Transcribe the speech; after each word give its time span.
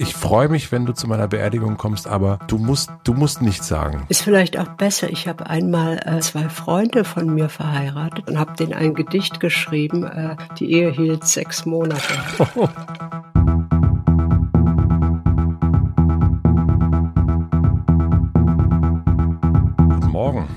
Ich 0.00 0.14
freue 0.14 0.48
mich, 0.48 0.70
wenn 0.70 0.86
du 0.86 0.92
zu 0.92 1.08
meiner 1.08 1.26
Beerdigung 1.26 1.76
kommst, 1.76 2.06
aber 2.06 2.38
du 2.46 2.56
musst, 2.56 2.88
du 3.02 3.14
musst 3.14 3.42
nichts 3.42 3.66
sagen. 3.66 4.04
Ist 4.08 4.22
vielleicht 4.22 4.56
auch 4.56 4.68
besser. 4.76 5.10
Ich 5.10 5.26
habe 5.26 5.50
einmal 5.50 5.98
äh, 6.04 6.20
zwei 6.20 6.48
Freunde 6.48 7.02
von 7.02 7.34
mir 7.34 7.48
verheiratet 7.48 8.28
und 8.28 8.38
habe 8.38 8.54
denen 8.54 8.74
ein 8.74 8.94
Gedicht 8.94 9.40
geschrieben. 9.40 10.04
Äh, 10.04 10.36
die 10.60 10.70
Ehe 10.70 10.92
hielt 10.92 11.26
sechs 11.26 11.66
Monate. 11.66 12.00
Guten 19.88 20.12
Morgen. 20.12 20.48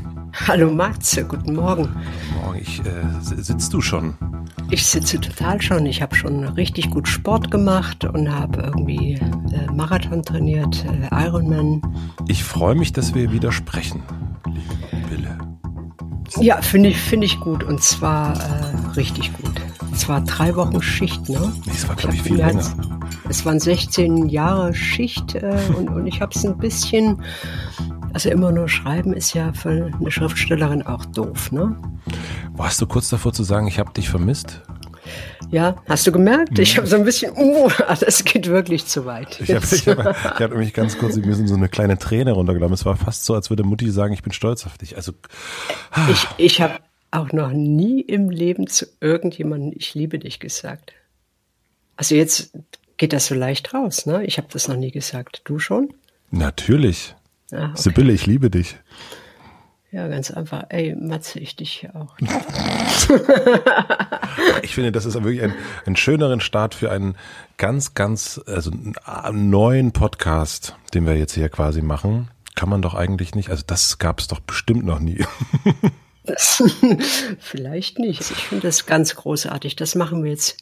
Hallo 0.47 0.71
Matze, 0.71 1.25
guten 1.25 1.55
Morgen. 1.55 1.85
Guten 1.85 2.43
Morgen. 2.43 2.59
Ich, 2.59 2.79
äh, 2.85 2.93
sitzt 3.19 3.73
du 3.73 3.81
schon? 3.81 4.13
Ich 4.71 4.85
sitze 4.85 5.19
total 5.19 5.61
schon. 5.61 5.85
Ich 5.85 6.01
habe 6.01 6.15
schon 6.15 6.45
richtig 6.45 6.89
gut 6.89 7.05
Sport 7.05 7.51
gemacht 7.51 8.05
und 8.05 8.31
habe 8.33 8.61
irgendwie 8.61 9.15
äh, 9.15 9.71
Marathon 9.73 10.23
trainiert, 10.23 10.85
äh, 10.85 11.25
Ironman. 11.25 11.81
Ich 12.29 12.41
freue 12.41 12.75
mich, 12.75 12.93
dass 12.93 13.13
wir 13.13 13.33
wieder 13.33 13.51
sprechen, 13.51 14.01
liebe 14.45 15.07
Bille. 15.09 15.37
Ja, 16.39 16.61
finde 16.61 16.87
ich, 16.87 16.97
finde 16.97 17.25
ich 17.25 17.37
gut. 17.41 17.65
Und 17.65 17.83
zwar 17.83 18.33
äh, 18.37 18.87
richtig 18.95 19.33
gut. 19.33 19.51
Es 19.91 20.07
war 20.07 20.21
drei 20.21 20.55
Wochen 20.55 20.81
Schicht, 20.81 21.27
ne? 21.27 21.51
Nee, 21.65 21.73
es 21.75 21.87
war, 21.89 21.97
glaube 21.97 22.15
ich, 22.15 22.21
viel 22.21 22.37
länger. 22.37 22.63
Es 23.27 23.45
waren 23.45 23.59
16 23.59 24.29
Jahre 24.29 24.73
Schicht 24.73 25.35
äh, 25.35 25.59
und, 25.77 25.89
und 25.89 26.07
ich 26.07 26.21
habe 26.21 26.33
es 26.33 26.45
ein 26.45 26.57
bisschen, 26.57 27.21
also 28.13 28.29
immer 28.29 28.51
nur 28.51 28.67
schreiben 28.67 29.13
ist 29.13 29.33
ja 29.33 29.53
für 29.53 29.91
eine 29.99 30.11
Schriftstellerin 30.11 30.83
auch 30.83 31.05
doof, 31.05 31.51
ne? 31.51 31.75
Warst 32.53 32.81
du 32.81 32.87
kurz 32.87 33.09
davor 33.09 33.33
zu 33.33 33.43
sagen, 33.43 33.67
ich 33.67 33.79
habe 33.79 33.93
dich 33.93 34.09
vermisst? 34.09 34.61
Ja, 35.49 35.75
hast 35.87 36.07
du 36.07 36.11
gemerkt? 36.11 36.57
Ich 36.59 36.77
habe 36.77 36.87
so 36.87 36.95
ein 36.95 37.03
bisschen, 37.03 37.33
uh, 37.35 37.69
das 37.99 38.23
geht 38.23 38.47
wirklich 38.47 38.85
zu 38.85 39.05
weit. 39.05 39.39
Ich 39.41 39.53
habe 39.53 39.65
ich 39.65 39.87
hab, 39.87 39.99
ich 40.35 40.41
hab 40.41 40.55
mich 40.55 40.73
ganz 40.73 40.97
kurz, 40.97 41.17
mir 41.17 41.35
sind 41.35 41.47
so 41.47 41.55
eine 41.55 41.67
kleine 41.67 41.97
Träne 41.97 42.31
runtergelaufen. 42.31 42.73
Es 42.73 42.85
war 42.85 42.95
fast 42.95 43.25
so, 43.25 43.33
als 43.33 43.49
würde 43.49 43.63
Mutti 43.63 43.89
sagen, 43.91 44.13
ich 44.13 44.23
bin 44.23 44.31
stolz 44.31 44.65
auf 44.65 44.77
dich. 44.77 44.95
Also 44.95 45.13
ich, 46.09 46.27
ich 46.37 46.61
habe 46.61 46.79
auch 47.11 47.33
noch 47.33 47.51
nie 47.51 47.99
im 47.99 48.29
Leben 48.29 48.67
zu 48.67 48.85
irgendjemandem, 49.01 49.73
ich 49.75 49.93
liebe 49.93 50.19
dich 50.19 50.39
gesagt. 50.39 50.93
Also 51.97 52.15
jetzt 52.15 52.53
geht 52.95 53.11
das 53.11 53.27
so 53.27 53.35
leicht 53.35 53.73
raus, 53.73 54.05
ne? 54.05 54.23
Ich 54.25 54.37
habe 54.37 54.47
das 54.51 54.67
noch 54.69 54.77
nie 54.77 54.91
gesagt. 54.91 55.41
Du 55.43 55.59
schon? 55.59 55.93
Natürlich. 56.29 57.15
Ah, 57.51 57.69
okay. 57.69 57.71
Sibylle, 57.75 58.13
ich 58.13 58.25
liebe 58.25 58.49
dich. 58.49 58.77
Ja, 59.91 60.07
ganz 60.07 60.31
einfach. 60.31 60.63
Ey, 60.69 60.95
Matze, 60.95 61.39
ich 61.39 61.57
dich 61.57 61.89
auch. 61.93 62.15
ich 64.61 64.73
finde, 64.73 64.93
das 64.93 65.05
ist 65.05 65.15
wirklich 65.15 65.43
ein, 65.43 65.53
ein 65.85 65.97
schöneren 65.97 66.39
Start 66.39 66.75
für 66.75 66.91
einen 66.91 67.17
ganz, 67.57 67.93
ganz, 67.93 68.39
also 68.45 68.71
einen 69.03 69.49
neuen 69.49 69.91
Podcast, 69.91 70.77
den 70.93 71.05
wir 71.05 71.17
jetzt 71.17 71.33
hier 71.33 71.49
quasi 71.49 71.81
machen. 71.81 72.29
Kann 72.55 72.69
man 72.69 72.81
doch 72.81 72.95
eigentlich 72.95 73.35
nicht, 73.35 73.49
also 73.49 73.63
das 73.67 73.97
gab 73.97 74.19
es 74.19 74.27
doch 74.27 74.39
bestimmt 74.39 74.85
noch 74.85 74.99
nie. 74.99 75.25
Vielleicht 77.39 77.99
nicht. 77.99 78.21
Ich 78.21 78.45
finde 78.45 78.67
das 78.67 78.85
ganz 78.85 79.15
großartig. 79.15 79.75
Das 79.75 79.95
machen 79.95 80.23
wir 80.23 80.31
jetzt 80.31 80.57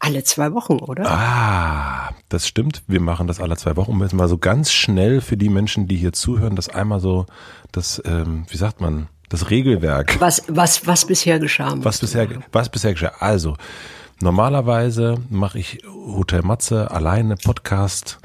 alle 0.00 0.22
zwei 0.24 0.52
Wochen, 0.52 0.78
oder? 0.78 1.04
Ah, 1.10 2.10
das 2.28 2.46
stimmt. 2.46 2.82
Wir 2.86 3.00
machen 3.00 3.26
das 3.26 3.40
alle 3.40 3.56
zwei 3.56 3.76
Wochen. 3.76 3.92
Um 3.92 4.02
jetzt 4.02 4.14
mal 4.14 4.28
so 4.28 4.38
ganz 4.38 4.72
schnell 4.72 5.20
für 5.20 5.36
die 5.36 5.48
Menschen, 5.48 5.88
die 5.88 5.96
hier 5.96 6.12
zuhören, 6.12 6.56
das 6.56 6.68
einmal 6.68 7.00
so, 7.00 7.26
das, 7.72 8.00
ähm, 8.04 8.44
wie 8.48 8.56
sagt 8.56 8.80
man, 8.80 9.08
das 9.28 9.50
Regelwerk. 9.50 10.20
Was, 10.20 10.42
was, 10.48 10.86
was 10.86 11.06
bisher 11.06 11.38
geschah. 11.38 11.74
Was 11.78 11.98
bisher, 11.98 12.28
was 12.52 12.68
bisher 12.68 12.92
geschah. 12.92 13.12
Also, 13.18 13.56
normalerweise 14.20 15.16
mache 15.28 15.58
ich 15.58 15.82
Hotel 15.86 16.42
Matze 16.42 16.90
alleine 16.90 17.36
Podcast. 17.36 18.18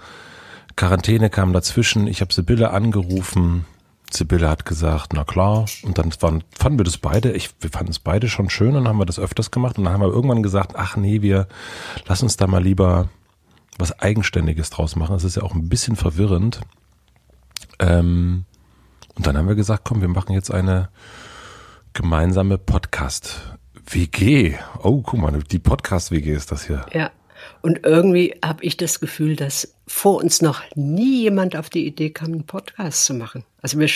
Quarantäne 0.76 1.30
kam 1.30 1.54
dazwischen. 1.54 2.08
Ich 2.08 2.22
habe 2.22 2.34
Sibylle 2.34 2.72
angerufen. 2.72 3.66
Sibylle 4.14 4.50
hat 4.50 4.66
gesagt, 4.66 5.14
na 5.14 5.24
klar. 5.24 5.66
Und 5.84 5.98
dann 5.98 6.12
waren, 6.20 6.44
fanden 6.58 6.80
wir 6.80 6.86
das 6.86 6.98
beide, 6.98 7.32
ich, 7.32 7.52
wir 7.60 7.70
fanden 7.70 7.92
es 7.92 8.00
beide 8.00 8.30
schon 8.30 8.50
schön 8.50 8.76
und 8.76 8.88
haben 8.88 8.98
wir 8.98 9.06
das 9.06 9.20
öfters 9.20 9.52
gemacht. 9.52 9.78
Und 9.78 9.84
dann 9.86 9.94
haben 9.94 10.02
wir 10.02 10.10
irgendwann 10.10 10.44
gesagt, 10.44 10.74
ach 10.76 10.96
nee, 10.96 11.22
wir 11.22 11.48
lass 12.06 12.24
uns 12.24 12.38
da 12.38 12.48
mal 12.48 12.64
lieber 12.64 13.10
was 13.78 14.00
Eigenständiges 14.00 14.70
draus 14.70 14.96
machen. 14.96 15.14
Das 15.14 15.24
ist 15.24 15.36
ja 15.36 15.44
auch 15.44 15.56
ein 15.56 15.70
bisschen 15.70 15.96
verwirrend. 15.96 16.62
Ähm, 17.80 18.46
und 19.16 19.28
dann 19.28 19.38
haben 19.38 19.48
wir 19.48 19.56
gesagt, 19.56 19.84
komm, 19.84 20.02
wir 20.02 20.08
machen 20.08 20.34
jetzt 20.34 20.52
eine 20.52 20.90
gemeinsame 21.94 22.58
Podcast-WG. 22.58 24.56
Oh, 24.82 25.02
guck 25.02 25.20
mal, 25.20 25.38
die 25.44 25.60
Podcast-WG 25.60 26.34
ist 26.34 26.52
das 26.52 26.66
hier. 26.66 26.86
Ja. 26.94 27.12
Und 27.62 27.82
irgendwie 27.84 28.36
habe 28.44 28.64
ich 28.64 28.78
das 28.78 29.00
Gefühl, 29.00 29.36
dass 29.36 29.74
vor 29.88 30.18
uns 30.18 30.42
noch 30.42 30.62
nie 30.76 31.22
jemand 31.22 31.56
auf 31.56 31.70
die 31.70 31.86
Idee 31.86 32.10
kam, 32.10 32.34
einen 32.34 32.46
Podcast 32.46 33.06
zu 33.06 33.14
machen. 33.14 33.44
Also 33.62 33.80
wir 33.80 33.90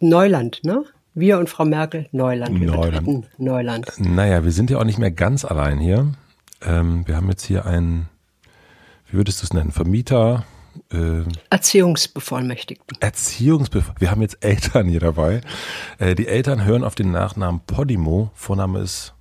Neuland, 0.00 0.60
ne? 0.64 0.84
Wir 1.14 1.38
und 1.38 1.50
Frau 1.50 1.64
Merkel, 1.64 2.08
Neuland. 2.12 2.58
Wir 2.58 2.70
Neuland. 2.70 3.28
Neuland. 3.38 3.92
Naja, 3.98 4.44
wir 4.44 4.52
sind 4.52 4.70
ja 4.70 4.78
auch 4.78 4.84
nicht 4.84 4.98
mehr 4.98 5.10
ganz 5.10 5.44
allein 5.44 5.78
hier. 5.78 6.14
Ähm, 6.62 7.06
wir 7.06 7.16
haben 7.16 7.28
jetzt 7.28 7.44
hier 7.44 7.66
einen, 7.66 8.08
wie 9.10 9.18
würdest 9.18 9.42
du 9.42 9.44
es 9.44 9.52
nennen, 9.52 9.72
Vermieter, 9.72 10.44
äh, 10.90 11.22
Erziehungsbevollmächtigten. 11.50 12.96
Erziehungsbevollmächtigten. 13.00 14.00
Wir 14.00 14.10
haben 14.10 14.22
jetzt 14.22 14.42
Eltern 14.42 14.88
hier 14.88 15.00
dabei. 15.00 15.42
Äh, 15.98 16.14
die 16.14 16.28
Eltern 16.28 16.64
hören 16.64 16.84
auf 16.84 16.94
den 16.94 17.10
Nachnamen 17.10 17.60
Podimo. 17.66 18.30
Vorname 18.34 18.80
ist 18.80 19.12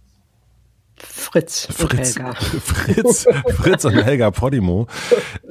Fritz, 1.03 1.67
Fritz 1.71 2.17
und 2.17 2.23
Helga. 2.23 2.33
Fritz, 2.63 3.25
Fritz 3.55 3.85
und 3.85 3.93
Helga 3.93 4.31
Podimo. 4.31 4.87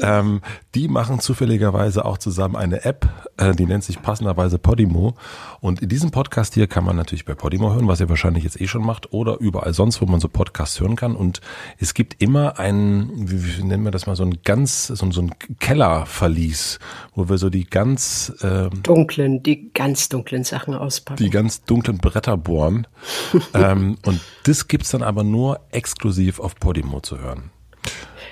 Ähm, 0.00 0.40
die 0.74 0.88
machen 0.88 1.20
zufälligerweise 1.20 2.04
auch 2.04 2.18
zusammen 2.18 2.56
eine 2.56 2.84
App, 2.84 3.08
äh, 3.36 3.54
die 3.54 3.66
nennt 3.66 3.84
sich 3.84 4.02
passenderweise 4.02 4.58
Podimo. 4.58 5.14
Und 5.60 5.82
in 5.82 5.88
diesem 5.88 6.10
Podcast 6.10 6.54
hier 6.54 6.66
kann 6.66 6.84
man 6.84 6.96
natürlich 6.96 7.24
bei 7.24 7.34
Podimo 7.34 7.72
hören, 7.72 7.88
was 7.88 8.00
ihr 8.00 8.08
wahrscheinlich 8.08 8.44
jetzt 8.44 8.60
eh 8.60 8.68
schon 8.68 8.84
macht, 8.84 9.12
oder 9.12 9.38
überall 9.38 9.74
sonst, 9.74 10.00
wo 10.00 10.06
man 10.06 10.20
so 10.20 10.28
Podcasts 10.28 10.80
hören 10.80 10.96
kann. 10.96 11.16
Und 11.16 11.40
es 11.78 11.94
gibt 11.94 12.22
immer 12.22 12.58
einen, 12.58 13.30
wie, 13.30 13.58
wie 13.58 13.62
nennen 13.64 13.84
wir 13.84 13.90
das 13.90 14.06
mal, 14.06 14.16
so 14.16 14.24
ein 14.24 14.38
ganz, 14.44 14.86
so, 14.86 15.10
so 15.10 15.22
ein 15.22 15.34
Kellerverlies, 15.58 16.78
wo 17.14 17.28
wir 17.28 17.38
so 17.38 17.50
die 17.50 17.64
ganz 17.64 18.32
ähm, 18.42 18.82
dunklen, 18.82 19.42
die 19.42 19.72
ganz 19.72 20.08
dunklen 20.08 20.44
Sachen 20.44 20.74
auspacken. 20.74 21.22
Die 21.22 21.30
ganz 21.30 21.64
dunklen 21.64 21.98
Bretter 21.98 22.36
bohren. 22.36 22.86
ähm, 23.54 23.98
und 24.04 24.20
das 24.44 24.68
gibt's 24.68 24.90
dann 24.90 25.02
aber 25.02 25.24
nur 25.24 25.39
nur 25.40 25.60
exklusiv 25.70 26.38
auf 26.38 26.54
Podimo 26.54 27.00
zu 27.00 27.18
hören. 27.18 27.50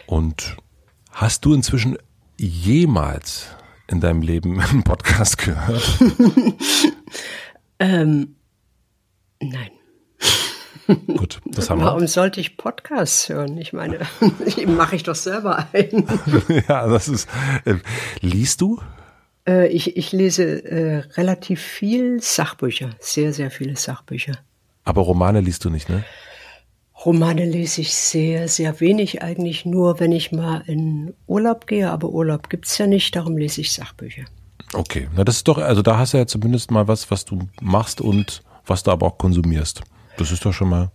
Und 0.06 0.58
hast 1.10 1.42
du 1.46 1.54
inzwischen 1.54 1.96
jemals 2.36 3.46
in 3.86 4.02
deinem 4.02 4.20
Leben 4.20 4.60
einen 4.60 4.82
Podcast 4.82 5.38
gehört? 5.38 5.82
ähm, 7.78 8.36
nein. 9.41 9.70
Gut, 11.06 11.41
das 11.47 11.70
haben 11.70 11.80
wir. 11.80 11.86
Warum 11.86 12.06
sollte 12.06 12.41
ich 12.41 12.58
Podcasts 12.58 13.30
hören? 13.30 13.56
Ich 13.56 13.72
meine, 13.72 14.00
mache 14.66 14.97
ich 14.97 15.02
doch 15.02 15.14
selber 15.14 15.66
ein. 15.72 16.06
ja, 16.68 16.86
das 16.88 17.08
ist. 17.08 17.26
Äh, 17.64 17.76
liest 18.20 18.60
du? 18.60 18.82
Äh, 19.47 19.68
ich, 19.68 19.97
ich 19.97 20.12
lese 20.12 20.62
äh, 20.64 20.97
relativ 21.16 21.62
viel 21.62 22.20
Sachbücher, 22.20 22.91
sehr, 23.00 23.32
sehr 23.32 23.50
viele 23.50 23.76
Sachbücher. 23.76 24.34
Aber 24.84 25.02
Romane 25.02 25.41
liest 25.41 25.64
du 25.64 25.70
nicht, 25.70 25.88
ne? 25.88 26.04
Romane 27.04 27.44
lese 27.44 27.82
ich 27.82 27.94
sehr, 27.94 28.48
sehr 28.48 28.81
wenig, 28.81 29.22
eigentlich 29.22 29.64
nur, 29.64 30.00
wenn 30.00 30.10
ich 30.10 30.32
mal 30.32 30.62
in 30.66 31.14
Urlaub 31.26 31.66
gehe, 31.66 31.91
aber 31.91 32.09
Urlaub 32.09 32.50
gibt 32.50 32.66
es 32.66 32.76
ja 32.78 32.86
nicht, 32.86 33.14
darum 33.14 33.36
lese 33.36 33.60
ich 33.60 33.72
Sachbücher. 33.72 34.25
Okay, 34.75 35.09
na 35.14 35.25
das 35.25 35.36
ist 35.36 35.48
doch, 35.48 35.59
also 35.59 35.81
da 35.82 35.97
hast 35.97 36.12
du 36.12 36.19
ja 36.19 36.26
zumindest 36.26 36.70
mal 36.70 36.88
was, 36.88 37.10
was 37.10 37.25
du 37.25 37.48
machst 37.60 38.00
und 38.00 38.42
was 38.66 38.82
du 38.82 38.91
aber 38.91 39.06
auch 39.06 39.19
konsumierst. 39.19 39.81
Das 40.16 40.32
ist 40.32 40.44
doch 40.44 40.53
schon 40.53 40.70
mal. 40.70 40.91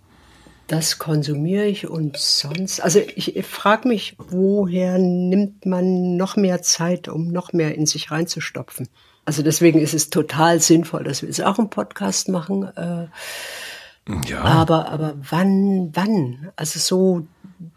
Das 0.67 0.99
konsumiere 0.99 1.65
ich 1.65 1.89
und 1.89 2.17
sonst, 2.17 2.79
also 2.81 2.99
ich, 3.15 3.45
frage 3.45 3.87
mich, 3.87 4.15
woher 4.17 4.97
nimmt 4.97 5.65
man 5.65 6.17
noch 6.17 6.35
mehr 6.35 6.61
Zeit, 6.61 7.07
um 7.07 7.29
noch 7.29 7.53
mehr 7.53 7.75
in 7.75 7.85
sich 7.85 8.11
reinzustopfen? 8.11 8.87
Also 9.25 9.41
deswegen 9.41 9.79
ist 9.79 9.93
es 9.93 10.09
total 10.09 10.59
sinnvoll, 10.59 11.03
dass 11.03 11.21
wir 11.21 11.29
jetzt 11.29 11.43
auch 11.43 11.59
einen 11.59 11.69
Podcast 11.69 12.27
machen. 12.29 12.63
Äh, 12.75 13.07
ja. 14.25 14.41
Aber, 14.41 14.89
aber 14.89 15.15
wann, 15.29 15.91
wann? 15.93 16.49
Also 16.55 16.79
so. 16.79 17.27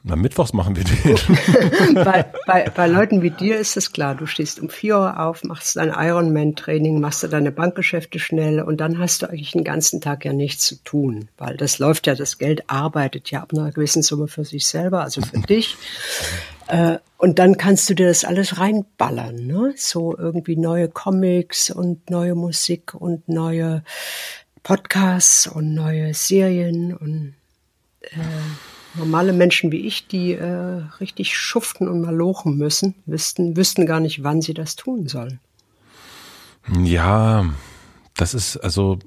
Na, 0.02 0.16
mittwochs 0.16 0.52
machen 0.52 0.74
wir 0.74 0.82
den. 0.82 1.94
bei, 2.04 2.24
bei, 2.46 2.68
bei 2.70 2.86
Leuten 2.88 3.22
wie 3.22 3.30
dir 3.30 3.58
ist 3.58 3.76
es 3.76 3.92
klar. 3.92 4.16
Du 4.16 4.26
stehst 4.26 4.58
um 4.58 4.68
vier 4.68 4.96
Uhr 4.96 5.20
auf, 5.20 5.44
machst 5.44 5.76
dein 5.76 5.90
Ironman-Training, 5.90 7.00
machst 7.00 7.22
du 7.22 7.28
deine 7.28 7.52
Bankgeschäfte 7.52 8.18
schnell 8.18 8.60
und 8.60 8.80
dann 8.80 8.98
hast 8.98 9.22
du 9.22 9.26
eigentlich 9.28 9.52
den 9.52 9.62
ganzen 9.62 10.00
Tag 10.00 10.24
ja 10.24 10.32
nichts 10.32 10.66
zu 10.66 10.82
tun. 10.82 11.28
Weil 11.38 11.56
das 11.56 11.78
läuft 11.78 12.08
ja, 12.08 12.16
das 12.16 12.38
Geld 12.38 12.68
arbeitet 12.68 13.30
ja 13.30 13.42
ab 13.42 13.52
einer 13.52 13.70
gewissen 13.70 14.02
Summe 14.02 14.26
für 14.26 14.44
sich 14.44 14.66
selber, 14.66 15.02
also 15.02 15.20
für 15.20 15.38
dich. 15.48 15.76
Äh, 16.66 16.98
und 17.18 17.38
dann 17.38 17.56
kannst 17.56 17.88
du 17.88 17.94
dir 17.94 18.08
das 18.08 18.24
alles 18.24 18.58
reinballern, 18.58 19.46
ne? 19.46 19.74
So 19.76 20.16
irgendwie 20.16 20.56
neue 20.56 20.88
Comics 20.88 21.70
und 21.70 22.10
neue 22.10 22.34
Musik 22.34 22.94
und 22.94 23.28
neue 23.28 23.84
Podcasts 24.66 25.46
und 25.46 25.74
neue 25.74 26.12
Serien 26.12 26.92
und 26.92 27.34
äh, 28.00 28.16
Normale 28.98 29.32
Menschen 29.32 29.70
wie 29.70 29.86
ich, 29.86 30.08
die 30.08 30.32
äh, 30.32 30.82
richtig 31.00 31.36
schuften 31.36 31.88
und 31.88 32.00
malochen 32.00 32.56
müssen, 32.56 32.96
wüssten, 33.06 33.56
wüssten 33.56 33.86
gar 33.86 34.00
nicht, 34.00 34.24
wann 34.24 34.42
sie 34.42 34.54
das 34.54 34.74
tun 34.74 35.06
sollen. 35.06 35.38
Ja, 36.82 37.46
das 38.16 38.34
ist, 38.34 38.56
also, 38.56 38.98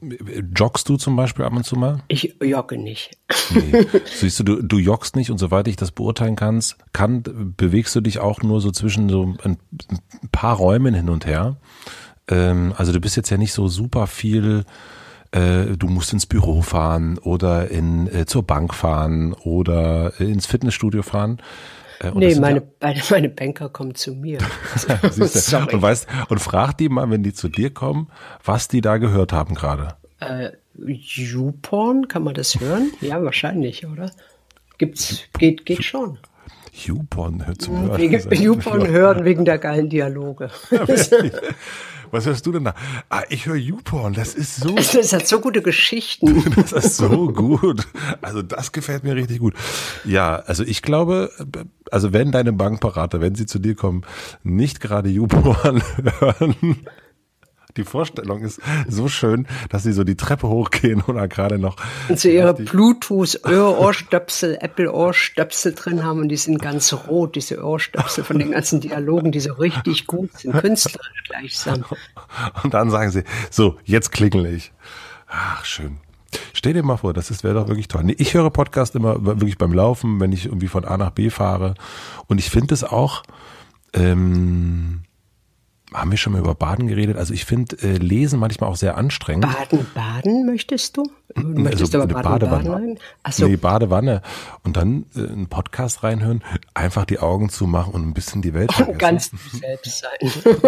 joggst 0.55 0.87
du 0.87 0.95
zum 0.95 1.17
Beispiel 1.17 1.43
ab 1.43 1.53
und 1.53 1.65
zu 1.65 1.75
mal? 1.75 2.03
Ich 2.07 2.35
jogge 2.41 2.77
nicht. 2.77 3.17
Nee. 3.49 3.85
Siehst 4.05 4.39
du, 4.39 4.43
du, 4.43 4.61
du 4.61 4.77
joggst 4.77 5.17
nicht 5.17 5.29
und 5.29 5.39
soweit 5.39 5.67
ich 5.67 5.75
das 5.75 5.91
beurteilen 5.91 6.37
kannst, 6.37 6.77
kann, 6.93 7.23
bewegst 7.57 7.93
du 7.95 8.01
dich 8.01 8.19
auch 8.19 8.43
nur 8.43 8.61
so 8.61 8.71
zwischen 8.71 9.09
so 9.09 9.35
ein, 9.43 9.57
ein 9.89 10.29
paar 10.31 10.55
Räumen 10.55 10.93
hin 10.93 11.09
und 11.09 11.25
her. 11.25 11.57
Ähm, 12.29 12.73
also 12.77 12.93
du 12.93 13.01
bist 13.01 13.17
jetzt 13.17 13.29
ja 13.29 13.37
nicht 13.37 13.51
so 13.51 13.67
super 13.67 14.07
viel, 14.07 14.63
äh, 15.31 15.77
du 15.77 15.87
musst 15.87 16.13
ins 16.13 16.25
Büro 16.25 16.61
fahren 16.61 17.17
oder 17.19 17.69
in, 17.69 18.07
äh, 18.07 18.25
zur 18.25 18.43
Bank 18.43 18.73
fahren 18.73 19.33
oder 19.33 20.19
ins 20.19 20.45
Fitnessstudio 20.45 21.03
fahren. 21.03 21.41
Äh, 21.99 22.11
nee, 22.15 22.35
meine, 22.35 22.63
ja, 22.81 22.93
meine 23.09 23.29
Banker 23.29 23.69
kommen 23.69 23.95
zu 23.95 24.15
mir. 24.15 24.39
und 25.01 25.81
weißt, 25.81 26.07
und 26.29 26.39
frag 26.39 26.73
die 26.77 26.89
mal, 26.89 27.09
wenn 27.09 27.23
die 27.23 27.33
zu 27.33 27.49
dir 27.49 27.73
kommen, 27.73 28.07
was 28.43 28.67
die 28.67 28.81
da 28.81 28.97
gehört 28.97 29.33
haben 29.33 29.55
gerade. 29.55 29.95
Äh, 30.19 30.51
YouPorn, 30.75 32.07
kann 32.07 32.23
man 32.23 32.33
das 32.33 32.59
hören? 32.59 32.91
Ja, 33.01 33.23
wahrscheinlich, 33.23 33.85
oder? 33.85 34.11
Gibt's, 34.77 35.23
geht, 35.37 35.65
geht 35.65 35.83
schon. 35.83 36.17
YouPorn 36.71 37.45
hört 37.45 37.61
zum 37.61 37.81
Hören. 37.81 38.31
YouPorn 38.31 38.87
hören 38.87 39.25
wegen 39.25 39.43
der 39.43 39.57
geilen 39.57 39.89
Dialoge. 39.89 40.49
Was 42.11 42.25
hörst 42.25 42.45
du 42.45 42.51
denn 42.51 42.63
da? 42.63 42.75
Ah, 43.09 43.23
ich 43.29 43.45
höre 43.45 43.55
YouPorn. 43.55 44.13
Das 44.13 44.33
ist 44.33 44.57
so. 44.57 44.75
Das 44.99 45.13
hat 45.13 45.27
so 45.27 45.39
gute 45.39 45.61
Geschichten. 45.61 46.43
das 46.55 46.71
ist 46.71 46.97
so 46.97 47.27
gut. 47.31 47.87
Also 48.21 48.41
das 48.41 48.71
gefällt 48.71 49.03
mir 49.03 49.15
richtig 49.15 49.39
gut. 49.39 49.53
Ja, 50.03 50.37
also 50.37 50.63
ich 50.63 50.81
glaube, 50.81 51.31
also 51.91 52.11
wenn 52.11 52.31
deine 52.31 52.53
Bankberater, 52.53 53.21
wenn 53.21 53.35
sie 53.35 53.45
zu 53.45 53.59
dir 53.59 53.75
kommen, 53.75 54.03
nicht 54.43 54.79
gerade 54.81 55.09
YouPorn 55.09 55.81
hören, 56.19 56.55
die 57.79 57.85
Vorstellung 57.85 58.41
ist 58.41 58.59
so 58.87 59.07
schön, 59.07 59.47
dass 59.69 59.83
sie 59.83 59.93
so 59.93 60.03
die 60.03 60.15
Treppe 60.15 60.47
hochgehen 60.47 61.01
oder 61.01 61.27
gerade 61.27 61.57
noch. 61.57 61.77
Und 62.09 62.19
sie 62.19 62.35
ihre 62.35 62.53
Bluetooth-Ohrstöpsel, 62.53 64.57
Apple-Ohrstöpsel 64.59 65.73
drin 65.73 66.03
haben 66.03 66.21
und 66.21 66.29
die 66.29 66.37
sind 66.37 66.61
ganz 66.61 66.93
rot, 66.93 67.35
diese 67.35 67.63
Ohrstöpsel 67.63 68.23
von 68.23 68.37
den 68.37 68.51
ganzen 68.51 68.81
Dialogen, 68.81 69.31
die 69.31 69.39
so 69.39 69.53
richtig 69.53 70.07
gut 70.07 70.37
sind, 70.37 70.53
künstlerisch 70.53 71.23
gleichsam. 71.27 71.85
Und 72.63 72.73
dann 72.73 72.89
sagen 72.89 73.11
sie, 73.11 73.23
so, 73.49 73.77
jetzt 73.85 74.11
klingel 74.11 74.45
ich. 74.45 74.71
Ach, 75.27 75.63
schön. 75.63 75.97
Stell 76.53 76.73
dir 76.73 76.83
mal 76.83 76.97
vor, 76.97 77.13
das 77.13 77.43
wäre 77.43 77.53
doch 77.53 77.67
wirklich 77.67 77.87
toll. 77.87 78.03
Nee, 78.03 78.15
ich 78.17 78.33
höre 78.33 78.49
Podcast 78.49 78.95
immer 78.95 79.23
wirklich 79.25 79.57
beim 79.57 79.73
Laufen, 79.73 80.19
wenn 80.19 80.31
ich 80.31 80.45
irgendwie 80.45 80.67
von 80.67 80.85
A 80.85 80.97
nach 80.97 81.11
B 81.11 81.29
fahre. 81.29 81.75
Und 82.27 82.39
ich 82.39 82.49
finde 82.49 82.73
es 82.73 82.83
auch, 82.83 83.23
ähm, 83.93 85.03
haben 85.93 86.11
wir 86.11 86.17
schon 86.17 86.33
mal 86.33 86.39
über 86.39 86.55
Baden 86.55 86.87
geredet? 86.87 87.17
Also 87.17 87.33
ich 87.33 87.45
finde 87.45 87.77
äh, 87.81 87.97
Lesen 87.97 88.39
manchmal 88.39 88.69
auch 88.69 88.75
sehr 88.75 88.97
anstrengend. 88.97 89.45
Baden, 89.45 89.87
Baden 89.93 90.45
möchtest 90.45 90.97
du? 90.97 91.03
Du 91.35 91.41
möchtest 91.41 91.95
also 91.95 92.01
aber 92.01 92.13
Baden, 92.13 92.23
Badewanne. 92.23 92.69
Baden 92.69 92.99
Achso. 93.23 93.47
Nee, 93.47 93.55
Badewanne. 93.55 94.21
Und 94.63 94.77
dann 94.77 95.05
äh, 95.15 95.19
einen 95.19 95.47
Podcast 95.47 96.03
reinhören, 96.03 96.43
einfach 96.73 97.05
die 97.05 97.19
Augen 97.19 97.49
zumachen 97.49 97.93
und 97.93 98.07
ein 98.07 98.13
bisschen 98.13 98.41
die 98.41 98.53
Welt 98.53 98.71
vergessen. 98.71 98.97
Ganz 98.97 99.31
selbst 99.51 99.99
sein. 100.01 100.61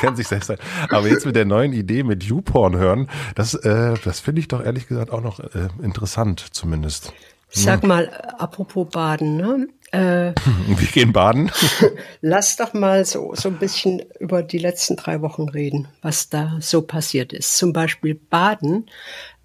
ganz, 0.00 0.16
sich 0.18 0.28
selbst 0.28 0.46
sein. 0.48 0.58
Aber 0.88 1.08
jetzt 1.08 1.26
mit 1.26 1.36
der 1.36 1.44
neuen 1.44 1.72
Idee 1.72 2.02
mit 2.02 2.24
YouPorn 2.24 2.76
hören, 2.76 3.08
das, 3.34 3.54
äh, 3.54 3.94
das 4.04 4.20
finde 4.20 4.40
ich 4.40 4.48
doch 4.48 4.64
ehrlich 4.64 4.88
gesagt 4.88 5.10
auch 5.10 5.22
noch 5.22 5.40
äh, 5.40 5.68
interessant 5.82 6.40
zumindest. 6.52 7.12
Sag 7.54 7.84
mal, 7.84 8.08
apropos 8.38 8.88
Baden, 8.90 9.36
ne? 9.36 9.68
Äh, 9.92 10.32
Wir 10.66 10.88
gehen 10.88 11.12
baden. 11.12 11.50
Lass 12.20 12.56
doch 12.56 12.72
mal 12.72 13.04
so, 13.04 13.34
so 13.34 13.48
ein 13.48 13.58
bisschen 13.58 14.02
über 14.18 14.42
die 14.42 14.58
letzten 14.58 14.96
drei 14.96 15.20
Wochen 15.20 15.48
reden, 15.48 15.88
was 16.00 16.28
da 16.28 16.56
so 16.60 16.82
passiert 16.82 17.32
ist. 17.32 17.56
Zum 17.56 17.72
Beispiel 17.72 18.14
Baden 18.14 18.86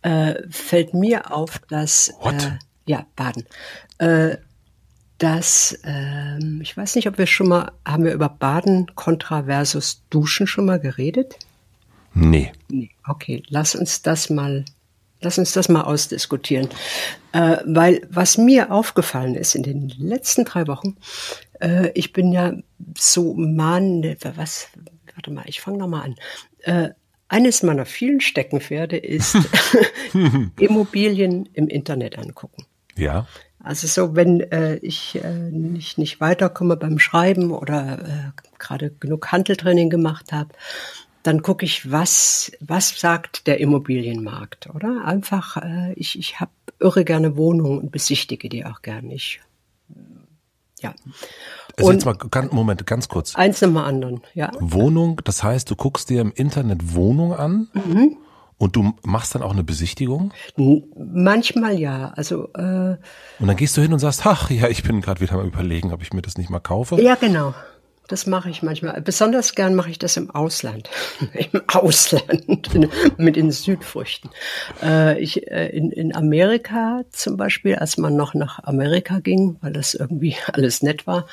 äh, 0.02 0.36
fällt 0.50 0.94
mir 0.94 1.34
auf, 1.34 1.60
dass 1.70 2.10
äh, 2.24 2.52
ja 2.86 3.06
Baden, 3.16 3.46
äh, 3.98 4.38
dass 5.18 5.78
äh, 5.84 6.40
ich 6.62 6.78
weiß 6.78 6.96
nicht, 6.96 7.08
ob 7.08 7.18
wir 7.18 7.28
schon 7.28 7.50
mal 7.50 7.72
haben 7.86 8.06
wir 8.06 8.14
über 8.14 8.30
Baden 8.30 8.88
kontra 8.96 9.44
versus 9.44 10.04
Duschen 10.10 10.48
schon 10.48 10.66
mal 10.66 10.80
geredet? 10.80 11.38
Nee. 12.14 12.52
Nee. 12.70 12.90
Okay, 13.06 13.44
lass 13.50 13.76
uns 13.76 14.02
das 14.02 14.30
mal 14.30 14.64
Lass 15.22 15.38
uns 15.38 15.54
das 15.54 15.70
mal 15.70 15.82
ausdiskutieren. 15.82 16.70
Äh, 17.32 17.58
weil 17.66 18.02
was 18.10 18.38
mir 18.38 18.72
aufgefallen 18.72 19.36
ist 19.36 19.56
in 19.56 19.64
den 19.64 19.90
letzten 19.90 20.46
drei 20.46 20.68
Wochen, 20.68 20.98
äh, 21.60 21.90
ich 21.94 22.14
bin 22.14 22.32
ja 22.32 22.54
so 22.98 23.34
mahnend, 23.34 24.18
was, 24.36 24.70
warte 25.16 25.32
mal, 25.32 25.44
ich 25.48 25.62
fange 25.62 25.80
nochmal 25.80 26.04
an. 26.04 26.16
Äh, 26.60 26.90
eines 27.30 27.64
meiner 27.64 27.86
vielen 27.86 28.22
Steckenpferde 28.22 28.98
ist 28.98 29.38
Immobilien 30.60 31.50
im 31.54 31.68
Internet 31.68 32.18
angucken. 32.18 32.66
Ja. 32.96 33.28
Also 33.60 33.88
so, 33.88 34.16
wenn 34.16 34.40
äh, 34.40 34.76
ich 34.78 35.20
äh, 35.22 35.50
nicht, 35.52 35.98
nicht 35.98 36.22
weiterkomme 36.22 36.78
beim 36.78 37.00
Schreiben 37.00 37.52
oder 37.52 38.00
äh, 38.00 38.42
gerade 38.60 38.92
genug 38.92 39.32
Handeltraining 39.32 39.90
gemacht 39.90 40.32
habe, 40.32 40.50
dann 41.24 41.42
gucke 41.42 41.66
ich, 41.66 41.92
was, 41.92 42.52
was 42.60 43.00
sagt 43.00 43.48
der 43.48 43.60
Immobilienmarkt, 43.60 44.70
oder? 44.74 45.04
Einfach, 45.06 45.58
äh, 45.58 45.94
ich, 45.94 46.18
ich 46.18 46.40
habe 46.40 46.52
irre 46.80 47.06
gerne 47.06 47.36
Wohnungen 47.36 47.80
und 47.80 47.92
besichtige 47.92 48.50
die 48.50 48.66
auch 48.66 48.82
gerne. 48.82 49.14
Ich, 49.14 49.42
ja. 50.80 50.94
Also 51.76 51.90
und 51.90 51.96
jetzt 51.96 52.06
mal, 52.06 52.14
ganz, 52.14 52.52
Moment, 52.52 52.86
ganz 52.86 53.08
kurz. 53.08 53.36
Eins 53.36 53.62
nach 53.62 53.70
dem 53.70 53.78
anderen, 53.78 54.22
ja. 54.34 54.52
Wohnung, 54.60 55.22
das 55.24 55.44
heißt, 55.44 55.70
du 55.70 55.76
guckst 55.76 56.10
dir 56.10 56.22
im 56.22 56.32
Internet 56.32 56.96
Wohnung 56.96 57.34
an 57.34 57.68
mhm. 57.74 58.18
und 58.58 58.76
du 58.76 58.94
machst 59.04 59.36
dann 59.36 59.42
auch 59.42 59.52
eine 59.52 59.64
Besichtigung? 59.64 60.34
Manchmal 60.96 61.80
ja, 61.80 62.10
also. 62.16 62.50
Äh, 62.54 62.98
und 63.40 63.48
dann 63.48 63.56
gehst 63.56 63.76
du 63.78 63.82
hin 63.82 63.94
und 63.94 64.00
sagst, 64.00 64.26
ach 64.26 64.50
ja, 64.50 64.68
ich 64.68 64.84
bin 64.84 65.02
gerade 65.02 65.22
wieder 65.22 65.36
mal 65.36 65.46
überlegen, 65.46 65.92
ob 65.94 66.02
ich 66.02 66.14
mir 66.14 66.22
das 66.22 66.38
nicht 66.38 66.50
mal 66.50 66.60
kaufe. 66.60 67.02
Ja, 67.02 67.16
genau. 67.16 67.54
Das 68.08 68.26
mache 68.26 68.50
ich 68.50 68.64
manchmal. 68.64 69.02
Besonders 69.02 69.54
gern 69.54 69.76
mache 69.76 69.90
ich 69.90 70.00
das 70.00 70.16
im 70.16 70.32
Ausland. 70.32 70.90
Im 71.34 71.62
Ausland 71.68 72.70
mit 73.18 73.36
den 73.36 73.52
Südfrüchten. 73.52 74.30
Äh, 74.82 75.20
ich, 75.22 75.52
äh, 75.52 75.68
in, 75.70 75.92
in 75.92 76.16
Amerika 76.16 77.04
zum 77.12 77.36
Beispiel, 77.36 77.76
als 77.76 77.98
man 77.98 78.16
noch 78.16 78.34
nach 78.34 78.64
Amerika 78.64 79.20
ging, 79.20 79.58
weil 79.62 79.74
das 79.74 79.94
irgendwie 79.94 80.36
alles 80.54 80.82
nett 80.82 81.06
war, 81.06 81.28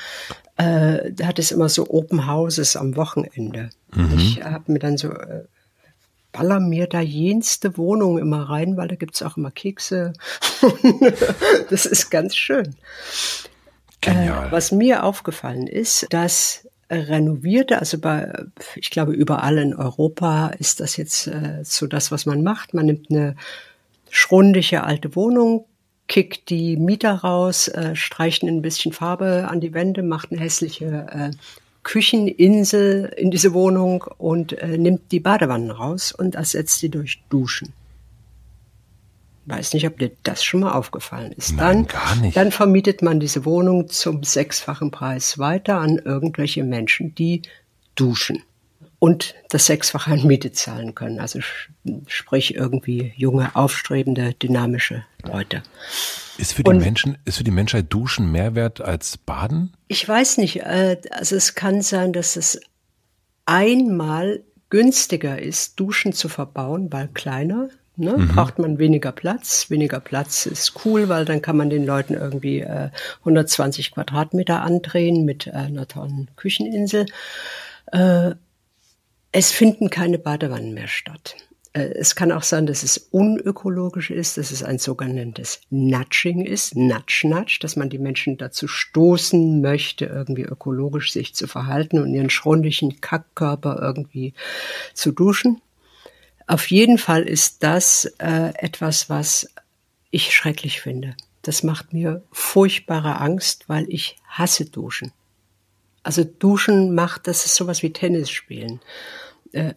äh, 0.56 1.12
da 1.12 1.26
hat 1.26 1.38
es 1.38 1.52
immer 1.52 1.68
so 1.68 1.88
Open 1.88 2.26
Houses 2.26 2.76
am 2.76 2.96
Wochenende. 2.96 3.70
Mhm. 3.94 4.14
Ich 4.18 4.42
habe 4.42 4.72
mir 4.72 4.80
dann 4.80 4.96
so 4.96 5.10
äh, 5.10 5.44
baller 6.32 6.58
mir 6.58 6.88
da 6.88 7.00
jenste 7.00 7.76
Wohnung 7.76 8.18
immer 8.18 8.50
rein, 8.50 8.76
weil 8.76 8.88
da 8.88 8.96
gibt's 8.96 9.22
auch 9.22 9.36
immer 9.36 9.52
Kekse. 9.52 10.12
das 11.70 11.86
ist 11.86 12.10
ganz 12.10 12.34
schön. 12.34 12.74
Genial. 14.04 14.48
Äh, 14.48 14.52
was 14.52 14.72
mir 14.72 15.04
aufgefallen 15.04 15.66
ist, 15.66 16.06
dass 16.10 16.63
renovierte, 16.90 17.78
also 17.78 17.98
bei, 17.98 18.32
ich 18.76 18.90
glaube, 18.90 19.12
überall 19.12 19.58
in 19.58 19.74
Europa 19.74 20.48
ist 20.58 20.80
das 20.80 20.96
jetzt 20.96 21.26
äh, 21.26 21.60
so 21.62 21.86
das, 21.86 22.10
was 22.12 22.26
man 22.26 22.42
macht. 22.42 22.74
Man 22.74 22.86
nimmt 22.86 23.10
eine 23.10 23.36
schrundige 24.10 24.84
alte 24.84 25.16
Wohnung, 25.16 25.66
kickt 26.06 26.50
die 26.50 26.76
Mieter 26.76 27.14
raus, 27.14 27.68
äh, 27.68 27.96
streicht 27.96 28.42
ein 28.42 28.62
bisschen 28.62 28.92
Farbe 28.92 29.48
an 29.48 29.60
die 29.60 29.74
Wände, 29.74 30.02
macht 30.02 30.30
eine 30.30 30.40
hässliche 30.40 31.06
äh, 31.10 31.30
Kücheninsel 31.82 33.12
in 33.16 33.30
diese 33.30 33.52
Wohnung 33.52 34.04
und 34.18 34.52
äh, 34.54 34.78
nimmt 34.78 35.12
die 35.12 35.20
Badewannen 35.20 35.70
raus 35.70 36.12
und 36.12 36.34
ersetzt 36.34 36.78
sie 36.78 36.88
durch 36.88 37.22
Duschen. 37.28 37.72
Weiß 39.46 39.74
nicht, 39.74 39.86
ob 39.86 39.98
dir 39.98 40.10
das 40.22 40.42
schon 40.42 40.60
mal 40.60 40.72
aufgefallen 40.72 41.32
ist. 41.32 41.52
Nein, 41.52 41.58
dann, 41.58 41.86
gar 41.86 42.16
nicht. 42.16 42.36
Dann 42.36 42.50
vermietet 42.50 43.02
man 43.02 43.20
diese 43.20 43.44
Wohnung 43.44 43.88
zum 43.88 44.22
sechsfachen 44.22 44.90
Preis 44.90 45.38
weiter 45.38 45.78
an 45.78 45.98
irgendwelche 45.98 46.64
Menschen, 46.64 47.14
die 47.14 47.42
duschen 47.94 48.42
und 48.98 49.34
das 49.50 49.66
Sechsfache 49.66 50.12
an 50.12 50.26
Miete 50.26 50.52
zahlen 50.52 50.94
können. 50.94 51.20
Also 51.20 51.40
sprich 52.06 52.54
irgendwie 52.54 53.12
junge, 53.16 53.54
aufstrebende, 53.54 54.32
dynamische 54.32 55.04
Leute. 55.22 55.62
Ist 56.38 56.54
für 56.54 56.62
die 56.62 56.70
und, 56.70 56.78
Menschen, 56.78 57.18
ist 57.26 57.36
für 57.36 57.44
die 57.44 57.50
Menschheit 57.50 57.86
Duschen 57.90 58.32
mehr 58.32 58.54
wert 58.54 58.80
als 58.80 59.18
Baden? 59.18 59.74
Ich 59.88 60.08
weiß 60.08 60.38
nicht. 60.38 60.62
Äh, 60.62 61.02
also 61.10 61.36
es 61.36 61.54
kann 61.54 61.82
sein, 61.82 62.14
dass 62.14 62.36
es 62.36 62.60
einmal 63.44 64.42
günstiger 64.70 65.38
ist, 65.38 65.78
Duschen 65.78 66.14
zu 66.14 66.30
verbauen, 66.30 66.90
weil 66.90 67.08
kleiner, 67.08 67.68
Ne? 67.96 68.16
Mhm. 68.16 68.28
Braucht 68.28 68.58
man 68.58 68.78
weniger 68.78 69.12
Platz. 69.12 69.70
Weniger 69.70 70.00
Platz 70.00 70.46
ist 70.46 70.84
cool, 70.84 71.08
weil 71.08 71.24
dann 71.24 71.42
kann 71.42 71.56
man 71.56 71.70
den 71.70 71.86
Leuten 71.86 72.14
irgendwie 72.14 72.60
äh, 72.60 72.90
120 73.20 73.92
Quadratmeter 73.92 74.62
andrehen 74.62 75.24
mit 75.24 75.46
äh, 75.46 75.52
einer 75.52 75.86
tollen 75.86 76.28
Kücheninsel. 76.36 77.06
Äh, 77.92 78.32
es 79.30 79.50
finden 79.52 79.90
keine 79.90 80.18
Badewannen 80.18 80.74
mehr 80.74 80.88
statt. 80.88 81.36
Äh, 81.74 81.90
es 81.94 82.16
kann 82.16 82.32
auch 82.32 82.42
sein, 82.42 82.66
dass 82.66 82.82
es 82.82 82.96
unökologisch 82.98 84.10
ist, 84.10 84.38
dass 84.38 84.50
es 84.50 84.62
ein 84.62 84.78
sogenanntes 84.78 85.60
Nudging 85.70 86.46
ist, 86.46 86.74
Nudge-Nudge, 86.76 87.58
dass 87.60 87.76
man 87.76 87.90
die 87.90 87.98
Menschen 87.98 88.38
dazu 88.38 88.66
stoßen 88.66 89.60
möchte, 89.60 90.06
irgendwie 90.06 90.42
ökologisch 90.42 91.12
sich 91.12 91.34
zu 91.34 91.46
verhalten 91.46 91.98
und 91.98 92.14
ihren 92.14 92.30
schrundlichen 92.30 93.00
Kackkörper 93.00 93.78
irgendwie 93.80 94.34
zu 94.94 95.12
duschen. 95.12 95.60
Auf 96.46 96.70
jeden 96.70 96.98
Fall 96.98 97.22
ist 97.22 97.62
das 97.62 98.04
äh, 98.18 98.52
etwas, 98.56 99.08
was 99.08 99.48
ich 100.10 100.34
schrecklich 100.34 100.80
finde. 100.80 101.16
Das 101.42 101.62
macht 101.62 101.92
mir 101.92 102.22
furchtbare 102.32 103.20
Angst, 103.20 103.68
weil 103.68 103.86
ich 103.88 104.16
hasse 104.28 104.66
Duschen. 104.66 105.12
Also 106.02 106.22
Duschen 106.24 106.94
macht, 106.94 107.26
das 107.26 107.46
ist 107.46 107.56
sowas 107.56 107.82
wie 107.82 107.92
Tennis 107.92 108.30
spielen. 108.30 108.80
Äh, 109.52 109.74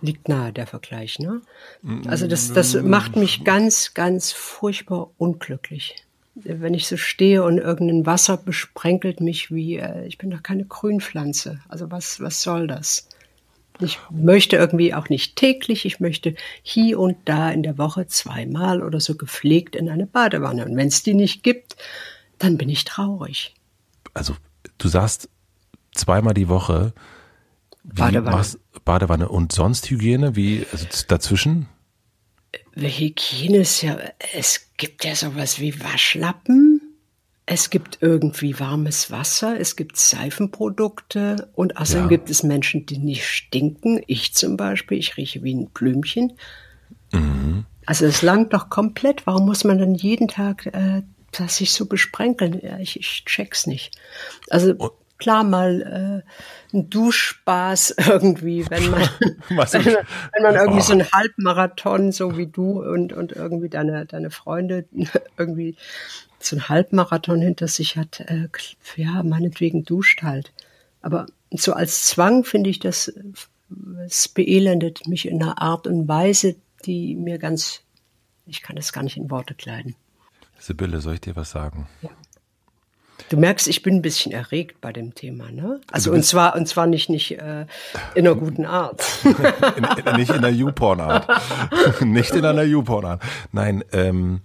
liegt 0.00 0.28
nahe 0.28 0.52
der 0.52 0.66
Vergleich, 0.66 1.18
ne? 1.18 1.40
Also 2.06 2.26
das, 2.26 2.52
das 2.52 2.74
macht 2.74 3.16
mich 3.16 3.44
ganz, 3.44 3.94
ganz 3.94 4.32
furchtbar 4.32 5.10
unglücklich. 5.16 5.96
Wenn 6.34 6.74
ich 6.74 6.88
so 6.88 6.96
stehe 6.96 7.44
und 7.44 7.58
irgendein 7.58 8.06
Wasser 8.06 8.36
besprenkelt 8.36 9.20
mich 9.20 9.52
wie, 9.52 9.76
äh, 9.76 10.06
ich 10.06 10.18
bin 10.18 10.30
doch 10.30 10.42
keine 10.42 10.64
Grünpflanze. 10.64 11.60
Also 11.68 11.90
was, 11.90 12.20
was 12.20 12.42
soll 12.42 12.66
das? 12.66 13.08
Ich 13.80 13.98
möchte 14.10 14.56
irgendwie 14.56 14.94
auch 14.94 15.08
nicht 15.08 15.36
täglich, 15.36 15.84
ich 15.84 15.98
möchte 15.98 16.36
hier 16.62 17.00
und 17.00 17.16
da 17.24 17.50
in 17.50 17.62
der 17.62 17.76
Woche 17.76 18.06
zweimal 18.06 18.82
oder 18.82 19.00
so 19.00 19.16
gepflegt 19.16 19.74
in 19.74 19.88
eine 19.88 20.06
Badewanne. 20.06 20.64
Und 20.64 20.76
wenn 20.76 20.88
es 20.88 21.02
die 21.02 21.14
nicht 21.14 21.42
gibt, 21.42 21.76
dann 22.38 22.56
bin 22.56 22.68
ich 22.68 22.84
traurig. 22.84 23.54
Also 24.12 24.36
du 24.78 24.88
sagst 24.88 25.28
zweimal 25.92 26.34
die 26.34 26.48
Woche. 26.48 26.92
Wie 27.82 28.00
Badewanne. 28.00 28.46
Badewanne 28.84 29.28
und 29.28 29.52
sonst 29.52 29.90
Hygiene? 29.90 30.36
Wie 30.36 30.66
also 30.70 30.86
dazwischen? 31.08 31.66
Hygiene 32.76 33.58
ist 33.58 33.82
ja, 33.82 33.98
es 34.32 34.68
gibt 34.76 35.04
ja 35.04 35.14
sowas 35.14 35.58
wie 35.58 35.80
Waschlappen. 35.82 36.73
Es 37.46 37.68
gibt 37.68 37.98
irgendwie 38.00 38.58
warmes 38.58 39.10
Wasser, 39.10 39.60
es 39.60 39.76
gibt 39.76 39.98
Seifenprodukte 39.98 41.50
und 41.54 41.76
außerdem 41.76 42.04
Ja. 42.04 42.08
gibt 42.08 42.30
es 42.30 42.42
Menschen, 42.42 42.86
die 42.86 42.96
nicht 42.98 43.26
stinken. 43.26 44.00
Ich 44.06 44.34
zum 44.34 44.56
Beispiel, 44.56 44.98
ich 44.98 45.16
rieche 45.18 45.42
wie 45.42 45.54
ein 45.54 45.68
Blümchen. 45.70 46.32
Also 47.86 48.06
es 48.06 48.22
langt 48.22 48.54
doch 48.54 48.70
komplett. 48.70 49.26
Warum 49.26 49.44
muss 49.46 49.62
man 49.64 49.78
dann 49.78 49.94
jeden 49.94 50.26
Tag 50.28 50.66
äh, 50.66 51.02
das 51.32 51.58
sich 51.58 51.72
so 51.72 51.86
besprenkeln? 51.86 52.58
Ja, 52.62 52.78
ich, 52.78 52.98
ich 52.98 53.24
check's 53.26 53.66
nicht. 53.66 53.94
Also 54.48 54.74
klar 55.18 55.44
mal 55.44 56.24
äh, 56.72 56.76
ein 56.76 56.90
Duschspaß 56.90 57.94
irgendwie, 58.08 58.64
wenn 58.70 58.90
man, 58.90 59.02
wenn 59.48 59.56
man, 59.56 59.68
wenn 60.32 60.42
man 60.42 60.54
irgendwie 60.56 60.78
Oh. 60.80 60.82
so 60.82 60.92
einen 60.94 61.12
Halbmarathon, 61.12 62.10
so 62.10 62.36
wie 62.38 62.46
du 62.46 62.82
und, 62.82 63.12
und 63.12 63.32
irgendwie 63.32 63.68
deine, 63.68 64.06
deine 64.06 64.30
Freunde 64.30 64.86
irgendwie 65.38 65.76
so 66.44 66.56
einen 66.56 66.68
Halbmarathon 66.68 67.40
hinter 67.40 67.68
sich 67.68 67.96
hat, 67.96 68.20
äh, 68.20 68.48
ja, 68.96 69.22
meinetwegen 69.22 69.84
duscht 69.84 70.22
halt. 70.22 70.52
Aber 71.02 71.26
so 71.50 71.72
als 71.72 72.04
Zwang 72.04 72.44
finde 72.44 72.70
ich 72.70 72.78
das, 72.78 73.12
es 74.06 74.28
beelendet 74.28 75.06
mich 75.06 75.26
in 75.26 75.42
einer 75.42 75.60
Art 75.60 75.86
und 75.86 76.08
Weise, 76.08 76.56
die 76.84 77.14
mir 77.14 77.38
ganz, 77.38 77.82
ich 78.46 78.62
kann 78.62 78.76
das 78.76 78.92
gar 78.92 79.02
nicht 79.02 79.16
in 79.16 79.30
Worte 79.30 79.54
kleiden. 79.54 79.94
Sibylle, 80.58 81.00
soll 81.00 81.14
ich 81.14 81.20
dir 81.20 81.36
was 81.36 81.50
sagen? 81.50 81.86
Du 83.28 83.36
merkst, 83.36 83.68
ich 83.68 83.82
bin 83.82 83.96
ein 83.96 84.02
bisschen 84.02 84.32
erregt 84.32 84.80
bei 84.80 84.92
dem 84.92 85.14
Thema, 85.14 85.50
ne? 85.50 85.80
Also 85.90 86.12
und 86.12 86.24
zwar 86.24 86.56
und 86.56 86.66
zwar 86.66 86.86
nicht 86.86 87.08
nicht 87.08 87.32
äh, 87.32 87.66
in 88.14 88.26
einer 88.26 88.34
guten 88.34 88.66
Art. 88.66 89.02
In, 89.24 89.84
in, 90.06 90.16
nicht 90.16 90.30
in 90.30 90.42
der 90.42 90.52
YouPorn-Art. 90.52 91.28
nicht 92.00 92.32
in 92.32 92.44
einer 92.44 92.64
YouPorn-Art. 92.64 93.22
Nein, 93.52 93.84
ähm, 93.92 94.40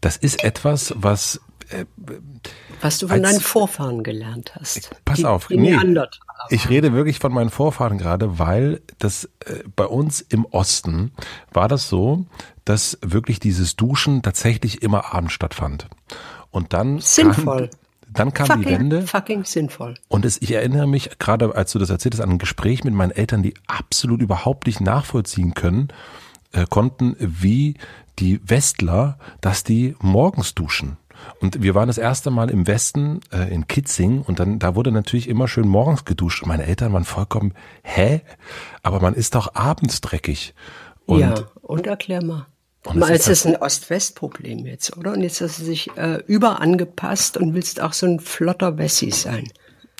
das 0.00 0.16
ist 0.16 0.44
etwas, 0.44 0.94
was 0.96 1.40
äh, 1.70 1.84
Was 2.80 2.98
du 2.98 3.08
von 3.08 3.16
Als- 3.24 3.30
deinen 3.30 3.40
Vorfahren 3.40 4.02
gelernt 4.04 4.54
hast. 4.54 4.90
Pass 5.04 5.18
die, 5.18 5.24
auf, 5.24 5.48
die 5.48 5.56
nee. 5.56 5.76
Ich 6.50 6.68
rede 6.68 6.92
wirklich 6.92 7.18
von 7.18 7.32
meinen 7.32 7.50
Vorfahren 7.50 7.98
gerade, 7.98 8.38
weil 8.38 8.82
das 8.98 9.24
äh, 9.44 9.62
bei 9.74 9.86
uns 9.86 10.20
im 10.20 10.44
Osten 10.44 11.12
war 11.52 11.68
das 11.68 11.88
so, 11.88 12.26
dass 12.64 12.98
wirklich 13.02 13.40
dieses 13.40 13.76
Duschen 13.76 14.22
tatsächlich 14.22 14.82
immer 14.82 15.14
abends 15.14 15.32
stattfand. 15.32 15.88
Und 16.50 16.72
dann 16.72 17.00
Sinnvoll. 17.00 17.68
Kam, 17.68 17.78
dann 18.12 18.32
kam 18.32 18.60
die 18.62 18.66
Wende 18.66 19.02
fucking, 19.02 19.08
fucking 19.08 19.44
sinnvoll. 19.44 19.94
und 20.08 20.24
es, 20.24 20.40
ich 20.40 20.52
erinnere 20.52 20.86
mich 20.86 21.18
gerade, 21.18 21.54
als 21.54 21.72
du 21.72 21.78
das 21.78 21.90
erzählt 21.90 22.14
hast, 22.14 22.20
an 22.20 22.30
ein 22.30 22.38
Gespräch 22.38 22.84
mit 22.84 22.94
meinen 22.94 23.10
Eltern, 23.10 23.42
die 23.42 23.54
absolut 23.66 24.22
überhaupt 24.22 24.66
nicht 24.66 24.80
nachvollziehen 24.80 25.54
können, 25.54 25.88
äh, 26.52 26.64
konnten, 26.68 27.16
wie 27.18 27.74
die 28.18 28.40
Westler, 28.48 29.18
dass 29.40 29.64
die 29.64 29.94
morgens 30.00 30.54
duschen. 30.54 30.96
Und 31.40 31.62
wir 31.62 31.74
waren 31.74 31.88
das 31.88 31.98
erste 31.98 32.30
Mal 32.30 32.50
im 32.50 32.66
Westen 32.66 33.20
äh, 33.32 33.52
in 33.52 33.66
Kitzing 33.66 34.22
und 34.22 34.38
dann 34.38 34.58
da 34.58 34.74
wurde 34.74 34.92
natürlich 34.92 35.28
immer 35.28 35.48
schön 35.48 35.66
morgens 35.66 36.04
geduscht. 36.04 36.42
Und 36.42 36.48
meine 36.48 36.66
Eltern 36.66 36.92
waren 36.92 37.04
vollkommen, 37.04 37.54
hä? 37.82 38.20
Aber 38.82 39.00
man 39.00 39.14
ist 39.14 39.34
doch 39.34 39.54
abends 39.54 40.00
dreckig. 40.00 40.54
Und 41.06 41.20
ja, 41.20 41.34
und 41.62 41.86
erklär 41.86 42.22
mal. 42.22 42.46
Und 42.84 42.98
mal, 42.98 43.10
es 43.10 43.22
es 43.22 43.28
ist 43.28 43.44
ist 43.44 43.46
ein 43.46 43.56
Ost-West-Problem 43.56 44.66
jetzt, 44.66 44.96
oder? 44.96 45.12
Und 45.12 45.22
jetzt 45.22 45.40
hast 45.40 45.60
du 45.60 45.64
dich 45.64 45.96
äh, 45.96 46.22
überangepasst 46.26 47.36
und 47.36 47.54
willst 47.54 47.80
auch 47.80 47.92
so 47.92 48.06
ein 48.06 48.20
flotter 48.20 48.78
Wessi 48.78 49.10
sein. 49.10 49.48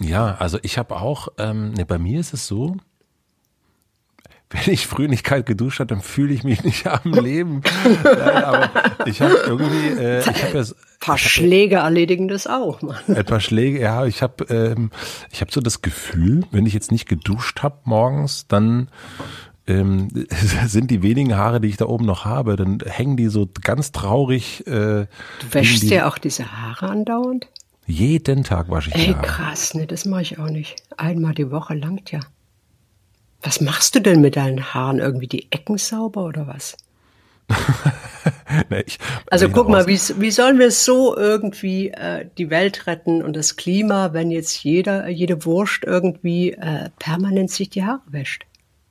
Ja, 0.00 0.36
also 0.38 0.58
ich 0.62 0.78
habe 0.78 0.96
auch, 0.96 1.28
ähm, 1.38 1.72
ne, 1.72 1.84
bei 1.84 1.98
mir 1.98 2.20
ist 2.20 2.32
es 2.32 2.46
so, 2.46 2.76
wenn 4.50 4.72
ich 4.72 4.86
früh 4.86 5.08
nicht 5.08 5.24
kalt 5.24 5.46
geduscht 5.46 5.80
habe, 5.80 5.88
dann 5.88 6.02
fühle 6.02 6.32
ich 6.32 6.44
mich 6.44 6.62
nicht 6.64 6.86
am 6.86 7.12
Leben. 7.12 7.62
Nein, 8.04 8.44
aber 8.44 8.70
ich 9.06 9.20
habe 9.20 9.34
irgendwie, 9.46 10.00
äh, 10.00 10.20
ich 10.20 10.26
habe 10.44 10.54
ja 10.54 10.60
s- 10.60 10.72
Ein 10.72 11.00
paar 11.00 11.18
Schläge 11.18 11.76
erledigen 11.76 12.28
das 12.28 12.46
auch, 12.46 12.80
Mann. 12.82 12.96
ein 13.08 13.24
paar 13.24 13.40
Schläge, 13.40 13.80
ja, 13.80 14.06
ich 14.06 14.22
habe 14.22 14.44
ähm, 14.50 14.90
ich 15.32 15.40
habe 15.40 15.50
so 15.52 15.60
das 15.60 15.82
Gefühl, 15.82 16.44
wenn 16.52 16.64
ich 16.66 16.74
jetzt 16.74 16.90
nicht 16.92 17.08
geduscht 17.08 17.62
habe 17.62 17.76
morgens, 17.84 18.46
dann 18.48 18.88
ähm, 19.66 20.08
sind 20.66 20.90
die 20.92 21.02
wenigen 21.02 21.36
Haare, 21.36 21.60
die 21.60 21.68
ich 21.68 21.76
da 21.76 21.86
oben 21.86 22.06
noch 22.06 22.24
habe, 22.24 22.54
dann 22.56 22.78
hängen 22.86 23.16
die 23.16 23.26
so 23.28 23.48
ganz 23.62 23.90
traurig. 23.92 24.64
Äh, 24.66 24.70
Du 24.70 25.06
wäschst 25.50 25.82
die- 25.82 25.88
dir 25.88 26.06
auch 26.06 26.18
diese 26.18 26.50
Haare 26.52 26.88
andauernd? 26.88 27.48
Jeden 27.88 28.42
Tag 28.44 28.68
wasche 28.68 28.90
ich 28.90 28.94
die 28.94 29.08
Ey, 29.10 29.14
Haare. 29.14 29.26
krass, 29.26 29.74
ne, 29.74 29.86
das 29.86 30.04
mache 30.06 30.22
ich 30.22 30.38
auch 30.38 30.50
nicht. 30.50 30.76
Einmal 30.96 31.34
die 31.34 31.50
Woche 31.52 31.74
langt 31.74 32.10
ja. 32.10 32.20
Was 33.46 33.60
machst 33.60 33.94
du 33.94 34.00
denn 34.00 34.20
mit 34.20 34.34
deinen 34.34 34.74
Haaren? 34.74 34.98
Irgendwie 34.98 35.28
die 35.28 35.46
Ecken 35.52 35.78
sauber 35.78 36.24
oder 36.24 36.48
was? 36.48 36.76
Ne, 38.70 38.82
ich, 38.84 38.98
Also 39.30 39.48
guck 39.48 39.68
mal, 39.68 39.86
wie, 39.86 39.98
wie 40.18 40.30
sollen 40.32 40.58
wir 40.58 40.72
so 40.72 41.16
irgendwie 41.16 41.90
äh, 41.90 42.26
die 42.38 42.50
Welt 42.50 42.88
retten 42.88 43.22
und 43.22 43.36
das 43.36 43.54
Klima, 43.54 44.12
wenn 44.14 44.32
jetzt 44.32 44.64
jeder, 44.64 45.08
jede 45.08 45.44
Wurst 45.44 45.84
irgendwie 45.84 46.52
äh, 46.52 46.90
permanent 46.98 47.50
sich 47.50 47.70
die 47.70 47.84
Haare 47.84 48.02
wäscht? 48.06 48.46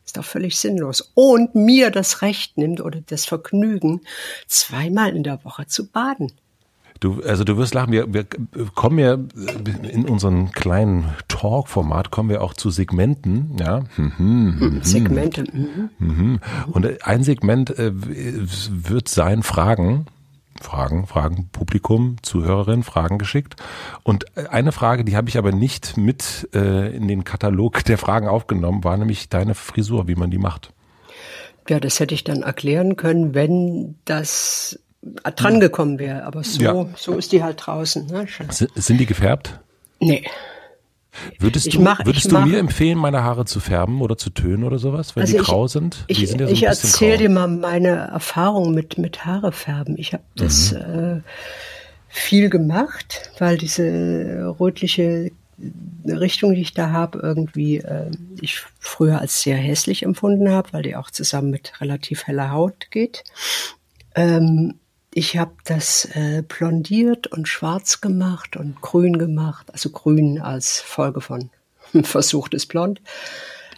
Ist 0.05 0.15
doch 0.15 0.23
völlig 0.23 0.57
sinnlos. 0.57 1.11
Und 1.15 1.55
mir 1.55 1.91
das 1.91 2.21
Recht 2.21 2.57
nimmt 2.57 2.79
oder 2.79 3.01
das 3.05 3.25
Vergnügen, 3.25 4.01
zweimal 4.47 5.15
in 5.15 5.23
der 5.23 5.43
Woche 5.43 5.67
zu 5.67 5.87
baden. 5.87 6.31
Du, 7.01 7.21
also 7.23 7.43
du 7.43 7.57
wirst 7.57 7.73
lachen, 7.73 7.91
wir, 7.91 8.13
wir 8.13 8.25
kommen 8.73 8.99
ja 8.99 9.17
in 9.83 10.05
unserem 10.07 10.51
kleinen 10.51 11.13
Talk-Format 11.35 12.11
kommen 12.11 12.29
wir 12.29 12.41
auch 12.41 12.53
zu 12.53 12.69
Segmenten, 12.69 13.57
ja. 13.59 13.83
Mhm. 13.97 14.79
Segmente. 14.83 15.43
Mhm. 15.51 15.89
Mhm. 15.99 16.39
Und 16.71 17.05
ein 17.05 17.23
Segment 17.23 17.77
äh, 17.77 17.91
wird 17.93 19.09
sein 19.09 19.43
Fragen, 19.43 20.05
Fragen, 20.61 21.05
Fragen, 21.07 21.49
Publikum, 21.51 22.15
Zuhörerin, 22.21 22.83
Fragen 22.83 23.17
geschickt. 23.17 23.57
Und 24.03 24.37
eine 24.49 24.71
Frage, 24.71 25.03
die 25.03 25.17
habe 25.17 25.27
ich 25.27 25.37
aber 25.37 25.51
nicht 25.51 25.97
mit 25.97 26.47
äh, 26.53 26.95
in 26.95 27.09
den 27.09 27.25
Katalog 27.25 27.83
der 27.83 27.97
Fragen 27.97 28.29
aufgenommen, 28.29 28.85
war 28.85 28.95
nämlich 28.95 29.27
deine 29.27 29.55
Frisur, 29.55 30.07
wie 30.07 30.15
man 30.15 30.31
die 30.31 30.37
macht. 30.37 30.71
Ja, 31.67 31.81
das 31.81 31.99
hätte 31.99 32.13
ich 32.13 32.23
dann 32.23 32.43
erklären 32.43 32.95
können, 32.95 33.33
wenn 33.33 33.95
das 34.05 34.79
drangekommen 35.23 35.99
wäre. 35.99 36.23
Aber 36.23 36.43
so, 36.43 36.61
Ja. 36.61 36.85
so 36.95 37.17
ist 37.17 37.33
die 37.33 37.43
halt 37.43 37.65
draußen. 37.65 38.07
Ne? 38.07 38.25
Sind 38.49 38.99
die 38.99 39.05
gefärbt? 39.05 39.59
Nee. 39.99 40.23
Würdest 41.39 41.73
du, 41.73 41.81
mach- 41.81 42.05
würdest 42.05 42.31
du 42.31 42.35
mach- 42.35 42.45
mir 42.45 42.57
empfehlen, 42.59 42.97
meine 42.97 43.23
Haare 43.23 43.45
zu 43.45 43.59
färben 43.59 44.01
oder 44.01 44.17
zu 44.17 44.29
tönen 44.29 44.63
oder 44.63 44.77
sowas, 44.79 45.15
wenn 45.15 45.21
Also 45.21 45.33
die 45.33 45.39
ich- 45.39 45.45
grau 45.45 45.67
sind? 45.67 46.05
Die 46.09 46.23
Ich, 46.23 46.29
sind 46.29 46.41
ja 46.41 46.47
so 46.47 46.53
ich 46.53 46.63
erzähle 46.63 47.17
dir 47.17 47.29
mal 47.29 47.47
meine 47.47 47.89
Erfahrung 47.89 48.73
mit, 48.73 48.97
mit 48.97 49.25
Haarefärben. 49.25 49.97
Ich 49.97 50.13
habe 50.13 50.23
das 50.35 50.73
Mhm. 50.73 50.77
äh, 50.79 51.21
viel 52.07 52.49
gemacht, 52.49 53.31
weil 53.39 53.57
diese 53.57 54.55
rötliche 54.59 55.31
Richtung, 56.05 56.53
die 56.53 56.61
ich 56.61 56.73
da 56.73 56.91
habe, 56.91 57.19
irgendwie 57.19 57.77
äh, 57.77 58.11
ich 58.41 58.59
früher 58.79 59.21
als 59.21 59.41
sehr 59.41 59.55
hässlich 59.57 60.03
empfunden 60.03 60.49
habe, 60.49 60.73
weil 60.73 60.83
die 60.83 60.95
auch 60.97 61.09
zusammen 61.11 61.49
mit 61.49 61.79
relativ 61.79 62.27
heller 62.27 62.51
Haut 62.51 62.91
geht. 62.91 63.23
Ähm, 64.15 64.75
ich 65.15 65.37
habe 65.37 65.53
das 65.63 66.03
äh, 66.13 66.43
blondiert 66.45 67.27
und 67.27 67.47
schwarz 67.47 68.01
gemacht 68.01 68.57
und 68.57 68.81
grün 68.81 69.17
gemacht, 69.17 69.65
also 69.71 69.89
grün 69.89 70.41
als 70.41 70.81
Folge 70.81 71.21
von 71.21 71.49
versuchtes 72.03 72.65
Blond. 72.65 73.01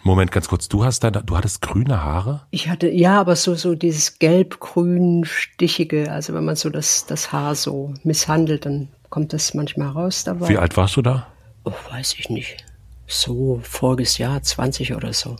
Moment, 0.02 0.32
ganz 0.32 0.48
kurz. 0.48 0.68
Du 0.68 0.84
hast 0.84 1.04
deine, 1.04 1.22
du 1.22 1.36
hattest 1.36 1.62
grüne 1.62 2.02
Haare? 2.02 2.42
Ich 2.50 2.68
hatte, 2.68 2.88
ja, 2.88 3.20
aber 3.20 3.36
so, 3.36 3.54
so 3.54 3.76
dieses 3.76 4.18
gelb-grün 4.18 5.24
stichige, 5.24 6.10
also 6.10 6.34
wenn 6.34 6.44
man 6.44 6.56
so 6.56 6.70
das, 6.70 7.06
das 7.06 7.30
Haar 7.30 7.54
so 7.54 7.94
misshandelt, 8.02 8.66
dann 8.66 8.88
kommt 9.08 9.32
das 9.32 9.54
manchmal 9.54 9.90
raus 9.90 10.24
dabei. 10.24 10.48
Wie 10.48 10.58
alt 10.58 10.76
warst 10.76 10.96
du 10.96 11.02
da? 11.02 11.28
Oh, 11.62 11.72
weiß 11.90 12.16
ich 12.18 12.30
nicht. 12.30 12.64
So 13.06 13.60
voriges 13.62 14.18
Jahr, 14.18 14.42
20 14.42 14.94
oder 14.94 15.12
so. 15.12 15.36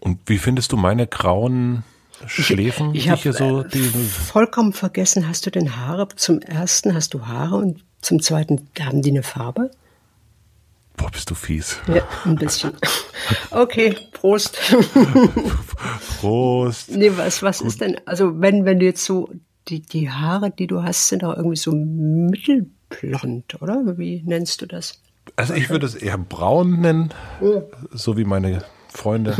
Und 0.00 0.18
wie 0.26 0.38
findest 0.38 0.72
du 0.72 0.76
meine 0.76 1.06
grauen 1.06 1.84
Schläfen? 2.26 2.94
Ich, 2.94 3.04
die 3.04 3.10
habe 3.10 3.20
hier 3.20 3.32
so, 3.32 3.62
die, 3.62 3.80
vollkommen 3.80 4.72
vergessen, 4.72 5.28
hast 5.28 5.46
du 5.46 5.50
denn 5.50 5.76
Haare? 5.76 6.08
Zum 6.16 6.40
ersten 6.40 6.94
hast 6.94 7.14
du 7.14 7.26
Haare 7.26 7.56
und 7.56 7.84
zum 8.00 8.20
zweiten 8.20 8.68
haben 8.80 9.02
die 9.02 9.10
eine 9.10 9.22
Farbe? 9.22 9.70
boah, 11.02 11.10
bist 11.10 11.30
du 11.30 11.34
fies. 11.34 11.78
Ja, 11.88 12.06
ein 12.24 12.36
bisschen. 12.36 12.72
Okay, 13.52 13.94
Prost. 14.12 14.58
Prost. 16.20 16.90
Nee, 16.90 17.12
was, 17.16 17.42
was 17.42 17.60
ist 17.60 17.80
denn, 17.80 17.96
also 18.04 18.40
wenn, 18.40 18.64
wenn 18.64 18.80
du 18.80 18.86
jetzt 18.86 19.04
so, 19.04 19.30
die, 19.68 19.80
die 19.80 20.10
Haare, 20.10 20.50
die 20.50 20.66
du 20.66 20.82
hast, 20.82 21.08
sind 21.08 21.22
auch 21.22 21.36
irgendwie 21.36 21.56
so 21.56 21.70
mittelblond, 21.72 23.62
oder? 23.62 23.96
Wie 23.96 24.22
nennst 24.26 24.60
du 24.60 24.66
das? 24.66 25.00
Also 25.36 25.54
ich 25.54 25.70
würde 25.70 25.86
es 25.86 25.94
eher 25.94 26.18
braun 26.18 26.80
nennen, 26.80 27.10
so 27.92 28.16
wie 28.16 28.24
meine 28.24 28.64
Freunde. 28.92 29.34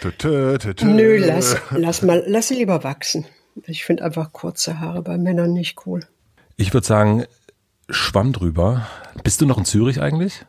Tö, 0.00 0.10
tö, 0.16 0.58
tö, 0.58 0.74
tö. 0.74 0.86
Nö, 0.86 1.18
lass, 1.18 1.56
lass 1.70 2.02
mal, 2.02 2.24
lass 2.26 2.48
sie 2.48 2.54
lieber 2.54 2.84
wachsen. 2.84 3.26
Ich 3.66 3.84
finde 3.84 4.04
einfach 4.04 4.32
kurze 4.32 4.80
Haare 4.80 5.02
bei 5.02 5.18
Männern 5.18 5.52
nicht 5.52 5.86
cool. 5.86 6.00
Ich 6.56 6.72
würde 6.72 6.86
sagen, 6.86 7.24
Schwamm 7.88 8.32
drüber. 8.32 8.86
Bist 9.24 9.40
du 9.40 9.46
noch 9.46 9.58
in 9.58 9.64
Zürich 9.64 10.00
eigentlich? 10.00 10.44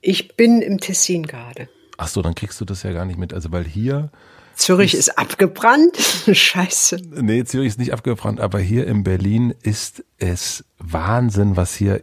Ich 0.00 0.36
bin 0.36 0.60
im 0.60 0.78
Tessin 0.78 1.24
gerade. 1.26 1.68
Ach 1.96 2.08
so, 2.08 2.20
dann 2.22 2.34
kriegst 2.34 2.60
du 2.60 2.64
das 2.64 2.82
ja 2.82 2.92
gar 2.92 3.04
nicht 3.04 3.18
mit. 3.18 3.32
Also 3.32 3.52
weil 3.52 3.64
hier, 3.64 4.10
Zürich 4.56 4.94
ist 4.94 5.18
abgebrannt. 5.18 5.96
Scheiße. 6.32 6.96
nee, 7.22 7.44
Zürich 7.44 7.68
ist 7.68 7.78
nicht 7.78 7.92
abgebrannt, 7.92 8.40
aber 8.40 8.58
hier 8.58 8.86
in 8.86 9.04
Berlin 9.04 9.54
ist 9.62 10.04
es 10.18 10.64
Wahnsinn, 10.78 11.56
was 11.56 11.74
hier 11.74 12.00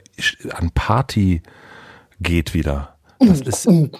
an 0.52 0.72
Party 0.72 1.42
geht 2.20 2.54
wieder. 2.54 2.93
Das 3.28 3.42
ist 3.42 3.68
Und, 3.68 3.92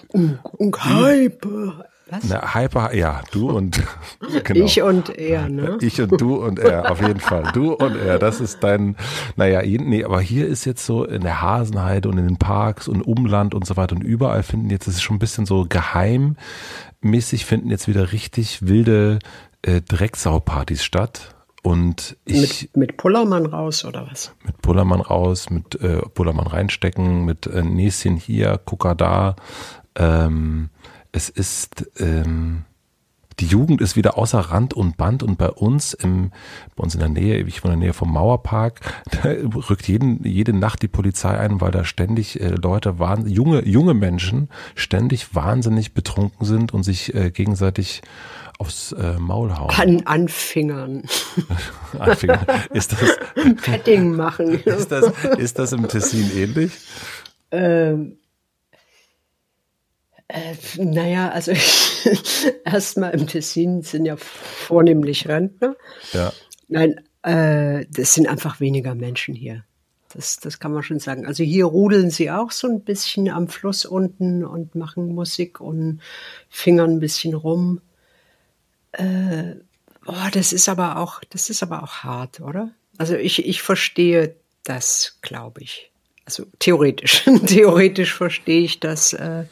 und 0.58 0.84
Hype. 0.84 1.46
Was? 2.10 2.30
eine 2.30 2.54
Hyper, 2.54 2.94
ja, 2.94 3.22
du 3.32 3.50
und 3.50 3.82
genau. 4.44 4.64
Ich 4.64 4.82
und 4.82 5.08
er, 5.16 5.48
ne? 5.48 5.78
Ich 5.80 6.00
und 6.02 6.20
du 6.20 6.36
und 6.36 6.58
er, 6.58 6.90
auf 6.90 7.00
jeden 7.00 7.20
Fall. 7.20 7.50
Du 7.54 7.72
und 7.72 7.96
er, 7.96 8.18
das 8.18 8.40
ist 8.42 8.62
dein, 8.62 8.96
naja, 9.36 9.62
nee, 9.62 10.04
aber 10.04 10.20
hier 10.20 10.46
ist 10.46 10.66
jetzt 10.66 10.84
so 10.84 11.04
in 11.04 11.22
der 11.22 11.40
Hasenheide 11.40 12.08
und 12.10 12.18
in 12.18 12.26
den 12.26 12.36
Parks 12.36 12.88
und 12.88 13.00
Umland 13.00 13.54
und 13.54 13.66
so 13.66 13.78
weiter 13.78 13.96
und 13.96 14.04
überall 14.04 14.42
finden 14.42 14.68
jetzt, 14.68 14.86
das 14.86 14.96
ist 14.96 15.02
schon 15.02 15.16
ein 15.16 15.20
bisschen 15.20 15.46
so 15.46 15.64
geheimmäßig, 15.66 17.46
finden 17.46 17.70
jetzt 17.70 17.88
wieder 17.88 18.12
richtig 18.12 18.66
wilde 18.66 19.18
äh, 19.62 19.80
Drecksaupartys 19.80 20.84
statt. 20.84 21.33
Und 21.64 22.18
ich 22.26 22.68
Mit, 22.74 22.76
mit 22.76 22.96
Pullermann 22.98 23.46
raus 23.46 23.86
oder 23.86 24.06
was? 24.10 24.34
mit 24.44 24.60
Bullermann 24.60 25.00
raus, 25.00 25.48
mit 25.48 25.80
äh, 25.80 26.02
Bullermann 26.14 26.46
reinstecken, 26.46 27.24
mit 27.24 27.46
äh, 27.46 27.62
Näschen 27.62 28.16
hier, 28.16 28.60
Gucker 28.66 28.94
da. 28.94 29.34
Ähm, 29.94 30.68
es 31.12 31.30
ist, 31.30 31.90
ähm, 31.98 32.66
die 33.40 33.46
Jugend 33.46 33.80
ist 33.80 33.96
wieder 33.96 34.18
außer 34.18 34.40
Rand 34.40 34.74
und 34.74 34.98
Band 34.98 35.22
und 35.22 35.38
bei 35.38 35.48
uns 35.48 35.94
im, 35.94 36.32
bei 36.76 36.82
uns 36.82 36.92
in 36.94 37.00
der 37.00 37.08
Nähe, 37.08 37.38
ich 37.38 37.64
wohne 37.64 37.72
in 37.72 37.80
der 37.80 37.86
Nähe 37.86 37.94
vom 37.94 38.12
Mauerpark, 38.12 38.80
da 39.22 39.30
rückt 39.70 39.88
jeden, 39.88 40.22
jede 40.22 40.52
Nacht 40.52 40.82
die 40.82 40.88
Polizei 40.88 41.38
ein, 41.38 41.62
weil 41.62 41.70
da 41.70 41.84
ständig 41.84 42.42
äh, 42.42 42.48
Leute 42.48 42.98
waren, 42.98 43.26
junge, 43.26 43.66
junge 43.66 43.94
Menschen 43.94 44.50
ständig 44.74 45.34
wahnsinnig 45.34 45.94
betrunken 45.94 46.44
sind 46.44 46.74
und 46.74 46.82
sich 46.82 47.14
äh, 47.14 47.30
gegenseitig 47.30 48.02
aufs 48.58 48.92
äh, 48.92 49.14
Maul 49.18 49.56
hauen. 49.56 49.70
An 49.70 50.06
Anfingern. 50.06 51.02
Anfänger. 51.98 52.46
Ist 52.72 52.92
das, 52.92 53.18
Petting 53.62 54.14
machen. 54.14 54.60
ist 54.64 54.92
das, 54.92 55.12
ist 55.38 55.58
das 55.58 55.72
im 55.72 55.88
Tessin 55.88 56.30
ähnlich? 56.36 56.72
Ähm, 57.50 58.18
äh, 60.28 60.54
naja, 60.76 61.30
also 61.30 61.52
erstmal 62.64 63.12
im 63.12 63.26
Tessin 63.26 63.82
sind 63.82 64.06
ja 64.06 64.16
vornehmlich 64.16 65.28
Rentner. 65.28 65.76
Ja. 66.12 66.32
Nein, 66.68 67.00
äh, 67.22 67.86
das 67.90 68.14
sind 68.14 68.26
einfach 68.28 68.60
weniger 68.60 68.94
Menschen 68.94 69.34
hier. 69.34 69.64
Das, 70.14 70.38
das 70.38 70.60
kann 70.60 70.72
man 70.72 70.82
schon 70.82 71.00
sagen. 71.00 71.26
Also 71.26 71.42
hier 71.42 71.66
rudeln 71.66 72.10
sie 72.10 72.30
auch 72.30 72.52
so 72.52 72.68
ein 72.68 72.82
bisschen 72.82 73.28
am 73.28 73.48
Fluss 73.48 73.84
unten 73.84 74.44
und 74.44 74.74
machen 74.74 75.14
Musik 75.14 75.60
und 75.60 76.00
fingern 76.48 76.92
ein 76.92 77.00
bisschen 77.00 77.34
rum. 77.34 77.80
Äh, 78.98 79.56
boah, 80.04 80.30
das 80.32 80.52
ist 80.52 80.68
aber 80.68 80.98
auch, 80.98 81.20
das 81.30 81.50
ist 81.50 81.62
aber 81.62 81.82
auch 81.82 81.98
hart, 81.98 82.40
oder? 82.40 82.70
Also 82.98 83.16
ich, 83.16 83.44
ich 83.44 83.62
verstehe 83.62 84.36
das, 84.64 85.18
glaube 85.22 85.62
ich. 85.62 85.90
Also 86.24 86.46
theoretisch, 86.58 87.24
theoretisch 87.46 88.14
verstehe 88.14 88.60
ich 88.60 88.80
das. 88.80 89.12
Äh, 89.12 89.44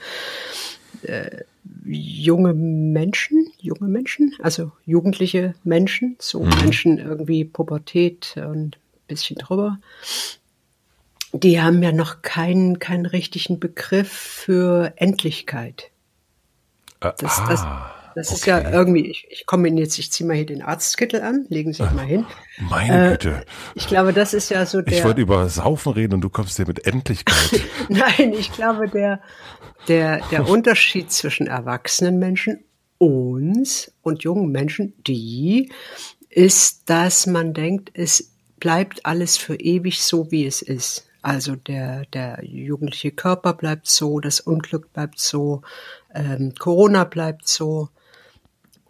äh, 1.03 1.45
junge 1.85 2.55
Menschen, 2.55 3.51
junge 3.59 3.89
Menschen, 3.89 4.35
also 4.41 4.73
jugendliche 4.85 5.55
Menschen, 5.65 6.17
so 6.19 6.41
Menschen 6.41 6.99
irgendwie 6.99 7.45
Pubertät 7.45 8.35
und 8.37 8.77
ein 8.77 9.07
bisschen 9.09 9.37
drüber, 9.37 9.79
die 11.33 11.61
haben 11.61 11.83
ja 11.83 11.93
noch 11.93 12.23
keinen, 12.23 12.79
keinen 12.79 13.07
richtigen 13.07 13.59
Begriff 13.59 14.13
für 14.13 14.93
Endlichkeit. 14.97 15.91
Äh, 17.01 17.13
Das, 17.19 17.19
das, 17.19 17.41
ah, 17.41 17.47
das 17.47 18.02
ist 18.31 18.43
okay. 18.43 18.51
ja 18.51 18.71
irgendwie, 18.71 19.07
ich, 19.07 19.27
ich 19.31 19.47
komme 19.47 19.69
jetzt, 19.69 19.99
ich 19.99 20.13
ziehe 20.13 20.27
mal 20.27 20.37
hier 20.37 20.47
den 20.47 20.63
Arztkittel 20.63 21.23
an, 21.23 21.47
legen 21.49 21.73
Sie 21.73 21.83
sich 21.83 21.93
mal 21.93 22.05
hin. 22.05 22.27
Meine 22.59 23.11
Güte. 23.11 23.45
Ich 23.75 23.87
glaube, 23.87 24.13
das 24.13 24.35
ist 24.35 24.51
ja 24.51 24.67
so 24.67 24.81
Ich 24.81 24.85
der. 24.87 25.05
wollte 25.05 25.21
über 25.21 25.49
Saufen 25.49 25.93
reden 25.93 26.15
und 26.15 26.21
du 26.21 26.29
kommst 26.29 26.57
hier 26.57 26.67
mit 26.67 26.87
Endlichkeit. 26.87 27.63
Nein, 27.89 28.33
ich 28.33 28.53
glaube, 28.53 28.89
der, 28.89 29.21
der, 29.89 30.21
der 30.31 30.49
Unterschied 30.49 31.11
zwischen 31.13 31.47
erwachsenen 31.47 32.19
Menschen, 32.19 32.65
uns 32.99 33.93
und 34.03 34.23
jungen 34.23 34.51
Menschen, 34.53 34.95
die, 35.07 35.71
ist, 36.33 36.89
dass 36.89 37.27
man 37.27 37.53
denkt, 37.53 37.91
es 37.95 38.33
bleibt 38.59 39.05
alles 39.05 39.37
für 39.37 39.57
ewig 39.57 40.03
so, 40.03 40.31
wie 40.31 40.47
es 40.47 40.63
ist. 40.63 41.07
Also 41.21 41.55
der, 41.55 42.05
der 42.07 42.41
jugendliche 42.43 43.13
Körper 43.13 43.53
bleibt 43.55 43.87
so, 43.87 44.19
das 44.19 44.41
Unglück 44.41 44.93
bleibt 44.93 45.21
so, 45.21 45.63
ähm, 46.15 46.55
Corona 46.59 47.05
bleibt 47.05 47.47
so. 47.47 47.89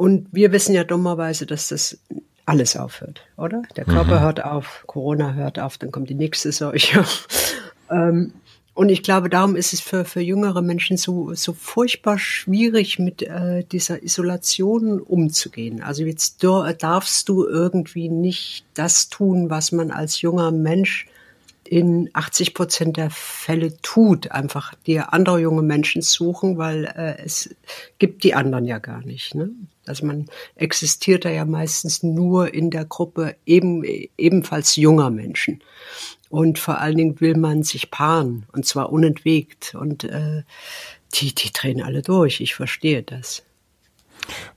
Und 0.03 0.27
wir 0.33 0.51
wissen 0.51 0.75
ja 0.75 0.83
dummerweise, 0.83 1.47
dass 1.47 1.69
das 1.69 1.97
alles 2.45 2.77
aufhört, 2.77 3.25
oder? 3.37 3.63
Der 3.77 3.85
Körper 3.85 4.19
hört 4.19 4.45
auf, 4.45 4.83
Corona 4.89 5.35
hört 5.35 5.61
auf, 5.61 5.79
dann 5.79 5.93
kommt 5.93 6.11
die 6.11 6.17
nächste 6.17 6.51
Seuche. 6.51 7.05
ähm, 7.89 8.33
und 8.75 8.89
ich 8.89 9.05
glaube, 9.05 9.29
darum 9.29 9.55
ist 9.55 9.73
es 9.73 9.81
für, 9.81 10.05
für 10.05 10.21
jüngere 10.21 10.61
Menschen 10.61 10.97
so, 10.97 11.35
so 11.35 11.53
furchtbar 11.53 12.19
schwierig, 12.19 12.99
mit 12.99 13.23
äh, 13.23 13.63
dieser 13.63 14.03
Isolation 14.03 14.99
umzugehen. 14.99 15.85
Also 15.85 16.03
jetzt 16.03 16.43
darfst 16.43 17.29
du 17.29 17.47
irgendwie 17.47 18.09
nicht 18.09 18.65
das 18.75 19.09
tun, 19.09 19.51
was 19.51 19.71
man 19.71 19.93
als 19.93 20.21
junger 20.21 20.51
Mensch 20.51 21.07
in 21.73 22.11
80 22.13 22.53
Prozent 22.53 22.99
der 22.99 23.09
Fälle 23.09 23.79
tut, 23.81 24.31
einfach 24.31 24.75
dir 24.75 25.15
andere 25.15 25.41
junge 25.41 25.63
Menschen 25.63 26.03
suchen, 26.03 26.59
weil 26.59 26.85
äh, 26.85 27.17
es 27.25 27.57
gibt 27.99 28.25
die 28.25 28.35
anderen 28.35 28.67
ja 28.67 28.79
gar 28.79 29.01
nicht. 29.01 29.35
Ne? 29.35 29.49
Also 29.87 30.05
man 30.05 30.27
existiert 30.55 31.25
da 31.25 31.31
ja 31.31 31.47
meistens 31.47 32.03
nur 32.03 32.53
in 32.53 32.69
der 32.69 32.85
Gruppe 32.85 33.37
eben, 33.47 33.85
ebenfalls 34.19 34.77
junger 34.77 35.09
Menschen. 35.09 35.65
Und 36.29 36.59
vor 36.59 36.79
allen 36.79 36.99
Dingen 36.99 37.21
will 37.23 37.39
man 37.39 37.63
sich 37.63 37.91
paaren, 37.91 38.45
und 38.53 38.67
zwar 38.67 38.93
unentwegt. 38.93 39.75
Und 39.75 40.05
äh, 40.05 40.43
die, 41.15 41.35
die 41.35 41.55
drehen 41.55 41.81
alle 41.81 42.03
durch, 42.03 42.43
ich 42.43 42.55
verstehe 42.55 43.03
das. 43.03 43.45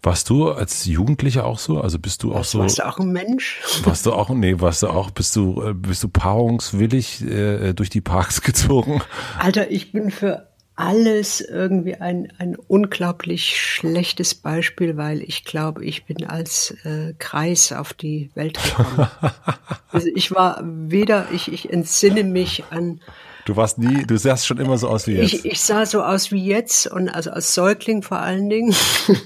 Warst 0.02 0.30
du 0.30 0.52
als 0.52 0.86
Jugendlicher 0.86 1.46
auch 1.46 1.60
so? 1.60 1.82
Also 1.82 2.00
bist 2.00 2.24
du 2.24 2.34
auch 2.34 2.40
Was, 2.40 2.52
so? 2.52 2.60
warst 2.60 2.80
du 2.80 2.88
auch 2.88 3.00
ein 3.00 3.12
Mensch? 3.12 3.62
Warst 3.84 4.06
du 4.06 4.14
auch? 4.14 4.30
Nee, 4.30 4.60
warst 4.60 4.84
du 4.84 4.88
auch? 4.88 5.12
Bist 5.12 5.36
du 5.36 5.62
äh, 5.62 5.74
bist 5.74 6.04
du 6.04 6.10
paarungswillig 6.10 7.22
äh, 7.22 7.74
durch 7.74 7.90
die 7.90 8.02
Parks 8.02 8.42
gezogen? 8.44 9.02
Alter, 9.40 9.72
ich 9.72 9.92
bin 9.92 10.12
für 10.12 10.48
alles 10.76 11.40
irgendwie 11.40 11.96
ein, 11.96 12.34
ein 12.38 12.56
unglaublich 12.56 13.60
schlechtes 13.60 14.36
Beispiel, 14.36 14.98
weil 14.98 15.22
ich 15.22 15.46
glaube, 15.46 15.86
ich 15.86 16.06
bin 16.06 16.26
als 16.26 16.76
äh, 16.84 17.14
Kreis 17.18 17.72
auf 17.72 17.94
die 17.94 18.30
Welt 18.36 18.62
gekommen. 18.62 19.08
also 19.92 20.08
ich 20.14 20.32
war 20.32 20.62
weder, 20.64 21.28
ich, 21.32 21.52
ich 21.52 21.72
entsinne 21.72 22.26
mich 22.26 22.66
an, 22.72 23.00
Du 23.46 23.56
warst 23.56 23.78
nie, 23.78 24.04
du 24.06 24.18
sahst 24.18 24.48
schon 24.48 24.58
immer 24.58 24.78
so 24.78 24.88
aus 24.90 25.08
wie 25.08 25.14
jetzt. 25.14 25.34
ich, 25.34 25.46
ich 25.46 25.62
sah 25.62 25.86
so 25.86 26.02
aus 26.04 26.32
wie 26.32 26.44
jetzt 26.44 26.88
und 26.88 27.10
also 27.10 27.30
als 27.32 27.54
Säugling 27.54 28.02
vor 28.02 28.20
allen 28.20 28.50
Dingen. 28.50 28.76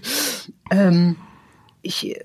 ähm, 0.71 1.15
ich 1.81 2.15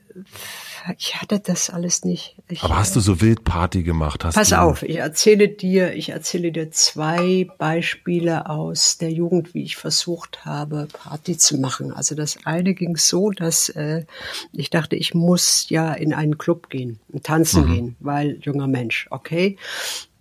ich 0.98 1.16
hatte 1.16 1.40
das 1.40 1.70
alles 1.70 2.04
nicht. 2.04 2.36
Ich, 2.48 2.62
Aber 2.62 2.76
hast 2.76 2.94
du 2.94 3.00
so 3.00 3.20
Wildparty 3.22 3.84
gemacht? 3.84 4.22
Hast 4.24 4.34
Pass 4.34 4.50
du, 4.50 4.60
auf, 4.60 4.82
ich 4.82 4.96
erzähle 4.96 5.48
dir, 5.48 5.94
ich 5.94 6.10
erzähle 6.10 6.52
dir 6.52 6.70
zwei 6.72 7.48
Beispiele 7.56 8.50
aus 8.50 8.98
der 8.98 9.10
Jugend, 9.10 9.54
wie 9.54 9.62
ich 9.62 9.76
versucht 9.76 10.44
habe, 10.44 10.88
Party 10.92 11.38
zu 11.38 11.56
machen. 11.56 11.90
Also 11.90 12.14
das 12.14 12.38
eine 12.44 12.74
ging 12.74 12.96
so, 12.98 13.30
dass 13.30 13.70
äh, 13.70 14.04
ich 14.52 14.68
dachte, 14.68 14.96
ich 14.96 15.14
muss 15.14 15.70
ja 15.70 15.92
in 15.94 16.12
einen 16.12 16.36
Club 16.36 16.68
gehen 16.68 16.98
und 17.10 17.24
tanzen 17.24 17.64
Mhm. 17.64 17.72
gehen, 17.72 17.96
weil 18.00 18.38
junger 18.42 18.66
Mensch, 18.66 19.06
okay. 19.10 19.56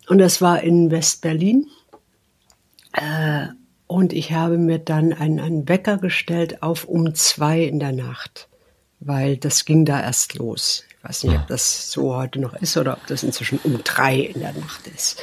Und 0.07 0.17
das 0.17 0.41
war 0.41 0.61
in 0.61 0.91
West-Berlin. 0.91 1.67
Äh, 2.93 3.47
und 3.87 4.13
ich 4.13 4.31
habe 4.31 4.57
mir 4.57 4.79
dann 4.79 5.13
einen, 5.13 5.39
einen 5.39 5.69
Wecker 5.69 5.97
gestellt 5.97 6.63
auf 6.63 6.85
um 6.85 7.13
zwei 7.15 7.61
in 7.63 7.79
der 7.79 7.91
Nacht, 7.91 8.47
weil 8.99 9.37
das 9.37 9.65
ging 9.65 9.85
da 9.85 10.01
erst 10.01 10.35
los. 10.35 10.83
Ich 10.89 11.03
weiß 11.03 11.23
nicht, 11.25 11.35
ob 11.35 11.47
das 11.47 11.91
so 11.91 12.15
heute 12.15 12.39
noch 12.39 12.53
ist 12.55 12.77
oder 12.77 12.93
ob 12.93 13.05
das 13.07 13.23
inzwischen 13.23 13.59
um 13.63 13.83
drei 13.83 14.17
in 14.19 14.39
der 14.39 14.53
Nacht 14.53 14.87
ist. 14.87 15.19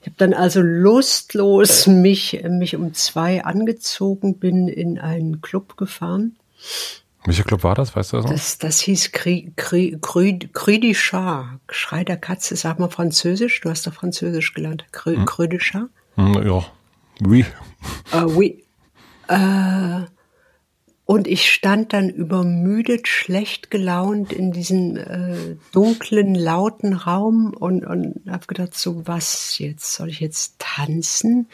Ich 0.00 0.06
habe 0.06 0.16
dann 0.16 0.32
also 0.32 0.62
lustlos 0.62 1.86
mich, 1.86 2.42
mich 2.48 2.74
um 2.74 2.94
zwei 2.94 3.44
angezogen, 3.44 4.38
bin 4.38 4.66
in 4.68 4.98
einen 4.98 5.42
Club 5.42 5.76
gefahren. 5.76 6.36
Welcher 7.24 7.44
Club 7.44 7.64
war 7.64 7.74
das? 7.74 7.94
Weißt 7.94 8.12
du 8.12 8.16
das 8.16 8.24
noch? 8.24 8.32
Das, 8.32 8.58
das 8.58 8.80
hieß 8.80 9.12
Cri, 9.12 9.52
Cri, 9.56 9.98
Cri, 10.00 10.38
Cri 10.52 10.80
du 10.80 10.92
Chat, 10.92 11.60
Schrei 11.68 12.04
der 12.04 12.16
Katze. 12.16 12.56
Sag 12.56 12.78
mal 12.78 12.88
Französisch, 12.88 13.60
du 13.60 13.70
hast 13.70 13.86
doch 13.86 13.92
Französisch 13.92 14.54
gelernt. 14.54 14.86
Cri, 14.92 15.18
Cri 15.26 15.48
du 15.48 15.58
Chat. 15.58 15.88
Hm, 16.16 16.46
ja. 16.46 16.64
Oui. 17.22 17.44
Äh, 18.12 18.24
oui. 18.24 18.64
Äh, 19.28 20.06
und 21.04 21.26
ich 21.26 21.52
stand 21.52 21.92
dann 21.92 22.08
übermüdet, 22.08 23.08
schlecht 23.08 23.70
gelaunt 23.70 24.32
in 24.32 24.52
diesem 24.52 24.96
äh, 24.96 25.56
dunklen, 25.72 26.34
lauten 26.36 26.94
Raum 26.94 27.52
und, 27.52 27.84
und 27.84 28.20
habe 28.30 28.46
gedacht, 28.46 28.74
so 28.74 29.06
was 29.06 29.58
jetzt? 29.58 29.92
Soll 29.92 30.08
ich 30.08 30.20
jetzt 30.20 30.60
tanzen? 30.60 31.48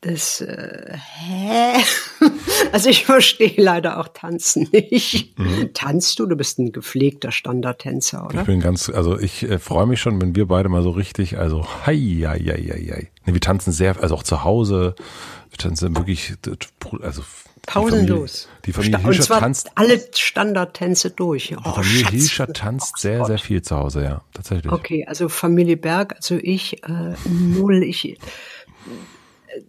Das, 0.00 0.40
äh, 0.40 0.96
hä? 0.96 1.72
Also 2.72 2.90
ich 2.90 3.06
verstehe 3.06 3.54
leider 3.56 3.98
auch 3.98 4.08
Tanzen 4.08 4.68
nicht. 4.72 5.34
Tanzt 5.74 6.18
du? 6.18 6.26
Du 6.26 6.36
bist 6.36 6.58
ein 6.58 6.70
gepflegter 6.72 7.32
Standardtänzer, 7.32 8.26
Ich 8.30 8.34
oder? 8.34 8.44
bin 8.44 8.60
ganz, 8.60 8.90
also 8.90 9.18
ich 9.18 9.42
äh, 9.44 9.58
freue 9.58 9.86
mich 9.86 10.00
schon, 10.00 10.20
wenn 10.20 10.34
wir 10.36 10.46
beide 10.46 10.68
mal 10.68 10.82
so 10.82 10.90
richtig, 10.90 11.38
also 11.38 11.66
hei, 11.86 11.96
hei, 11.96 12.38
hei, 12.38 12.90
hei. 12.92 13.10
Nee, 13.24 13.32
wir 13.32 13.40
tanzen 13.40 13.72
sehr, 13.72 14.00
also 14.02 14.14
auch 14.16 14.22
zu 14.22 14.44
Hause, 14.44 14.94
wir 15.50 15.58
tanzen 15.58 15.96
wirklich, 15.96 16.34
also 17.00 17.22
die 17.22 17.60
Pausenlos. 17.66 18.42
Familie, 18.44 18.62
die 18.66 18.72
Familie 18.72 18.98
Hilscher 18.98 19.22
zwar 19.22 19.40
tanzt, 19.40 19.70
alle 19.76 20.00
Standardtänze 20.14 21.10
durch. 21.10 21.48
die 21.48 21.56
Oh, 21.56 21.72
Familie 21.72 22.00
Schatz. 22.00 22.10
Hilscher 22.12 22.52
tanzt 22.52 22.98
sehr, 22.98 23.24
sehr 23.24 23.38
viel 23.38 23.62
zu 23.62 23.76
Hause, 23.76 24.02
ja, 24.02 24.22
tatsächlich. 24.34 24.70
Okay, 24.72 25.06
also 25.08 25.28
Familie 25.28 25.76
Berg, 25.76 26.14
also 26.16 26.34
ich 26.36 26.82
äh, 26.84 27.14
null. 27.28 27.82
Ich, 27.82 28.18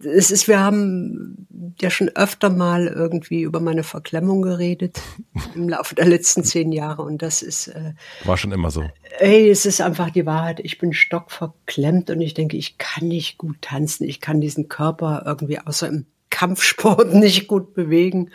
es 0.03 0.31
ist, 0.31 0.47
wir 0.47 0.59
haben 0.59 1.47
ja 1.79 1.89
schon 1.89 2.09
öfter 2.09 2.49
mal 2.49 2.87
irgendwie 2.87 3.41
über 3.41 3.59
meine 3.59 3.83
Verklemmung 3.83 4.41
geredet 4.41 4.99
im 5.55 5.69
Laufe 5.69 5.95
der 5.95 6.05
letzten 6.05 6.43
zehn 6.43 6.71
Jahre 6.71 7.03
und 7.03 7.21
das 7.21 7.41
ist, 7.41 7.67
äh, 7.67 7.93
War 8.25 8.37
schon 8.37 8.51
immer 8.51 8.71
so. 8.71 8.83
ey, 9.19 9.49
es 9.49 9.65
ist 9.65 9.81
einfach 9.81 10.09
die 10.09 10.25
Wahrheit. 10.25 10.59
Ich 10.61 10.77
bin 10.77 10.93
stockverklemmt 10.93 12.09
und 12.09 12.21
ich 12.21 12.33
denke, 12.33 12.57
ich 12.57 12.77
kann 12.77 13.07
nicht 13.07 13.37
gut 13.37 13.61
tanzen. 13.61 14.03
Ich 14.05 14.21
kann 14.21 14.41
diesen 14.41 14.67
Körper 14.67 15.23
irgendwie 15.25 15.59
außer 15.59 15.87
im 15.87 16.05
Kampfsport 16.29 17.13
nicht 17.13 17.47
gut 17.47 17.73
bewegen. 17.73 18.31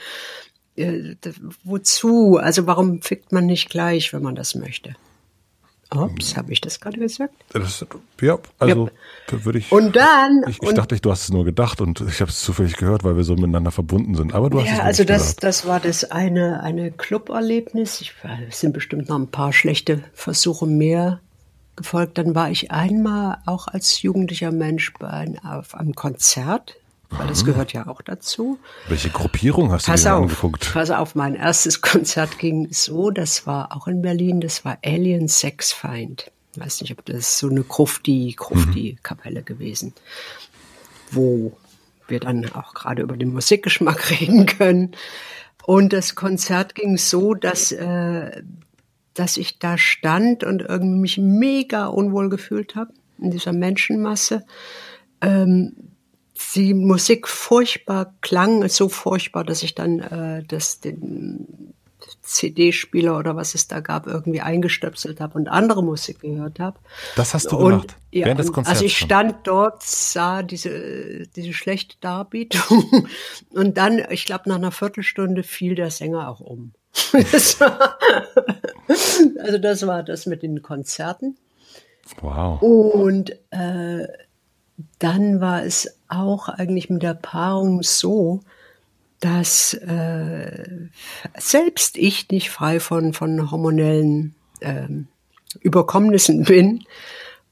Äh, 0.76 1.14
wozu? 1.62 2.38
Also 2.38 2.66
warum 2.66 3.02
fickt 3.02 3.32
man 3.32 3.46
nicht 3.46 3.70
gleich, 3.70 4.12
wenn 4.12 4.22
man 4.22 4.34
das 4.34 4.54
möchte? 4.54 4.96
Ups, 5.96 6.36
habe 6.36 6.52
ich 6.52 6.60
das 6.60 6.80
gerade 6.80 6.98
gesagt? 6.98 7.34
Das, 7.52 7.84
ja, 8.20 8.38
also 8.58 8.90
würde 9.30 9.58
ich. 9.58 9.72
Und 9.72 9.96
dann, 9.96 10.44
ich, 10.48 10.62
ich 10.62 10.68
und, 10.68 10.78
dachte, 10.78 10.98
du 10.98 11.10
hast 11.10 11.24
es 11.24 11.30
nur 11.30 11.44
gedacht 11.44 11.80
und 11.80 12.00
ich 12.00 12.20
habe 12.20 12.30
es 12.30 12.40
zufällig 12.40 12.76
gehört, 12.76 13.04
weil 13.04 13.16
wir 13.16 13.24
so 13.24 13.34
miteinander 13.34 13.70
verbunden 13.70 14.14
sind. 14.14 14.34
Aber 14.34 14.50
du 14.50 14.58
hast 14.58 14.64
es 14.64 14.70
ja, 14.70 14.76
wirklich 14.76 14.86
also 14.86 15.04
das, 15.04 15.22
gesagt. 15.22 15.44
das 15.44 15.66
war 15.66 15.80
das 15.80 16.10
eine, 16.10 16.62
eine 16.62 16.90
Club-Erlebnis. 16.90 18.00
Ich, 18.00 18.14
es 18.48 18.60
sind 18.60 18.72
bestimmt 18.72 19.08
noch 19.08 19.18
ein 19.18 19.28
paar 19.28 19.52
schlechte 19.52 20.02
Versuche 20.12 20.66
mehr 20.66 21.20
gefolgt. 21.76 22.18
Dann 22.18 22.34
war 22.34 22.50
ich 22.50 22.70
einmal 22.70 23.38
auch 23.46 23.68
als 23.68 24.02
jugendlicher 24.02 24.52
Mensch 24.52 24.92
bei 24.98 25.34
auf 25.42 25.74
einem 25.74 25.94
Konzert, 25.94 26.76
weil 27.18 27.26
Mhm. 27.26 27.30
das 27.30 27.44
gehört 27.44 27.72
ja 27.72 27.86
auch 27.86 28.02
dazu. 28.02 28.58
Welche 28.88 29.10
Gruppierung 29.10 29.70
hast 29.72 29.86
Pass 29.86 30.02
du 30.02 30.08
dir 30.08 30.14
auf, 30.16 30.22
angeguckt? 30.22 30.70
pass 30.72 30.90
auf, 30.90 31.14
mein 31.14 31.34
erstes 31.34 31.80
Konzert 31.80 32.38
ging 32.38 32.68
so, 32.70 33.10
das 33.10 33.46
war 33.46 33.76
auch 33.76 33.86
in 33.86 34.02
Berlin, 34.02 34.40
das 34.40 34.64
war 34.64 34.78
Alien 34.84 35.28
Sex 35.28 35.72
Find. 35.72 36.30
Ich 36.54 36.60
weiß 36.60 36.82
nicht, 36.82 36.92
ob 36.92 37.04
das 37.04 37.38
so 37.38 37.48
eine 37.48 37.62
Grufti, 37.62 38.34
Grufti-Kapelle 38.36 39.42
gewesen, 39.42 39.92
wo 41.10 41.56
wir 42.06 42.20
dann 42.20 42.52
auch 42.52 42.74
gerade 42.74 43.02
über 43.02 43.16
den 43.16 43.32
Musikgeschmack 43.32 44.10
reden 44.20 44.46
können. 44.46 44.92
Und 45.64 45.92
das 45.92 46.14
Konzert 46.14 46.74
ging 46.74 46.96
so, 46.98 47.34
dass, 47.34 47.72
äh, 47.72 48.42
dass 49.14 49.36
ich 49.36 49.58
da 49.58 49.78
stand 49.78 50.44
und 50.44 50.60
irgendwie 50.62 51.00
mich 51.00 51.18
mega 51.18 51.86
unwohl 51.86 52.28
gefühlt 52.28 52.76
habe 52.76 52.92
in 53.18 53.30
dieser 53.30 53.52
Menschenmasse 53.52 54.44
die 56.54 56.74
Musik 56.74 57.28
furchtbar 57.28 58.14
klang, 58.20 58.68
so 58.68 58.88
furchtbar, 58.88 59.44
dass 59.44 59.62
ich 59.62 59.74
dann 59.74 60.00
äh, 60.00 60.42
das, 60.44 60.80
den 60.80 61.74
CD-Spieler 62.22 63.18
oder 63.18 63.36
was 63.36 63.54
es 63.54 63.68
da 63.68 63.80
gab, 63.80 64.06
irgendwie 64.06 64.40
eingestöpselt 64.40 65.20
habe 65.20 65.38
und 65.38 65.48
andere 65.48 65.82
Musik 65.82 66.20
gehört 66.20 66.58
habe. 66.58 66.78
Das 67.16 67.34
hast 67.34 67.52
du 67.52 67.56
Und, 67.56 67.70
gemacht. 67.70 67.96
ja, 68.10 68.26
während 68.26 68.40
des 68.40 68.52
Konzerts. 68.52 68.78
also 68.78 68.84
ich 68.84 68.98
stand 68.98 69.46
dort, 69.46 69.82
sah 69.82 70.42
diese, 70.42 71.26
diese 71.36 71.52
schlechte 71.52 71.96
Darbietung 72.00 73.06
und 73.50 73.76
dann, 73.76 74.02
ich 74.10 74.24
glaube, 74.24 74.48
nach 74.48 74.56
einer 74.56 74.72
Viertelstunde 74.72 75.42
fiel 75.42 75.74
der 75.74 75.90
Sänger 75.90 76.28
auch 76.28 76.40
um. 76.40 76.72
Das 77.32 77.60
war, 77.60 77.98
also 79.40 79.58
das 79.58 79.86
war 79.86 80.02
das 80.02 80.26
mit 80.26 80.42
den 80.42 80.62
Konzerten. 80.62 81.36
Wow. 82.20 82.60
Und 82.60 83.30
äh, 83.50 84.06
dann 84.98 85.40
war 85.40 85.64
es 85.64 85.98
auch 86.08 86.48
eigentlich 86.48 86.90
mit 86.90 87.02
der 87.02 87.14
Paarung 87.14 87.82
so, 87.82 88.40
dass 89.20 89.74
äh, 89.74 90.88
selbst 91.38 91.96
ich 91.96 92.28
nicht 92.28 92.50
frei 92.50 92.80
von, 92.80 93.12
von 93.12 93.50
hormonellen 93.50 94.34
ähm, 94.60 95.08
Überkommnissen 95.60 96.44
bin 96.44 96.84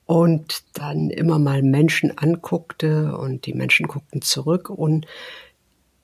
und 0.06 0.64
dann 0.74 1.10
immer 1.10 1.38
mal 1.38 1.62
Menschen 1.62 2.16
anguckte 2.18 3.16
und 3.16 3.46
die 3.46 3.54
Menschen 3.54 3.86
guckten 3.86 4.20
zurück 4.20 4.68
und 4.68 5.06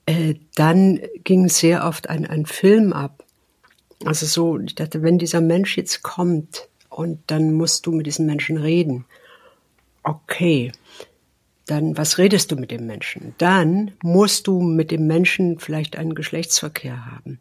äh, 0.05 0.35
dann 0.55 1.01
ging 1.23 1.49
sehr 1.49 1.85
oft 1.85 2.09
ein, 2.09 2.25
ein 2.25 2.45
Film 2.45 2.93
ab. 2.93 3.23
Also 4.05 4.25
so, 4.25 4.57
ich 4.57 4.75
dachte, 4.75 5.03
wenn 5.03 5.19
dieser 5.19 5.41
Mensch 5.41 5.77
jetzt 5.77 6.01
kommt 6.01 6.69
und 6.89 7.19
dann 7.27 7.53
musst 7.53 7.85
du 7.85 7.91
mit 7.91 8.07
diesem 8.07 8.25
Menschen 8.25 8.57
reden. 8.57 9.05
Okay, 10.01 10.71
dann 11.69 11.97
was 11.97 12.17
redest 12.17 12.51
du 12.51 12.55
mit 12.55 12.71
dem 12.71 12.85
Menschen? 12.87 13.35
Dann 13.37 13.91
musst 14.01 14.47
du 14.47 14.61
mit 14.61 14.91
dem 14.91 15.07
Menschen 15.07 15.59
vielleicht 15.59 15.97
einen 15.97 16.15
Geschlechtsverkehr 16.15 17.05
haben. 17.05 17.39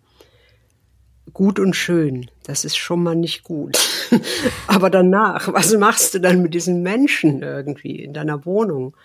Gut 1.32 1.58
und 1.58 1.74
schön, 1.74 2.30
das 2.44 2.64
ist 2.64 2.76
schon 2.76 3.02
mal 3.02 3.14
nicht 3.14 3.42
gut. 3.42 3.78
Aber 4.66 4.90
danach, 4.90 5.52
was 5.52 5.76
machst 5.76 6.14
du 6.14 6.20
dann 6.20 6.42
mit 6.42 6.54
diesem 6.54 6.82
Menschen 6.82 7.42
irgendwie 7.42 8.02
in 8.02 8.12
deiner 8.12 8.44
Wohnung? 8.44 8.96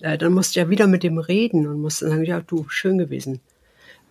Äh, 0.00 0.18
dann 0.18 0.32
musst 0.32 0.56
du 0.56 0.60
ja 0.60 0.70
wieder 0.70 0.86
mit 0.86 1.02
dem 1.02 1.18
reden 1.18 1.66
und 1.66 1.80
musst 1.80 2.02
dann 2.02 2.10
sagen, 2.10 2.24
ja, 2.24 2.40
du, 2.40 2.66
schön 2.68 2.98
gewesen. 2.98 3.40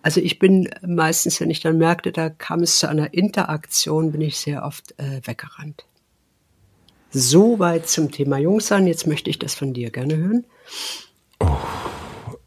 Also 0.02 0.20
ich 0.20 0.38
bin 0.38 0.70
meistens, 0.86 1.40
wenn 1.40 1.50
ich 1.50 1.60
dann 1.60 1.78
merkte, 1.78 2.12
da 2.12 2.30
kam 2.30 2.62
es 2.62 2.78
zu 2.78 2.88
einer 2.88 3.12
Interaktion, 3.12 4.12
bin 4.12 4.20
ich 4.20 4.38
sehr 4.38 4.64
oft 4.64 4.94
äh, 4.98 5.20
weggerannt. 5.24 5.84
Soweit 7.10 7.88
zum 7.88 8.12
Thema 8.12 8.38
Jungsein. 8.38 8.86
Jetzt 8.86 9.06
möchte 9.06 9.30
ich 9.30 9.38
das 9.38 9.54
von 9.54 9.72
dir 9.72 9.90
gerne 9.90 10.16
hören. 10.16 10.46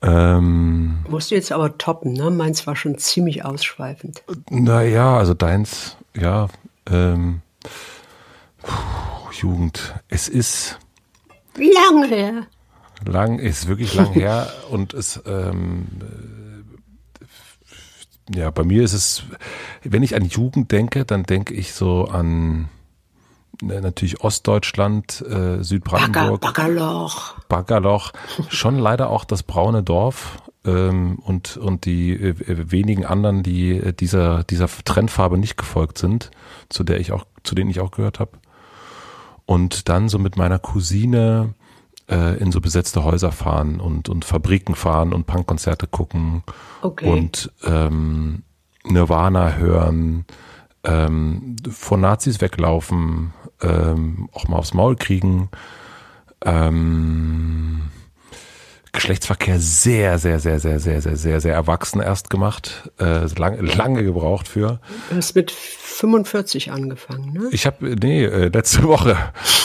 Ähm, 0.02 1.00
Musst 1.10 1.32
du 1.32 1.36
jetzt 1.36 1.52
aber 1.52 1.78
toppen, 1.78 2.14
ne? 2.14 2.30
Meins 2.32 2.66
war 2.66 2.76
schon 2.76 2.98
ziemlich 2.98 3.44
ausschweifend. 3.44 4.24
naja, 4.50 5.18
also 5.18 5.34
deins, 5.34 5.98
ja, 6.16 6.48
ähm, 6.90 7.42
puh, 8.62 9.32
Jugend. 9.34 9.96
Es 10.08 10.28
ist 10.30 10.80
Lange 11.58 12.08
her. 12.08 12.48
lang, 13.06 13.40
ist 13.40 13.68
wirklich 13.68 13.94
lang 13.94 14.14
her 14.14 14.52
und 14.70 14.94
es, 14.94 15.22
ähm, 15.26 15.88
äh, 18.32 18.40
ja, 18.40 18.50
bei 18.52 18.64
mir 18.64 18.84
ist 18.84 18.94
es, 18.94 19.24
wenn 19.84 20.04
ich 20.04 20.16
an 20.16 20.24
Jugend 20.26 20.72
denke, 20.72 21.04
dann 21.04 21.24
denke 21.24 21.54
ich 21.54 21.74
so 21.74 22.06
an 22.06 22.70
natürlich 23.62 24.22
Ostdeutschland, 24.22 25.22
äh, 25.26 25.30
Bagger, 25.30 25.64
Südbrandenburg. 25.64 26.42
Baggerloch. 26.42 27.36
Baggerloch, 27.50 28.12
schon 28.50 28.78
leider 28.78 29.10
auch 29.10 29.26
das 29.26 29.44
braune 29.44 29.84
Dorf. 29.84 30.38
ähm, 30.66 31.20
und, 31.20 31.58
und 31.58 31.86
die 31.86 32.12
äh, 32.14 32.36
wenigen 32.72 33.06
anderen, 33.06 33.44
die 33.44 33.72
äh, 33.78 33.94
dieser, 33.94 34.44
dieser 34.44 34.68
Trendfarbe 34.68 35.38
nicht 35.38 35.58
gefolgt 35.58 35.98
sind, 35.98 36.32
zu 36.70 36.84
der 36.84 37.00
ich 37.00 37.12
auch, 37.12 37.26
zu 37.44 37.56
denen 37.56 37.70
ich 37.70 37.80
auch 37.80 37.92
gehört 37.92 38.20
habe. 38.20 38.32
Und 39.46 39.90
dann 39.90 40.10
so 40.10 40.20
mit 40.20 40.38
meiner 40.38 40.60
Cousine 40.60 41.54
äh, 42.10 42.38
in 42.38 42.52
so 42.52 42.62
besetzte 42.62 43.04
Häuser 43.04 43.32
fahren 43.32 43.80
und, 43.80 44.10
und 44.10 44.26
Fabriken 44.26 44.76
fahren 44.76 45.14
und 45.14 45.26
Punkkonzerte 45.28 45.88
gucken 45.88 46.44
Okay. 46.82 47.10
und 47.10 47.52
ähm, 47.64 48.44
Nirvana 48.86 49.54
hören, 49.54 50.26
ähm, 50.84 51.56
vor 51.70 51.98
Nazis 51.98 52.42
weglaufen, 52.42 53.34
ähm, 53.62 54.30
auch 54.34 54.48
mal 54.48 54.58
aufs 54.58 54.74
Maul 54.74 54.96
kriegen, 54.96 55.50
ähm, 56.46 57.82
Geschlechtsverkehr 58.92 59.60
sehr, 59.60 60.18
sehr, 60.18 60.40
sehr, 60.40 60.60
sehr, 60.60 60.80
sehr, 60.80 61.02
sehr, 61.02 61.16
sehr, 61.16 61.42
sehr 61.42 61.54
erwachsen 61.54 62.02
erst 62.02 62.30
gemacht, 62.32 62.90
äh, 63.00 63.26
lang, 63.38 63.64
lange 63.64 64.04
gebraucht 64.04 64.48
für. 64.48 64.80
Du 65.12 65.16
hast 65.18 65.36
mit 65.36 65.52
45 65.52 66.72
angefangen, 66.72 67.34
ne? 67.34 67.50
Ich 67.52 67.68
habe, 67.68 67.96
nee, 68.02 68.24
äh, 68.26 68.48
letzte 68.48 68.84
Woche, 68.84 69.16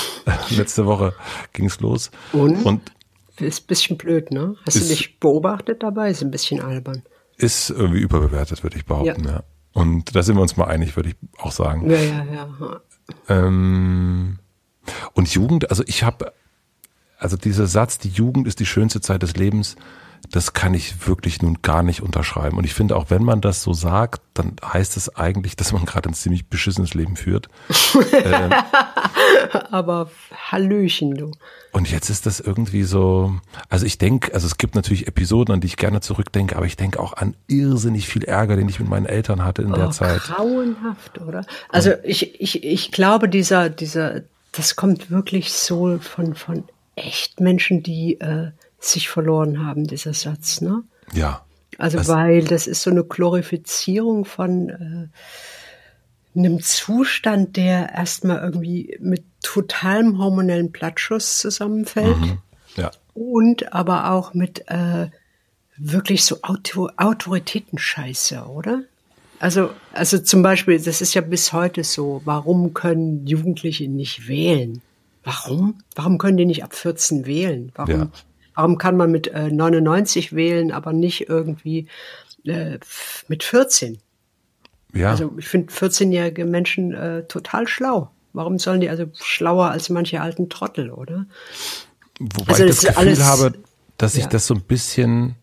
letzte 0.51 0.85
Woche 0.85 1.15
ging's 1.55 1.81
los. 1.81 2.11
Und? 2.33 2.65
Und 2.67 2.93
Ist 3.39 3.65
ein 3.65 3.67
bisschen 3.67 3.97
blöd, 3.97 4.31
ne? 4.31 4.57
Hast 4.67 4.77
Ist- 4.77 4.91
du 4.91 4.95
dich 4.95 5.19
beobachtet 5.21 5.83
dabei? 5.83 6.11
Ist 6.11 6.23
ein 6.23 6.31
bisschen 6.31 6.61
albern. 6.61 7.03
ist 7.39 7.71
irgendwie 7.71 8.01
überbewertet, 8.01 8.63
würde 8.63 8.77
ich 8.77 8.85
behaupten, 8.85 9.25
ja. 9.27 9.43
Und 9.73 10.15
da 10.15 10.23
sind 10.23 10.37
wir 10.37 10.43
uns 10.43 10.57
mal 10.57 10.67
einig, 10.67 10.95
würde 10.97 11.09
ich 11.09 11.17
auch 11.39 11.51
sagen. 11.51 11.91
Ja, 11.91 11.97
ja, 11.99 12.25
ja. 12.33 12.49
Ähm, 13.29 14.39
und 15.13 15.29
Jugend, 15.33 15.71
also 15.71 15.83
ich 15.87 16.03
habe, 16.03 16.33
also 17.19 17.37
dieser 17.37 17.67
Satz, 17.67 17.99
die 17.99 18.09
Jugend 18.11 18.47
ist 18.47 18.61
die 18.61 18.67
schönste 18.67 19.01
Zeit 19.01 19.23
des 19.23 19.37
Lebens, 19.37 19.77
das 20.31 20.53
kann 20.53 20.75
ich 20.75 21.07
wirklich 21.07 21.43
nun 21.43 21.61
gar 21.63 21.83
nicht 21.83 22.03
unterschreiben. 22.03 22.57
Und 22.57 22.65
ich 22.65 22.75
finde, 22.75 22.97
auch 22.97 23.11
wenn 23.11 23.23
man 23.23 23.41
das 23.41 23.63
so 23.63 23.73
sagt, 23.73 24.23
dann 24.33 24.57
heißt 24.65 24.97
es 24.97 25.15
eigentlich, 25.17 25.57
dass 25.57 25.73
man 25.73 25.85
gerade 25.85 26.09
ein 26.09 26.15
ziemlich 26.15 26.49
beschissenes 26.49 26.95
Leben 26.95 27.17
führt. 27.17 27.49
Aber 29.71 30.11
Hallöchen, 30.51 31.15
du. 31.17 31.31
Und 31.73 31.91
jetzt 31.91 32.09
ist 32.11 32.27
das 32.27 32.41
irgendwie 32.41 32.85
so, 32.85 33.35
also 33.69 33.85
ich 33.87 33.99
denke, 33.99 34.33
also 34.35 34.47
es 34.47 34.59
gibt 34.59 34.75
natürlich 34.75 35.07
Episoden, 35.09 35.55
an 35.55 35.61
die 35.61 35.67
ich 35.67 35.77
gerne 35.77 36.01
zurückdenke, 36.01 36.55
aber 36.57 36.67
ich 36.67 36.77
denke 36.77 37.01
auch 37.01 37.15
an 37.15 37.35
irrsinnig 37.49 38.07
viel 38.07 38.23
Ärger, 38.25 38.55
den 38.57 38.69
ich 38.69 38.79
mit 38.79 38.89
meinen 38.89 39.07
Eltern 39.07 39.45
hatte 39.45 39.63
in 39.63 39.73
der 39.73 39.89
Oh, 39.89 39.91
Zeit. 39.91 40.23
grauenhaft, 40.23 41.21
oder? 41.21 41.45
Also 41.71 41.93
ich, 42.05 42.41
ich, 42.41 42.63
ich 42.63 42.93
glaube, 42.93 43.29
dieser, 43.29 43.71
dieser, 43.71 44.23
das 44.53 44.77
kommt 44.77 45.11
wirklich 45.11 45.53
so 45.53 45.99
von, 45.99 46.35
von 46.37 46.65
echt 46.95 47.41
Menschen, 47.41 47.83
die 47.83 48.21
äh, 48.21 48.53
sich 48.79 49.09
verloren 49.09 49.67
haben, 49.67 49.87
dieser 49.89 50.15
Satz, 50.15 50.61
ne? 50.61 50.83
Ja. 51.13 51.45
Also 51.79 51.99
Das- 51.99 52.07
weil 52.09 52.45
das 52.45 52.69
ist 52.69 52.83
so 52.83 52.91
eine 52.91 53.03
Glorifizierung 53.03 54.25
von 54.27 54.69
äh, 54.69 55.09
einem 56.37 56.61
Zustand, 56.63 57.57
der 57.57 57.93
erstmal 57.95 58.39
irgendwie 58.41 58.97
mit 59.01 59.23
totalem 59.43 60.19
hormonellen 60.19 60.73
Plattschuss 60.73 61.39
zusammenfällt 61.39 62.17
Ja. 62.77 62.91
und 63.15 63.73
aber 63.73 64.11
auch 64.11 64.35
mit 64.35 64.65
äh, 64.69 65.09
wirklich 65.77 66.25
so 66.25 66.39
Auto 66.43 66.89
Autoritätenscheiße, 66.97 68.43
oder? 68.47 68.83
Also, 69.41 69.71
also 69.93 70.19
zum 70.19 70.43
Beispiel, 70.43 70.81
das 70.81 71.01
ist 71.01 71.15
ja 71.15 71.21
bis 71.21 71.53
heute 71.53 71.85
so, 71.85 72.23
warum 72.25 72.73
können 72.75 73.27
Jugendliche 73.27 73.89
nicht 73.89 74.29
wählen? 74.29 74.81
Warum? 75.25 75.79
Warum 75.95 76.19
können 76.19 76.37
die 76.37 76.47
nicht 76.47 76.65
ab 76.65 76.75
14 76.75 77.27
wählen? 77.27 77.73
Warum, 77.75 77.91
Ja. 77.91 78.09
warum 78.55 78.79
kann 78.79 78.97
man 78.97 79.11
mit 79.11 79.29
äh, 79.29 79.51
99 79.51 80.35
wählen, 80.35 80.71
aber 80.73 80.93
nicht 80.93 81.29
irgendwie 81.29 81.89
äh, 82.45 82.79
mit 83.29 83.43
14? 83.43 83.99
Ja. 84.95 85.11
Also 85.11 85.33
ich 85.39 85.49
finde 85.49 85.73
14-jährige 85.73 86.45
Menschen 86.45 86.95
äh, 86.95 87.25
total 87.25 87.67
schlau. 87.69 88.11
Warum 88.33 88.59
sollen 88.59 88.81
die 88.81 88.89
also 88.89 89.07
schlauer 89.15 89.71
als 89.71 89.91
manche 89.91 90.21
alten 90.21 90.49
Trottel, 90.49 90.91
oder? 90.91 91.27
Wobei 92.19 92.53
also 92.53 92.65
ich 92.65 92.71
das 92.71 92.81
Gefühl 92.81 92.97
alles- 92.99 93.25
habe, 93.25 93.53
dass 93.97 94.15
sich 94.15 94.25
ja. 94.25 94.29
das 94.29 94.47
so 94.47 94.55
ein 94.55 94.63
bisschen 94.63 95.37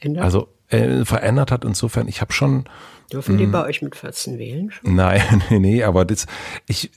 Ändert? 0.00 0.24
also 0.24 0.48
äh, 0.68 1.04
verändert 1.04 1.50
hat. 1.50 1.64
Insofern, 1.64 2.08
ich 2.08 2.20
habe 2.20 2.32
schon, 2.32 2.64
Dürfen 3.12 3.36
die 3.36 3.46
bei 3.46 3.64
euch 3.64 3.82
mit 3.82 3.96
14 3.96 4.38
wählen 4.38 4.70
schon? 4.70 4.94
nein, 4.94 5.42
nee, 5.50 5.58
nee, 5.58 5.84
aber 5.84 6.04
das, 6.04 6.26
ich, 6.66 6.90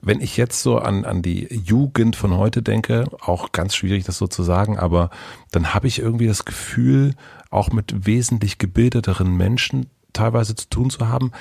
wenn 0.00 0.20
ich 0.20 0.36
jetzt 0.36 0.62
so 0.62 0.78
an, 0.78 1.04
an 1.04 1.22
die 1.22 1.48
Jugend 1.52 2.16
von 2.16 2.36
heute 2.36 2.62
denke, 2.62 3.06
auch 3.20 3.52
ganz 3.52 3.74
schwierig, 3.74 4.04
das 4.04 4.18
so 4.18 4.26
zu 4.26 4.42
sagen, 4.42 4.78
aber 4.78 5.10
dann 5.50 5.72
habe 5.74 5.86
ich 5.86 5.98
irgendwie 6.00 6.26
das 6.26 6.44
Gefühl, 6.44 7.14
auch 7.50 7.70
mit 7.70 8.06
wesentlich 8.06 8.58
gebildeteren 8.58 9.36
Menschen 9.36 9.86
teilweise 10.12 10.54
zu 10.54 10.68
tun 10.68 10.90
zu 10.90 11.08
haben. 11.08 11.32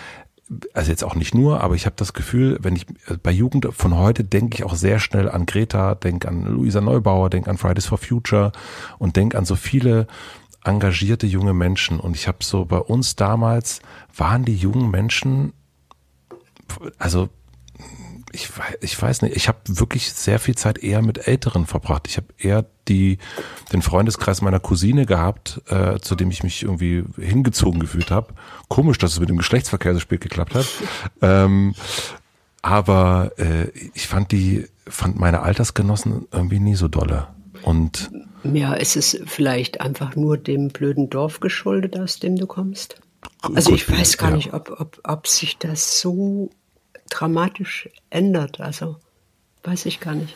Also 0.74 0.92
jetzt 0.92 1.04
auch 1.04 1.16
nicht 1.16 1.34
nur, 1.34 1.62
aber 1.62 1.76
ich 1.76 1.86
habe 1.86 1.96
das 1.96 2.12
Gefühl, 2.12 2.58
wenn 2.62 2.76
ich 2.76 2.90
äh, 3.08 3.18
bei 3.22 3.32
Jugend 3.32 3.68
von 3.72 3.98
heute 3.98 4.24
denke 4.24 4.56
ich 4.58 4.64
auch 4.66 4.76
sehr 4.76 5.00
schnell 5.00 5.30
an 5.30 5.46
Greta, 5.46 5.96
denke 5.96 6.28
an 6.28 6.46
Luisa 6.46 6.82
Neubauer, 6.82 7.30
denke 7.30 7.50
an 7.50 7.58
Fridays 7.58 7.86
for 7.86 7.98
Future 7.98 8.52
und 9.00 9.16
denke 9.16 9.38
an 9.38 9.46
so 9.46 9.56
viele 9.56 10.08
engagierte 10.64 11.26
junge 11.26 11.54
Menschen. 11.54 12.00
Und 12.00 12.16
ich 12.16 12.28
habe 12.28 12.40
so 12.42 12.66
bei 12.66 12.80
uns 12.80 13.16
damals 13.16 13.82
waren 14.16 14.44
die 14.44 14.56
jungen 14.56 14.92
Menschen, 14.92 15.54
also 16.98 17.30
ich, 18.34 18.58
wei- 18.58 18.78
ich 18.82 19.00
weiß 19.02 19.22
nicht, 19.24 19.36
ich 19.36 19.48
habe 19.48 19.60
wirklich 19.66 20.12
sehr 20.14 20.40
viel 20.40 20.56
Zeit 20.56 20.78
eher 20.80 21.02
mit 21.02 21.28
Älteren 21.28 21.66
verbracht. 21.66 22.08
Ich 22.08 22.18
habe 22.18 22.28
eher 22.38 22.66
die, 22.88 23.18
den 23.74 23.82
Freundeskreis 23.82 24.42
meiner 24.42 24.60
Cousine 24.60 25.06
gehabt, 25.06 25.62
äh, 25.68 26.00
zu 26.00 26.16
dem 26.16 26.32
ich 26.32 26.44
mich 26.44 26.64
irgendwie 26.64 27.04
hingezogen 27.20 27.80
gefühlt 27.80 28.12
habe. 28.12 28.34
Komisch, 28.68 28.98
dass 28.98 29.14
es 29.14 29.20
mit 29.20 29.30
dem 29.30 29.38
Geschlechtsverkehr 29.38 29.94
so 29.94 30.00
spät 30.00 30.22
geklappt 30.22 30.56
hat. 30.56 30.66
Ähm, 31.22 31.76
aber 32.62 33.32
äh, 33.38 33.68
ich 33.94 34.08
fand 34.08 34.32
die, 34.32 34.68
fand 34.88 35.20
meine 35.20 35.42
Altersgenossen 35.42 36.28
irgendwie 36.32 36.60
nie 36.60 36.76
so 36.76 36.88
dolle. 36.88 37.28
Und 37.64 38.12
Ja, 38.44 38.74
ist 38.74 38.96
es 38.96 39.20
vielleicht 39.26 39.82
einfach 39.82 40.16
nur 40.16 40.38
dem 40.38 40.70
blöden 40.70 41.10
Dorf 41.10 41.40
geschuldet, 41.40 41.98
aus 41.98 42.20
dem 42.20 42.36
du 42.38 42.46
kommst? 42.48 43.02
Also 43.42 43.72
gut, 43.72 43.80
ich 43.80 43.92
weiß 43.92 44.18
gar 44.18 44.30
ja. 44.32 44.36
nicht, 44.36 44.54
ob, 44.54 44.72
ob, 44.80 45.00
ob 45.04 45.28
sich 45.28 45.58
das 45.58 46.00
so 46.00 46.50
dramatisch 47.12 47.90
ändert. 48.10 48.60
Also 48.60 48.98
weiß 49.64 49.86
ich 49.86 50.00
gar 50.00 50.16
nicht. 50.16 50.36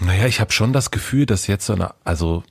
Naja, 0.00 0.26
ich 0.26 0.40
habe 0.40 0.52
schon 0.52 0.72
das 0.72 0.90
Gefühl, 0.90 1.26
dass 1.26 1.46
jetzt 1.46 1.66
so 1.66 1.74
eine, 1.74 1.94
also 2.04 2.42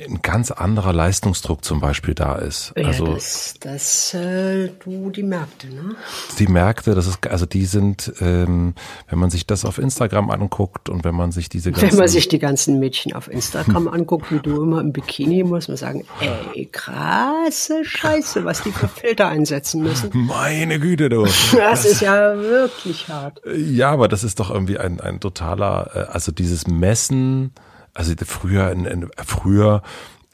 ein 0.00 0.22
ganz 0.22 0.50
anderer 0.50 0.92
Leistungsdruck 0.92 1.64
zum 1.64 1.80
Beispiel 1.80 2.14
da 2.14 2.34
ist. 2.34 2.72
Ja, 2.76 2.86
also 2.86 3.14
das, 3.14 3.54
das 3.60 4.12
äh, 4.14 4.70
du 4.84 5.10
die 5.10 5.22
Märkte, 5.22 5.68
ne? 5.68 5.94
die 6.40 6.48
Märkte, 6.48 6.96
das 6.96 7.06
ist, 7.06 7.24
also 7.28 7.46
die 7.46 7.64
sind, 7.64 8.12
ähm, 8.20 8.74
wenn 9.08 9.20
man 9.20 9.30
sich 9.30 9.46
das 9.46 9.64
auf 9.64 9.78
Instagram 9.78 10.30
anguckt 10.30 10.88
und 10.88 11.04
wenn 11.04 11.14
man 11.14 11.30
sich 11.30 11.48
diese 11.48 11.70
ganzen, 11.70 11.92
Wenn 11.92 11.98
man 11.98 12.08
sich 12.08 12.26
die 12.26 12.40
ganzen 12.40 12.80
Mädchen 12.80 13.12
auf 13.12 13.30
Instagram 13.30 13.86
anguckt, 13.92 14.32
wie 14.32 14.40
du 14.40 14.64
immer 14.64 14.80
im 14.80 14.92
Bikini, 14.92 15.44
muss 15.44 15.68
man 15.68 15.76
sagen, 15.76 16.04
ey, 16.20 16.66
krasse 16.72 17.84
Scheiße, 17.84 18.44
was 18.44 18.62
die 18.62 18.72
für 18.72 18.88
Filter 18.88 19.28
einsetzen 19.28 19.80
müssen. 19.80 20.10
meine 20.12 20.80
Güte, 20.80 21.08
du. 21.08 21.24
Das 21.56 21.84
ist 21.84 22.00
ja 22.00 22.36
wirklich 22.36 23.08
hart. 23.08 23.40
Ja, 23.56 23.92
aber 23.92 24.08
das 24.08 24.24
ist 24.24 24.40
doch 24.40 24.50
irgendwie 24.50 24.78
ein, 24.78 25.00
ein 25.00 25.20
totaler, 25.20 25.90
äh, 25.94 25.98
also 26.12 26.32
dieses 26.32 26.66
Messen, 26.66 27.52
also 27.94 28.12
früher, 28.24 28.70
in, 28.70 28.84
in, 28.84 29.10
früher, 29.24 29.82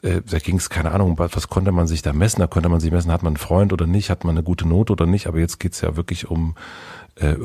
äh, 0.01 0.21
da 0.29 0.39
ging 0.39 0.57
es, 0.57 0.69
keine 0.69 0.91
Ahnung, 0.91 1.17
was, 1.17 1.47
konnte 1.47 1.71
man 1.71 1.87
sich 1.87 2.01
da 2.01 2.11
messen? 2.11 2.39
Da 2.39 2.47
konnte 2.47 2.69
man 2.69 2.79
sich 2.79 2.91
messen, 2.91 3.11
hat 3.11 3.23
man 3.23 3.31
einen 3.31 3.37
Freund 3.37 3.71
oder 3.71 3.87
nicht, 3.87 4.09
hat 4.09 4.23
man 4.23 4.35
eine 4.35 4.43
gute 4.43 4.67
Note 4.67 4.93
oder 4.93 5.05
nicht, 5.05 5.27
aber 5.27 5.39
jetzt 5.39 5.59
geht's 5.59 5.81
ja 5.81 5.95
wirklich 5.95 6.29
um, 6.29 6.55
äh, 7.15 7.35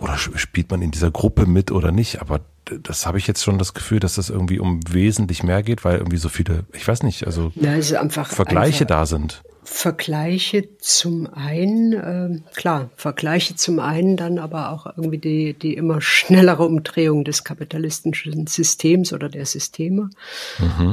oder 0.00 0.18
spielt 0.18 0.70
man 0.70 0.82
in 0.82 0.90
dieser 0.90 1.10
Gruppe 1.10 1.46
mit 1.46 1.70
oder 1.70 1.92
nicht, 1.92 2.20
aber 2.20 2.40
das 2.64 3.06
habe 3.06 3.18
ich 3.18 3.26
jetzt 3.26 3.42
schon 3.42 3.58
das 3.58 3.74
Gefühl, 3.74 4.00
dass 4.00 4.14
das 4.16 4.30
irgendwie 4.30 4.58
um 4.58 4.80
wesentlich 4.88 5.42
mehr 5.42 5.62
geht, 5.62 5.84
weil 5.84 5.98
irgendwie 5.98 6.16
so 6.16 6.28
viele, 6.28 6.64
ich 6.72 6.86
weiß 6.86 7.02
nicht, 7.02 7.26
also 7.26 7.52
Ja, 7.54 7.80
Vergleiche 8.24 8.84
einfach, 8.84 8.86
da 8.86 9.06
sind. 9.06 9.42
Vergleiche 9.64 10.76
zum 10.78 11.32
einen, 11.32 11.92
ähm, 11.92 12.44
klar, 12.54 12.90
Vergleiche 12.96 13.54
zum 13.54 13.78
einen, 13.78 14.16
dann 14.16 14.38
aber 14.38 14.70
auch 14.70 14.86
irgendwie 14.86 15.18
die, 15.18 15.54
die 15.54 15.74
immer 15.74 16.00
schnellere 16.00 16.64
Umdrehung 16.66 17.24
des 17.24 17.44
kapitalistischen 17.44 18.48
Systems 18.48 19.12
oder 19.12 19.28
der 19.28 19.46
Systeme, 19.46 20.10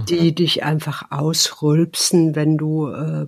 die 0.08 0.36
dich 0.36 0.64
einfach 0.64 1.12
ausrülpsen, 1.12 2.36
wenn 2.36 2.58
du 2.58 2.90
äh, 2.90 3.26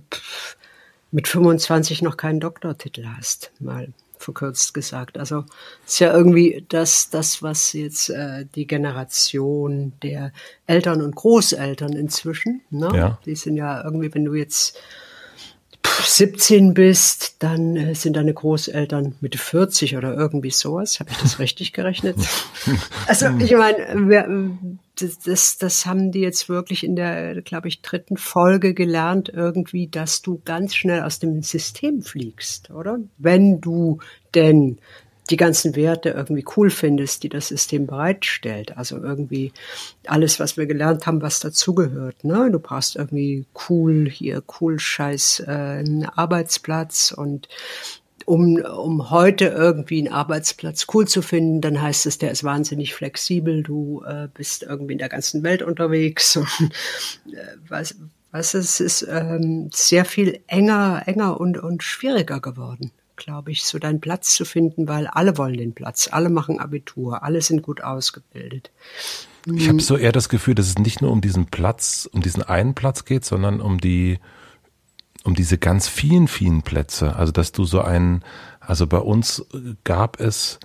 mit 1.11 1.27
25 1.27 2.03
noch 2.03 2.17
keinen 2.17 2.39
Doktortitel 2.39 3.05
hast, 3.17 3.51
mal 3.59 3.87
verkürzt 4.21 4.73
gesagt. 4.73 5.17
Also 5.17 5.45
ist 5.85 5.99
ja 5.99 6.13
irgendwie 6.13 6.63
das, 6.69 7.09
das 7.09 7.41
was 7.41 7.73
jetzt 7.73 8.09
äh, 8.09 8.45
die 8.55 8.67
Generation 8.67 9.93
der 10.03 10.31
Eltern 10.67 11.01
und 11.01 11.15
Großeltern 11.15 11.93
inzwischen, 11.93 12.61
ne? 12.69 12.91
Ja. 12.93 13.19
die 13.25 13.35
sind 13.35 13.57
ja 13.57 13.83
irgendwie, 13.83 14.13
wenn 14.13 14.25
du 14.25 14.35
jetzt 14.35 14.77
17 15.83 16.73
bist, 16.73 17.35
dann 17.39 17.75
äh, 17.75 17.95
sind 17.95 18.15
deine 18.15 18.33
Großeltern 18.33 19.15
Mitte 19.21 19.37
40 19.37 19.97
oder 19.97 20.15
irgendwie 20.15 20.51
sowas. 20.51 20.99
Habe 20.99 21.11
ich 21.11 21.17
das 21.17 21.39
richtig 21.39 21.73
gerechnet? 21.73 22.17
also 23.07 23.27
ich 23.39 23.51
meine, 23.51 24.79
das, 24.99 25.19
das, 25.19 25.57
das 25.57 25.85
haben 25.85 26.11
die 26.11 26.19
jetzt 26.19 26.49
wirklich 26.49 26.83
in 26.83 26.95
der, 26.95 27.41
glaube 27.41 27.67
ich, 27.67 27.81
dritten 27.81 28.17
Folge 28.17 28.73
gelernt, 28.73 29.29
irgendwie, 29.29 29.87
dass 29.87 30.21
du 30.21 30.41
ganz 30.43 30.75
schnell 30.75 31.01
aus 31.01 31.19
dem 31.19 31.41
System 31.41 32.01
fliegst, 32.01 32.71
oder? 32.71 32.99
Wenn 33.17 33.61
du 33.61 33.99
denn 34.35 34.79
die 35.31 35.37
ganzen 35.37 35.75
Werte 35.75 36.09
irgendwie 36.09 36.45
cool 36.55 36.69
findest, 36.69 37.23
die 37.23 37.29
das 37.29 37.47
System 37.47 37.87
bereitstellt. 37.87 38.77
Also 38.77 38.97
irgendwie 38.97 39.53
alles, 40.05 40.39
was 40.39 40.57
wir 40.57 40.65
gelernt 40.65 41.07
haben, 41.07 41.21
was 41.21 41.39
dazugehört. 41.39 42.23
Ne? 42.23 42.51
Du 42.51 42.59
brauchst 42.59 42.97
irgendwie 42.97 43.45
cool 43.69 44.09
hier, 44.09 44.43
cool 44.59 44.77
Scheiß 44.77 45.43
äh, 45.47 45.83
Arbeitsplatz 46.15 47.13
und 47.15 47.47
um, 48.25 48.57
um 48.57 49.09
heute 49.09 49.45
irgendwie 49.45 49.99
einen 49.99 50.13
Arbeitsplatz 50.13 50.85
cool 50.93 51.07
zu 51.07 51.21
finden, 51.21 51.59
dann 51.59 51.81
heißt 51.81 52.05
es, 52.05 52.19
der 52.19 52.31
ist 52.31 52.43
wahnsinnig 52.43 52.93
flexibel, 52.93 53.63
du 53.63 54.03
äh, 54.05 54.27
bist 54.31 54.63
irgendwie 54.63 54.93
in 54.93 54.99
der 54.99 55.09
ganzen 55.09 55.43
Welt 55.43 55.63
unterwegs 55.63 56.35
und 56.37 56.71
äh, 57.33 57.57
was, 57.67 57.95
was 58.31 58.53
es 58.53 58.79
ist 58.79 59.07
ähm, 59.09 59.69
sehr 59.73 60.05
viel 60.05 60.41
enger, 60.47 61.03
enger 61.07 61.39
und, 61.39 61.57
und 61.57 61.83
schwieriger 61.83 62.39
geworden 62.39 62.91
glaube 63.23 63.51
ich, 63.51 63.63
so 63.63 63.77
deinen 63.77 64.01
Platz 64.01 64.35
zu 64.35 64.45
finden, 64.45 64.87
weil 64.87 65.07
alle 65.07 65.37
wollen 65.37 65.57
den 65.57 65.73
Platz, 65.73 66.09
alle 66.11 66.29
machen 66.29 66.59
Abitur, 66.59 67.23
alle 67.23 67.41
sind 67.41 67.61
gut 67.61 67.83
ausgebildet. 67.83 68.71
Ich 69.45 69.69
habe 69.69 69.79
so 69.79 69.97
eher 69.97 70.11
das 70.11 70.29
Gefühl, 70.29 70.55
dass 70.55 70.67
es 70.67 70.77
nicht 70.77 71.01
nur 71.01 71.11
um 71.11 71.21
diesen 71.21 71.45
Platz, 71.47 72.09
um 72.11 72.21
diesen 72.21 72.43
einen 72.43 72.73
Platz 72.73 73.05
geht, 73.05 73.25
sondern 73.25 73.61
um 73.61 73.79
die, 73.79 74.19
um 75.23 75.35
diese 75.35 75.57
ganz 75.57 75.87
vielen, 75.87 76.27
vielen 76.27 76.63
Plätze. 76.63 77.15
Also 77.15 77.31
dass 77.31 77.51
du 77.51 77.65
so 77.65 77.81
einen, 77.81 78.23
also 78.59 78.87
bei 78.87 78.99
uns 78.99 79.45
gab 79.83 80.19
es 80.19 80.59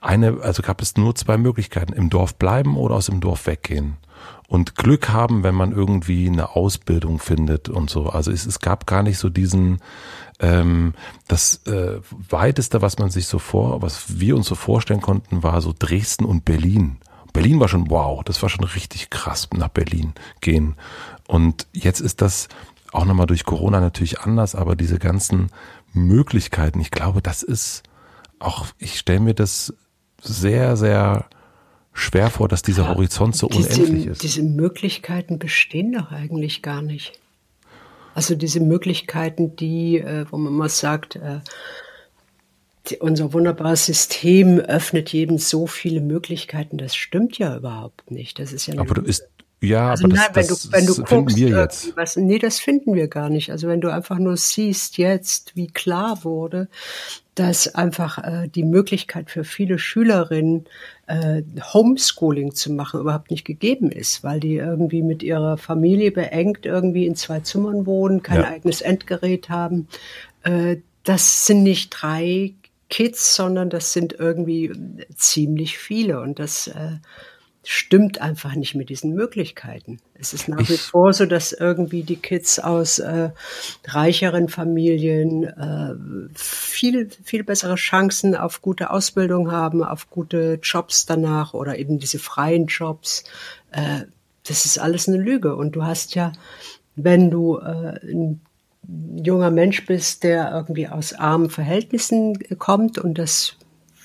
eine, 0.00 0.40
also 0.40 0.62
gab 0.62 0.80
es 0.80 0.96
nur 0.96 1.14
zwei 1.14 1.36
Möglichkeiten, 1.36 1.92
im 1.92 2.10
Dorf 2.10 2.36
bleiben 2.36 2.76
oder 2.76 2.94
aus 2.94 3.06
dem 3.06 3.20
Dorf 3.20 3.46
weggehen. 3.46 3.96
Und 4.48 4.76
Glück 4.76 5.10
haben, 5.10 5.42
wenn 5.42 5.54
man 5.54 5.72
irgendwie 5.72 6.26
eine 6.26 6.56
Ausbildung 6.56 7.18
findet 7.18 7.68
und 7.68 7.90
so. 7.90 8.06
Also 8.06 8.32
es, 8.32 8.46
es 8.46 8.60
gab 8.60 8.86
gar 8.86 9.02
nicht 9.02 9.18
so 9.18 9.28
diesen, 9.28 9.78
ähm, 10.40 10.94
das 11.26 11.66
äh, 11.66 12.00
weiteste, 12.10 12.82
was 12.82 12.98
man 12.98 13.10
sich 13.10 13.26
so 13.26 13.38
vor, 13.38 13.82
was 13.82 14.20
wir 14.20 14.36
uns 14.36 14.46
so 14.46 14.54
vorstellen 14.54 15.00
konnten, 15.00 15.42
war 15.42 15.60
so 15.60 15.74
Dresden 15.76 16.24
und 16.24 16.44
Berlin. 16.44 16.98
Berlin 17.32 17.60
war 17.60 17.68
schon 17.68 17.90
wow, 17.90 18.22
das 18.24 18.42
war 18.42 18.48
schon 18.48 18.64
richtig 18.64 19.10
krass 19.10 19.48
nach 19.54 19.68
Berlin 19.68 20.12
gehen. 20.40 20.74
Und 21.26 21.66
jetzt 21.72 22.00
ist 22.00 22.22
das 22.22 22.48
auch 22.92 23.04
nochmal 23.04 23.26
durch 23.26 23.44
Corona 23.44 23.80
natürlich 23.80 24.20
anders, 24.20 24.54
aber 24.54 24.76
diese 24.76 24.98
ganzen 24.98 25.50
Möglichkeiten, 25.92 26.80
ich 26.80 26.90
glaube, 26.90 27.22
das 27.22 27.42
ist 27.42 27.82
auch, 28.38 28.66
ich 28.78 28.98
stelle 28.98 29.20
mir 29.20 29.34
das 29.34 29.74
sehr, 30.22 30.76
sehr 30.76 31.26
schwer 31.92 32.30
vor, 32.30 32.48
dass 32.48 32.62
dieser 32.62 32.88
Horizont 32.88 33.36
so 33.36 33.48
diese, 33.48 33.82
unendlich 33.82 34.06
ist. 34.06 34.22
Diese 34.22 34.42
Möglichkeiten 34.42 35.38
bestehen 35.38 35.92
doch 35.92 36.12
eigentlich 36.12 36.62
gar 36.62 36.82
nicht. 36.82 37.18
Also 38.18 38.34
diese 38.34 38.58
Möglichkeiten, 38.58 39.54
die, 39.54 39.98
äh, 39.98 40.26
wo 40.28 40.38
man 40.38 40.52
mal 40.52 40.68
sagt, 40.68 41.14
äh, 41.14 41.38
die, 42.88 42.96
unser 42.96 43.32
wunderbares 43.32 43.86
System 43.86 44.58
öffnet 44.58 45.12
jedem 45.12 45.38
so 45.38 45.68
viele 45.68 46.00
Möglichkeiten, 46.00 46.78
das 46.78 46.96
stimmt 46.96 47.38
ja 47.38 47.56
überhaupt 47.56 48.10
nicht. 48.10 48.40
Das 48.40 48.52
ist 48.52 48.66
ja 48.66 48.76
aber 48.76 48.94
du 48.94 49.02
ist 49.02 49.28
ja, 49.60 49.90
also 49.90 50.04
aber 50.04 50.14
nein, 50.14 50.26
das, 50.34 50.70
wenn 50.70 50.86
du, 50.86 50.94
wenn 50.94 51.04
du 51.04 51.04
guckst, 51.04 51.36
wir 51.36 51.48
jetzt. 51.48 51.96
Was, 51.96 52.16
nee, 52.16 52.38
das 52.38 52.60
finden 52.60 52.94
wir 52.94 53.08
gar 53.08 53.28
nicht. 53.28 53.50
Also 53.50 53.66
wenn 53.66 53.80
du 53.80 53.92
einfach 53.92 54.18
nur 54.18 54.36
siehst 54.36 54.98
jetzt, 54.98 55.56
wie 55.56 55.66
klar 55.66 56.22
wurde, 56.22 56.68
dass 57.34 57.74
einfach 57.74 58.18
äh, 58.18 58.48
die 58.48 58.62
Möglichkeit 58.62 59.30
für 59.30 59.42
viele 59.44 59.78
Schülerinnen 59.78 60.66
äh, 61.06 61.42
Homeschooling 61.72 62.54
zu 62.54 62.72
machen 62.72 63.00
überhaupt 63.00 63.30
nicht 63.30 63.44
gegeben 63.44 63.90
ist, 63.90 64.22
weil 64.22 64.38
die 64.38 64.56
irgendwie 64.56 65.02
mit 65.02 65.22
ihrer 65.22 65.56
Familie 65.56 66.12
beengt 66.12 66.64
irgendwie 66.64 67.06
in 67.06 67.16
zwei 67.16 67.40
Zimmern 67.40 67.86
wohnen, 67.86 68.22
kein 68.22 68.42
ja. 68.42 68.48
eigenes 68.48 68.80
Endgerät 68.80 69.48
haben. 69.48 69.88
Äh, 70.42 70.78
das 71.02 71.46
sind 71.46 71.64
nicht 71.64 71.90
drei 71.90 72.54
Kids, 72.90 73.34
sondern 73.34 73.70
das 73.70 73.92
sind 73.92 74.14
irgendwie 74.18 74.72
ziemlich 75.14 75.78
viele 75.78 76.20
und 76.20 76.38
das 76.38 76.68
äh, 76.68 76.96
stimmt 77.70 78.18
einfach 78.22 78.54
nicht 78.54 78.74
mit 78.74 78.88
diesen 78.88 79.12
Möglichkeiten. 79.12 79.98
Es 80.14 80.32
ist 80.32 80.48
nach 80.48 80.66
wie 80.70 80.78
vor 80.78 81.12
so, 81.12 81.26
dass 81.26 81.52
irgendwie 81.52 82.02
die 82.02 82.16
Kids 82.16 82.58
aus 82.58 82.98
äh, 82.98 83.28
reicheren 83.84 84.48
Familien 84.48 85.44
äh, 85.44 85.94
viel, 86.34 87.10
viel 87.22 87.44
bessere 87.44 87.74
Chancen 87.74 88.34
auf 88.34 88.62
gute 88.62 88.88
Ausbildung 88.88 89.52
haben, 89.52 89.84
auf 89.84 90.08
gute 90.08 90.58
Jobs 90.62 91.04
danach 91.04 91.52
oder 91.52 91.78
eben 91.78 91.98
diese 91.98 92.18
freien 92.18 92.68
Jobs. 92.68 93.24
Äh, 93.70 94.04
das 94.46 94.64
ist 94.64 94.78
alles 94.78 95.06
eine 95.06 95.18
Lüge. 95.18 95.54
Und 95.54 95.76
du 95.76 95.84
hast 95.84 96.14
ja, 96.14 96.32
wenn 96.96 97.30
du 97.30 97.58
äh, 97.58 98.00
ein 98.02 98.40
junger 99.22 99.50
Mensch 99.50 99.84
bist, 99.84 100.24
der 100.24 100.50
irgendwie 100.52 100.88
aus 100.88 101.12
armen 101.12 101.50
Verhältnissen 101.50 102.38
kommt 102.58 102.96
und 102.96 103.18
das 103.18 103.57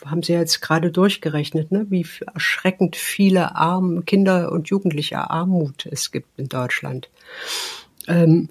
haben 0.05 0.23
Sie 0.23 0.33
jetzt 0.33 0.61
gerade 0.61 0.91
durchgerechnet, 0.91 1.71
ne, 1.71 1.85
wie 1.89 2.05
erschreckend 2.33 2.95
viele 2.95 3.55
Arm, 3.55 4.05
Kinder 4.05 4.51
und 4.51 4.69
Jugendliche 4.69 5.29
Armut 5.29 5.87
es 5.91 6.11
gibt 6.11 6.39
in 6.39 6.49
Deutschland. 6.49 7.09
Ähm, 8.07 8.49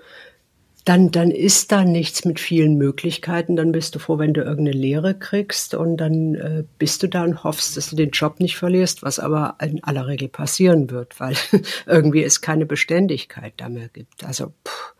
dann, 0.84 1.12
dann 1.12 1.30
ist 1.30 1.70
da 1.70 1.84
nichts 1.84 2.24
mit 2.24 2.40
vielen 2.40 2.76
Möglichkeiten. 2.76 3.54
Dann 3.54 3.70
bist 3.70 3.94
du 3.94 4.00
froh, 4.00 4.18
wenn 4.18 4.34
du 4.34 4.42
irgendeine 4.42 4.76
Lehre 4.76 5.14
kriegst 5.16 5.74
und 5.74 5.96
dann 5.96 6.34
äh, 6.34 6.64
bist 6.78 7.02
du 7.02 7.08
da 7.08 7.22
und 7.22 7.44
hoffst, 7.44 7.76
dass 7.76 7.90
du 7.90 7.96
den 7.96 8.10
Job 8.10 8.40
nicht 8.40 8.56
verlierst, 8.56 9.02
was 9.02 9.20
aber 9.20 9.56
in 9.60 9.82
aller 9.84 10.08
Regel 10.08 10.28
passieren 10.28 10.90
wird, 10.90 11.20
weil 11.20 11.36
irgendwie 11.86 12.24
es 12.24 12.40
keine 12.40 12.66
Beständigkeit 12.66 13.54
da 13.58 13.68
mehr 13.68 13.88
gibt. 13.88 14.24
Also 14.24 14.52
pff, 14.66 14.94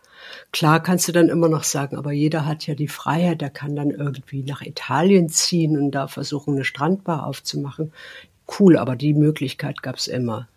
Klar 0.53 0.83
kannst 0.83 1.07
du 1.07 1.11
dann 1.11 1.29
immer 1.29 1.49
noch 1.49 1.63
sagen, 1.63 1.97
aber 1.97 2.11
jeder 2.11 2.45
hat 2.45 2.67
ja 2.67 2.75
die 2.75 2.87
Freiheit, 2.87 3.41
der 3.41 3.49
kann 3.49 3.75
dann 3.75 3.89
irgendwie 3.89 4.43
nach 4.43 4.61
Italien 4.61 5.27
ziehen 5.27 5.75
und 5.75 5.91
da 5.91 6.07
versuchen, 6.07 6.53
eine 6.53 6.63
Strandbar 6.63 7.25
aufzumachen. 7.25 7.91
Cool, 8.59 8.77
aber 8.77 8.95
die 8.95 9.15
Möglichkeit 9.15 9.81
gab 9.81 9.95
es 9.95 10.07
immer. 10.07 10.47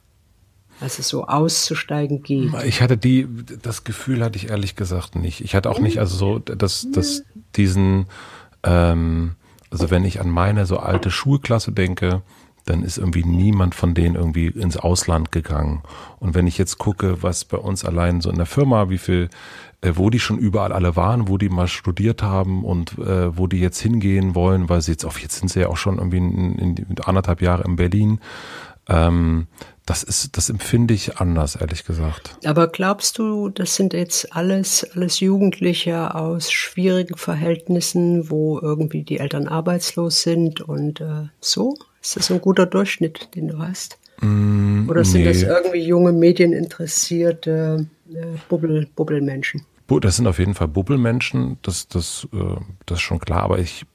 Es 0.82 0.96
so 0.96 1.24
auszusteigen 1.24 2.22
geht. 2.22 2.52
Ich 2.66 2.82
hatte 2.82 2.98
die, 2.98 3.26
das 3.62 3.85
Gefühl 3.85 4.22
hatte 4.22 4.37
ich 4.37 4.50
ehrlich 4.50 4.76
gesagt 4.76 5.16
nicht. 5.16 5.40
Ich 5.40 5.54
hatte 5.54 5.70
auch 5.70 5.78
nicht, 5.78 5.98
also 5.98 6.14
so, 6.14 6.38
dass, 6.40 6.87
dass 6.92 7.22
diesen, 7.56 8.04
ähm, 8.64 9.37
also 9.70 9.90
wenn 9.90 10.04
ich 10.04 10.20
an 10.20 10.28
meine 10.28 10.66
so 10.66 10.76
alte 10.76 11.11
Schulklasse 11.11 11.72
denke, 11.72 12.20
dann 12.66 12.82
ist 12.82 12.98
irgendwie 12.98 13.24
niemand 13.24 13.74
von 13.74 13.94
denen 13.94 14.16
irgendwie 14.16 14.48
ins 14.48 14.76
Ausland 14.76 15.32
gegangen. 15.32 15.82
Und 16.18 16.35
wenn 16.35 16.46
ich 16.46 16.59
jetzt 16.59 16.78
gucke, 16.78 17.22
was 17.22 17.44
bei 17.44 17.56
uns 17.56 17.85
allein 17.85 18.20
so 18.20 18.28
in 18.28 18.37
der 18.37 18.46
Firma, 18.46 18.90
wie 18.90 18.98
viel 18.98 19.30
äh, 19.81 19.93
wo 19.95 20.11
die 20.11 20.21
schon 20.21 20.39
überall 20.39 20.73
alle 20.73 20.97
waren, 20.97 21.29
wo 21.29 21.39
die 21.39 21.49
mal 21.49 21.69
studiert 21.69 22.23
haben 22.23 22.65
und 22.65 22.99
äh, 22.99 23.37
wo 23.37 23.47
die 23.47 23.61
jetzt 23.61 23.81
hingehen 23.81 24.35
wollen, 24.35 24.69
weil 24.69 24.81
sie 24.81 24.93
jetzt 24.93 25.05
auch, 25.05 25.19
jetzt 25.19 25.39
sind 25.39 25.49
sie 25.49 25.61
ja 25.61 25.69
auch 25.69 25.77
schon 25.77 25.99
irgendwie 25.99 26.19
in, 26.19 26.59
in 26.59 27.01
anderthalb 27.05 27.43
Jahre 27.43 27.65
in 27.65 27.77
Berlin. 27.77 28.21
Ähm, 28.89 29.47
das 29.85 30.03
ist, 30.03 30.37
das 30.37 30.51
empfinde 30.51 30.95
ich 30.95 31.19
anders, 31.19 31.55
ehrlich 31.57 31.85
gesagt. 31.85 32.37
Aber 32.45 32.67
glaubst 32.67 33.19
du, 33.19 33.49
das 33.51 33.77
sind 33.77 33.93
jetzt 33.93 34.35
alles, 34.35 34.85
alles 34.95 35.21
Jugendliche 35.21 36.15
aus 36.15 36.51
schwierigen 36.51 37.17
Verhältnissen, 37.17 38.29
wo 38.31 38.59
irgendwie 38.59 39.03
die 39.03 39.19
Eltern 39.19 39.47
arbeitslos 39.47 40.23
sind 40.23 40.61
und 40.61 41.01
äh, 41.01 41.29
so? 41.41 41.77
Ist 42.03 42.17
das 42.17 42.31
ein 42.31 42.41
guter 42.41 42.67
Durchschnitt, 42.67 43.35
den 43.37 43.49
du 43.49 43.59
hast? 43.59 43.99
Mm, 44.21 44.89
Oder 44.89 45.05
sind 45.05 45.23
nee. 45.23 45.29
das 45.29 45.43
irgendwie 45.43 45.83
junge 45.83 46.12
Medieninteressierte 46.12 47.87
äh, 48.14 48.37
Bubbel, 48.49 48.88
Bubbelmenschen? 48.95 49.62
Das 49.88 50.16
sind 50.16 50.27
auf 50.27 50.38
jeden 50.38 50.55
Fall 50.55 50.69
Bubbelmenschen, 50.69 51.59
das, 51.62 51.87
das, 51.88 52.27
äh, 52.33 52.57
das 52.87 52.99
ist 52.99 53.03
schon 53.03 53.21
klar, 53.21 53.42
aber 53.42 53.59
ich. 53.59 53.87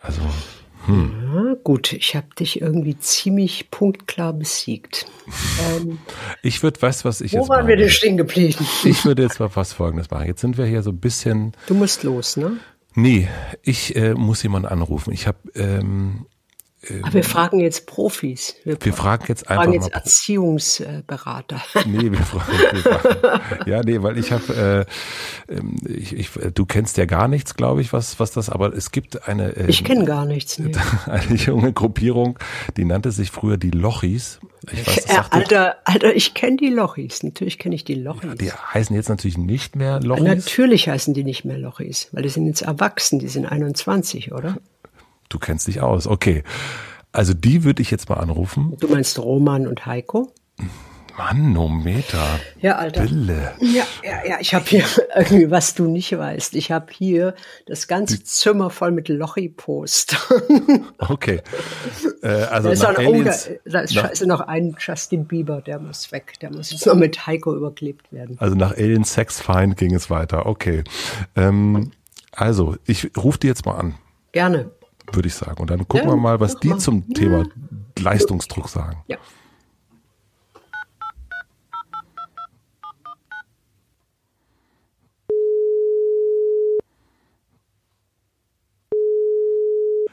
Also. 0.00 0.20
Hm. 0.86 1.12
Ja, 1.34 1.54
gut, 1.64 1.92
ich 1.92 2.14
habe 2.16 2.28
dich 2.38 2.60
irgendwie 2.60 2.98
ziemlich 2.98 3.70
punktklar 3.70 4.32
besiegt. 4.32 5.06
Ähm, 5.76 5.98
ich 6.42 6.62
würde, 6.62 6.80
weißt 6.80 7.04
du, 7.04 7.08
was 7.08 7.20
ich 7.20 7.32
wo 7.32 7.38
jetzt 7.38 7.48
waren 7.48 7.66
wir 7.66 7.76
denn 7.76 7.90
stehen 7.90 8.16
geblieben? 8.16 8.64
Ich 8.84 9.04
würde 9.04 9.22
jetzt 9.22 9.40
mal 9.40 9.50
was 9.54 9.72
Folgendes 9.72 10.10
machen. 10.10 10.26
Jetzt 10.26 10.40
sind 10.40 10.56
wir 10.56 10.66
hier 10.66 10.82
so 10.82 10.90
ein 10.90 10.98
bisschen. 10.98 11.52
Du 11.66 11.74
musst 11.74 12.04
los, 12.04 12.36
ne? 12.36 12.58
Nee, 12.94 13.28
ich 13.62 13.96
äh, 13.96 14.14
muss 14.14 14.42
jemanden 14.42 14.68
anrufen. 14.68 15.12
Ich 15.12 15.26
habe 15.26 15.38
ähm, 15.54 16.26
aber 17.02 17.14
wir 17.14 17.24
fragen 17.24 17.60
jetzt 17.60 17.86
Profis. 17.86 18.56
Wir, 18.64 18.76
wir 18.80 18.92
fragen 18.92 19.24
jetzt 19.28 19.48
einfach 19.48 19.64
fragen 19.64 19.74
jetzt 19.74 19.90
mal 19.90 19.98
Erziehungsberater. 19.98 21.60
Nee, 21.86 22.10
wir 22.12 22.18
fragen, 22.18 22.52
wir 22.72 22.82
fragen. 22.82 23.70
Ja, 23.70 23.82
nee, 23.82 24.02
weil 24.02 24.18
ich 24.18 24.32
habe, 24.32 24.86
äh, 25.48 25.52
ähm, 25.52 25.76
ich, 25.86 26.14
ich, 26.14 26.30
du 26.54 26.66
kennst 26.66 26.96
ja 26.96 27.04
gar 27.04 27.28
nichts, 27.28 27.54
glaube 27.54 27.80
ich, 27.80 27.92
was, 27.92 28.18
was 28.20 28.30
das, 28.30 28.50
aber 28.50 28.74
es 28.74 28.90
gibt 28.90 29.28
eine. 29.28 29.56
Äh, 29.56 29.66
ich 29.68 29.84
kenne 29.84 30.04
gar 30.04 30.24
nichts. 30.24 30.58
Nee. 30.58 30.72
Eine 31.06 31.34
junge 31.36 31.72
Gruppierung, 31.72 32.38
die 32.76 32.84
nannte 32.84 33.10
sich 33.12 33.30
früher 33.30 33.56
die 33.56 33.70
Lochis. 33.70 34.40
Ich 34.70 34.86
weiß, 34.86 35.04
das 35.04 35.14
ja, 35.14 35.26
Alter, 35.30 35.76
Alter, 35.84 36.14
ich 36.14 36.34
kenne 36.34 36.56
die 36.56 36.68
Lochis. 36.68 37.22
Natürlich 37.22 37.58
kenne 37.58 37.74
ich 37.74 37.84
die 37.84 37.94
Lochis. 37.94 38.30
Ja, 38.30 38.34
die 38.34 38.52
heißen 38.52 38.94
jetzt 38.94 39.08
natürlich 39.08 39.38
nicht 39.38 39.76
mehr 39.76 40.00
Lochis. 40.00 40.24
Natürlich 40.24 40.88
heißen 40.88 41.14
die 41.14 41.24
nicht 41.24 41.44
mehr 41.44 41.58
Lochis, 41.58 42.08
weil 42.12 42.22
die 42.22 42.28
sind 42.28 42.46
jetzt 42.46 42.62
erwachsen, 42.62 43.18
die 43.18 43.28
sind 43.28 43.46
21, 43.46 44.32
oder? 44.32 44.58
Du 45.28 45.38
kennst 45.38 45.66
dich 45.66 45.80
aus, 45.80 46.06
okay. 46.06 46.42
Also 47.12 47.34
die 47.34 47.64
würde 47.64 47.82
ich 47.82 47.90
jetzt 47.90 48.08
mal 48.08 48.16
anrufen. 48.16 48.76
Du 48.80 48.88
meinst 48.88 49.18
Roman 49.18 49.66
und 49.66 49.86
Heiko? 49.86 50.32
Manometer. 51.18 52.38
Ja, 52.60 52.76
Alter. 52.76 53.02
Bille. 53.02 53.52
Ja, 53.60 53.84
ja, 54.04 54.24
ja. 54.24 54.36
Ich 54.40 54.54
habe 54.54 54.64
hier 54.66 54.84
irgendwie, 55.16 55.50
was 55.50 55.74
du 55.74 55.88
nicht 55.88 56.16
weißt. 56.16 56.54
Ich 56.54 56.70
habe 56.70 56.86
hier 56.92 57.34
das 57.66 57.88
ganze 57.88 58.22
Zimmer 58.22 58.70
voll 58.70 58.92
mit 58.92 59.08
Lochi-Postern. 59.08 60.18
Okay. 60.98 61.40
Äh, 62.22 62.28
also 62.28 62.68
Da 62.68 62.72
ist, 62.72 62.82
noch, 62.82 62.90
oh, 62.90 62.92
da, 62.94 63.00
Aliens, 63.02 63.50
da 63.64 63.80
ist 63.80 63.94
nach, 63.94 64.02
scheiße 64.08 64.26
noch 64.26 64.40
ein 64.40 64.76
Justin 64.78 65.26
Bieber, 65.26 65.60
der 65.60 65.78
muss 65.78 66.12
weg. 66.12 66.34
Der 66.40 66.52
muss 66.52 66.70
jetzt 66.70 66.86
noch 66.86 66.94
mit 66.94 67.26
Heiko 67.26 67.54
überklebt 67.54 68.12
werden. 68.12 68.36
also 68.38 68.54
nach 68.54 68.72
Alien 68.72 69.04
Sex 69.04 69.40
Feind 69.40 69.76
ging 69.76 69.94
es 69.94 70.10
weiter. 70.10 70.46
Okay. 70.46 70.84
Ähm, 71.34 71.92
also, 72.32 72.76
ich 72.84 73.10
rufe 73.16 73.38
die 73.38 73.46
jetzt 73.48 73.66
mal 73.66 73.74
an, 73.76 73.94
Gerne. 74.32 74.70
Würde 75.12 75.28
ich 75.28 75.34
sagen. 75.34 75.60
Und 75.60 75.70
dann 75.70 75.86
gucken 75.88 76.08
Ja, 76.08 76.14
wir 76.14 76.20
mal, 76.20 76.40
was 76.40 76.56
die 76.56 76.68
mal. 76.68 76.78
zum 76.78 77.04
Ja. 77.08 77.14
Thema 77.14 77.44
Leistungsdruck 77.98 78.68
sagen. 78.68 79.02
Ja. 79.08 79.16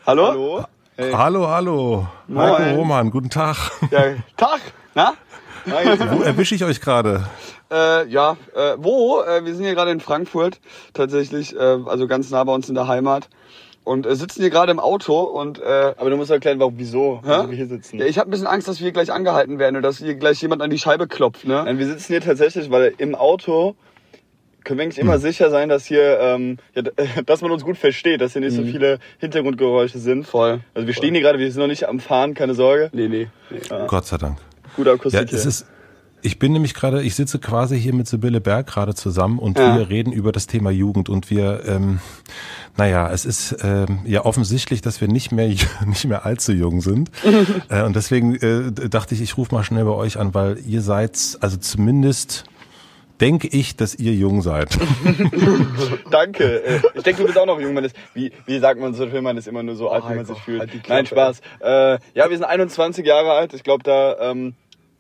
Hallo? 0.06 0.28
Hallo? 0.28 0.66
Hey. 0.98 1.12
Hallo, 1.12 1.48
hallo. 1.48 2.08
Moin. 2.28 2.54
Heiko 2.54 2.76
Roman, 2.76 3.10
guten 3.12 3.30
Tag. 3.30 3.58
Ja, 3.92 4.14
Tag, 4.38 4.62
na? 4.94 5.14
Wo 5.66 6.22
erwische 6.22 6.54
ich 6.56 6.64
euch 6.64 6.80
gerade? 6.80 7.28
Äh, 7.72 8.08
ja, 8.08 8.38
äh, 8.54 8.76
wo? 8.78 9.22
Äh, 9.22 9.44
wir 9.44 9.56
sind 9.56 9.64
hier 9.66 9.74
gerade 9.74 9.90
in 9.90 10.00
Frankfurt, 10.00 10.62
tatsächlich, 10.94 11.56
äh, 11.56 11.80
also 11.88 12.08
ganz 12.08 12.30
nah 12.30 12.44
bei 12.44 12.54
uns 12.54 12.70
in 12.70 12.76
der 12.76 12.88
Heimat. 12.88 13.28
Und 13.86 14.06
äh, 14.06 14.16
sitzen 14.16 14.42
hier 14.42 14.50
gerade 14.50 14.72
im 14.72 14.80
Auto 14.80 15.22
und 15.22 15.60
äh, 15.60 15.94
Aber 15.98 16.10
du 16.10 16.18
musst 16.18 16.32
erklären, 16.32 16.60
warum, 16.60 16.74
wieso 16.78 17.22
wir 17.24 17.48
hier 17.56 17.68
sitzen. 17.68 18.00
ja, 18.00 18.06
ich 18.06 18.18
habe 18.18 18.30
ein 18.30 18.32
bisschen 18.32 18.48
Angst, 18.48 18.68
dass 18.68 18.80
wir 18.80 18.86
hier 18.86 18.92
gleich 18.92 19.12
angehalten 19.14 19.60
werden 19.60 19.78
und 19.78 19.84
dass 19.84 20.00
hier 20.00 20.16
gleich 20.16 20.42
jemand 20.42 20.62
an 20.62 20.70
die 20.72 20.80
Scheibe 20.80 21.08
klopft, 21.08 21.46
ne? 21.48 21.64
Nein, 21.64 21.78
wir 21.80 21.86
sitzen 21.86 22.08
hier 22.14 22.22
tatsächlich, 22.22 22.70
weil 22.72 22.94
im 22.98 23.16
Auto 23.16 23.76
können 24.64 24.80
wir 24.80 24.84
eigentlich 24.86 24.98
immer 24.98 25.20
sicher 25.20 25.52
sein, 25.52 25.70
dass 25.70 25.86
hier, 25.86 26.20
ähm, 26.20 26.58
ja, 26.74 26.82
dass 27.28 27.42
man 27.42 27.52
uns 27.52 27.64
gut 27.64 27.78
versteht, 27.78 28.20
dass 28.22 28.34
hier 28.34 28.42
nicht 28.42 28.56
so 28.56 28.64
viele 28.64 28.98
Hintergrundgeräusche 29.20 30.00
sind. 30.00 30.26
Voll. 30.26 30.62
Also 30.74 30.88
wir 30.88 30.94
stehen 30.96 31.14
hier 31.14 31.22
gerade, 31.22 31.38
wir 31.38 31.52
sind 31.52 31.62
noch 31.62 31.68
nicht 31.68 31.88
am 31.88 32.00
Fahren, 32.00 32.34
keine 32.34 32.56
Sorge. 32.56 32.90
Nee, 32.92 33.08
nee. 33.08 33.28
nee. 33.52 33.60
Gott 33.88 34.08
sei 34.08 34.18
Dank. 34.18 34.38
Gute 34.76 34.90
Ja, 34.90 34.96
Akustik 34.96 35.32
es 35.32 35.42
hier. 35.42 35.48
ist, 35.48 35.68
ich 36.26 36.40
bin 36.40 36.52
nämlich 36.54 36.74
gerade, 36.74 37.02
ich 37.04 37.16
sitze 37.16 37.40
quasi 37.40 37.80
hier 37.80 37.94
mit 37.94 38.08
Sibylle 38.08 38.42
Berg 38.42 38.68
gerade 38.68 38.96
zusammen 38.96 39.40
und 39.40 39.58
Ja. 39.60 39.78
wir 39.78 39.90
reden 39.90 40.12
über 40.12 40.32
das 40.32 40.48
Thema 40.48 40.72
Jugend 40.72 41.08
und 41.10 41.30
wir, 41.30 41.62
ähm, 41.68 42.00
naja, 42.78 43.10
es 43.12 43.26
ist 43.26 43.56
ähm, 43.64 44.00
ja 44.06 44.26
offensichtlich, 44.26 44.82
dass 44.82 45.00
wir 45.02 45.08
nicht 45.08 45.32
mehr 45.32 45.48
nicht 45.86 46.06
mehr 46.06 46.26
allzu 46.26 46.52
jung 46.52 46.82
sind 46.82 47.10
äh, 47.70 47.84
und 47.84 47.96
deswegen 47.96 48.36
äh, 48.36 48.90
dachte 48.90 49.14
ich, 49.16 49.22
ich 49.22 49.38
rufe 49.38 49.54
mal 49.56 49.64
schnell 49.64 49.86
bei 49.86 49.92
euch 49.92 50.18
an, 50.18 50.34
weil 50.34 50.58
ihr 50.68 50.82
seid, 50.82 51.38
also 51.42 51.58
zumindest 51.58 52.44
denke 53.22 53.48
ich, 53.48 53.78
dass 53.78 53.96
ihr 53.96 54.14
jung 54.14 54.42
seid. 54.42 54.78
Danke. 56.12 56.64
Äh, 56.66 56.80
Ich 56.96 57.04
denke, 57.04 57.22
du 57.22 57.28
bist 57.28 57.38
auch 57.38 57.46
noch 57.46 57.60
jung. 57.62 57.74
Man 57.74 57.86
ist, 57.86 57.96
wie, 58.14 58.32
wie 58.46 58.60
sagt 58.60 58.80
man 58.80 58.94
so 58.94 59.10
schön, 59.10 59.24
man 59.24 59.38
ist 59.38 59.48
immer 59.48 59.64
nur 59.64 59.76
so 59.76 59.90
alt, 59.90 60.04
wie 60.10 60.16
man 60.16 60.26
sich 60.26 60.38
fühlt. 60.40 60.60
halt. 60.60 60.72
Nein, 60.90 61.06
Spaß. 61.06 61.40
Äh, 61.62 62.00
ja, 62.14 62.30
wir 62.30 62.36
sind 62.38 62.44
21 62.44 63.06
Jahre 63.06 63.32
alt. 63.32 63.54
Ich 63.54 63.64
glaube, 63.64 63.84
da 63.84 64.18
ähm, 64.32 64.54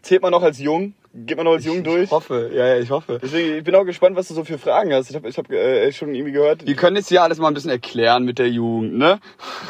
zählt 0.05 0.21
man 0.21 0.31
noch 0.31 0.43
als 0.43 0.59
jung. 0.59 0.93
Geht 1.13 1.37
man 1.37 1.45
noch 1.45 1.53
als 1.53 1.65
jung 1.65 1.83
durch. 1.83 2.03
Ich 2.03 2.11
hoffe, 2.11 2.51
ja, 2.53 2.67
ja, 2.67 2.77
ich 2.77 2.91
hoffe. 2.91 3.19
Deswegen, 3.21 3.57
ich 3.57 3.63
bin 3.63 3.73
auch 3.75 3.85
gespannt, 3.85 4.17
was 4.17 4.27
du 4.27 4.33
so 4.33 4.43
für 4.43 4.57
Fragen 4.57 4.93
hast. 4.93 5.09
Ich 5.09 5.15
habe 5.15 5.29
ich 5.29 5.37
hab, 5.37 5.49
äh, 5.49 5.91
schon 5.93 6.13
irgendwie 6.13 6.33
gehört. 6.33 6.67
Wir 6.67 6.75
können 6.75 6.97
jetzt 6.97 7.07
hier 7.07 7.23
alles 7.23 7.37
mal 7.37 7.47
ein 7.47 7.53
bisschen 7.53 7.71
erklären 7.71 8.25
mit 8.25 8.37
der 8.37 8.49
Jugend, 8.49 8.97
ne? 8.97 9.19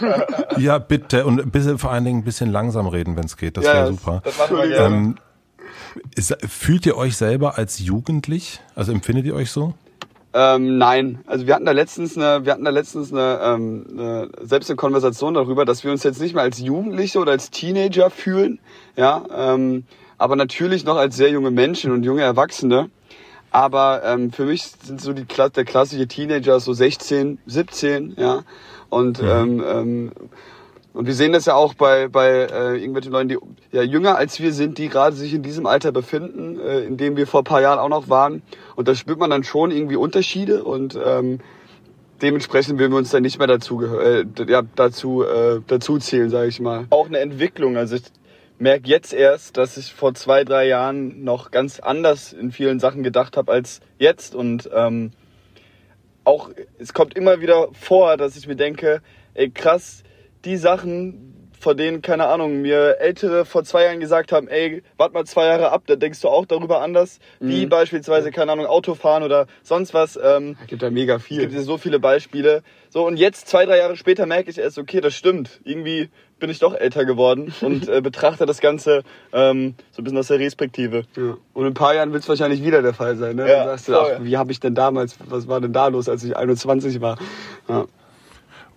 ja, 0.57 0.79
bitte 0.79 1.25
und 1.25 1.39
ein 1.39 1.51
bisschen, 1.51 1.77
vor 1.77 1.91
allen 1.91 2.03
Dingen 2.03 2.19
ein 2.19 2.23
bisschen 2.23 2.51
langsam 2.51 2.88
reden, 2.88 3.15
wenn 3.15 3.25
es 3.25 3.38
geht. 3.38 3.57
Das 3.57 3.65
Ja, 3.65 3.73
wäre 3.73 3.91
super. 3.91 4.21
Das 4.25 4.38
machen 4.39 4.57
wir. 4.57 4.77
Ähm, 4.79 5.15
ist, 6.15 6.36
fühlt 6.49 6.86
ihr 6.88 6.97
euch 6.97 7.15
selber 7.15 7.57
als 7.57 7.79
jugendlich? 7.79 8.59
Also 8.73 8.91
empfindet 8.91 9.25
ihr 9.25 9.36
euch 9.36 9.51
so? 9.51 9.75
Ähm, 10.33 10.77
nein, 10.77 11.19
also 11.27 11.47
wir 11.47 11.55
hatten 11.55 11.63
da 11.63 11.71
letztens 11.71 12.17
eine, 12.17 12.43
wir 12.43 12.51
hatten 12.51 12.65
da 12.65 12.71
letztens 12.71 13.13
eine, 13.13 13.39
ähm, 13.41 13.86
eine, 13.89 14.29
selbst 14.41 14.69
eine 14.69 14.75
Konversation 14.75 15.33
darüber, 15.33 15.63
dass 15.63 15.86
wir 15.86 15.91
uns 15.91 16.03
jetzt 16.03 16.19
nicht 16.19 16.33
mehr 16.36 16.43
als 16.43 16.59
Jugendliche 16.59 17.19
oder 17.19 17.31
als 17.31 17.51
Teenager 17.51 18.09
fühlen, 18.09 18.59
ja, 18.97 19.23
ähm, 19.33 19.86
aber 20.18 20.36
natürlich 20.36 20.86
noch 20.86 20.97
als 20.97 21.16
sehr 21.16 21.30
junge 21.30 21.51
Menschen 21.51 21.91
und 21.91 22.03
junge 22.03 22.22
Erwachsene. 22.22 22.89
Aber 23.51 24.03
ähm, 24.03 24.32
für 24.32 24.45
mich 24.45 24.63
sind 24.84 24.99
so 24.99 25.13
die 25.13 25.24
der 25.24 25.63
klassische 25.63 26.07
Teenager 26.07 26.59
so 26.59 26.74
16, 26.74 27.39
17, 27.45 28.16
ja, 28.18 28.43
und 28.89 29.22
ähm, 29.22 29.63
ähm, 29.66 30.11
und 30.95 31.07
wir 31.07 31.13
sehen 31.13 31.34
das 31.34 31.45
ja 31.45 31.55
auch 31.55 31.74
bei, 31.74 32.07
bei 32.07 32.30
äh, 32.30 32.78
irgendwelchen 32.78 33.11
Leuten, 33.11 33.28
die 33.28 33.38
ja 33.74 33.82
jünger 33.82 34.18
als 34.18 34.39
wir 34.39 34.53
sind, 34.53 34.78
die 34.78 34.88
gerade 34.88 35.13
sich 35.13 35.34
in 35.34 35.43
diesem 35.43 35.66
Alter 35.66 35.91
befinden, 35.91 36.57
äh, 36.57 36.80
in 36.80 36.95
dem 36.95 37.18
wir 37.18 37.28
vor 37.28 37.41
ein 37.41 37.43
paar 37.43 37.61
Jahren 37.61 37.80
auch 37.80 37.89
noch 37.89 38.07
waren. 38.07 38.41
Und 38.78 38.88
da 38.88 38.95
spürt 38.95 39.20
man 39.20 39.30
dann 39.30 39.43
schon 39.43 39.72
irgendwie 39.72 39.97
Unterschiede 39.97 40.63
und 40.63 40.97
ähm, 41.05 41.39
dementsprechend 42.22 42.80
will 42.80 42.89
wir 42.89 42.97
uns 42.97 43.09
dann 43.09 43.24
nicht 43.24 43.39
mehr 43.39 43.47
dazu 43.47 43.82
äh, 43.84 44.26
ja, 44.47 44.61
dazu 44.76 45.24
äh, 45.24 45.59
dazu 45.68 45.97
zählen, 45.97 46.30
sage 46.30 46.47
ich 46.47 46.61
mal. 46.61 46.86
auch 46.91 47.07
eine 47.07 47.20
Entwicklung. 47.20 47.76
Also 47.76 47.97
ich 47.97 48.03
merke 48.58 48.88
jetzt 48.88 49.14
erst, 49.14 49.58
dass 49.58 49.78
ich 49.78 49.93
vor 49.93 50.14
zwei, 50.14 50.43
drei 50.43 50.68
Jahren 50.68 51.24
noch 51.24 51.51
ganz 51.51 51.80
anders 51.80 52.34
in 52.34 52.51
vielen 52.51 52.80
Sachen 52.80 53.03
gedacht 53.03 53.38
habe 53.38 53.51
als 53.51 53.82
jetzt. 53.97 54.36
Und 54.36 54.70
ähm, 54.74 55.12
auch 56.24 56.49
es 56.80 56.93
kommt 56.93 57.16
immer 57.16 57.41
wieder 57.41 57.70
vor, 57.74 58.18
dass 58.18 58.36
ich 58.36 58.47
mir 58.47 58.56
denke, 58.56 59.01
ey 59.34 59.49
krass, 59.51 60.03
die 60.45 60.58
Sachen, 60.58 61.32
von 61.60 61.76
denen, 61.76 62.01
keine 62.03 62.28
Ahnung, 62.28 62.62
mir 62.62 62.97
Ältere 62.99 63.43
vor 63.45 63.64
zwei 63.64 63.86
Jahren 63.86 63.99
gesagt 63.99 64.32
haben, 64.32 64.47
ey, 64.47 64.84
wart 64.97 65.14
mal 65.14 65.26
zwei 65.26 65.47
Jahre 65.47 65.72
ab, 65.72 65.84
da 65.88 65.95
denkst 65.95 66.22
du 66.22 66.28
auch 66.30 66.45
darüber 66.45 66.82
anders, 66.82 67.20
wie 67.39 67.66
beispielsweise, 67.66 68.30
keine 68.30 68.51
Ahnung, 68.51 68.68
Autofahren 68.68 69.24
oder 69.24 69.47
sonst 69.64 69.93
was. 69.95 70.20
Ähm, 70.22 70.58
Es 70.62 70.68
gibt 70.68 70.84
da 70.84 70.91
mega 70.91 71.16
es 71.16 71.24
viel. 71.24 71.47
gibt 71.47 71.60
so 71.66 71.78
viele 71.80 71.99
Beispiele. 71.99 72.62
So, 72.95 73.05
und 73.05 73.17
jetzt, 73.17 73.49
zwei, 73.49 73.65
drei 73.65 73.79
Jahre 73.79 73.97
später, 73.97 74.25
merke 74.25 74.49
ich 74.49 74.57
erst, 74.57 74.77
okay, 74.77 75.01
das 75.01 75.13
stimmt. 75.13 75.59
Irgendwie 75.65 76.07
bin 76.39 76.49
ich 76.49 76.59
doch 76.59 76.73
älter 76.73 77.03
geworden 77.03 77.53
und 77.61 77.89
äh, 77.89 77.99
betrachte 77.99 78.45
das 78.45 78.61
Ganze 78.61 79.03
ähm, 79.33 79.75
so 79.91 80.01
ein 80.01 80.05
bisschen 80.05 80.17
aus 80.17 80.27
der 80.27 80.39
Respektive. 80.39 81.03
Ja. 81.17 81.35
Und 81.53 81.63
in 81.63 81.71
ein 81.71 81.73
paar 81.73 81.93
Jahren 81.93 82.13
wird 82.13 82.23
es 82.23 82.29
wahrscheinlich 82.29 82.63
wieder 82.63 82.81
der 82.81 82.93
Fall 82.93 83.17
sein. 83.17 83.35
Ne? 83.35 83.49
Ja, 83.49 83.57
Dann 83.57 83.67
sagst 83.67 83.89
du, 83.89 83.97
ach, 83.97 84.23
wie 84.23 84.37
habe 84.37 84.53
ich 84.53 84.61
denn 84.61 84.75
damals, 84.75 85.17
was 85.27 85.49
war 85.49 85.59
denn 85.59 85.73
da 85.73 85.87
los, 85.89 86.07
als 86.07 86.23
ich 86.23 86.37
21 86.37 87.01
war? 87.01 87.17
Ja. 87.67 87.83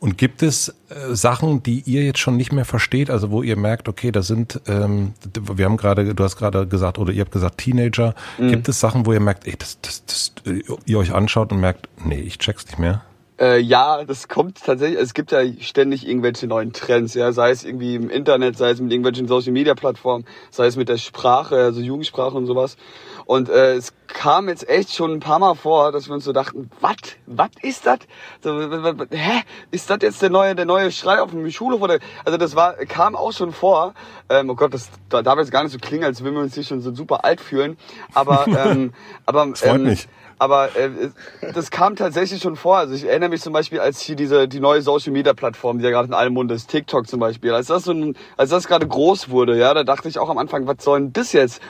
Und 0.00 0.18
gibt 0.18 0.42
es 0.42 0.74
äh, 0.88 1.14
Sachen, 1.14 1.62
die 1.62 1.84
ihr 1.86 2.02
jetzt 2.02 2.18
schon 2.18 2.36
nicht 2.36 2.50
mehr 2.50 2.64
versteht, 2.64 3.10
also 3.10 3.30
wo 3.30 3.44
ihr 3.44 3.56
merkt, 3.56 3.88
okay, 3.88 4.10
da 4.10 4.22
sind, 4.22 4.60
ähm, 4.66 5.14
wir 5.32 5.64
haben 5.64 5.76
gerade, 5.76 6.12
du 6.12 6.24
hast 6.24 6.34
gerade 6.34 6.66
gesagt, 6.66 6.98
oder 6.98 7.12
ihr 7.12 7.20
habt 7.20 7.30
gesagt 7.30 7.58
Teenager, 7.58 8.16
gibt 8.36 8.68
es 8.68 8.80
Sachen, 8.80 9.06
wo 9.06 9.12
ihr 9.12 9.20
merkt, 9.20 9.46
ey, 9.46 9.54
das, 9.56 9.80
das, 9.80 10.04
das, 10.06 10.32
äh, 10.44 10.62
ihr 10.86 10.98
euch 10.98 11.14
anschaut 11.14 11.52
und 11.52 11.60
merkt, 11.60 11.88
nee, 12.04 12.20
ich 12.20 12.38
check's 12.38 12.66
nicht 12.66 12.80
mehr. 12.80 13.02
Äh, 13.40 13.60
ja, 13.60 14.04
das 14.04 14.26
kommt 14.26 14.64
tatsächlich, 14.64 14.98
es 14.98 15.14
gibt 15.14 15.30
ja 15.30 15.40
ständig 15.60 16.06
irgendwelche 16.06 16.48
neuen 16.48 16.72
Trends, 16.72 17.14
ja, 17.14 17.30
sei 17.30 17.50
es 17.50 17.64
irgendwie 17.64 17.94
im 17.94 18.10
Internet, 18.10 18.56
sei 18.56 18.70
es 18.70 18.80
mit 18.80 18.90
irgendwelchen 18.90 19.28
Social 19.28 19.52
Media 19.52 19.74
Plattformen, 19.74 20.24
sei 20.50 20.66
es 20.66 20.76
mit 20.76 20.88
der 20.88 20.96
Sprache, 20.96 21.56
also 21.56 21.80
Jugendsprache 21.80 22.36
und 22.36 22.46
sowas. 22.46 22.76
Und 23.26 23.48
äh, 23.48 23.74
es 23.74 23.92
kam 24.08 24.48
jetzt 24.48 24.68
echt 24.68 24.92
schon 24.92 25.12
ein 25.12 25.20
paar 25.20 25.38
Mal 25.38 25.54
vor, 25.54 25.92
dass 25.92 26.08
wir 26.08 26.14
uns 26.14 26.24
so 26.24 26.32
dachten, 26.32 26.70
was, 26.80 26.96
was 27.26 27.50
ist 27.62 27.86
das? 27.86 27.98
So, 28.42 28.58
hä, 28.58 29.42
ist 29.70 29.88
das 29.90 29.98
jetzt 30.00 30.22
der 30.22 30.30
neue, 30.30 30.54
der 30.54 30.64
neue 30.64 30.90
Schrei 30.90 31.20
auf 31.20 31.30
dem 31.30 31.48
Schulhof 31.50 31.82
oder? 31.82 31.98
Also 32.24 32.38
das 32.38 32.56
war, 32.56 32.74
kam 32.86 33.14
auch 33.14 33.32
schon 33.32 33.52
vor. 33.52 33.94
Ähm, 34.30 34.50
oh 34.50 34.54
Gott, 34.54 34.74
das 34.74 34.88
da 35.10 35.22
darf 35.22 35.38
jetzt 35.38 35.52
gar 35.52 35.62
nicht 35.62 35.72
so 35.72 35.78
klingen, 35.78 36.04
als 36.04 36.24
würden 36.24 36.34
wir 36.34 36.42
uns 36.42 36.54
hier 36.54 36.64
schon 36.64 36.80
so 36.80 36.92
super 36.94 37.24
alt 37.24 37.40
fühlen. 37.40 37.76
Aber, 38.14 38.46
ähm, 38.66 38.92
aber 39.26 39.54
freut 39.54 39.76
ähm, 39.76 39.84
mich. 39.84 40.08
Aber 40.38 40.76
äh, 40.76 41.10
das 41.54 41.70
kam 41.70 41.96
tatsächlich 41.96 42.42
schon 42.42 42.56
vor. 42.56 42.78
Also 42.78 42.94
ich 42.94 43.04
erinnere 43.04 43.30
mich 43.30 43.42
zum 43.42 43.52
Beispiel, 43.52 43.80
als 43.80 44.00
hier 44.00 44.16
diese 44.16 44.48
die 44.48 44.60
neue 44.60 44.82
Social 44.82 45.12
Media 45.12 45.34
Plattform, 45.34 45.78
die 45.78 45.84
ja 45.84 45.90
gerade 45.90 46.08
in 46.08 46.14
allem 46.14 46.34
Mund 46.34 46.50
ist, 46.52 46.68
TikTok 46.68 47.08
zum 47.08 47.20
Beispiel, 47.20 47.52
als 47.52 47.66
das 47.66 47.84
so 47.84 47.92
ein, 47.92 48.16
als 48.36 48.50
das 48.50 48.66
gerade 48.66 48.86
groß 48.86 49.30
wurde, 49.30 49.58
ja, 49.58 49.74
da 49.74 49.84
dachte 49.84 50.08
ich 50.08 50.18
auch 50.18 50.28
am 50.28 50.38
Anfang, 50.38 50.66
was 50.66 50.76
soll 50.82 51.00
denn 51.00 51.12
das 51.12 51.32
jetzt? 51.32 51.60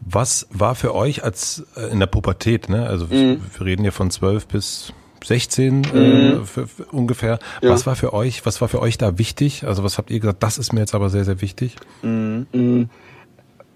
Was 0.00 0.46
war 0.50 0.74
für 0.74 0.94
euch 0.94 1.24
als 1.24 1.64
äh, 1.76 1.90
in 1.90 2.00
der 2.00 2.06
Pubertät, 2.06 2.68
ne? 2.68 2.86
Also 2.86 3.10
wir 3.10 3.38
reden 3.60 3.82
hier 3.82 3.92
von 3.92 4.10
12 4.10 4.46
bis 4.46 4.92
16 5.24 5.84
äh, 5.84 6.44
für, 6.44 6.66
für 6.66 6.84
ungefähr. 6.84 7.38
Ja. 7.62 7.70
Was 7.70 7.86
war 7.86 7.96
für 7.96 8.12
euch, 8.12 8.44
was 8.44 8.60
war 8.60 8.68
für 8.68 8.80
euch 8.80 8.98
da 8.98 9.18
wichtig? 9.18 9.64
Also 9.66 9.82
was 9.82 9.98
habt 9.98 10.10
ihr 10.10 10.20
gesagt, 10.20 10.42
das 10.42 10.58
ist 10.58 10.72
mir 10.72 10.80
jetzt 10.80 10.94
aber 10.94 11.08
sehr, 11.10 11.24
sehr 11.24 11.40
wichtig? 11.40 11.76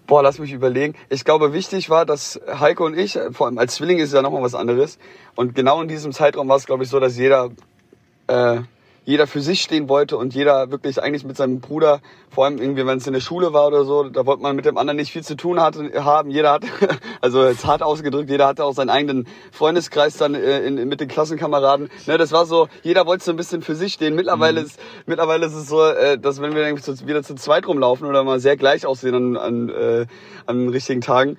Boah, 0.09 0.22
lass 0.22 0.38
mich 0.38 0.52
überlegen. 0.52 0.94
Ich 1.11 1.22
glaube, 1.22 1.52
wichtig 1.52 1.90
war, 1.90 2.06
dass 2.06 2.40
Heiko 2.48 2.86
und 2.86 2.98
ich, 2.98 3.18
vor 3.32 3.46
allem 3.46 3.59
als 3.59 3.74
Zwilling 3.74 3.98
ist 3.98 4.09
es 4.09 4.14
ja 4.14 4.22
nochmal 4.22 4.40
was 4.40 4.54
anderes. 4.54 4.98
Und 5.34 5.54
genau 5.54 5.82
in 5.82 5.88
diesem 5.88 6.12
Zeitraum 6.12 6.48
war 6.48 6.56
es, 6.56 6.64
glaube 6.64 6.82
ich, 6.82 6.88
so, 6.88 6.98
dass 6.98 7.18
jeder, 7.18 7.50
äh, 8.26 8.61
jeder 9.09 9.26
für 9.26 9.40
sich 9.40 9.62
stehen 9.62 9.88
wollte 9.88 10.18
und 10.18 10.34
jeder 10.34 10.70
wirklich 10.70 11.02
eigentlich 11.02 11.24
mit 11.24 11.34
seinem 11.34 11.61
Bruder, 11.61 12.00
vor 12.28 12.44
allem 12.44 12.59
irgendwie, 12.59 12.84
wenn 12.84 12.98
es 12.98 13.06
in 13.06 13.14
der 13.14 13.22
Schule 13.22 13.54
war 13.54 13.68
oder 13.68 13.86
so, 13.86 14.06
da 14.11 14.26
wollte 14.26 14.42
man 14.42 14.54
mit 14.54 14.66
dem 14.66 14.76
anderen 14.76 14.98
nicht 14.98 15.12
viel 15.12 15.24
zu 15.24 15.34
tun 15.34 15.62
hatte, 15.62 16.04
haben. 16.04 16.28
Jeder 16.28 16.52
hat, 16.52 16.64
also 17.22 17.42
jetzt 17.46 17.64
hart 17.64 17.82
ausgedrückt, 17.82 18.28
jeder 18.28 18.46
hatte 18.46 18.66
auch 18.66 18.74
seinen 18.74 18.90
eigenen 18.90 19.26
Freundeskreis 19.50 20.18
dann 20.18 20.34
äh, 20.34 20.61
in, 20.61 20.74
mit 20.88 21.00
den 21.00 21.09
Klassenkameraden. 21.09 21.88
Ne, 22.06 22.18
das 22.18 22.32
war 22.32 22.44
so, 22.44 22.68
jeder 22.82 23.06
wollte 23.06 23.24
so 23.24 23.30
ein 23.30 23.38
bisschen 23.38 23.62
für 23.62 23.74
sich 23.74 23.94
stehen. 23.94 24.14
Mittlerweile 24.14 24.61
mhm. 24.61 24.66
ist 24.66 24.78
mittlerweile 25.06 25.46
ist 25.46 25.54
es 25.54 25.68
so, 25.68 25.82
äh, 25.82 26.18
dass 26.18 26.42
wenn 26.42 26.54
wir 26.54 26.66
irgendwie 26.66 26.82
zu, 26.82 27.06
wieder 27.06 27.22
zu 27.22 27.34
zweit 27.34 27.66
rumlaufen 27.66 28.06
oder 28.06 28.24
mal 28.24 28.40
sehr 28.40 28.59
gleich 28.59 28.84
aussehen 28.84 29.14
an, 29.14 29.36
an, 29.38 29.68
äh, 29.70 30.06
an 30.44 30.68
richtigen 30.68 31.00
Tagen, 31.00 31.38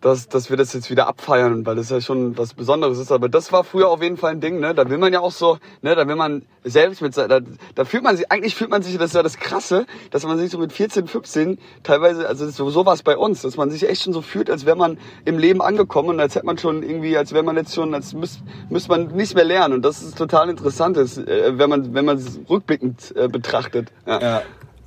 dass, 0.00 0.28
dass 0.28 0.48
wir 0.48 0.56
das 0.56 0.72
jetzt 0.72 0.90
wieder 0.90 1.06
abfeiern, 1.06 1.66
weil 1.66 1.76
das 1.76 1.90
ja 1.90 2.00
schon 2.00 2.38
was 2.38 2.54
Besonderes 2.54 2.98
ist. 2.98 3.12
Aber 3.12 3.28
das 3.28 3.52
war 3.52 3.64
früher 3.64 3.88
auf 3.88 4.02
jeden 4.02 4.16
Fall 4.16 4.32
ein 4.32 4.40
Ding, 4.40 4.58
ne? 4.58 4.74
Da 4.74 4.88
will 4.88 4.98
man 4.98 5.12
ja 5.12 5.20
auch 5.20 5.32
so, 5.32 5.58
ne, 5.82 5.94
da 5.94 6.08
will 6.08 6.16
man 6.16 6.42
selbst 6.64 7.02
mit, 7.02 7.16
da, 7.16 7.40
da 7.74 7.84
fühlt 7.84 8.02
man 8.02 8.16
sich, 8.16 8.30
eigentlich 8.32 8.54
fühlt 8.54 8.70
man 8.70 8.82
sich, 8.82 8.96
das 8.96 9.10
ist 9.10 9.14
ja 9.14 9.22
das 9.22 9.36
Krasse, 9.36 9.86
dass 10.10 10.24
man 10.24 10.38
sich 10.38 10.50
so 10.50 10.58
mit 10.58 10.72
14, 10.72 11.06
15 11.06 11.58
teilweise, 11.82 12.26
also 12.26 12.48
so, 12.48 12.70
so 12.70 12.86
war 12.86 12.94
es 12.94 13.02
bei 13.02 13.16
uns, 13.16 13.42
dass 13.42 13.56
man 13.56 13.70
sich 13.70 13.88
echt 13.88 14.02
schon 14.02 14.12
so 14.12 14.22
fühlt, 14.22 14.50
als 14.50 14.64
wäre 14.64 14.76
man 14.76 14.98
im 15.24 15.38
Leben 15.38 15.60
angekommen 15.60 16.10
und 16.10 16.20
als 16.20 16.34
hätte 16.34 16.46
man 16.46 16.58
schon 16.58 16.82
irgendwie, 16.82 17.16
als 17.16 17.32
wäre 17.32 17.44
man 17.44 17.56
jetzt 17.56 17.74
schon, 17.74 17.94
als 17.94 18.14
müsste 18.14 18.42
müsst 18.70 18.88
man 18.88 19.08
nicht 19.08 19.34
mehr 19.34 19.44
lernen. 19.44 19.74
Und 19.74 19.84
das 19.84 20.02
ist 20.02 20.16
total 20.16 20.48
interessant, 20.48 20.96
ist, 20.96 21.18
äh, 21.18 21.58
wenn 21.58 21.68
man, 21.68 21.94
wenn 21.94 22.04
man 22.04 22.16
es 22.16 22.38
rückblickend 22.48 23.14
äh, 23.16 23.28
betrachtet. 23.28 23.88
Ja. 24.06 24.20
ja. 24.20 24.42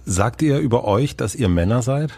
Sagt 0.05 0.41
ihr 0.41 0.59
über 0.59 0.85
euch, 0.85 1.15
dass 1.15 1.35
ihr 1.35 1.49
Männer 1.49 1.81
seid? 1.81 2.11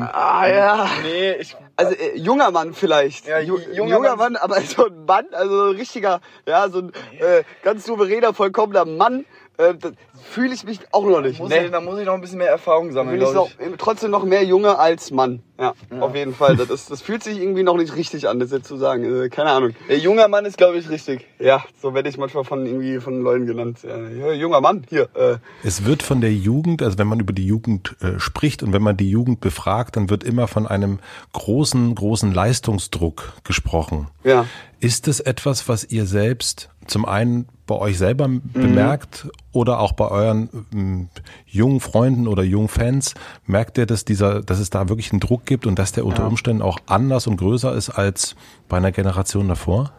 Ah 0.00 0.46
ja. 0.48 0.88
Nee, 1.02 1.32
ich, 1.34 1.56
also 1.76 1.94
äh, 1.94 2.16
junger 2.16 2.50
Mann 2.50 2.72
vielleicht. 2.72 3.26
Ja, 3.26 3.40
junger, 3.40 3.72
junger 3.72 4.16
Mann, 4.16 4.32
Mann, 4.32 4.36
aber 4.36 4.60
so 4.62 4.86
ein 4.86 5.04
Mann, 5.04 5.26
also 5.32 5.70
ein 5.70 5.76
richtiger, 5.76 6.20
ja, 6.46 6.68
so 6.68 6.78
ein 6.78 6.92
äh, 7.18 7.44
ganz 7.62 7.84
souveräner, 7.84 8.32
vollkommener 8.32 8.84
Mann, 8.84 9.26
äh, 9.58 9.74
fühle 10.22 10.54
ich 10.54 10.64
mich 10.64 10.80
auch 10.92 11.04
noch 11.04 11.20
nicht. 11.20 11.38
Da 11.38 11.42
muss, 11.42 11.52
nee. 11.52 11.64
ich, 11.64 11.70
da 11.70 11.80
muss 11.80 11.98
ich 11.98 12.06
noch 12.06 12.14
ein 12.14 12.20
bisschen 12.20 12.38
mehr 12.38 12.48
Erfahrung 12.48 12.92
sammeln. 12.92 13.18
Bin 13.18 13.28
ich 13.28 13.34
noch, 13.34 13.50
trotzdem 13.78 14.10
noch 14.10 14.24
mehr 14.24 14.44
Junge 14.44 14.78
als 14.78 15.10
Mann. 15.10 15.42
Ja, 15.58 15.74
ja. 15.90 16.00
auf 16.00 16.14
jeden 16.14 16.34
Fall. 16.34 16.56
Das, 16.56 16.70
ist, 16.70 16.90
das 16.90 17.02
fühlt 17.02 17.22
sich 17.22 17.38
irgendwie 17.38 17.62
noch 17.62 17.76
nicht 17.76 17.94
richtig 17.94 18.26
an, 18.28 18.40
das 18.40 18.50
jetzt 18.50 18.66
zu 18.66 18.78
sagen. 18.78 19.04
Äh, 19.04 19.28
keine 19.28 19.50
Ahnung. 19.50 19.74
Der 19.88 19.98
junger 19.98 20.26
Mann 20.28 20.46
ist, 20.46 20.56
glaube 20.56 20.78
ich, 20.78 20.88
richtig. 20.88 21.26
Ja, 21.38 21.62
so 21.82 21.92
werde 21.92 22.08
ich 22.08 22.16
manchmal 22.16 22.44
von 22.44 22.64
irgendwie 22.64 22.98
von 22.98 23.20
Leuten 23.20 23.46
genannt. 23.46 23.80
Ja, 23.82 24.32
junger 24.32 24.62
Mann, 24.62 24.86
hier. 24.88 25.08
Äh. 25.14 25.36
Es 25.62 25.84
wird 25.84 26.02
von 26.02 26.22
der 26.22 26.32
Jugend, 26.32 26.82
also 26.82 26.96
wenn 26.96 27.08
man 27.08 27.20
über 27.20 27.34
die 27.34 27.46
Jugend 27.46 27.96
äh, 28.00 28.18
spricht 28.18 28.62
und 28.62 28.72
wenn 28.72 28.82
man 28.82 28.96
die 28.96 29.10
Jugend 29.10 29.40
befragt, 29.40 29.96
dann 29.96 30.08
wird 30.08 30.24
immer 30.24 30.48
von 30.48 30.66
einem 30.66 30.98
großen, 31.34 31.94
großen 31.94 32.32
Leistungsdruck 32.32 33.34
gesprochen. 33.44 34.08
Ja. 34.24 34.46
Ist 34.80 35.08
es 35.08 35.20
etwas, 35.20 35.68
was 35.68 35.84
ihr 35.84 36.06
selbst 36.06 36.70
zum 36.86 37.04
einen 37.04 37.46
bei 37.70 37.76
euch 37.76 37.98
selber 37.98 38.26
mhm. 38.26 38.42
bemerkt 38.52 39.28
oder 39.52 39.78
auch 39.78 39.92
bei 39.92 40.08
euren 40.08 40.66
ähm, 40.74 41.08
jungen 41.46 41.78
Freunden 41.78 42.26
oder 42.26 42.42
jungen 42.42 42.66
Fans? 42.66 43.14
Merkt 43.46 43.78
ihr, 43.78 43.86
dass 43.86 44.04
dieser, 44.04 44.42
dass 44.42 44.58
es 44.58 44.70
da 44.70 44.88
wirklich 44.88 45.12
einen 45.12 45.20
Druck 45.20 45.46
gibt 45.46 45.68
und 45.68 45.78
dass 45.78 45.92
der 45.92 46.04
unter 46.04 46.22
ja. 46.22 46.26
Umständen 46.26 46.62
auch 46.62 46.80
anders 46.86 47.28
und 47.28 47.36
größer 47.36 47.72
ist 47.72 47.90
als 47.90 48.34
bei 48.68 48.76
einer 48.76 48.90
Generation 48.90 49.46
davor? 49.46 49.92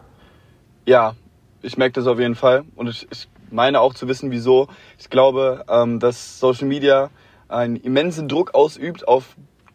Ja, 0.84 1.14
ich 1.62 1.78
merke 1.78 1.94
das 1.94 2.06
auf 2.06 2.18
jeden 2.18 2.34
Fall 2.34 2.64
und 2.76 2.88
ich, 2.88 3.08
ich 3.10 3.26
meine 3.50 3.80
auch 3.80 3.94
zu 3.94 4.06
wissen, 4.06 4.30
wieso. 4.30 4.68
Ich 4.98 5.08
glaube, 5.08 5.64
ähm, 5.70 5.98
dass 5.98 6.38
Social 6.40 6.68
Media 6.68 7.08
einen 7.48 7.76
immensen 7.76 8.28
Druck 8.28 8.54
ausübt 8.54 9.08
auf 9.08 9.34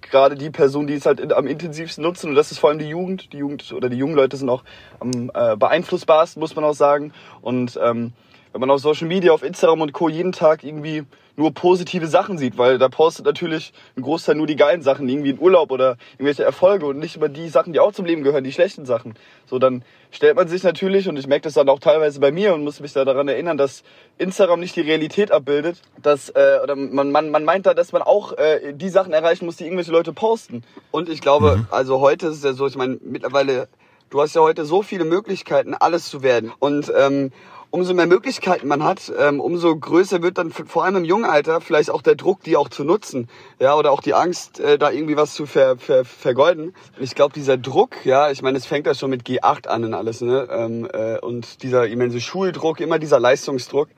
gerade 0.10 0.36
die 0.36 0.50
Personen, 0.50 0.88
die 0.88 0.94
es 0.94 1.06
halt 1.06 1.34
am 1.34 1.48
intensivsten 1.48 2.04
nutzen. 2.04 2.30
Und 2.30 2.36
das 2.36 2.52
ist 2.52 2.60
vor 2.60 2.70
allem 2.70 2.80
die 2.80 2.90
Jugend. 2.90 3.34
Die 3.34 3.38
Jugend 3.38 3.72
oder 3.72 3.90
die 3.90 3.98
jungen 3.98 4.16
Leute 4.16 4.38
sind 4.38 4.50
auch 4.50 4.64
am 5.00 5.32
äh, 5.34 5.56
beeinflussbarsten, 5.56 6.40
muss 6.40 6.56
man 6.56 6.66
auch 6.66 6.74
sagen. 6.74 7.14
Und 7.42 7.80
ähm, 7.82 8.14
wenn 8.58 8.68
man 8.68 8.72
auf 8.72 8.82
Social 8.82 9.08
Media, 9.08 9.32
auf 9.32 9.44
Instagram 9.44 9.82
und 9.82 9.94
Co. 9.94 10.10
jeden 10.10 10.32
Tag 10.32 10.64
irgendwie 10.64 11.04
nur 11.36 11.54
positive 11.54 12.08
Sachen 12.08 12.40
sieht, 12.40 12.58
weil 12.58 12.80
da 12.80 12.90
postet 12.90 13.26
natürlich 13.26 13.72
ein 13.96 14.02
Großteil 14.02 14.34
nur 14.34 14.48
die 14.48 14.56
geilen 14.56 14.82
Sachen, 14.82 15.08
irgendwie 15.08 15.30
in 15.30 15.40
Urlaub 15.40 15.70
oder 15.70 15.98
irgendwelche 16.14 16.44
Erfolge 16.44 16.88
und 16.88 16.98
nicht 16.98 17.16
über 17.16 17.30
die 17.30 17.48
Sachen, 17.48 17.74
die 17.74 17.80
auch 17.80 17.92
zum 17.94 18.06
Leben 18.06 18.24
gehören, 18.24 18.44
die 18.44 18.52
schlechten 18.52 18.88
Sachen. 18.88 19.14
So, 19.46 19.60
dann 19.60 19.84
stellt 20.10 20.36
man 20.36 20.48
sich 20.48 20.64
natürlich, 20.64 21.08
und 21.08 21.18
ich 21.18 21.28
merke 21.28 21.44
das 21.44 21.54
dann 21.54 21.70
auch 21.70 21.80
teilweise 21.80 22.20
bei 22.20 22.32
mir 22.32 22.56
und 22.56 22.64
muss 22.64 22.80
mich 22.80 22.92
da 22.92 23.06
daran 23.06 23.28
erinnern, 23.28 23.56
dass 23.56 23.84
Instagram 24.18 24.60
nicht 24.60 24.76
die 24.76 24.82
Realität 24.82 25.32
abbildet, 25.32 25.80
dass, 26.02 26.30
äh, 26.30 26.60
oder 26.64 26.76
man, 26.76 27.12
man, 27.12 27.30
man 27.30 27.46
meint 27.46 27.68
da, 27.68 27.76
dass 27.76 27.92
man 27.92 28.02
auch 28.02 28.36
äh, 28.36 28.74
die 28.74 28.90
Sachen 28.90 29.14
erreichen 29.14 29.46
muss, 29.46 29.58
die 29.58 29.66
irgendwelche 29.66 29.92
Leute 29.92 30.14
posten. 30.14 30.64
Und 30.90 31.08
ich 31.08 31.22
glaube, 31.22 31.58
mhm. 31.58 31.68
also 31.70 32.00
heute 32.00 32.28
ist 32.28 32.38
es 32.38 32.44
ja 32.44 32.54
so, 32.54 32.66
ich 32.66 32.76
meine, 32.76 32.98
mittlerweile, 33.04 33.68
du 34.10 34.20
hast 34.20 34.34
ja 34.34 34.42
heute 34.42 34.66
so 34.66 34.82
viele 34.82 35.06
Möglichkeiten, 35.06 35.76
alles 35.76 36.10
zu 36.10 36.24
werden. 36.24 36.52
Und 36.58 36.92
ähm, 36.98 37.32
umso 37.72 37.94
mehr 37.94 38.08
Möglichkeiten 38.08 38.68
man 38.68 38.84
hat, 38.84 39.12
ähm, 39.18 39.40
umso 39.40 39.76
größer 39.76 40.22
wird 40.22 40.38
dann 40.38 40.52
vor 40.52 40.84
allem 40.84 40.98
im 40.98 41.06
jungen 41.06 41.26
Alter 41.26 41.62
vielleicht 41.62 41.90
auch 41.90 42.02
der 42.02 42.16
Druck, 42.16 42.44
die 42.44 42.58
auch 42.58 42.70
zu 42.70 42.84
nutzen, 42.84 43.30
ja, 43.60 43.76
oder 43.76 43.92
auch 43.92 44.02
die 44.02 44.14
Angst, 44.14 44.60
äh, 44.60 44.78
da 44.78 44.92
irgendwie 44.92 45.18
was 45.18 45.34
zu 45.34 45.46
ver, 45.46 45.78
ver, 45.78 46.06
vergeuden. 46.06 46.74
Ich 47.00 47.16
glaube, 47.16 47.34
dieser 47.34 47.58
Druck, 47.58 48.06
ja, 48.06 48.32
ich 48.32 48.42
meine, 48.42 48.58
es 48.58 48.66
fängt 48.66 48.88
ja 48.88 48.94
schon 48.94 49.10
mit 49.10 49.24
G8 49.24 49.68
an 49.68 49.84
und 49.84 49.94
alles, 49.94 50.22
ne, 50.22 50.48
ähm, 50.52 50.88
äh, 50.92 51.20
und 51.20 51.64
dieser 51.64 51.88
immense 51.88 52.22
Schuldruck, 52.22 52.80
immer 52.80 53.00
dieser 53.00 53.20
Leistungsdruck, 53.20 53.90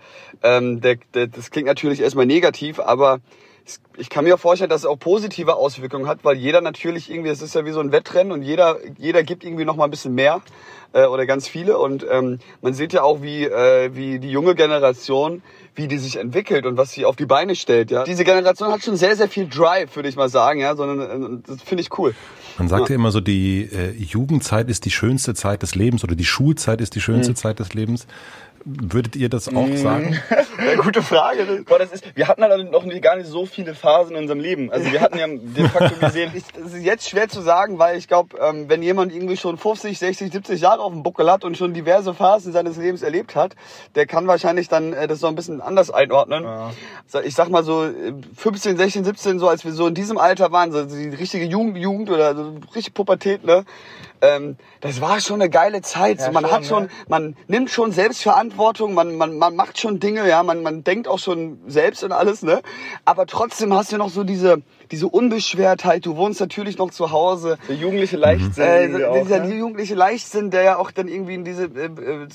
ähm, 0.43 0.82
der, 0.82 0.97
der, 1.13 1.28
das 1.28 1.51
klingt 1.51 1.67
natürlich 1.67 2.01
erstmal 2.01 2.26
negativ, 2.26 2.80
aber 2.80 3.20
ich 3.97 4.09
kann 4.09 4.24
mir 4.24 4.38
vorstellen, 4.38 4.70
dass 4.70 4.82
es 4.82 4.86
auch 4.86 4.97
positive 4.97 5.55
Auswirkungen 5.55 6.07
hat, 6.07 6.20
weil 6.24 6.38
jeder 6.38 6.61
natürlich 6.61 7.09
irgendwie, 7.09 7.30
es 7.30 7.41
ist 7.41 7.55
ja 7.55 7.65
wie 7.65 7.72
so 7.72 7.80
ein 7.80 7.91
Wettrennen 7.91 8.32
und 8.32 8.41
jeder, 8.41 8.78
jeder 8.97 9.24
gibt 9.24 9.43
irgendwie 9.43 9.65
noch 9.65 9.76
mal 9.76 9.86
ein 9.86 9.91
bisschen 9.91 10.13
mehr 10.13 10.41
äh, 10.93 11.05
oder 11.05 11.26
ganz 11.26 11.47
viele 11.47 11.78
und 11.78 12.05
ähm, 12.09 12.39
man 12.61 12.74
sieht 12.74 12.93
ja 12.93 13.03
auch, 13.03 13.22
wie, 13.22 13.43
äh, 13.43 13.91
wie 13.93 14.20
die 14.20 14.32
junge 14.32 14.55
Generation, 14.55 15.41
wie 15.76 15.88
die 15.88 15.97
sich 15.97 16.17
entwickelt 16.17 16.65
und 16.65 16.78
was 16.78 16.91
sie 16.91 17.05
auf 17.05 17.15
die 17.15 17.26
Beine 17.26 17.55
stellt. 17.55 17.91
Ja, 17.91 18.03
diese 18.03 18.24
Generation 18.24 18.72
hat 18.72 18.84
schon 18.84 18.97
sehr, 18.97 19.15
sehr 19.15 19.30
viel 19.30 19.47
Drive, 19.47 19.95
würde 19.95 20.09
ich 20.09 20.15
mal 20.15 20.30
sagen. 20.30 20.59
Ja, 20.59 20.76
sondern 20.76 21.39
äh, 21.39 21.41
das 21.47 21.61
finde 21.61 21.82
ich 21.82 21.97
cool. 21.97 22.13
Man 22.57 22.67
sagt 22.67 22.89
ja, 22.89 22.89
ja 22.89 22.95
immer 22.95 23.11
so, 23.11 23.22
die 23.22 23.70
äh, 23.72 23.91
Jugendzeit 23.91 24.70
ist 24.70 24.84
die 24.86 24.91
schönste 24.91 25.34
Zeit 25.34 25.61
des 25.61 25.76
Lebens 25.76 26.03
oder 26.03 26.15
die 26.15 26.26
Schulzeit 26.26 26.82
ist 26.82 26.95
die 26.95 27.01
schönste 27.01 27.32
mhm. 27.32 27.38
Zeit 27.38 27.59
des 27.59 27.74
Lebens. 27.74 28.07
Würdet 28.66 29.16
ihr 29.16 29.30
das 29.30 29.47
auch 29.47 29.76
sagen? 29.76 30.20
ja, 30.30 30.76
gute 30.82 31.01
Frage. 31.01 31.64
Boah, 31.68 31.80
das 31.80 31.91
ist, 31.91 32.03
wir 32.16 32.28
hatten 32.28 32.43
halt 32.43 32.72
noch 32.72 32.86
gar 33.01 33.16
nicht 33.16 33.28
so 33.28 33.45
viele 33.45 33.76
Phasen 33.76 34.16
in 34.16 34.24
unserem 34.24 34.39
Leben. 34.39 34.72
Also 34.72 34.91
wir 34.91 35.01
hatten 35.01 35.18
ja 35.18 35.28
de 35.28 35.68
facto 35.68 35.99
gesehen. 35.99 36.32
das 36.53 36.74
ist 36.74 36.84
jetzt 36.84 37.10
schwer 37.10 37.30
zu 37.30 37.41
sagen, 37.41 37.80
weil 37.80 37.97
ich 37.97 38.07
glaube, 38.07 38.38
ähm, 38.39 38.70
wenn 38.70 38.82
jemand 38.82 39.14
irgendwie 39.14 39.38
schon 39.38 39.57
50, 39.57 39.97
60, 39.97 40.32
70 40.32 40.62
Jahre 40.62 40.82
auf 40.82 40.91
dem 40.91 41.03
Buckel 41.03 41.32
hat 41.32 41.43
und 41.43 41.57
schon 41.57 41.74
diverse 41.74 42.14
Phasen 42.14 42.53
seines 42.53 42.78
Lebens 42.78 43.01
erlebt 43.01 43.36
hat, 43.36 43.55
der 43.95 44.05
kann 44.05 44.28
wahrscheinlich 44.28 44.68
dann 44.68 44.93
äh, 44.93 45.07
das 45.07 45.20
so 45.20 45.28
ein 45.28 45.36
bisschen 45.36 45.62
anders 45.62 45.91
einordnen. 45.91 46.43
Ja. 46.43 46.72
Ich 47.24 47.36
sag 47.36 47.49
mal 47.49 47.64
so 47.64 47.89
15, 48.36 48.78
16, 48.78 49.03
17, 49.05 49.39
so 49.39 49.47
als 49.47 49.66
wir 49.66 49.72
so 49.72 49.88
in 49.88 49.93
diesem 49.93 50.18
Alter 50.18 50.51
waren, 50.51 50.72
so 50.72 50.84
die 50.86 51.10
richtige 51.10 51.45
Jugend, 51.45 51.78
Jugend 51.78 52.10
oder 52.10 52.36
so 52.36 52.53
richtig 52.76 52.93
Pubertät, 52.93 53.43
ne? 53.43 53.66
Ähm, 54.22 54.57
das 54.82 55.01
war 55.01 55.20
schon 55.20 55.41
eine 55.41 55.49
geile 55.49 55.82
Zeit. 55.82 56.20
Ja, 56.20 56.32
man 56.32 56.43
schon, 56.43 56.51
hat 56.51 56.65
schon, 56.65 56.84
ja. 56.84 56.89
man 57.07 57.36
nimmt 57.47 57.70
schon 57.70 57.91
Selbstverantwortung, 57.91 58.93
man, 58.93 59.15
man, 59.15 59.38
man 59.38 59.55
macht 59.55 59.80
schon 59.80 59.99
Dinge, 59.99 60.28
ja, 60.28 60.43
man, 60.43 60.61
man 60.61 60.84
denkt 60.84 61.07
auch 61.07 61.20
schon 61.20 61.59
selbst 61.67 62.03
und 62.03 62.11
alles, 62.11 62.43
ne? 62.43 62.61
Aber 63.05 63.26
trotzdem 63.26 63.74
hast 63.74 63.91
du 63.91 63.97
noch 63.97 64.09
so 64.09 64.24
diese, 64.24 64.61
diese 64.91 65.07
Unbeschwertheit. 65.07 66.05
Du 66.05 66.15
wohnst 66.15 66.39
natürlich 66.39 66.78
noch 66.78 66.91
zu 66.91 67.11
Hause. 67.11 67.57
Der 67.67 67.76
jugendliche 67.76 68.17
Leichtsinn. 68.17 68.99
Äh, 68.99 69.05
auch, 69.05 69.22
dieser 69.22 69.39
ne? 69.39 69.55
jugendliche 69.55 69.95
Leichtsinn, 69.95 70.51
der 70.51 70.63
ja 70.63 70.78
auch 70.78 70.91
dann 70.91 71.07
irgendwie 71.07 71.36
in 71.36 71.45
diese 71.45 71.65
äh, 71.65 71.86
äh, 71.86 72.28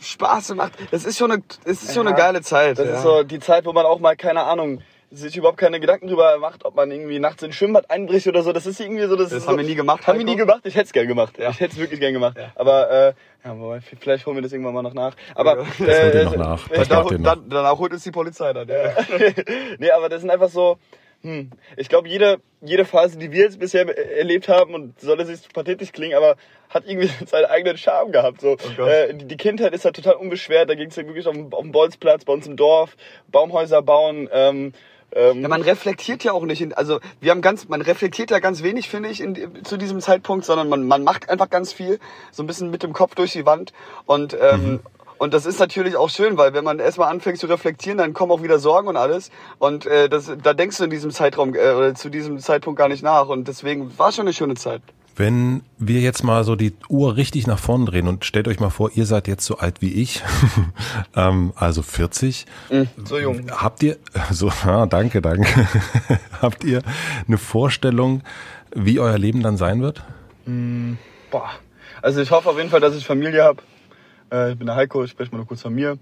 Spaß 0.00 0.54
macht. 0.54 0.72
Das 0.90 1.04
ist 1.04 1.18
schon 1.18 1.32
eine, 1.32 1.42
das 1.64 1.82
ist 1.82 1.94
schon 1.94 2.06
eine 2.06 2.16
geile 2.16 2.42
Zeit. 2.42 2.78
Das 2.78 2.88
ja. 2.88 2.96
ist 2.96 3.02
so 3.02 3.22
die 3.22 3.40
Zeit, 3.40 3.64
wo 3.66 3.72
man 3.72 3.86
auch 3.86 4.00
mal 4.00 4.16
keine 4.16 4.44
Ahnung 4.44 4.80
sich 5.10 5.36
überhaupt 5.36 5.58
keine 5.58 5.80
Gedanken 5.80 6.08
drüber 6.08 6.38
macht, 6.38 6.64
ob 6.64 6.74
man 6.76 6.90
irgendwie 6.90 7.18
nachts 7.18 7.42
in 7.42 7.52
Schwimmbad 7.52 7.90
einbricht 7.90 8.26
oder 8.26 8.42
so. 8.42 8.52
Das 8.52 8.66
ist 8.66 8.80
irgendwie 8.80 9.06
so. 9.06 9.16
Das, 9.16 9.30
das 9.30 9.46
haben 9.46 9.54
so, 9.54 9.58
wir 9.58 9.66
nie 9.66 9.74
gemacht. 9.74 10.06
Haben 10.06 10.18
wir 10.18 10.24
nie 10.24 10.36
gemacht. 10.36 10.60
Ich 10.64 10.74
hätte 10.74 10.86
es 10.86 10.92
gern 10.92 11.08
gemacht. 11.08 11.38
Ja. 11.38 11.50
Ich 11.50 11.60
hätte 11.60 11.72
es 11.72 11.78
wirklich 11.78 12.00
gern 12.00 12.12
gemacht. 12.12 12.36
Ja. 12.36 12.52
Aber 12.54 12.90
äh, 12.90 13.14
ja, 13.44 13.78
vielleicht 14.00 14.26
holen 14.26 14.36
wir 14.36 14.42
das 14.42 14.52
irgendwann 14.52 14.74
mal 14.74 14.82
noch 14.82 14.94
nach. 14.94 15.16
Aber 15.34 15.66
äh, 15.80 16.12
das 16.12 16.24
noch 16.24 16.36
nach. 16.36 16.68
Das 16.68 16.88
dann, 16.88 17.06
dann, 17.08 17.22
dann, 17.22 17.48
danach 17.48 17.78
holt 17.78 17.92
es 17.92 18.02
die 18.02 18.10
Polizei 18.10 18.52
dann. 18.52 18.68
Ja. 18.68 18.94
nee, 19.78 19.90
aber 19.90 20.08
das 20.08 20.20
sind 20.20 20.30
einfach 20.30 20.50
so. 20.50 20.78
Hm. 21.22 21.50
Ich 21.76 21.88
glaube, 21.88 22.08
jede, 22.08 22.40
jede 22.60 22.84
Phase, 22.84 23.18
die 23.18 23.32
wir 23.32 23.42
jetzt 23.42 23.58
bisher 23.58 23.88
erlebt 24.16 24.48
haben, 24.48 24.74
und 24.74 25.00
soll 25.00 25.20
es 25.20 25.28
nicht 25.28 25.52
pathetisch 25.52 25.90
klingen, 25.90 26.16
aber 26.16 26.36
hat 26.68 26.84
irgendwie 26.86 27.10
seinen 27.26 27.46
eigenen 27.46 27.76
Charme 27.76 28.12
gehabt. 28.12 28.40
So, 28.40 28.56
oh 28.78 28.82
äh, 28.84 29.14
die, 29.14 29.24
die, 29.24 29.36
Kindheit 29.36 29.72
ist 29.72 29.84
halt 29.84 29.96
total 29.96 30.14
unbeschwert. 30.14 30.70
Da 30.70 30.74
ging 30.74 30.90
es 30.90 30.96
ja 30.96 31.04
wirklich 31.06 31.26
auf 31.26 31.34
dem, 31.34 31.52
auf 31.52 31.62
dem 31.62 31.72
Bolzplatz 31.72 32.24
bei 32.24 32.32
uns 32.32 32.46
im 32.46 32.56
Dorf, 32.56 32.96
Baumhäuser 33.28 33.82
bauen. 33.82 34.28
Ähm, 34.32 34.72
ähm, 35.12 35.42
ja, 35.42 35.48
man 35.48 35.62
reflektiert 35.62 36.24
ja 36.24 36.32
auch 36.32 36.44
nicht, 36.44 36.60
in, 36.60 36.72
also 36.72 37.00
wir 37.20 37.30
haben 37.30 37.40
ganz, 37.40 37.68
man 37.68 37.80
reflektiert 37.80 38.30
ja 38.30 38.38
ganz 38.38 38.62
wenig, 38.62 38.88
finde 38.88 39.08
ich, 39.08 39.20
in, 39.20 39.64
zu 39.64 39.76
diesem 39.76 40.00
Zeitpunkt, 40.00 40.44
sondern 40.44 40.68
man, 40.68 40.86
man 40.86 41.02
macht 41.04 41.30
einfach 41.30 41.50
ganz 41.50 41.72
viel, 41.72 41.98
so 42.30 42.42
ein 42.42 42.46
bisschen 42.46 42.70
mit 42.70 42.82
dem 42.82 42.92
Kopf 42.92 43.14
durch 43.14 43.32
die 43.32 43.46
Wand 43.46 43.72
und 44.06 44.36
ähm, 44.40 44.70
mhm. 44.72 44.80
Und 45.18 45.34
das 45.34 45.46
ist 45.46 45.58
natürlich 45.58 45.96
auch 45.96 46.10
schön, 46.10 46.38
weil 46.38 46.54
wenn 46.54 46.62
man 46.62 46.78
erstmal 46.78 47.10
anfängt 47.10 47.38
zu 47.38 47.48
reflektieren, 47.48 47.98
dann 47.98 48.14
kommen 48.14 48.30
auch 48.30 48.42
wieder 48.42 48.60
Sorgen 48.60 48.86
und 48.86 48.96
alles. 48.96 49.30
Und 49.58 49.84
äh, 49.84 50.08
das, 50.08 50.30
da 50.40 50.54
denkst 50.54 50.78
du 50.78 50.84
in 50.84 50.90
diesem 50.90 51.10
Zeitraum 51.10 51.56
äh, 51.56 51.72
oder 51.72 51.94
zu 51.96 52.08
diesem 52.08 52.38
Zeitpunkt 52.38 52.78
gar 52.78 52.88
nicht 52.88 53.02
nach. 53.02 53.26
Und 53.26 53.48
deswegen 53.48 53.98
war 53.98 54.12
schon 54.12 54.26
eine 54.26 54.32
schöne 54.32 54.54
Zeit. 54.54 54.80
Wenn 55.18 55.62
wir 55.78 56.00
jetzt 56.00 56.22
mal 56.22 56.44
so 56.44 56.54
die 56.54 56.74
Uhr 56.88 57.16
richtig 57.16 57.48
nach 57.48 57.58
vorn 57.58 57.86
drehen 57.86 58.06
und 58.06 58.24
stellt 58.24 58.46
euch 58.46 58.60
mal 58.60 58.70
vor, 58.70 58.92
ihr 58.94 59.04
seid 59.04 59.26
jetzt 59.26 59.44
so 59.44 59.58
alt 59.58 59.82
wie 59.82 59.92
ich, 59.92 60.22
ähm, 61.16 61.52
also 61.56 61.82
40. 61.82 62.46
So 63.04 63.18
jung. 63.18 63.50
Habt 63.50 63.82
ihr, 63.82 63.96
so, 64.30 64.48
ah, 64.64 64.86
danke, 64.86 65.20
danke. 65.20 65.68
Habt 66.40 66.62
ihr 66.62 66.82
eine 67.26 67.36
Vorstellung, 67.36 68.22
wie 68.72 69.00
euer 69.00 69.18
Leben 69.18 69.42
dann 69.42 69.56
sein 69.56 69.82
wird? 69.82 70.04
Boah. 71.32 71.50
Also 72.00 72.22
ich 72.22 72.30
hoffe 72.30 72.48
auf 72.48 72.56
jeden 72.56 72.70
Fall, 72.70 72.80
dass 72.80 72.94
ich 72.94 73.04
Familie 73.04 73.42
habe. 73.42 73.60
Äh, 74.30 74.52
ich 74.52 74.58
bin 74.58 74.68
der 74.68 74.76
Heiko, 74.76 75.02
ich 75.02 75.10
spreche 75.10 75.32
mal 75.32 75.38
nur 75.38 75.48
kurz 75.48 75.62
von 75.62 75.74
mir. 75.74 75.98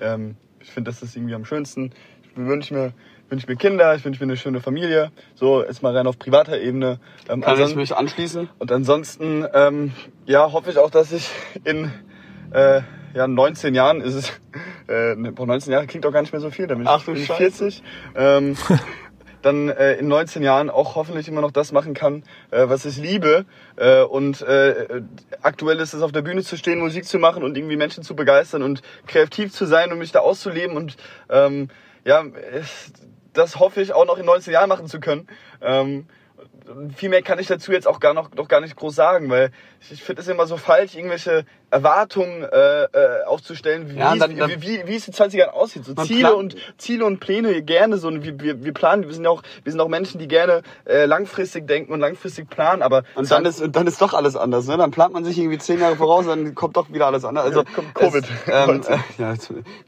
Ähm, 0.00 0.36
ich 0.60 0.70
finde, 0.70 0.90
das 0.90 1.02
ist 1.02 1.14
irgendwie 1.16 1.34
am 1.34 1.44
schönsten. 1.44 1.92
Ich 2.22 2.30
wünsche 2.34 2.72
mir, 2.72 2.94
wünsch 3.28 3.46
mir 3.46 3.56
Kinder, 3.56 3.94
ich 3.94 4.04
wünsche 4.04 4.20
mir 4.20 4.30
eine 4.30 4.36
schöne 4.36 4.60
Familie. 4.60 5.10
So, 5.34 5.62
jetzt 5.62 5.82
mal 5.82 5.96
rein 5.96 6.06
auf 6.06 6.18
privater 6.18 6.60
Ebene. 6.60 7.00
Ähm, 7.28 7.40
Kann 7.40 7.60
ich 7.60 7.74
mich 7.74 7.96
anschließen? 7.96 8.48
Und 8.58 8.72
ansonsten, 8.72 9.46
ähm, 9.52 9.92
ja, 10.26 10.52
hoffe 10.52 10.70
ich 10.70 10.78
auch, 10.78 10.90
dass 10.90 11.12
ich 11.12 11.30
in 11.64 11.90
äh, 12.52 12.82
ja, 13.14 13.26
19 13.26 13.74
Jahren 13.74 14.00
ist 14.00 14.14
es, 14.14 14.40
äh, 14.88 15.14
ne, 15.14 15.32
boah, 15.32 15.46
19 15.46 15.72
Jahre 15.72 15.86
klingt 15.86 16.04
doch 16.04 16.12
gar 16.12 16.22
nicht 16.22 16.32
mehr 16.32 16.40
so 16.40 16.50
viel, 16.50 16.66
dann 16.66 16.78
bin 16.78 16.86
ich, 16.86 16.92
Ach 16.92 17.04
du 17.04 17.12
bin 17.12 17.20
ich 17.22 17.26
Scheiße. 17.26 17.70
40. 17.70 17.82
Ähm, 18.14 18.56
dann 19.44 19.68
äh, 19.68 19.94
in 19.94 20.08
19 20.08 20.42
Jahren 20.42 20.70
auch 20.70 20.94
hoffentlich 20.94 21.28
immer 21.28 21.42
noch 21.42 21.50
das 21.50 21.70
machen 21.70 21.92
kann, 21.94 22.24
äh, 22.50 22.68
was 22.68 22.86
ich 22.86 22.96
liebe. 22.96 23.44
Äh, 23.76 24.02
und 24.02 24.40
äh, 24.42 25.02
aktuell 25.42 25.80
ist 25.80 25.92
es 25.92 26.02
auf 26.02 26.12
der 26.12 26.22
Bühne 26.22 26.42
zu 26.42 26.56
stehen, 26.56 26.78
Musik 26.78 27.04
zu 27.04 27.18
machen 27.18 27.42
und 27.42 27.56
irgendwie 27.56 27.76
Menschen 27.76 28.02
zu 28.02 28.16
begeistern 28.16 28.62
und 28.62 28.80
kreativ 29.06 29.52
zu 29.52 29.66
sein 29.66 29.92
und 29.92 29.98
mich 29.98 30.12
da 30.12 30.20
auszuleben. 30.20 30.76
Und 30.76 30.96
ähm, 31.28 31.68
ja, 32.04 32.24
das 33.34 33.58
hoffe 33.58 33.82
ich 33.82 33.92
auch 33.92 34.06
noch 34.06 34.18
in 34.18 34.24
19 34.24 34.52
Jahren 34.52 34.68
machen 34.68 34.86
zu 34.86 35.00
können. 35.00 35.28
Ähm, 35.60 36.06
viel 36.96 37.10
mehr 37.10 37.22
kann 37.22 37.38
ich 37.38 37.46
dazu 37.46 37.72
jetzt 37.72 37.86
auch 37.86 38.00
gar 38.00 38.14
noch, 38.14 38.32
noch 38.34 38.48
gar 38.48 38.60
nicht 38.60 38.76
groß 38.76 38.94
sagen, 38.94 39.28
weil 39.28 39.50
ich, 39.80 39.92
ich 39.92 40.02
finde 40.02 40.22
es 40.22 40.28
immer 40.28 40.46
so 40.46 40.56
falsch, 40.56 40.94
irgendwelche 40.94 41.44
Erwartungen 41.74 42.42
äh, 42.44 42.84
äh, 42.84 43.24
aufzustellen, 43.26 43.90
wie, 43.90 43.98
Ja, 43.98 44.12
es- 44.14 44.20
dann- 44.20 44.36
dann- 44.36 44.48
wie, 44.50 44.62
wie, 44.62 44.82
wie 44.86 44.94
es 44.94 45.08
in 45.08 45.12
20 45.12 45.40
Jahren 45.40 45.50
aussieht. 45.50 45.84
So 45.84 45.94
Ziele 45.94 46.20
plant- 46.28 46.36
und 46.36 46.56
Ziele 46.78 47.04
und 47.04 47.18
Pläne 47.18 47.62
gerne 47.62 47.96
so. 47.98 48.10
Wir, 48.12 48.38
wir, 48.40 48.62
wir 48.64 48.72
planen, 48.72 49.02
wir 49.02 49.12
sind 49.12 49.24
ja 49.24 49.30
auch, 49.30 49.42
wir 49.64 49.72
sind 49.72 49.80
auch 49.80 49.88
Menschen, 49.88 50.18
die 50.20 50.28
gerne 50.28 50.62
äh, 50.86 51.04
langfristig 51.06 51.66
denken 51.66 51.92
und 51.92 51.98
langfristig 52.00 52.48
planen, 52.48 52.80
aber 52.82 53.02
Und 53.16 53.28
dann 53.30 53.44
ist, 53.44 53.60
und 53.60 53.74
dann 53.74 53.86
ist 53.88 54.00
doch 54.00 54.14
alles 54.14 54.36
anders, 54.36 54.66
ne? 54.68 54.76
Dann 54.76 54.92
plant 54.92 55.12
man 55.12 55.24
sich 55.24 55.36
irgendwie 55.36 55.58
zehn 55.58 55.80
Jahre 55.80 55.96
voraus, 55.96 56.26
dann 56.26 56.54
kommt 56.54 56.76
doch 56.76 56.90
wieder 56.92 57.06
alles 57.06 57.24
anders. 57.24 57.44
Also 57.44 57.60
Ja, 57.60 57.64
kommt 57.74 57.94
Covid. 57.94 58.24
Es, 58.46 58.68
ähm, 58.68 58.82
äh, 58.88 58.98
ja, 59.22 59.34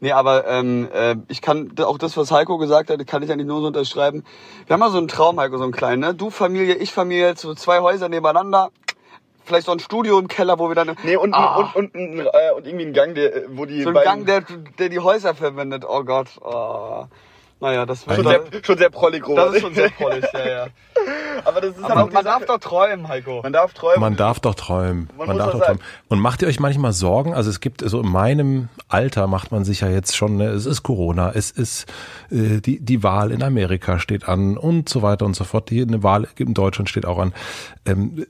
nee, 0.01 0.11
aber 0.13 0.47
ähm, 0.49 0.89
äh, 0.93 1.15
ich 1.29 1.41
kann 1.41 1.71
auch 1.81 1.99
das, 1.99 2.17
was 2.17 2.33
Heiko 2.33 2.59
gesagt 2.59 2.91
hat, 2.91 3.07
kann 3.07 3.23
ich 3.23 3.31
eigentlich 3.31 3.47
nur 3.47 3.61
so 3.61 3.69
unterschreiben. 3.69 4.25
Wir 4.67 4.75
haben 4.75 4.81
mal 4.81 4.91
so 4.91 4.99
einen 4.99 5.09
Traum, 5.09 5.39
Heiko, 5.39 5.57
so 5.57 5.63
einen 5.63 5.73
kleinen, 5.73 6.01
ne? 6.01 6.15
Du 6.15 6.31
Familie, 6.31 6.75
ich 6.75 6.93
Familie, 6.93 7.35
so 7.37 7.55
zwei 7.55 7.79
Häuser 7.81 8.09
nebeneinander. 8.09 8.71
Vielleicht 9.47 9.67
so 9.67 9.73
ein 9.73 9.79
Studio 9.81 10.19
im 10.19 10.29
Keller, 10.29 10.59
wo 10.59 10.69
wir 10.69 10.75
dann 10.75 10.97
Nee, 11.05 11.17
und, 11.17 11.33
Ah. 11.35 11.57
und, 11.75 11.75
und, 11.77 11.95
und, 11.95 12.19
äh, 12.21 12.53
und 12.57 12.67
irgendwie 12.67 12.87
ein 12.87 12.93
Gang, 12.93 13.15
der, 13.15 13.31
wo 13.51 13.65
die 13.65 13.83
so 13.83 13.89
ein 13.91 13.95
Gang, 13.95 14.27
der, 14.27 14.43
der 14.79 14.89
die 14.89 14.99
Häuser 14.99 15.35
verwendet. 15.35 15.85
Oh 15.89 16.03
Gott. 16.05 16.29
Oh. 16.43 17.05
Naja, 17.59 17.87
das 17.87 18.07
wird 18.07 18.17
schon 18.17 18.27
sehr, 18.27 18.43
schon 18.63 18.77
sehr 18.77 18.91
prollig, 18.91 19.25
das 19.35 19.55
ist 19.55 19.61
schon 19.63 19.75
sehr 19.75 19.89
prollig, 19.89 20.27
ja, 20.35 20.47
ja. 20.47 20.67
Aber 21.47 21.63
das 21.63 21.71
ist 21.75 21.83
halt 21.83 21.91
Aber 21.93 22.03
auch 22.05 22.09
die 22.09 22.15
man 22.15 22.25
darf 22.27 22.41
Sache. 22.41 22.47
doch 22.49 22.59
träumen, 22.59 23.09
Heiko. 23.09 23.41
man 23.43 23.53
darf 23.55 23.73
träumen. 23.73 24.01
Man 24.01 24.17
darf 24.17 24.41
doch 24.41 24.55
träumen. 24.55 25.09
Man 25.17 25.27
Man, 25.27 25.37
muss 25.39 25.45
darf 25.47 25.53
doch 25.55 25.65
träumen. 25.65 25.81
Und 26.09 26.21
macht 26.21 26.43
ihr 26.43 26.49
euch 26.49 26.61
manchmal 26.61 26.93
Sorgen? 26.93 27.33
Also 27.33 27.49
es 27.49 27.61
gibt, 27.61 27.81
so 27.81 28.01
in 28.03 28.11
meinem 28.11 28.69
Alter 28.89 29.27
macht 29.27 29.53
man 29.53 29.65
sich 29.65 29.81
ja 29.81 29.89
jetzt 29.89 30.15
schon, 30.15 30.37
ne, 30.37 30.49
es 30.49 30.67
ist 30.67 30.83
Corona, 30.83 31.33
es 31.35 31.51
ist 31.51 31.87
äh, 32.31 32.61
die, 32.61 32.79
die 32.79 33.03
Wahl 33.03 33.31
in 33.33 33.43
Amerika 33.43 34.01
steht 34.01 34.29
an 34.29 34.59
und 34.59 34.91
so 34.91 35.01
weiter 35.01 35.25
und 35.25 35.35
so 35.35 35.45
fort. 35.45 35.71
Die, 35.71 35.81
eine 35.81 36.03
Wahl 36.03 36.29
in 36.37 36.53
Deutschland 36.53 36.91
steht 36.91 37.07
auch 37.07 37.19
an. 37.19 37.33
Ähm, 37.87 38.27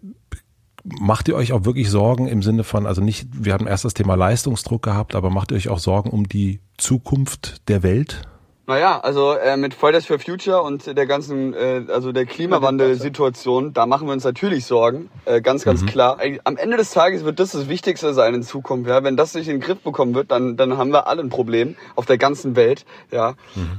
macht 1.00 1.28
ihr 1.28 1.36
euch 1.36 1.52
auch 1.52 1.64
wirklich 1.64 1.90
Sorgen 1.90 2.28
im 2.28 2.42
Sinne 2.42 2.64
von, 2.64 2.86
also 2.86 3.02
nicht, 3.02 3.28
wir 3.32 3.52
hatten 3.52 3.66
erst 3.66 3.84
das 3.84 3.94
Thema 3.94 4.14
Leistungsdruck 4.14 4.82
gehabt, 4.82 5.14
aber 5.14 5.30
macht 5.30 5.50
ihr 5.50 5.56
euch 5.56 5.68
auch 5.68 5.78
Sorgen 5.78 6.10
um 6.10 6.28
die 6.28 6.60
Zukunft 6.76 7.68
der 7.68 7.82
Welt? 7.82 8.22
Naja, 8.68 8.98
also 8.98 9.32
äh, 9.32 9.56
mit 9.56 9.74
Fridays 9.74 10.06
for 10.06 10.18
Future 10.18 10.62
und 10.62 10.86
der 10.86 11.06
ganzen, 11.06 11.54
äh, 11.54 11.84
also 11.88 12.10
der 12.10 12.26
Klimawandelsituation, 12.26 13.72
da 13.72 13.86
machen 13.86 14.08
wir 14.08 14.12
uns 14.12 14.24
natürlich 14.24 14.66
Sorgen, 14.66 15.08
äh, 15.24 15.40
ganz, 15.40 15.64
ganz 15.64 15.86
klar. 15.86 16.18
Eigentlich, 16.18 16.40
Am 16.42 16.56
Ende 16.56 16.76
des 16.76 16.90
Tages 16.90 17.24
wird 17.24 17.38
das 17.38 17.52
das 17.52 17.68
Wichtigste 17.68 18.12
sein 18.12 18.34
in 18.34 18.42
Zukunft. 18.42 18.90
Ja, 18.90 19.04
wenn 19.04 19.16
das 19.16 19.34
nicht 19.34 19.46
in 19.46 19.54
den 19.54 19.60
Griff 19.60 19.78
bekommen 19.78 20.16
wird, 20.16 20.32
dann 20.32 20.56
dann 20.56 20.78
haben 20.78 20.90
wir 20.90 21.06
alle 21.06 21.22
ein 21.22 21.28
Problem 21.28 21.76
auf 21.94 22.06
der 22.06 22.18
ganzen 22.18 22.56
Welt. 22.56 22.84
Ja, 23.12 23.34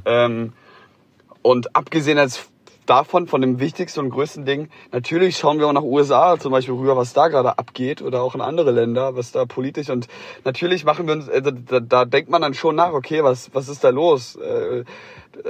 ähm, 0.05 0.53
und 1.41 1.76
abgesehen 1.76 2.18
als 2.18 2.47
davon, 2.90 3.28
von 3.28 3.42
dem 3.42 3.60
wichtigsten 3.60 4.00
und 4.02 4.10
größten 4.10 4.46
Ding, 4.46 4.70
natürlich 4.92 5.38
schauen 5.38 5.60
wir 5.60 5.68
auch 5.68 5.74
nach 5.74 5.84
USA 5.84 6.38
zum 6.40 6.52
Beispiel 6.52 6.76
rüber, 6.76 6.98
was 6.98 7.14
da 7.14 7.28
gerade 7.28 7.58
abgeht 7.58 8.02
oder 8.02 8.24
auch 8.24 8.36
in 8.36 8.42
andere 8.42 8.72
Länder, 8.72 9.16
was 9.16 9.32
da 9.32 9.46
politisch 9.46 9.90
und 9.90 10.08
natürlich 10.44 10.86
machen 10.86 11.08
wir 11.08 11.14
uns, 11.14 11.28
äh, 11.28 11.42
da, 11.42 11.80
da 11.80 12.06
denkt 12.06 12.30
man 12.30 12.42
dann 12.42 12.54
schon 12.54 12.76
nach, 12.76 12.94
okay, 12.94 13.24
was, 13.24 13.54
was 13.54 13.70
ist 13.70 13.84
da 13.84 13.90
los? 13.90 14.36
Äh, 14.36 14.84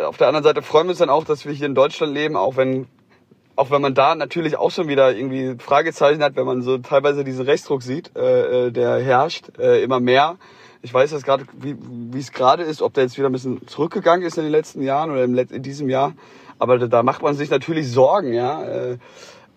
auf 0.03 0.17
der 0.17 0.27
anderen 0.27 0.43
Seite 0.43 0.61
freuen 0.61 0.87
wir 0.87 0.91
uns 0.91 0.99
dann 0.99 1.09
auch, 1.09 1.23
dass 1.23 1.45
wir 1.45 1.53
hier 1.53 1.67
in 1.67 1.75
Deutschland 1.75 2.13
leben, 2.13 2.35
auch 2.35 2.57
wenn 2.57 2.87
auch 3.57 3.71
wenn 3.71 3.81
man 3.81 3.95
da 3.95 4.15
natürlich 4.15 4.55
auch 4.55 4.69
schon 4.71 4.87
wieder 4.87 5.15
irgendwie 5.15 5.55
Fragezeichen 5.57 6.23
hat, 6.23 6.35
wenn 6.35 6.45
man 6.45 6.61
so 6.61 6.77
teilweise 6.77 7.23
diesen 7.23 7.43
Rechtsdruck 7.43 7.81
sieht, 7.81 8.15
äh, 8.15 8.67
äh, 8.67 8.71
der 8.71 8.99
herrscht, 8.99 9.57
äh, 9.57 9.83
immer 9.83 9.99
mehr. 9.99 10.37
Ich 10.83 10.93
weiß 10.93 11.11
jetzt 11.11 11.25
gerade, 11.25 11.45
wie 11.53 12.19
es 12.19 12.31
gerade 12.31 12.61
ist, 12.61 12.83
ob 12.83 12.93
der 12.93 13.03
jetzt 13.03 13.17
wieder 13.17 13.27
ein 13.27 13.31
bisschen 13.31 13.67
zurückgegangen 13.67 14.25
ist 14.25 14.37
in 14.37 14.43
den 14.43 14.51
letzten 14.51 14.83
Jahren 14.83 15.09
oder 15.09 15.23
in 15.23 15.63
diesem 15.63 15.89
Jahr. 15.89 16.13
Aber 16.59 16.77
da, 16.77 16.87
da 16.87 17.03
macht 17.03 17.21
man 17.21 17.35
sich 17.35 17.49
natürlich 17.49 17.91
Sorgen, 17.91 18.33
ja. 18.33 18.63
Äh, 18.63 18.97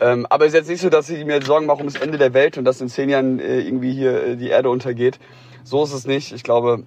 ähm, 0.00 0.26
aber 0.30 0.46
es 0.46 0.52
ist 0.52 0.60
jetzt 0.60 0.68
nicht 0.68 0.80
so, 0.80 0.88
dass 0.88 1.10
ich 1.10 1.24
mir 1.24 1.42
Sorgen 1.42 1.66
mache 1.66 1.80
um 1.80 1.86
das 1.86 2.00
Ende 2.00 2.18
der 2.18 2.32
Welt 2.32 2.56
und 2.56 2.64
dass 2.64 2.80
in 2.80 2.88
zehn 2.88 3.10
Jahren 3.10 3.38
äh, 3.38 3.60
irgendwie 3.60 3.92
hier 3.92 4.22
äh, 4.22 4.36
die 4.36 4.48
Erde 4.48 4.70
untergeht. 4.70 5.18
So 5.62 5.84
ist 5.84 5.92
es 5.92 6.06
nicht. 6.06 6.32
Ich 6.32 6.42
glaube, 6.42 6.84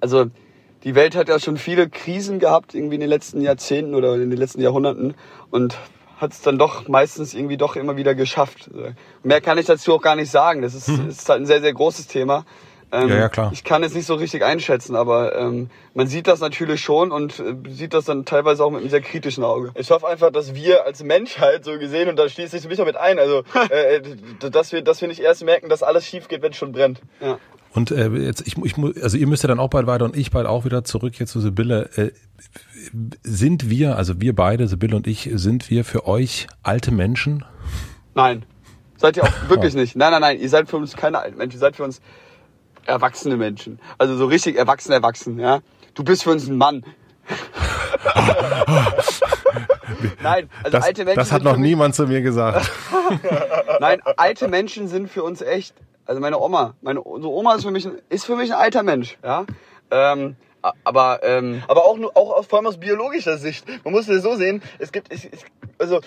also 0.00 0.26
die 0.84 0.94
Welt 0.94 1.16
hat 1.16 1.28
ja 1.28 1.38
schon 1.38 1.56
viele 1.56 1.88
Krisen 1.88 2.38
gehabt, 2.38 2.74
irgendwie 2.74 2.96
in 2.96 3.00
den 3.00 3.08
letzten 3.08 3.40
Jahrzehnten 3.40 3.94
oder 3.94 4.14
in 4.16 4.28
den 4.28 4.38
letzten 4.38 4.60
Jahrhunderten 4.60 5.14
und 5.50 5.78
hat 6.18 6.32
es 6.32 6.42
dann 6.42 6.58
doch 6.58 6.88
meistens 6.88 7.32
irgendwie 7.34 7.56
doch 7.56 7.74
immer 7.76 7.96
wieder 7.96 8.14
geschafft. 8.14 8.70
Mehr 9.22 9.40
kann 9.40 9.58
ich 9.58 9.66
dazu 9.66 9.94
auch 9.94 10.02
gar 10.02 10.14
nicht 10.14 10.30
sagen. 10.30 10.60
Das 10.60 10.74
ist, 10.74 10.88
ist 10.88 11.28
halt 11.28 11.40
ein 11.40 11.46
sehr, 11.46 11.60
sehr 11.60 11.72
großes 11.72 12.06
Thema. 12.06 12.44
Ähm, 12.94 13.08
Ja, 13.08 13.16
ja, 13.16 13.28
klar. 13.28 13.50
Ich 13.52 13.64
kann 13.64 13.82
es 13.82 13.92
nicht 13.94 14.06
so 14.06 14.14
richtig 14.14 14.44
einschätzen, 14.44 14.94
aber 14.96 15.36
ähm, 15.36 15.68
man 15.94 16.06
sieht 16.06 16.26
das 16.28 16.40
natürlich 16.40 16.80
schon 16.80 17.10
und 17.12 17.40
äh, 17.40 17.54
sieht 17.70 17.92
das 17.92 18.04
dann 18.04 18.24
teilweise 18.24 18.64
auch 18.64 18.70
mit 18.70 18.80
einem 18.80 18.90
sehr 18.90 19.00
kritischen 19.00 19.42
Auge. 19.42 19.72
Ich 19.74 19.90
hoffe 19.90 20.06
einfach, 20.06 20.30
dass 20.30 20.54
wir 20.54 20.86
als 20.86 21.02
Menschheit 21.02 21.64
so 21.64 21.78
gesehen, 21.78 22.08
und 22.08 22.16
da 22.16 22.28
schließe 22.28 22.56
ich 22.56 22.68
mich 22.68 22.80
auch 22.80 22.86
mit 22.86 22.96
ein, 22.96 23.18
also 23.18 23.42
äh, 23.70 24.00
d- 24.00 24.50
dass 24.50 24.72
wir, 24.72 24.82
dass 24.82 25.00
wir 25.00 25.08
nicht 25.08 25.20
erst 25.20 25.44
merken, 25.44 25.68
dass 25.68 25.82
alles 25.82 26.06
schief 26.06 26.28
geht, 26.28 26.42
wenn 26.42 26.52
es 26.52 26.56
schon 26.56 26.72
brennt. 26.72 27.00
Ja. 27.20 27.38
Und 27.72 27.90
äh, 27.90 28.06
jetzt, 28.10 28.46
ich, 28.46 28.56
ich, 28.58 28.74
also 29.02 29.16
ihr 29.16 29.26
müsst 29.26 29.42
ja 29.42 29.48
dann 29.48 29.58
auch 29.58 29.70
bald 29.70 29.88
weiter 29.88 30.04
und 30.04 30.16
ich 30.16 30.30
bald 30.30 30.46
auch 30.46 30.64
wieder 30.64 30.84
zurück 30.84 31.14
hier 31.16 31.26
zu 31.26 31.40
Sibylle. 31.40 31.90
Äh, 31.96 32.12
sind 33.22 33.68
wir, 33.70 33.96
also 33.96 34.20
wir 34.20 34.34
beide, 34.34 34.68
Sibylle 34.68 34.94
und 34.96 35.06
ich, 35.06 35.28
sind 35.34 35.70
wir 35.70 35.84
für 35.84 36.06
euch 36.06 36.46
alte 36.62 36.92
Menschen? 36.92 37.44
Nein. 38.14 38.44
Seid 38.96 39.16
ihr 39.16 39.24
auch 39.24 39.32
wirklich 39.48 39.74
nicht. 39.74 39.96
Nein, 39.96 40.12
nein, 40.12 40.20
nein. 40.20 40.40
Ihr 40.40 40.48
seid 40.48 40.68
für 40.68 40.76
uns 40.76 40.94
keine 40.96 41.18
alten 41.18 41.36
Menschen. 41.36 41.56
Ihr 41.56 41.60
seid 41.60 41.76
für 41.76 41.84
uns 41.84 42.00
erwachsene 42.86 43.36
Menschen. 43.36 43.78
Also 43.98 44.16
so 44.16 44.26
richtig 44.26 44.56
erwachsen, 44.56 44.92
erwachsen, 44.92 45.38
ja. 45.38 45.60
Du 45.94 46.04
bist 46.04 46.24
für 46.24 46.30
uns 46.30 46.48
ein 46.48 46.56
Mann. 46.56 46.84
nein, 50.22 50.48
also 50.62 50.76
Das, 50.76 50.84
alte 50.84 51.04
Menschen. 51.04 51.18
das 51.18 51.32
hat 51.32 51.42
noch 51.42 51.56
niemand 51.56 51.94
zu 51.94 52.06
mir 52.06 52.20
gesagt. 52.20 52.70
Nein, 53.80 54.00
alte 54.16 54.48
Menschen 54.48 54.88
sind 54.88 55.10
für 55.10 55.22
uns 55.22 55.40
echt. 55.40 55.74
Also 56.06 56.20
meine 56.20 56.38
Oma, 56.38 56.74
meine 56.82 57.00
unsere 57.00 57.32
Oma 57.32 57.54
ist 57.54 57.64
für 57.64 57.70
mich 57.70 57.86
ein, 57.86 57.98
ist 58.10 58.26
für 58.26 58.36
mich 58.36 58.52
ein 58.52 58.58
alter 58.58 58.82
Mensch, 58.82 59.16
ja. 59.22 59.46
Ähm, 59.90 60.36
aber 60.82 61.20
ähm, 61.22 61.62
Aber 61.68 61.84
auch, 61.84 61.96
nur, 61.96 62.16
auch 62.16 62.32
aus, 62.32 62.46
vor 62.46 62.58
allem 62.58 62.66
aus 62.66 62.78
biologischer 62.78 63.38
Sicht. 63.38 63.66
Man 63.84 63.92
muss 63.92 64.08
es 64.08 64.22
so 64.22 64.34
sehen, 64.36 64.62
es 64.78 64.92
gibt, 64.92 65.12
es, 65.12 65.24
es, 65.24 65.40
also 65.78 66.00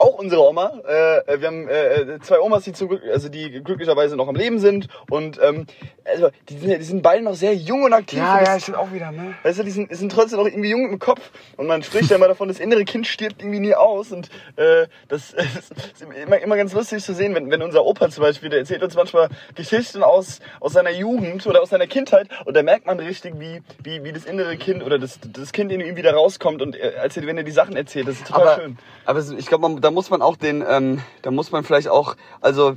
auch 0.00 0.14
unsere 0.18 0.40
Oma, 0.48 0.72
äh, 0.88 1.40
wir 1.40 1.46
haben 1.48 1.68
äh, 1.68 2.18
zwei 2.22 2.40
Omas, 2.40 2.64
die 2.64 2.72
Glück, 2.72 3.02
also 3.12 3.28
die 3.28 3.62
glücklicherweise 3.62 4.16
noch 4.16 4.28
am 4.28 4.34
Leben 4.34 4.58
sind 4.58 4.88
und 5.10 5.38
ähm, 5.42 5.66
also 6.04 6.30
die 6.48 6.56
sind, 6.56 6.70
die 6.78 6.82
sind 6.84 7.02
beide 7.02 7.22
noch 7.22 7.34
sehr 7.34 7.54
jung 7.54 7.82
und 7.82 7.92
aktiv. 7.92 8.18
Und 8.18 8.46
das- 8.46 8.62
stimmt 8.62 8.78
auch 8.78 8.92
wieder, 8.92 9.12
ne? 9.12 9.34
Weißt 9.42 9.58
du, 9.58 9.62
die 9.62 9.70
sind, 9.70 9.90
die 9.90 9.94
sind 9.94 10.10
trotzdem 10.10 10.38
noch 10.38 10.46
irgendwie 10.46 10.70
jung 10.70 10.90
im 10.90 10.98
Kopf 10.98 11.30
und 11.58 11.66
man 11.66 11.82
spricht 11.82 12.08
ja 12.10 12.16
immer 12.16 12.28
davon, 12.28 12.48
das 12.48 12.58
innere 12.60 12.84
Kind 12.86 13.06
stirbt 13.06 13.42
irgendwie 13.42 13.60
nie 13.60 13.74
aus 13.74 14.10
und 14.10 14.30
äh, 14.56 14.86
das, 15.08 15.32
das 15.36 15.46
ist 15.92 16.02
immer, 16.24 16.38
immer 16.38 16.56
ganz 16.56 16.72
lustig 16.72 17.04
zu 17.04 17.12
sehen, 17.12 17.34
wenn, 17.34 17.50
wenn 17.50 17.60
unser 17.62 17.84
Opa 17.84 18.08
zum 18.08 18.22
Beispiel, 18.22 18.48
der 18.48 18.60
erzählt 18.60 18.82
uns 18.82 18.94
manchmal 18.96 19.28
Geschichten 19.54 20.02
aus, 20.02 20.40
aus 20.60 20.72
seiner 20.72 20.90
Jugend 20.90 21.46
oder 21.46 21.60
aus 21.60 21.68
seiner 21.68 21.86
Kindheit 21.86 22.28
und 22.46 22.56
da 22.56 22.62
merkt 22.62 22.86
man 22.86 22.98
richtig, 23.00 23.34
wie, 23.38 23.60
wie, 23.84 24.02
wie 24.02 24.12
das 24.12 24.24
innere 24.24 24.56
Kind 24.56 24.82
oder 24.82 24.98
das, 24.98 25.18
das 25.30 25.52
Kind 25.52 25.70
in 25.70 25.80
ihm 25.82 25.96
wieder 25.96 26.14
rauskommt 26.14 26.62
und 26.62 26.74
äh, 26.74 26.94
als 27.00 27.18
er, 27.18 27.26
wenn 27.26 27.36
er 27.36 27.44
die 27.44 27.50
Sachen 27.52 27.76
erzählt, 27.76 28.08
das 28.08 28.14
ist 28.16 28.26
total 28.28 28.48
aber, 28.48 28.62
schön. 28.62 28.78
aber 29.04 29.20
ich 29.38 29.46
glaube, 29.46 29.68
man- 29.68 29.89
da 29.90 29.94
muss 29.94 30.08
man 30.08 30.22
auch 30.22 30.36
den, 30.36 30.64
ähm, 30.68 31.02
da 31.22 31.32
muss 31.32 31.50
man 31.50 31.64
vielleicht 31.64 31.88
auch, 31.88 32.14
also 32.40 32.76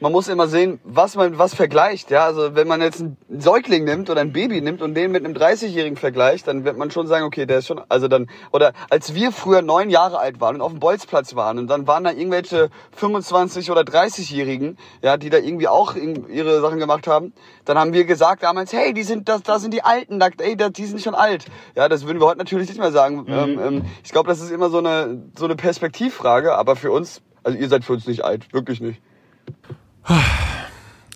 man 0.00 0.12
muss 0.12 0.28
immer 0.28 0.48
sehen, 0.48 0.80
was 0.84 1.16
man 1.16 1.38
was 1.38 1.54
vergleicht. 1.54 2.10
Ja, 2.10 2.24
also 2.24 2.54
wenn 2.54 2.68
man 2.68 2.80
jetzt 2.80 3.00
einen 3.00 3.16
Säugling 3.38 3.84
nimmt 3.84 4.10
oder 4.10 4.20
ein 4.20 4.32
Baby 4.32 4.60
nimmt 4.60 4.82
und 4.82 4.94
den 4.94 5.12
mit 5.12 5.24
einem 5.24 5.34
30-Jährigen 5.34 5.96
vergleicht, 5.96 6.46
dann 6.48 6.64
wird 6.64 6.76
man 6.76 6.90
schon 6.90 7.06
sagen, 7.06 7.24
okay, 7.24 7.46
der 7.46 7.58
ist 7.58 7.66
schon, 7.66 7.80
also 7.88 8.08
dann, 8.08 8.28
oder 8.52 8.72
als 8.90 9.14
wir 9.14 9.32
früher 9.32 9.62
neun 9.62 9.90
Jahre 9.90 10.18
alt 10.18 10.40
waren 10.40 10.56
und 10.56 10.60
auf 10.60 10.72
dem 10.72 10.80
Bolzplatz 10.80 11.34
waren 11.34 11.58
und 11.58 11.68
dann 11.68 11.86
waren 11.86 12.04
da 12.04 12.10
irgendwelche 12.10 12.70
25 12.92 13.70
oder 13.70 13.82
30-Jährigen, 13.82 14.78
ja, 15.02 15.16
die 15.16 15.30
da 15.30 15.38
irgendwie 15.38 15.68
auch 15.68 15.94
ihre 15.96 16.60
Sachen 16.60 16.78
gemacht 16.78 17.06
haben, 17.06 17.32
dann 17.64 17.78
haben 17.78 17.92
wir 17.92 18.04
gesagt 18.04 18.42
damals, 18.42 18.72
hey, 18.72 18.92
die 18.92 19.04
sind, 19.04 19.28
das, 19.28 19.42
da 19.42 19.58
sind 19.58 19.72
die 19.72 19.82
Alten, 19.82 20.18
da, 20.18 20.28
ey, 20.38 20.56
die 20.56 20.84
sind 20.84 21.00
schon 21.00 21.14
alt. 21.14 21.46
Ja, 21.76 21.88
das 21.88 22.06
würden 22.06 22.20
wir 22.20 22.26
heute 22.26 22.38
natürlich 22.38 22.68
nicht 22.68 22.80
mehr 22.80 22.92
sagen. 22.92 23.22
Mhm. 23.22 23.32
Ähm, 23.32 23.58
ähm, 23.58 23.84
ich 24.02 24.12
glaube, 24.12 24.28
das 24.28 24.40
ist 24.40 24.50
immer 24.50 24.70
so 24.70 24.78
eine, 24.78 25.22
so 25.38 25.44
eine 25.44 25.56
Perspektivfrage, 25.56 26.54
aber 26.54 26.76
für 26.76 26.92
uns, 26.92 27.22
also 27.42 27.56
ihr 27.56 27.68
seid 27.68 27.84
für 27.84 27.94
uns 27.94 28.06
nicht 28.06 28.24
alt, 28.24 28.52
wirklich 28.52 28.80
nicht. 28.80 29.00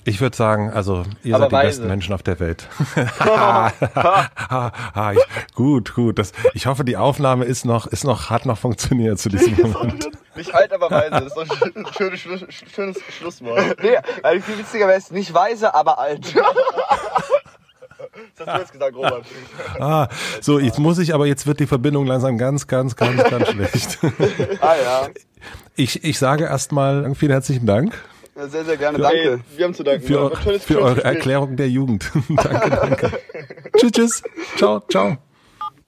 Ich 0.05 0.23
würde 0.23 0.35
sagen, 0.35 0.71
also 0.71 1.05
ihr 1.23 1.35
Aber 1.35 1.45
seid 1.45 1.51
die 1.51 1.57
weise. 1.57 1.69
besten 1.69 1.89
Menschen 1.89 2.15
auf 2.15 2.23
der 2.23 2.41
Welt. 2.41 2.67
gut, 5.55 5.95
gut. 5.95 6.19
Das, 6.19 6.33
ich 6.55 6.67
hoffe, 6.67 6.85
die 6.85 6.97
Aufnahme 6.97 7.45
ist 7.45 7.67
noch, 7.67 7.87
ist 7.87 8.05
noch, 8.05 8.31
hat 8.31 8.47
noch 8.47 8.57
funktioniert 8.57 9.19
zu 9.19 9.29
diesem 9.29 9.61
Moment. 9.61 10.09
Nicht 10.35 10.55
alt, 10.55 10.73
aber 10.73 10.91
weise. 10.91 11.11
Das 11.11 11.25
ist 11.25 11.37
doch 11.37 11.77
ein 11.77 11.87
schönes, 11.93 12.21
schönes, 12.21 12.45
schönes 12.75 12.97
Schlusswort. 13.19 13.77
Nee, 13.83 13.99
also 14.23 14.41
viel 14.41 14.59
witziger 14.59 14.87
wäre 14.87 14.99
es 14.99 15.11
nicht 15.11 15.35
weise, 15.35 15.75
aber 15.75 15.99
alt. 15.99 16.35
Das 18.37 18.47
hast 18.47 18.55
du 18.55 18.61
jetzt 18.61 18.73
gesagt, 18.73 18.97
Robert. 18.97 19.25
Ah, 19.81 20.09
so, 20.41 20.59
jetzt 20.59 20.79
muss 20.79 20.99
ich, 20.99 21.15
aber 21.15 21.27
jetzt 21.27 21.47
wird 21.47 21.61
die 21.61 21.67
Verbindung 21.67 22.07
langsam 22.07 22.39
ganz, 22.39 22.67
ganz, 22.67 22.95
ganz, 22.95 23.23
ganz 23.25 23.49
schlecht. 23.49 23.99
Ah 24.61 24.75
ja. 24.77 25.09
Ich, 25.75 26.05
ich 26.05 26.19
sage 26.19 26.45
erstmal 26.45 27.13
vielen 27.17 27.33
herzlichen 27.33 27.67
Dank. 27.67 27.99
Ja, 28.39 28.47
sehr, 28.47 28.65
sehr 28.65 28.77
gerne. 28.77 28.99
Danke. 28.99 29.19
Hey, 29.19 29.39
wir 29.57 29.65
haben 29.65 29.75
zu 29.75 29.83
danken. 29.83 30.07
Für, 30.07 30.31
tolles, 30.31 30.63
für 30.63 30.81
eure 30.81 31.03
Erklärung 31.03 31.57
der 31.57 31.69
Jugend. 31.69 32.09
danke, 32.29 32.71
danke. 32.71 33.13
tschüss, 33.77 33.91
tschüss. 33.91 34.23
Ciao, 34.57 34.81
ciao. 34.89 35.19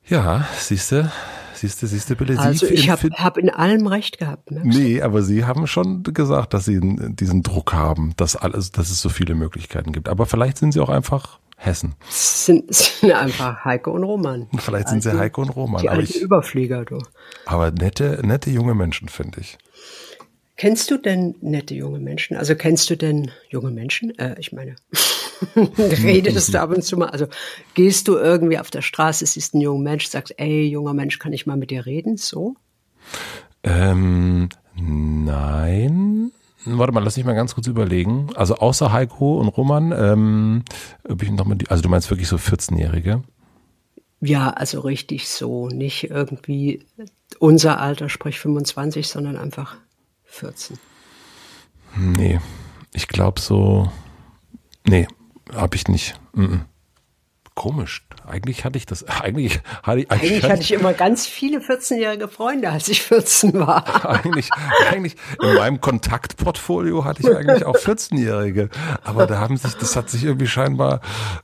Ja, 0.08 0.48
siehste, 0.58 1.12
siehste, 1.54 1.86
siehste, 1.86 2.16
Billy. 2.16 2.36
Also 2.36 2.66
Sie 2.66 2.74
ich 2.74 2.90
habe 2.90 3.08
hab 3.14 3.38
in 3.38 3.50
allem 3.50 3.86
recht 3.86 4.18
gehabt. 4.18 4.50
Ne? 4.50 4.62
Nee, 4.64 5.00
aber 5.00 5.22
Sie 5.22 5.44
haben 5.44 5.68
schon 5.68 6.02
gesagt, 6.02 6.52
dass 6.52 6.64
Sie 6.64 6.80
diesen 6.82 7.44
Druck 7.44 7.72
haben, 7.72 8.14
dass 8.16 8.34
alles, 8.34 8.72
dass 8.72 8.90
es 8.90 9.00
so 9.00 9.10
viele 9.10 9.36
Möglichkeiten 9.36 9.92
gibt. 9.92 10.08
Aber 10.08 10.26
vielleicht 10.26 10.58
sind 10.58 10.72
Sie 10.72 10.80
auch 10.80 10.88
einfach 10.88 11.38
Hessen. 11.56 11.94
Sind, 12.08 12.74
sind 12.74 13.12
einfach 13.12 13.64
Heike 13.64 13.90
und 13.90 14.02
Roman. 14.02 14.48
Vielleicht 14.58 14.88
sind 14.88 15.02
sie 15.02 15.16
Heike 15.16 15.42
und 15.42 15.50
Roman. 15.50 15.82
Die 15.82 15.90
aber 15.90 16.00
ich, 16.00 16.20
Überflieger, 16.20 16.86
du. 16.86 16.98
Aber 17.44 17.70
nette, 17.70 18.20
nette 18.24 18.50
junge 18.50 18.74
Menschen, 18.74 19.08
finde 19.08 19.40
ich. 19.40 19.58
Kennst 20.60 20.90
du 20.90 20.98
denn 20.98 21.36
nette 21.40 21.74
junge 21.74 22.00
Menschen? 22.00 22.36
Also 22.36 22.54
kennst 22.54 22.90
du 22.90 22.94
denn 22.94 23.30
junge 23.48 23.70
Menschen? 23.70 24.10
Äh, 24.18 24.36
ich 24.38 24.52
meine, 24.52 24.76
redest 25.56 26.52
du 26.52 26.60
ab 26.60 26.68
und 26.68 26.82
zu 26.82 26.98
mal? 26.98 27.08
Also 27.08 27.28
gehst 27.72 28.08
du 28.08 28.18
irgendwie 28.18 28.58
auf 28.58 28.70
der 28.70 28.82
Straße, 28.82 29.24
siehst 29.24 29.54
einen 29.54 29.62
jungen 29.62 29.82
Mensch, 29.82 30.08
sagst, 30.08 30.34
ey, 30.36 30.66
junger 30.66 30.92
Mensch, 30.92 31.18
kann 31.18 31.32
ich 31.32 31.46
mal 31.46 31.56
mit 31.56 31.70
dir 31.70 31.86
reden? 31.86 32.18
So? 32.18 32.56
Ähm, 33.62 34.50
nein. 34.76 36.30
Warte 36.66 36.92
mal, 36.92 37.02
lass 37.02 37.16
mich 37.16 37.24
mal 37.24 37.32
ganz 37.32 37.54
kurz 37.54 37.66
überlegen. 37.66 38.28
Also 38.34 38.56
außer 38.56 38.92
Heiko 38.92 39.40
und 39.40 39.48
Roman, 39.48 39.94
ähm, 39.96 40.64
ob 41.08 41.22
ich 41.22 41.30
noch 41.30 41.46
mal 41.46 41.54
die, 41.54 41.70
also 41.70 41.82
du 41.82 41.88
meinst 41.88 42.10
wirklich 42.10 42.28
so 42.28 42.36
14-Jährige? 42.36 43.22
Ja, 44.20 44.50
also 44.50 44.80
richtig 44.80 45.26
so. 45.30 45.68
Nicht 45.68 46.10
irgendwie 46.10 46.84
unser 47.38 47.80
Alter, 47.80 48.10
sprich 48.10 48.38
25, 48.38 49.08
sondern 49.08 49.38
einfach 49.38 49.78
14? 50.30 50.78
Nee, 51.96 52.40
ich 52.92 53.08
glaube 53.08 53.40
so. 53.40 53.90
Nee, 54.86 55.06
habe 55.52 55.76
ich 55.76 55.88
nicht. 55.88 56.14
Mm 56.32 56.44
-mm. 56.44 56.60
Komisch. 57.54 58.06
Eigentlich 58.26 58.64
hatte 58.64 58.78
ich 58.78 58.86
das. 58.86 59.04
Eigentlich 59.20 59.60
hatte 59.82 60.00
ich, 60.00 60.10
eigentlich, 60.10 60.30
eigentlich 60.30 60.44
hatte 60.44 60.62
ich 60.62 60.72
immer 60.72 60.92
ganz 60.92 61.26
viele 61.26 61.58
14-jährige 61.58 62.28
Freunde, 62.28 62.70
als 62.70 62.88
ich 62.88 63.02
14 63.02 63.54
war. 63.54 64.08
eigentlich, 64.08 64.48
eigentlich 64.88 65.16
in 65.42 65.54
meinem 65.54 65.80
Kontaktportfolio 65.80 67.04
hatte 67.04 67.22
ich 67.22 67.36
eigentlich 67.36 67.64
auch 67.64 67.76
14-jährige. 67.76 68.70
Aber 69.02 69.26
da 69.26 69.38
haben 69.38 69.56
sich, 69.56 69.74
das 69.74 69.96
hat 69.96 70.10
sich 70.10 70.24
irgendwie 70.24 70.46
scheinbar 70.46 71.00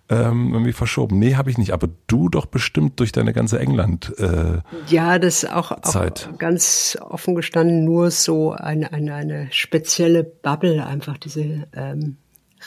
ähm, 0.09 0.53
irgendwie 0.53 0.73
verschoben. 0.73 1.19
Nee, 1.19 1.35
habe 1.35 1.51
ich 1.51 1.59
nicht. 1.59 1.73
Aber 1.73 1.89
du 2.07 2.29
doch 2.29 2.47
bestimmt 2.47 3.01
durch 3.01 3.13
deine 3.13 3.33
ganze 3.33 3.59
England. 3.59 4.15
Äh, 4.19 4.61
ja, 4.89 5.19
das 5.19 5.43
ist 5.43 5.53
auch, 5.53 5.73
auch 5.73 6.39
ganz 6.39 6.97
offen 7.01 7.35
gestanden 7.35 7.85
nur 7.85 8.11
so 8.11 8.53
eine, 8.53 8.93
eine, 8.93 9.15
eine 9.15 9.49
spezielle 9.51 10.25
Bubble, 10.25 10.87
einfach 10.87 11.19
diese 11.19 11.67
ähm, 11.75 12.19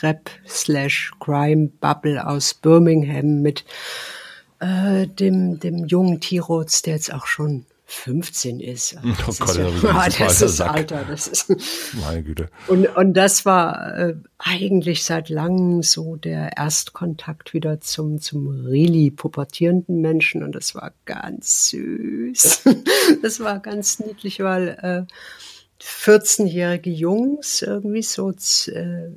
Rap 0.02 0.30
slash 0.47 1.12
Crime 1.20 1.70
Bubble 1.80 2.26
aus 2.26 2.54
Birmingham 2.54 3.41
mit 3.41 3.66
äh, 4.60 5.08
dem, 5.08 5.60
dem 5.60 5.86
jungen 5.86 6.20
Tiroz, 6.20 6.82
der 6.82 6.95
jetzt 6.95 7.14
auch 7.14 7.26
schon 7.26 7.66
15 7.89 8.60
ist. 8.60 8.97
Also 8.97 9.43
oh 9.43 9.45
Gott, 9.45 9.58
ist 9.58 9.84
ja, 9.84 9.89
ja, 9.89 10.06
das, 10.06 10.18
das 10.18 10.41
ist 10.41 10.62
Alter. 10.62 11.06
Das 11.10 11.28
ist 11.28 11.47
Meine 12.02 12.22
Güte. 12.22 12.50
Und, 12.68 12.86
und 12.95 13.14
das 13.14 13.45
war 13.45 13.97
äh, 13.97 14.16
eigentlich 14.38 15.04
seit 15.04 15.30
langem 15.30 15.82
so 15.82 16.16
der 16.16 16.56
Erstkontakt 16.56 17.56
wieder 17.56 17.82
zum, 17.82 18.22
zum 18.22 18.47
really 18.47 19.10
pubertierenden 19.10 20.02
Menschen 20.02 20.43
und 20.43 20.54
das 20.54 20.76
war 20.76 20.93
ganz 21.06 21.70
süß. 21.70 22.62
das 23.24 23.39
war 23.39 23.60
ganz 23.60 24.00
niedlich, 24.00 24.39
weil 24.41 25.08
äh, 25.08 25.84
14-jährige 25.84 26.91
Jungs 26.91 27.64
irgendwie 27.64 28.04
so 28.04 28.30
äh, 28.30 29.10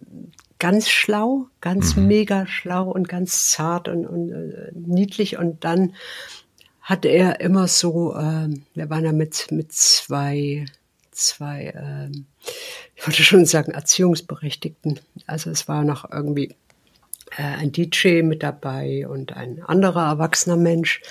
ganz 0.63 0.89
schlau, 0.89 1.49
ganz 1.61 1.97
mhm. 1.97 2.07
mega 2.07 2.47
schlau 2.47 2.89
und 2.89 3.09
ganz 3.09 3.51
zart 3.51 3.89
und, 3.89 4.07
und 4.07 4.31
äh, 4.31 4.71
niedlich. 4.75 5.37
Und 5.37 5.65
dann 5.65 5.97
hatte 6.81 7.09
er 7.09 7.41
immer 7.41 7.67
so, 7.67 8.15
äh, 8.15 8.49
wir 8.73 8.89
waren 8.89 9.05
ja 9.05 9.11
mit, 9.11 9.51
mit 9.51 9.73
zwei, 9.73 10.67
zwei, 11.11 11.65
äh, 11.75 12.17
ich 12.95 13.05
wollte 13.05 13.25
schon 13.25 13.45
sagen, 13.45 13.73
Erziehungsberechtigten. 13.73 15.01
Also 15.27 15.51
es 15.51 15.67
war 15.67 15.83
noch 15.83 16.09
irgendwie 16.09 16.55
äh, 17.37 17.43
ein 17.43 17.73
DJ 17.73 18.23
mit 18.23 18.45
dabei 18.45 19.09
und 19.09 19.37
ein 19.37 19.65
anderer 19.65 20.11
erwachsener 20.11 20.57
Mensch. 20.57 21.03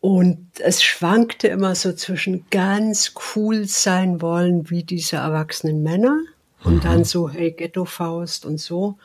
Und 0.00 0.48
es 0.60 0.82
schwankte 0.82 1.48
immer 1.48 1.74
so 1.74 1.92
zwischen 1.92 2.46
ganz 2.48 3.12
cool 3.36 3.66
sein 3.66 4.22
wollen 4.22 4.70
wie 4.70 4.82
diese 4.82 5.16
erwachsenen 5.16 5.82
Männer 5.82 6.16
und 6.64 6.76
mhm. 6.76 6.80
dann 6.80 7.04
so, 7.04 7.28
hey, 7.28 7.52
Ghetto-Faust 7.52 8.44
und 8.44 8.58
so. 8.58 8.98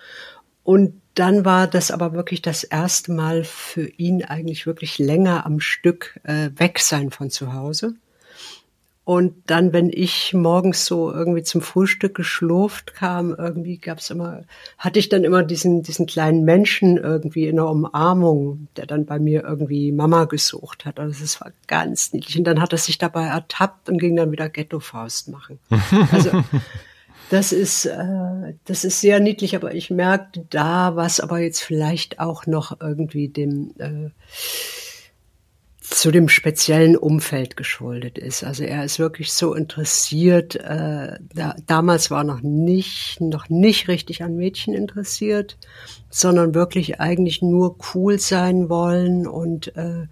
Und 0.63 1.01
dann 1.13 1.45
war 1.45 1.67
das 1.67 1.91
aber 1.91 2.13
wirklich 2.13 2.41
das 2.41 2.63
erste 2.63 3.11
Mal 3.11 3.43
für 3.43 3.87
ihn 3.87 4.23
eigentlich 4.23 4.65
wirklich 4.65 4.99
länger 4.99 5.45
am 5.45 5.59
Stück 5.59 6.19
äh, 6.23 6.49
weg 6.55 6.79
sein 6.79 7.11
von 7.11 7.29
zu 7.29 7.53
Hause. 7.53 7.95
Und 9.05 9.35
dann, 9.45 9.71
wenn 9.71 9.91
ich 9.91 10.33
morgens 10.33 10.87
so 10.87 11.13
irgendwie 11.13 11.43
zum 11.43 11.61
Frühstück 11.61 12.15
geschlurft 12.15 12.95
kam, 12.95 13.35
irgendwie 13.35 13.77
gab's 13.77 14.09
immer, 14.09 14.41
hatte 14.79 14.97
ich 14.97 15.09
dann 15.09 15.23
immer 15.23 15.43
diesen, 15.43 15.83
diesen 15.83 16.07
kleinen 16.07 16.43
Menschen 16.43 16.97
irgendwie 16.97 17.45
in 17.45 17.57
der 17.57 17.67
Umarmung, 17.67 18.67
der 18.77 18.87
dann 18.87 19.05
bei 19.05 19.19
mir 19.19 19.43
irgendwie 19.43 19.91
Mama 19.91 20.25
gesucht 20.25 20.85
hat. 20.85 20.99
Also 20.99 21.21
das 21.21 21.39
war 21.39 21.51
ganz 21.67 22.13
niedlich. 22.13 22.39
Und 22.39 22.45
dann 22.45 22.59
hat 22.59 22.71
er 22.71 22.79
sich 22.79 22.97
dabei 22.97 23.27
ertappt 23.27 23.89
und 23.89 23.99
ging 23.99 24.15
dann 24.15 24.31
wieder 24.31 24.49
Ghetto-Faust 24.49 25.29
machen. 25.29 25.59
Also 26.11 26.43
das 27.29 27.51
ist, 27.51 27.85
äh, 27.85 28.53
das 28.65 28.83
ist 28.83 29.01
sehr 29.01 29.19
niedlich, 29.19 29.55
aber 29.55 29.73
ich 29.73 29.89
merke 29.89 30.45
da, 30.49 30.95
was 30.95 31.19
aber 31.19 31.39
jetzt 31.39 31.61
vielleicht 31.61 32.19
auch 32.19 32.45
noch 32.45 32.79
irgendwie 32.81 33.29
dem 33.29 33.73
äh, 33.79 34.09
zu 35.89 36.11
dem 36.11 36.29
speziellen 36.29 36.97
Umfeld 36.97 37.55
geschuldet 37.55 38.17
ist. 38.17 38.43
Also 38.43 38.63
er 38.63 38.83
ist 38.83 38.99
wirklich 38.99 39.31
so 39.33 39.53
interessiert. 39.53 40.55
Äh, 40.55 41.17
da, 41.33 41.55
damals 41.67 42.09
war 42.09 42.23
noch 42.23 42.41
nicht, 42.41 43.21
noch 43.21 43.49
nicht 43.49 43.87
richtig 43.87 44.23
an 44.23 44.35
Mädchen 44.35 44.73
interessiert, 44.73 45.57
sondern 46.09 46.55
wirklich 46.55 46.99
eigentlich 46.99 47.41
nur 47.41 47.77
cool 47.93 48.19
sein 48.19 48.67
wollen 48.69 49.27
und 49.27 49.75
äh, 49.77 50.07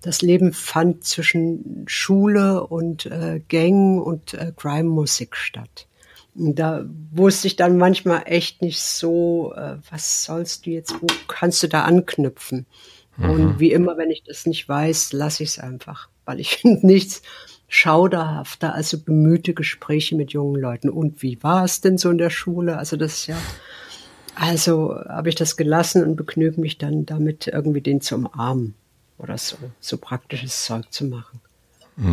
das 0.00 0.22
Leben 0.22 0.52
fand 0.52 1.04
zwischen 1.04 1.84
Schule 1.86 2.66
und 2.66 3.06
äh, 3.06 3.40
Gang 3.48 4.04
und 4.04 4.34
äh, 4.34 4.52
Crime-Musik 4.56 5.36
statt. 5.36 5.86
Da 6.34 6.84
wusste 7.10 7.46
ich 7.46 7.56
dann 7.56 7.76
manchmal 7.76 8.22
echt 8.24 8.62
nicht 8.62 8.80
so, 8.80 9.52
äh, 9.54 9.76
was 9.90 10.24
sollst 10.24 10.64
du 10.64 10.70
jetzt, 10.70 10.94
wo 11.00 11.06
kannst 11.28 11.62
du 11.62 11.68
da 11.68 11.82
anknüpfen? 11.82 12.66
Mhm. 13.16 13.30
Und 13.30 13.60
wie 13.60 13.72
immer, 13.72 13.98
wenn 13.98 14.10
ich 14.10 14.22
das 14.24 14.46
nicht 14.46 14.68
weiß, 14.68 15.12
lasse 15.12 15.42
ich 15.42 15.50
es 15.50 15.58
einfach, 15.58 16.08
weil 16.24 16.40
ich 16.40 16.56
finde 16.56 16.86
nichts 16.86 17.22
schauderhafter 17.68 18.74
als 18.74 18.90
so 18.90 18.98
bemühte 18.98 19.54
Gespräche 19.54 20.14
mit 20.14 20.32
jungen 20.32 20.60
Leuten. 20.60 20.90
Und 20.90 21.22
wie 21.22 21.42
war 21.42 21.64
es 21.64 21.80
denn 21.80 21.96
so 21.96 22.10
in 22.10 22.18
der 22.18 22.30
Schule? 22.30 22.76
Also 22.76 22.96
das 22.96 23.14
ist 23.14 23.26
ja, 23.28 23.38
also 24.34 24.94
habe 25.08 25.28
ich 25.28 25.34
das 25.34 25.56
gelassen 25.56 26.02
und 26.04 26.16
begnüge 26.16 26.60
mich 26.60 26.78
dann 26.78 27.06
damit, 27.06 27.46
irgendwie 27.46 27.80
den 27.80 28.00
zu 28.00 28.16
umarmen 28.16 28.74
oder 29.18 29.38
so, 29.38 29.56
so 29.80 29.96
praktisches 29.98 30.64
Zeug 30.64 30.90
zu 30.90 31.04
machen. 31.06 31.40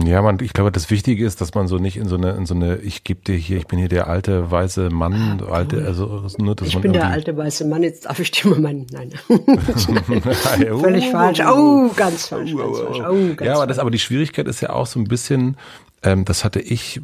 Ja, 0.06 0.22
man, 0.22 0.40
ich 0.42 0.52
glaube, 0.52 0.74
das 0.74 0.90
Wichtige 0.90 1.26
ist, 1.26 1.40
dass 1.40 1.54
man 1.54 1.70
so 1.70 1.78
nicht 1.78 1.96
in 1.96 2.10
so 2.10 2.18
eine, 2.18 2.32
in 2.32 2.46
so 2.46 2.54
eine, 2.54 2.78
ich 2.78 3.06
gebe 3.06 3.22
dir 3.22 3.36
hier, 3.36 3.58
ich 3.58 3.66
bin 3.66 3.80
hier 3.80 3.88
der 3.88 4.08
alte 4.08 4.52
weiße 4.52 4.90
Mann, 4.90 5.42
ah, 5.48 5.54
alte, 5.54 5.86
also 5.86 6.28
nur, 6.38 6.56
dass 6.56 6.68
ich 6.68 6.74
man 6.74 6.82
bin 6.82 6.94
der 6.94 7.08
alte 7.08 7.36
weiße 7.38 7.66
Mann, 7.66 7.84
jetzt 7.84 8.06
darf 8.06 8.20
ich 8.20 8.30
dir 8.30 8.50
mal 8.50 8.60
meinen, 8.60 8.88
nein. 8.92 9.12
Völlig 10.82 11.10
falsch. 11.12 11.40
Oh, 11.46 11.90
ganz 11.96 12.28
falsch, 12.28 12.54
ganz 12.54 12.78
falsch. 12.78 13.00
Oh, 13.00 13.36
ganz 13.36 13.42
ja, 13.42 13.56
aber 13.56 13.68
das, 13.68 13.80
aber 13.80 13.90
die 13.90 14.00
Schwierigkeit 14.00 14.50
ist 14.50 14.60
ja 14.60 14.72
auch 14.72 14.86
so 14.86 15.00
ein 15.00 15.06
bisschen, 15.06 15.56
ähm, 16.04 16.26
das 16.26 16.44
hatte 16.44 16.60
ich 16.60 17.00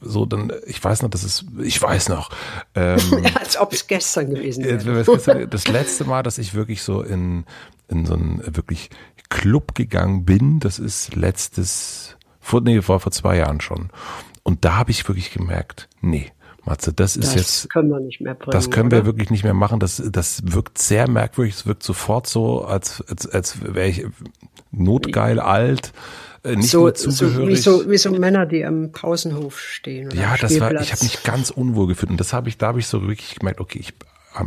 so 0.00 0.24
dann, 0.24 0.52
ich 0.66 0.82
weiß 0.82 1.02
noch, 1.02 1.10
das 1.10 1.22
ist, 1.22 1.44
ich 1.62 1.80
weiß 1.80 2.08
noch. 2.08 2.30
Ähm, 2.74 2.98
Als 3.38 3.58
ob 3.58 3.72
es 3.72 3.86
gestern 3.86 4.30
gewesen 4.30 4.64
wäre. 4.64 5.46
das 5.46 5.68
letzte 5.68 6.04
Mal, 6.04 6.22
dass 6.22 6.38
ich 6.38 6.54
wirklich 6.54 6.82
so 6.82 7.02
in, 7.02 7.44
in 7.88 8.06
so 8.06 8.14
einen 8.14 8.42
wirklich 8.56 8.90
Club 9.30 9.74
gegangen 9.74 10.24
bin, 10.24 10.60
das 10.60 10.78
ist 10.78 11.14
letztes, 11.14 12.16
vor, 12.40 12.60
nee, 12.60 12.80
war 12.86 13.00
vor 13.00 13.12
zwei 13.12 13.36
Jahren 13.36 13.60
schon. 13.60 13.90
Und 14.42 14.64
da 14.64 14.76
habe 14.76 14.90
ich 14.90 15.06
wirklich 15.08 15.32
gemerkt, 15.32 15.88
nee, 16.00 16.30
Matze, 16.64 16.92
das 16.92 17.16
ist 17.16 17.28
Das 17.28 17.34
jetzt, 17.34 17.70
können 17.70 17.90
wir 17.90 18.00
nicht 18.00 18.20
mehr 18.20 18.34
bringen. 18.34 18.52
das 18.52 18.70
können 18.70 18.90
wir 18.90 18.98
oder? 18.98 19.06
wirklich 19.06 19.30
nicht 19.30 19.44
mehr 19.44 19.54
machen. 19.54 19.80
Das, 19.80 20.02
das 20.04 20.42
wirkt 20.44 20.78
sehr 20.78 21.08
merkwürdig. 21.08 21.54
Es 21.54 21.66
wirkt 21.66 21.82
sofort 21.82 22.26
so, 22.26 22.64
als, 22.64 23.02
als, 23.08 23.28
als 23.28 23.74
wäre 23.74 23.88
ich 23.88 24.06
notgeil 24.70 25.40
alt, 25.40 25.92
äh, 26.42 26.56
nicht 26.56 26.70
so, 26.70 26.84
mehr 26.84 26.94
so, 26.94 27.10
wie, 27.10 27.14
zugehörig. 27.14 27.62
so, 27.62 27.90
wie 27.90 27.98
so 27.98 28.10
Männer, 28.10 28.46
die 28.46 28.64
am 28.64 28.92
Pausenhof 28.92 29.58
stehen. 29.58 30.10
Ja, 30.14 30.36
das 30.38 30.58
war, 30.60 30.72
ich 30.80 30.92
habe 30.92 31.04
mich 31.04 31.22
ganz 31.22 31.50
unwohl 31.50 31.86
gefühlt 31.86 32.10
und 32.10 32.18
das 32.20 32.32
habe 32.32 32.48
ich, 32.48 32.58
da 32.58 32.68
habe 32.68 32.80
ich 32.80 32.86
so 32.86 33.02
wirklich 33.02 33.36
gemerkt, 33.38 33.60
okay, 33.60 33.80
ich, 33.80 33.94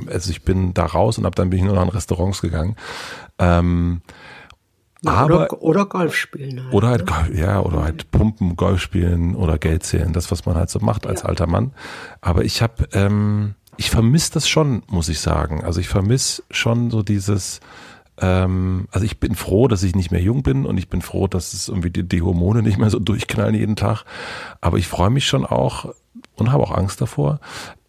also 0.08 0.32
ich 0.32 0.44
bin 0.44 0.74
da 0.74 0.86
raus 0.86 1.18
und 1.18 1.26
ab 1.26 1.36
dann 1.36 1.50
bin 1.50 1.60
ich 1.60 1.66
nur 1.66 1.76
noch 1.76 1.84
in 1.84 1.90
Restaurants 1.90 2.42
gegangen. 2.42 2.76
Ähm, 3.40 4.02
aber 5.06 5.26
oder, 5.26 5.62
oder 5.64 5.86
Golf 5.86 6.16
spielen. 6.16 6.64
Halt. 6.64 6.74
oder 6.74 6.88
halt, 6.90 7.06
Golf- 7.06 7.36
ja, 7.38 7.60
oder 7.62 7.84
halt 7.84 8.10
Pumpen, 8.12 8.56
Golf 8.56 8.82
spielen 8.82 9.36
oder 9.36 9.58
Geld 9.58 9.84
zählen, 9.84 10.14
das, 10.14 10.32
was 10.32 10.46
man 10.46 10.56
halt 10.56 10.70
so 10.70 10.80
macht 10.80 11.06
als 11.06 11.22
Ja. 11.22 11.30
alter 11.30 11.48
Mann. 11.48 11.72
Aber 12.22 12.44
ich 12.46 12.62
habe, 12.62 12.88
ähm, 12.94 13.54
ich 13.78 13.90
vermisse 13.92 14.34
das 14.34 14.50
schon, 14.50 14.82
muss 14.88 15.08
ich 15.10 15.20
sagen. 15.20 15.64
Also 15.64 15.80
ich 15.80 15.88
vermisse 15.88 16.42
schon 16.50 16.90
so 16.90 17.04
dieses, 17.04 17.60
ähm, 18.20 18.88
also 18.92 19.06
ich 19.06 19.20
bin 19.20 19.36
froh, 19.36 19.68
dass 19.68 19.84
ich 19.84 19.96
nicht 19.96 20.10
mehr 20.12 20.22
jung 20.22 20.42
bin 20.42 20.66
und 20.66 20.78
ich 20.80 20.90
bin 20.90 21.02
froh, 21.04 21.28
dass 21.28 21.54
es 21.54 21.68
irgendwie 21.68 21.92
die, 21.92 22.04
die 22.08 22.22
Hormone 22.24 22.64
nicht 22.64 22.80
mehr 22.80 22.90
so 22.90 22.98
durchknallen 23.00 23.54
jeden 23.54 23.76
Tag. 23.76 24.04
Aber 24.62 24.78
ich 24.80 24.88
freue 24.88 25.12
mich 25.12 25.28
schon 25.28 25.46
auch 25.46 25.94
und 26.40 26.52
habe 26.52 26.64
auch 26.64 26.72
Angst 26.72 27.02
davor, 27.02 27.40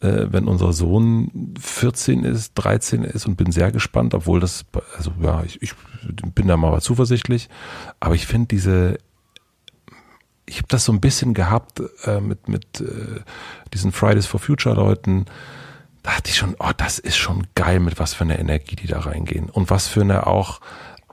äh, 0.00 0.26
wenn 0.30 0.46
unser 0.46 0.72
Sohn 0.72 1.54
14 1.60 2.24
ist, 2.24 2.52
13 2.54 3.04
ist 3.04 3.26
und 3.26 3.36
bin 3.36 3.52
sehr 3.52 3.72
gespannt, 3.72 4.14
obwohl 4.14 4.40
das, 4.40 4.64
also 4.96 5.12
ja, 5.20 5.42
ich, 5.44 5.60
ich 5.62 5.74
bin 6.34 6.48
da 6.48 6.56
mal 6.56 6.80
zuversichtlich, 6.80 7.48
aber 8.00 8.14
ich 8.14 8.26
finde 8.26 8.48
diese 8.48 8.98
ich 10.48 10.58
habe 10.58 10.68
das 10.68 10.84
so 10.84 10.92
ein 10.92 11.00
bisschen 11.00 11.34
gehabt 11.34 11.82
äh, 12.04 12.20
mit 12.20 12.48
mit 12.48 12.80
äh, 12.80 13.20
diesen 13.74 13.92
Fridays 13.92 14.26
for 14.26 14.40
Future 14.40 14.74
Leuten. 14.74 15.26
Da 16.02 16.12
dachte 16.12 16.30
ich 16.30 16.36
schon, 16.36 16.56
oh, 16.58 16.70
das 16.76 16.98
ist 16.98 17.18
schon 17.18 17.46
geil, 17.54 17.80
mit 17.80 17.98
was 17.98 18.14
für 18.14 18.24
einer 18.24 18.38
Energie 18.38 18.76
die 18.76 18.86
da 18.86 19.00
reingehen. 19.00 19.50
Und 19.50 19.68
was 19.68 19.88
für 19.88 20.00
eine 20.00 20.26
auch 20.26 20.60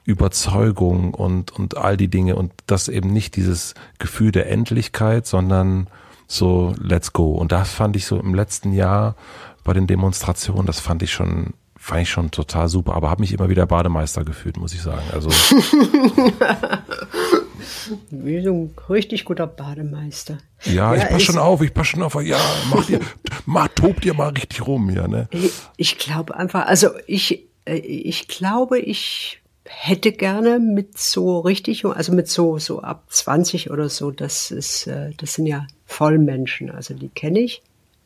Überzeugung 0.05 1.13
und 1.13 1.51
und 1.51 1.77
all 1.77 1.97
die 1.97 2.07
Dinge. 2.07 2.35
Und 2.35 2.53
das 2.65 2.87
eben 2.87 3.11
nicht 3.11 3.35
dieses 3.35 3.73
Gefühl 3.99 4.31
der 4.31 4.49
Endlichkeit, 4.49 5.27
sondern 5.27 5.87
so 6.27 6.73
let's 6.79 7.13
go. 7.13 7.31
Und 7.31 7.51
das 7.51 7.71
fand 7.71 7.95
ich 7.95 8.05
so 8.05 8.19
im 8.19 8.33
letzten 8.33 8.73
Jahr 8.73 9.15
bei 9.63 9.73
den 9.73 9.87
Demonstrationen, 9.87 10.65
das 10.65 10.79
fand 10.79 11.03
ich 11.03 11.11
schon 11.11 11.53
fand 11.77 12.01
ich 12.01 12.09
schon 12.09 12.31
total 12.31 12.67
super, 12.67 12.95
aber 12.95 13.11
habe 13.11 13.21
mich 13.21 13.31
immer 13.31 13.47
wieder 13.47 13.67
Bademeister 13.67 14.23
gefühlt, 14.23 14.57
muss 14.57 14.73
ich 14.73 14.81
sagen. 14.81 15.03
Also 15.13 15.29
Wie 18.09 18.41
so 18.41 18.51
ein 18.51 18.73
richtig 18.89 19.25
guter 19.25 19.45
Bademeister. 19.45 20.39
Ja, 20.63 20.95
ich 20.95 21.07
pass 21.07 21.21
schon 21.21 21.37
auf, 21.37 21.61
ich 21.61 21.73
pass 21.73 21.87
schon 21.87 22.01
auf. 22.01 22.15
Ja, 22.23 22.39
mach 22.71 22.85
dir, 22.85 22.99
mach, 23.45 23.67
tob 23.69 24.01
dir 24.01 24.15
mal 24.15 24.29
richtig 24.29 24.65
rum, 24.65 24.89
ja, 24.89 25.07
ne? 25.07 25.27
Ich, 25.31 25.51
ich 25.77 25.97
glaube 25.99 26.35
einfach, 26.35 26.65
also 26.65 26.89
ich, 27.05 27.45
äh, 27.65 27.75
ich 27.75 28.27
glaube, 28.27 28.79
ich 28.79 29.41
hätte 29.65 30.11
gerne 30.11 30.59
mit 30.59 30.97
so 30.97 31.39
richtig, 31.39 31.85
also 31.85 32.13
mit 32.13 32.27
so, 32.27 32.59
so 32.59 32.81
ab 32.81 33.05
20 33.09 33.71
oder 33.71 33.89
so, 33.89 34.11
das 34.11 34.51
ist, 34.51 34.87
äh, 34.87 35.11
das 35.17 35.33
sind 35.33 35.47
ja 35.47 35.67
Vollmenschen, 35.85 36.69
also 36.69 36.93
die 36.93 37.09
kenne 37.09 37.39
ich, 37.39 37.61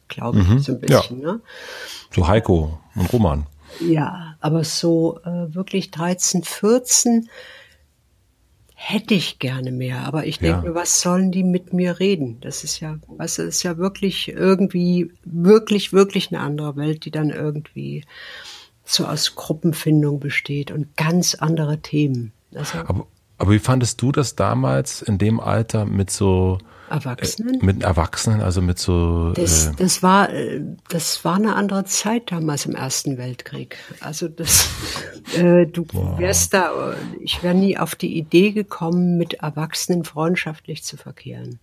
glaube 0.08 0.40
ich, 0.40 0.64
so 0.64 0.74
ein 0.74 0.82
ja. 0.82 0.88
bisschen, 0.88 1.20
ne? 1.20 1.42
So 2.14 2.28
Heiko 2.28 2.80
und 2.96 3.12
Roman. 3.12 3.46
Ja, 3.82 4.36
aber 4.40 4.64
so 4.64 5.20
äh, 5.24 5.54
wirklich 5.54 5.92
13, 5.92 6.44
14 6.44 7.30
hätte 8.82 9.14
ich 9.14 9.40
gerne 9.40 9.72
mehr. 9.72 10.06
Aber 10.06 10.26
ich 10.26 10.38
Ja. 10.38 10.54
denke, 10.54 10.70
mir, 10.70 10.76
was 10.76 11.02
sollen 11.02 11.32
die 11.32 11.44
mit 11.44 11.74
mir 11.74 12.00
reden? 12.00 12.38
Das 12.42 12.64
ist 12.64 12.80
ja, 12.80 12.98
was 13.08 13.36
das 13.36 13.46
ist 13.46 13.64
ja 13.64 13.78
wirklich 13.78 14.30
irgendwie, 14.30 15.12
wirklich, 15.24 15.92
wirklich 15.92 16.30
eine 16.30 16.40
andere 16.40 16.78
Welt, 16.78 17.06
die 17.06 17.12
dann 17.12 17.30
irgendwie 17.30 18.06
so 18.90 19.06
aus 19.06 19.36
Gruppenfindung 19.36 20.20
besteht 20.20 20.72
und 20.72 20.98
ganz 20.98 21.36
andere 21.36 21.78
Themen. 21.80 22.32
Also 22.56 22.80
Aber, 22.80 23.06
aber 23.38 23.52
wie 23.52 23.60
fandest 23.60 24.02
du 24.02 24.12
das 24.12 24.36
damals 24.36 25.04
in 25.04 25.20
dem 25.20 25.40
Alter 25.40 25.86
mit 25.86 26.10
so 26.10 26.58
Erwachsenen. 26.90 27.60
mit 27.62 27.84
Erwachsenen, 27.84 28.42
also 28.42 28.64
mit 28.64 28.80
so 28.80 29.32
Das, 29.34 29.68
äh, 29.68 29.72
das 29.78 30.02
war, 30.02 30.32
äh, 30.32 30.62
das 30.88 31.24
war 31.24 31.36
eine 31.36 31.56
andere 31.56 31.86
Zeit 31.86 32.32
damals 32.32 32.66
im 32.66 32.74
Ersten 32.74 33.20
Weltkrieg. 33.20 33.78
Also 34.00 34.28
das, 34.28 34.70
äh, 35.38 35.68
du 35.68 35.86
wärst 36.18 36.56
da, 36.56 36.94
äh, 36.94 36.96
ich 37.20 37.44
wäre 37.44 37.54
nie 37.54 37.78
auf 37.78 37.94
die 37.94 38.18
Idee 38.18 38.54
gekommen, 38.54 39.18
mit 39.18 39.36
Erwachsenen 39.36 40.04
freundschaftlich 40.04 40.84
zu 40.84 40.98
verkehren. 40.98 41.60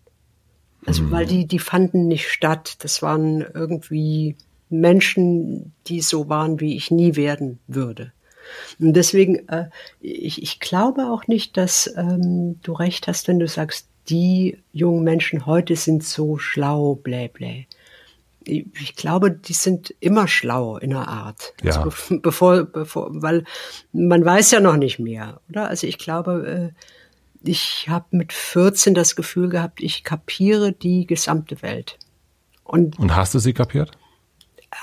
Also 0.86 1.10
weil 1.10 1.26
die, 1.26 1.46
die 1.46 1.58
fanden 1.58 2.06
nicht 2.06 2.28
statt. 2.28 2.76
Das 2.84 3.02
waren 3.02 3.40
irgendwie 3.40 4.36
Menschen, 4.68 5.72
die 5.86 6.00
so 6.00 6.28
waren, 6.28 6.60
wie 6.60 6.76
ich 6.76 6.90
nie 6.90 7.16
werden 7.16 7.58
würde. 7.66 8.12
Und 8.78 8.92
deswegen, 8.94 9.48
äh, 9.48 9.68
ich, 10.00 10.42
ich 10.42 10.60
glaube 10.60 11.06
auch 11.10 11.26
nicht, 11.26 11.56
dass 11.56 11.92
ähm, 11.96 12.60
du 12.62 12.72
recht 12.72 13.08
hast, 13.08 13.26
wenn 13.28 13.38
du 13.38 13.48
sagst, 13.48 13.88
die 14.08 14.58
jungen 14.72 15.02
Menschen 15.02 15.46
heute 15.46 15.74
sind 15.74 16.04
so 16.04 16.38
schlau, 16.38 16.94
blä, 16.94 17.28
blä. 17.28 17.66
Ich 18.44 18.94
glaube, 18.94 19.32
die 19.32 19.52
sind 19.54 19.92
immer 19.98 20.28
schlau 20.28 20.76
in 20.76 20.94
einer 20.94 21.08
Art. 21.08 21.54
Ja. 21.64 21.82
Also 21.82 21.90
be- 22.14 22.20
bevor, 22.20 22.64
bevor, 22.64 23.10
weil 23.20 23.42
man 23.92 24.24
weiß 24.24 24.52
ja 24.52 24.60
noch 24.60 24.76
nicht 24.76 25.00
mehr, 25.00 25.40
oder? 25.48 25.68
Also 25.68 25.88
ich 25.88 25.98
glaube, 25.98 26.72
äh, 26.72 27.48
ich 27.48 27.88
habe 27.88 28.06
mit 28.10 28.32
14 28.32 28.94
das 28.94 29.16
Gefühl 29.16 29.48
gehabt, 29.48 29.82
ich 29.82 30.04
kapiere 30.04 30.70
die 30.72 31.06
gesamte 31.06 31.60
Welt. 31.62 31.98
Und 32.62 32.98
und 33.00 33.16
hast 33.16 33.34
du 33.34 33.40
sie 33.40 33.52
kapiert? 33.52 33.90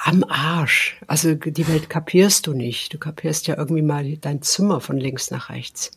Am 0.06 0.24
Arsch. 0.24 0.98
Also 1.08 1.36
die 1.36 1.68
Welt 1.68 1.90
kapierst 1.90 2.48
du 2.48 2.54
nicht. 2.54 2.94
Du 2.94 2.98
kapierst 2.98 3.48
ja 3.48 3.58
irgendwie 3.58 3.82
mal 3.82 4.18
dein 4.18 4.42
Zimmer 4.42 4.82
von 4.82 4.98
links 4.98 5.32
nach 5.32 5.50
rechts. 5.50 5.92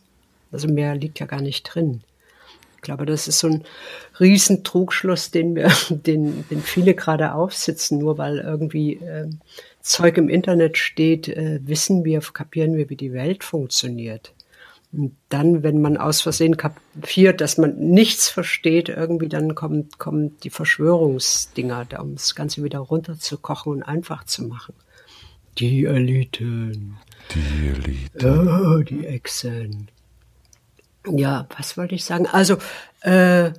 Also 0.51 0.67
mehr 0.67 0.95
liegt 0.95 1.19
ja 1.19 1.25
gar 1.25 1.41
nicht 1.41 1.63
drin. 1.63 2.01
Ich 2.75 2.81
glaube, 2.83 3.05
das 3.05 3.27
ist 3.27 3.39
so 3.39 3.47
ein 3.47 3.63
riesen 4.19 4.63
Trugschluss, 4.63 5.31
den 5.31 5.55
wir, 5.55 5.71
den, 5.89 6.47
den 6.49 6.61
viele 6.61 6.93
gerade 6.93 7.33
aufsitzen, 7.33 7.97
nur 7.97 8.17
weil 8.17 8.37
irgendwie 8.37 8.93
ähm, 8.95 9.39
Zeug 9.81 10.17
im 10.17 10.29
Internet 10.29 10.77
steht, 10.77 11.27
äh, 11.27 11.59
wissen 11.63 12.05
wir, 12.05 12.21
kapieren 12.21 12.75
wir, 12.77 12.89
wie 12.89 12.95
die 12.95 13.13
Welt 13.13 13.43
funktioniert. 13.43 14.33
Und 14.93 15.15
dann, 15.29 15.63
wenn 15.63 15.81
man 15.81 15.97
aus 15.97 16.21
Versehen 16.21 16.55
kapiert, 16.57 17.41
dass 17.41 17.57
man 17.57 17.77
nichts 17.77 18.29
versteht, 18.29 18.89
irgendwie 18.89 19.27
dann 19.27 19.53
kommen, 19.53 19.89
kommen 19.97 20.37
die 20.43 20.49
Verschwörungsdinger, 20.49 21.85
da, 21.85 21.99
um 21.99 22.15
das 22.15 22.35
Ganze 22.35 22.63
wieder 22.63 22.79
runterzukochen 22.79 23.73
und 23.73 23.83
einfach 23.83 24.23
zu 24.23 24.43
machen. 24.45 24.73
Die 25.59 25.85
Eliten, 25.85 26.97
Die 27.33 27.67
Elite. 27.67 28.47
oh, 28.77 28.81
die 28.83 29.05
Echsen. 29.05 29.89
Ja, 31.09 31.47
was 31.57 31.77
wollte 31.77 31.95
ich 31.95 32.05
sagen? 32.05 32.27
Also, 32.27 32.57
äh, 33.01 33.51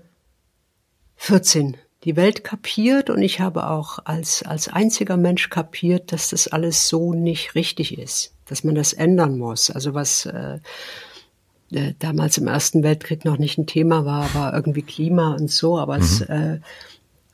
14. 1.16 1.76
Die 2.04 2.14
Welt 2.14 2.44
kapiert 2.44 3.10
und 3.10 3.20
ich 3.20 3.40
habe 3.40 3.68
auch 3.68 3.98
als, 4.04 4.44
als 4.44 4.68
einziger 4.68 5.16
Mensch 5.16 5.50
kapiert, 5.50 6.12
dass 6.12 6.30
das 6.30 6.46
alles 6.46 6.88
so 6.88 7.12
nicht 7.12 7.56
richtig 7.56 7.98
ist, 7.98 8.32
dass 8.46 8.62
man 8.62 8.76
das 8.76 8.92
ändern 8.92 9.36
muss. 9.36 9.68
Also 9.70 9.94
was 9.94 10.24
äh, 10.26 10.60
äh, 11.72 11.94
damals 11.98 12.38
im 12.38 12.46
Ersten 12.46 12.82
Weltkrieg 12.82 13.24
noch 13.24 13.38
nicht 13.38 13.58
ein 13.58 13.66
Thema 13.66 14.04
war, 14.04 14.34
war 14.34 14.54
irgendwie 14.54 14.82
Klima 14.82 15.34
und 15.34 15.50
so, 15.50 15.78
aber 15.78 15.98
es 15.98 16.20
äh, 16.22 16.60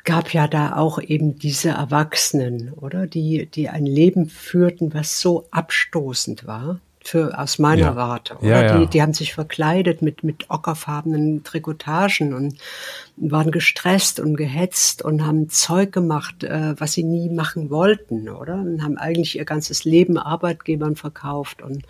gab 0.05 0.33
ja 0.33 0.47
da 0.47 0.77
auch 0.77 1.01
eben 1.01 1.39
diese 1.39 1.71
Erwachsenen, 1.71 2.73
oder? 2.73 3.07
Die, 3.07 3.47
die 3.47 3.69
ein 3.69 3.87
Leben 3.87 4.29
führten, 4.29 4.95
was 4.95 5.21
so 5.21 5.47
abstoßend 5.51 6.47
war. 6.47 6.81
Für, 7.07 7.39
aus 7.39 7.59
meiner 7.59 7.83
Ja. 7.83 7.97
Warte. 7.97 8.39
Ja, 8.41 8.61
Oder? 8.61 8.67
ja. 8.67 8.79
Die, 8.79 8.87
die 8.87 9.03
haben 9.03 9.13
sich 9.13 9.35
verkleidet 9.35 10.01
mit, 10.01 10.25
mit 10.25 10.49
ockerfarbenen 10.49 11.45
Trikotagen 11.45 12.33
und 12.33 12.57
waren 13.19 13.51
gestresst 13.51 14.21
und 14.21 14.37
gehetzt 14.37 15.03
und 15.03 15.27
haben 15.27 15.51
Zeug 15.51 15.93
gemacht, 15.93 16.45
äh, 16.45 16.75
was 16.81 16.95
sie 16.95 17.03
nie 17.03 17.29
machen 17.29 17.69
wollten, 17.69 18.31
oder? 18.31 18.55
Und 18.55 18.83
haben 18.83 18.97
eigentlich 18.97 19.37
ihr 19.37 19.45
ganzes 19.45 19.85
Leben 19.85 20.17
Arbeitgebern 20.17 20.97
verkauft 20.97 21.61
und 21.61 21.85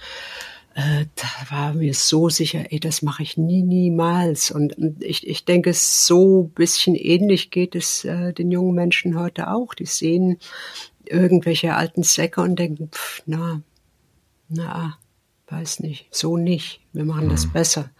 äh, 0.74 1.06
da 1.14 1.56
war 1.56 1.74
mir 1.74 1.94
so 1.94 2.28
sicher, 2.28 2.64
ey, 2.70 2.80
das 2.80 3.02
mache 3.02 3.22
ich 3.22 3.36
nie, 3.36 3.62
niemals. 3.62 4.50
Und, 4.50 4.76
und 4.76 5.02
ich, 5.02 5.26
ich 5.26 5.44
denke, 5.44 5.72
so 5.72 6.50
bisschen 6.54 6.96
ähnlich 6.96 7.50
geht 7.50 7.76
es 7.76 8.04
äh, 8.04 8.32
den 8.32 8.50
jungen 8.50 8.74
Menschen 8.74 9.18
heute 9.18 9.50
auch. 9.52 9.74
Die 9.74 9.86
sehen 9.86 10.38
irgendwelche 11.04 11.74
alten 11.74 12.02
Säcke 12.02 12.40
und 12.40 12.58
denken, 12.58 12.88
pff, 12.90 13.22
na, 13.26 13.62
na, 14.48 14.98
weiß 15.48 15.80
nicht, 15.80 16.08
so 16.10 16.36
nicht. 16.36 16.80
Wir 16.92 17.04
machen 17.04 17.28
das 17.28 17.46
mhm. 17.46 17.52
besser. 17.52 17.90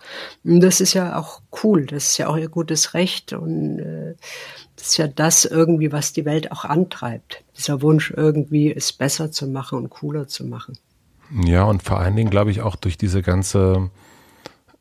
Und 0.43 0.61
das 0.61 0.81
ist 0.81 0.95
ja 0.95 1.19
auch 1.19 1.43
cool, 1.63 1.87
das 1.87 2.11
ist 2.11 2.19
ja 2.19 2.29
auch 2.29 2.37
ihr 2.37 2.49
gutes 2.49 2.95
Recht 2.95 3.33
und 3.33 3.79
äh, 3.79 4.15
das 4.77 4.89
ist 4.89 4.97
ja 4.97 5.07
das 5.07 5.45
irgendwie, 5.45 5.93
was 5.93 6.13
die 6.13 6.25
Welt 6.25 6.51
auch 6.51 6.65
antreibt. 6.65 7.45
Dieser 7.57 7.83
Wunsch 7.83 8.13
irgendwie, 8.17 8.73
es 8.73 8.93
besser 8.93 9.31
zu 9.31 9.47
machen 9.47 9.79
und 9.79 9.91
cooler 9.91 10.27
zu 10.27 10.45
machen. 10.45 10.77
Ja, 11.45 11.65
und 11.65 11.83
vor 11.83 11.99
allen 11.99 12.17
Dingen 12.17 12.31
glaube 12.31 12.51
ich 12.51 12.61
auch 12.61 12.77
durch 12.77 12.99
diese 12.99 13.23
ganze 13.23 13.91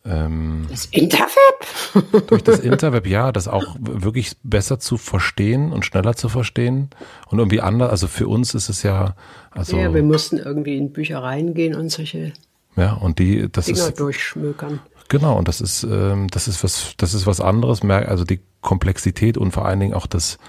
ähm, 0.06 0.68
das 0.70 0.86
Interweb? 0.88 2.28
durch 2.28 2.44
das 2.44 2.60
Interweb, 2.60 3.08
ja, 3.08 3.32
das 3.32 3.48
auch 3.48 3.76
wirklich 3.80 4.36
besser 4.44 4.80
zu 4.80 4.98
verstehen 4.98 5.72
und 5.72 5.86
schneller 5.86 6.16
zu 6.16 6.28
verstehen 6.28 6.90
und 7.30 7.40
irgendwie 7.40 7.62
anders. 7.62 7.90
Also 7.90 8.08
für 8.08 8.28
uns 8.28 8.54
ist 8.54 8.68
es 8.68 8.84
ja, 8.84 9.16
also. 9.52 9.78
Ja, 9.78 9.94
wir 9.94 10.04
mussten 10.04 10.38
irgendwie 10.38 10.78
in 10.78 10.92
Büchereien 10.92 11.54
gehen 11.54 11.76
und 11.76 11.90
solche 11.90 12.34
ja, 12.76 12.94
und 12.94 13.20
die, 13.20 13.50
das 13.52 13.66
Dinger 13.66 13.88
ist. 13.90 14.00
durchschmökern. 14.00 14.80
Genau, 15.10 15.38
und 15.38 15.48
das 15.48 15.62
ist, 15.62 15.84
ähm, 15.84 16.28
das 16.30 16.48
ist 16.48 16.64
was, 16.64 16.94
das 16.98 17.14
ist 17.14 17.28
was 17.28 17.40
anderes, 17.40 17.84
also 17.84 18.24
die 18.24 18.40
Komplexität 18.62 19.38
und 19.38 19.52
vor 19.52 19.66
allen 19.66 19.80
Dingen 19.80 19.94
auch 19.94 20.08
das, 20.08 20.40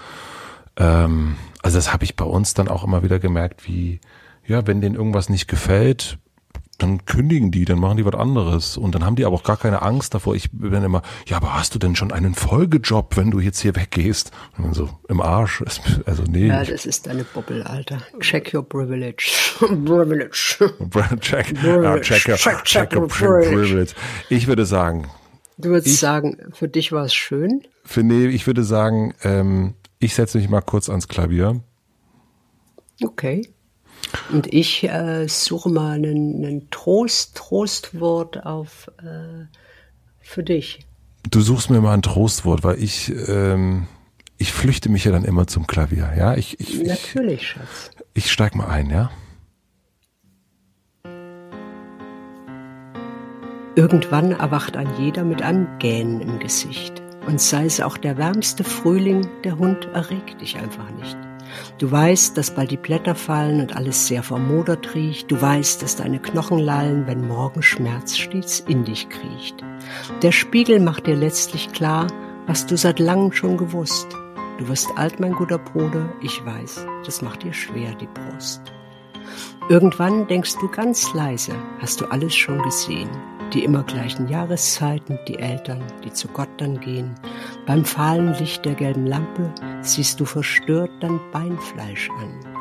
ähm, 0.77 1.37
also 1.63 1.77
das 1.77 1.93
habe 1.93 2.05
ich 2.05 2.17
bei 2.17 2.25
uns 2.25 2.55
dann 2.55 2.69
auch 2.69 2.85
immer 2.85 3.03
wieder 3.03 3.19
gemerkt, 3.19 3.67
wie, 3.69 4.01
ja, 4.47 4.67
wenn 4.67 4.81
denen 4.81 4.95
irgendwas 4.95 5.29
nicht 5.29 5.49
gefällt, 5.49 6.19
dann 6.79 7.05
kündigen 7.07 7.51
die, 7.51 7.65
dann 7.65 7.79
machen 7.79 7.97
die 7.97 8.05
was 8.05 8.15
anderes. 8.15 8.77
Und 8.77 8.95
dann 8.95 9.05
haben 9.05 9.17
die 9.17 9.25
aber 9.25 9.37
auch 9.37 9.45
gar 9.45 9.57
keine 9.57 9.83
Angst 9.83 10.15
davor. 10.15 10.35
Ich 10.35 10.51
bin 10.51 10.83
immer, 10.83 11.03
ja, 11.27 11.37
aber 11.37 11.55
hast 11.55 11.75
du 11.75 11.79
denn 11.79 11.95
schon 11.95 12.11
einen 12.13 12.35
Folgejob, 12.35 13.17
wenn 13.17 13.31
du 13.31 13.39
jetzt 13.41 13.61
hier 13.61 13.77
weggehst? 13.77 14.33
Und 14.59 14.75
so, 14.75 14.91
im 15.09 15.21
Arsch. 15.21 15.63
Also 16.05 16.25
nee. 16.25 16.49
Ja, 16.49 16.65
das 16.65 16.85
ist 16.85 17.07
deine 17.07 17.25
Bubble, 17.25 17.65
Alter. 17.65 17.99
Check 18.21 18.53
your 18.53 18.69
privilege. 18.69 19.31
privilege. 19.61 20.57
check, 21.21 21.63
ja, 21.63 21.99
check, 22.01 22.29
your, 22.29 22.37
check, 22.37 22.65
check 22.65 22.93
your 22.95 23.07
privilege. 23.07 23.95
Ich 24.29 24.47
würde 24.47 24.67
sagen. 24.67 25.09
Du 25.57 25.69
würdest 25.69 25.87
ich, 25.87 26.01
sagen, 26.01 26.39
für 26.53 26.69
dich 26.69 26.91
war 26.91 27.05
es 27.05 27.15
schön? 27.15 27.63
Für, 27.85 28.03
nee, 28.03 28.27
ich 28.27 28.49
würde 28.49 28.65
sagen, 28.65 29.15
ähm, 29.23 29.75
ich 30.01 30.15
setze 30.15 30.39
mich 30.39 30.49
mal 30.49 30.61
kurz 30.61 30.89
ans 30.89 31.07
Klavier. 31.07 31.61
Okay. 33.03 33.54
Und 34.31 34.53
ich 34.53 34.85
äh, 34.85 35.27
suche 35.29 35.69
mal 35.71 35.93
einen, 35.93 36.45
einen 36.45 36.71
Trost, 36.71 37.37
Trostwort 37.37 38.45
auf 38.45 38.91
äh, 38.99 39.47
für 40.21 40.43
dich. 40.43 40.81
Du 41.31 41.41
suchst 41.41 41.71
mir 41.71 41.81
mal 41.81 41.95
ein 41.95 42.03
Trostwort, 42.03 42.65
weil 42.65 42.83
ich 42.83 43.13
ähm, 43.29 43.87
ich 44.37 44.53
flüchte 44.53 44.89
mich 44.89 45.05
ja 45.05 45.13
dann 45.13 45.25
immer 45.25 45.47
zum 45.47 45.67
Klavier, 45.67 46.13
ja? 46.17 46.35
Ich, 46.37 46.59
ich, 46.61 46.83
Natürlich, 46.83 47.41
ich, 47.41 47.49
Schatz. 47.49 47.91
Ich 48.15 48.33
steig 48.33 48.55
mal 48.55 48.67
ein, 48.67 48.91
ja? 48.91 49.11
Irgendwann 53.77 54.33
erwacht 54.33 54.77
ein 54.77 54.89
jeder 54.99 55.25
mit 55.25 55.43
einem 55.43 55.67
Gähnen 55.79 56.21
im 56.21 56.39
Gesicht. 56.39 57.03
Und 57.27 57.41
sei 57.41 57.65
es 57.65 57.81
auch 57.81 57.97
der 57.97 58.19
wärmste 58.19 58.65
Frühling, 58.65 59.27
der 59.45 59.59
Hund 59.59 59.89
erregt 59.95 60.41
dich 60.41 60.57
einfach 60.57 60.91
nicht. 60.91 61.17
Du 61.79 61.91
weißt, 61.91 62.37
dass 62.37 62.55
bald 62.55 62.71
die 62.71 62.77
Blätter 62.77 63.15
fallen 63.15 63.61
und 63.61 63.77
alles 63.77 64.07
sehr 64.07 64.23
vermodert 64.23 64.95
riecht. 64.95 65.31
Du 65.31 65.41
weißt, 65.41 65.83
dass 65.83 65.97
deine 65.97 66.21
Knochen 66.21 66.59
lallen, 66.59 67.07
wenn 67.07 67.27
morgen 67.27 67.63
Schmerz 67.63 68.17
stets 68.17 68.61
in 68.61 68.85
dich 68.85 69.09
kriecht. 69.09 69.57
Der 70.23 70.33
Spiegel 70.33 70.81
macht 70.81 71.07
dir 71.07 71.17
letztlich 71.17 71.73
klar, 71.73 72.07
was 72.47 72.67
du 72.67 72.77
seit 72.77 72.99
langem 72.99 73.33
schon 73.33 73.57
gewusst. 73.57 74.09
Du 74.59 74.69
wirst 74.69 74.91
alt, 74.97 75.19
mein 75.21 75.33
guter 75.33 75.59
Bruder, 75.59 76.13
ich 76.23 76.45
weiß, 76.45 76.87
das 77.05 77.23
macht 77.23 77.43
dir 77.43 77.53
schwer 77.53 77.95
die 77.95 78.09
Brust. 78.09 78.61
Irgendwann 79.69 80.27
denkst 80.29 80.57
du 80.61 80.69
ganz 80.69 81.13
leise, 81.15 81.55
hast 81.81 82.01
du 82.01 82.07
alles 82.07 82.35
schon 82.35 82.63
gesehen 82.63 83.11
die 83.55 83.65
immer 83.65 83.85
gleichen 83.85 84.29
Jahreszeiten, 84.29 85.19
die 85.29 85.39
Eltern, 85.39 85.83
die 86.05 86.13
zu 86.13 86.29
Gott 86.29 86.49
dann 86.59 86.81
gehen. 86.81 87.15
Beim 87.67 87.85
fahlen 87.85 88.35
Licht 88.35 88.65
der 88.65 88.75
gelben 88.75 89.07
Lampe 89.07 89.55
siehst 89.81 90.19
du 90.19 90.25
verstört 90.25 90.91
dein 91.01 91.21
Beinfleisch 91.33 92.11
an. 92.11 92.55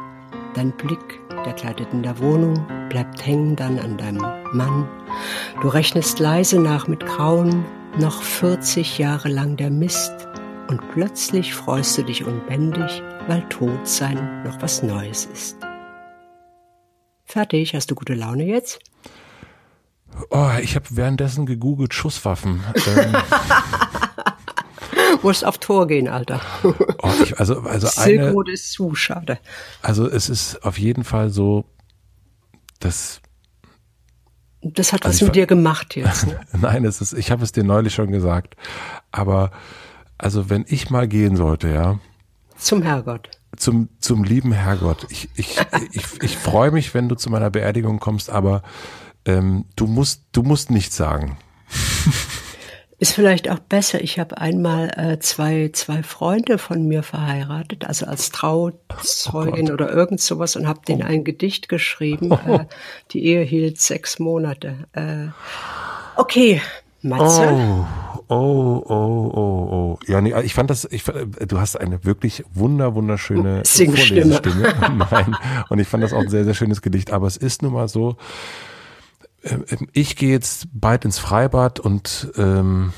Dein 0.54 0.72
Blick, 0.78 1.20
der 1.46 1.54
gleitet 1.54 1.88
in 1.92 2.04
der 2.04 2.20
Wohnung, 2.20 2.64
bleibt 2.90 3.26
hängen 3.26 3.56
dann 3.56 3.80
an 3.80 3.98
deinem 3.98 4.24
Mann. 4.54 4.88
Du 5.62 5.68
rechnest 5.68 6.20
leise 6.20 6.60
nach 6.60 6.88
mit 6.88 7.04
Grauen, 7.06 7.66
noch 7.98 8.22
40 8.22 9.00
Jahre 9.00 9.30
lang 9.30 9.58
der 9.58 9.72
Mist. 9.72 10.14
Und 10.68 10.80
plötzlich 10.92 11.54
freust 11.54 11.98
du 11.98 12.04
dich 12.04 12.24
unbändig, 12.24 13.02
weil 13.28 13.42
Todsein 13.50 14.44
noch 14.44 14.62
was 14.62 14.84
Neues 14.84 15.26
ist. 15.26 15.58
Fertig, 17.26 17.74
hast 17.74 17.90
du 17.90 17.96
gute 17.96 18.14
Laune 18.14 18.46
jetzt? 18.46 18.80
Oh, 20.30 20.50
ich 20.62 20.76
habe 20.76 20.86
währenddessen 20.92 21.46
gegoogelt 21.46 21.94
Schusswaffen. 21.94 22.64
Ähm, 22.88 23.16
Musst 25.22 25.46
auf 25.46 25.58
Tor 25.58 25.88
gehen, 25.88 26.08
Alter. 26.08 26.42
Oh, 26.64 26.74
ich, 27.24 27.40
also, 27.40 27.62
also 27.62 27.88
Silk 27.88 28.34
Road 28.34 28.50
ist 28.50 28.72
zu, 28.72 28.96
schade. 28.96 29.40
Also 29.82 30.10
es 30.10 30.30
ist 30.30 30.66
auf 30.66 30.78
jeden 30.78 31.04
Fall 31.04 31.30
so, 31.30 31.66
dass 32.80 33.22
das 34.64 34.94
hat 34.94 35.06
also 35.06 35.22
was 35.22 35.28
mit 35.28 35.36
dir 35.36 35.46
gemacht 35.46 35.96
jetzt. 35.96 36.28
Ne? 36.28 36.40
Nein, 36.54 36.86
es 36.86 37.02
ist, 37.02 37.14
ich 37.14 37.32
habe 37.32 37.44
es 37.44 37.52
dir 37.52 37.64
neulich 37.64 37.94
schon 37.94 38.12
gesagt. 38.12 38.56
Aber 39.12 39.52
also 40.18 40.50
wenn 40.50 40.66
ich 40.68 40.90
mal 40.90 41.08
gehen 41.08 41.36
sollte, 41.36 41.70
ja. 41.70 42.00
Zum 42.58 42.82
Herrgott. 42.82 43.30
Zum, 43.58 43.90
zum 44.00 44.24
lieben 44.24 44.52
Herrgott. 44.52 45.06
Ich, 45.10 45.30
ich, 45.36 45.58
ich, 45.92 46.22
ich 46.22 46.38
freue 46.38 46.72
mich, 46.72 46.94
wenn 46.94 47.10
du 47.10 47.16
zu 47.16 47.30
meiner 47.30 47.50
Beerdigung 47.50 48.00
kommst, 48.00 48.30
aber 48.30 48.64
ähm, 49.26 49.66
du 49.76 49.88
musst, 49.88 50.24
du 50.32 50.44
musst 50.44 50.72
nichts 50.72 50.96
sagen. 50.98 51.38
Ist 53.00 53.16
vielleicht 53.16 53.50
auch 53.50 53.60
besser. 53.60 54.02
Ich 54.02 54.18
habe 54.18 54.38
einmal 54.38 54.90
äh, 54.96 55.20
zwei, 55.20 55.72
zwei 55.74 56.04
Freunde 56.04 56.58
von 56.58 56.88
mir 56.88 57.04
verheiratet, 57.04 57.86
also 57.86 58.06
als 58.06 58.30
Trauzeugin 58.30 59.70
oh 59.70 59.74
oder 59.74 59.92
irgend 59.92 60.22
sowas 60.22 60.56
und 60.56 60.68
habe 60.70 60.80
denen 60.88 61.04
oh. 61.04 61.08
ein 61.08 61.24
Gedicht 61.26 61.68
geschrieben. 61.68 62.32
Äh, 62.48 62.66
die 63.12 63.26
Ehe 63.26 63.42
hielt 63.42 63.82
sechs 63.82 64.20
Monate. 64.20 64.88
Äh, 64.94 65.28
okay, 66.16 66.62
Matze. 67.02 67.54
Oh, 68.30 68.34
oh, 68.34 68.84
oh, 68.88 69.32
oh, 69.34 69.74
oh. 69.74 70.00
Ja, 70.08 70.22
nee, 70.22 70.34
ich 70.42 70.54
fand 70.54 70.70
das, 70.70 70.86
ich, 70.90 71.04
du 71.04 71.60
hast 71.60 71.76
eine 71.76 72.06
wirklich 72.06 72.44
wunder, 72.54 72.96
wunderschöne 72.96 73.64
Singstimme. 73.66 74.40
Nein, 75.12 75.36
und 75.70 75.80
ich 75.80 75.88
fand 75.88 76.04
das 76.04 76.14
auch 76.14 76.22
ein 76.22 76.30
sehr, 76.30 76.46
sehr 76.46 76.54
schönes 76.54 76.82
Gedicht. 76.82 77.12
Aber 77.12 77.28
es 77.28 77.36
ist 77.38 77.62
nun 77.62 77.74
mal 77.74 77.90
so, 77.90 78.16
ich 79.92 80.16
gehe 80.16 80.32
jetzt 80.32 80.68
bald 80.74 81.06
ins 81.06 81.20
Freibad 81.20 81.80
und 81.80 82.32
ähm, 82.38 82.94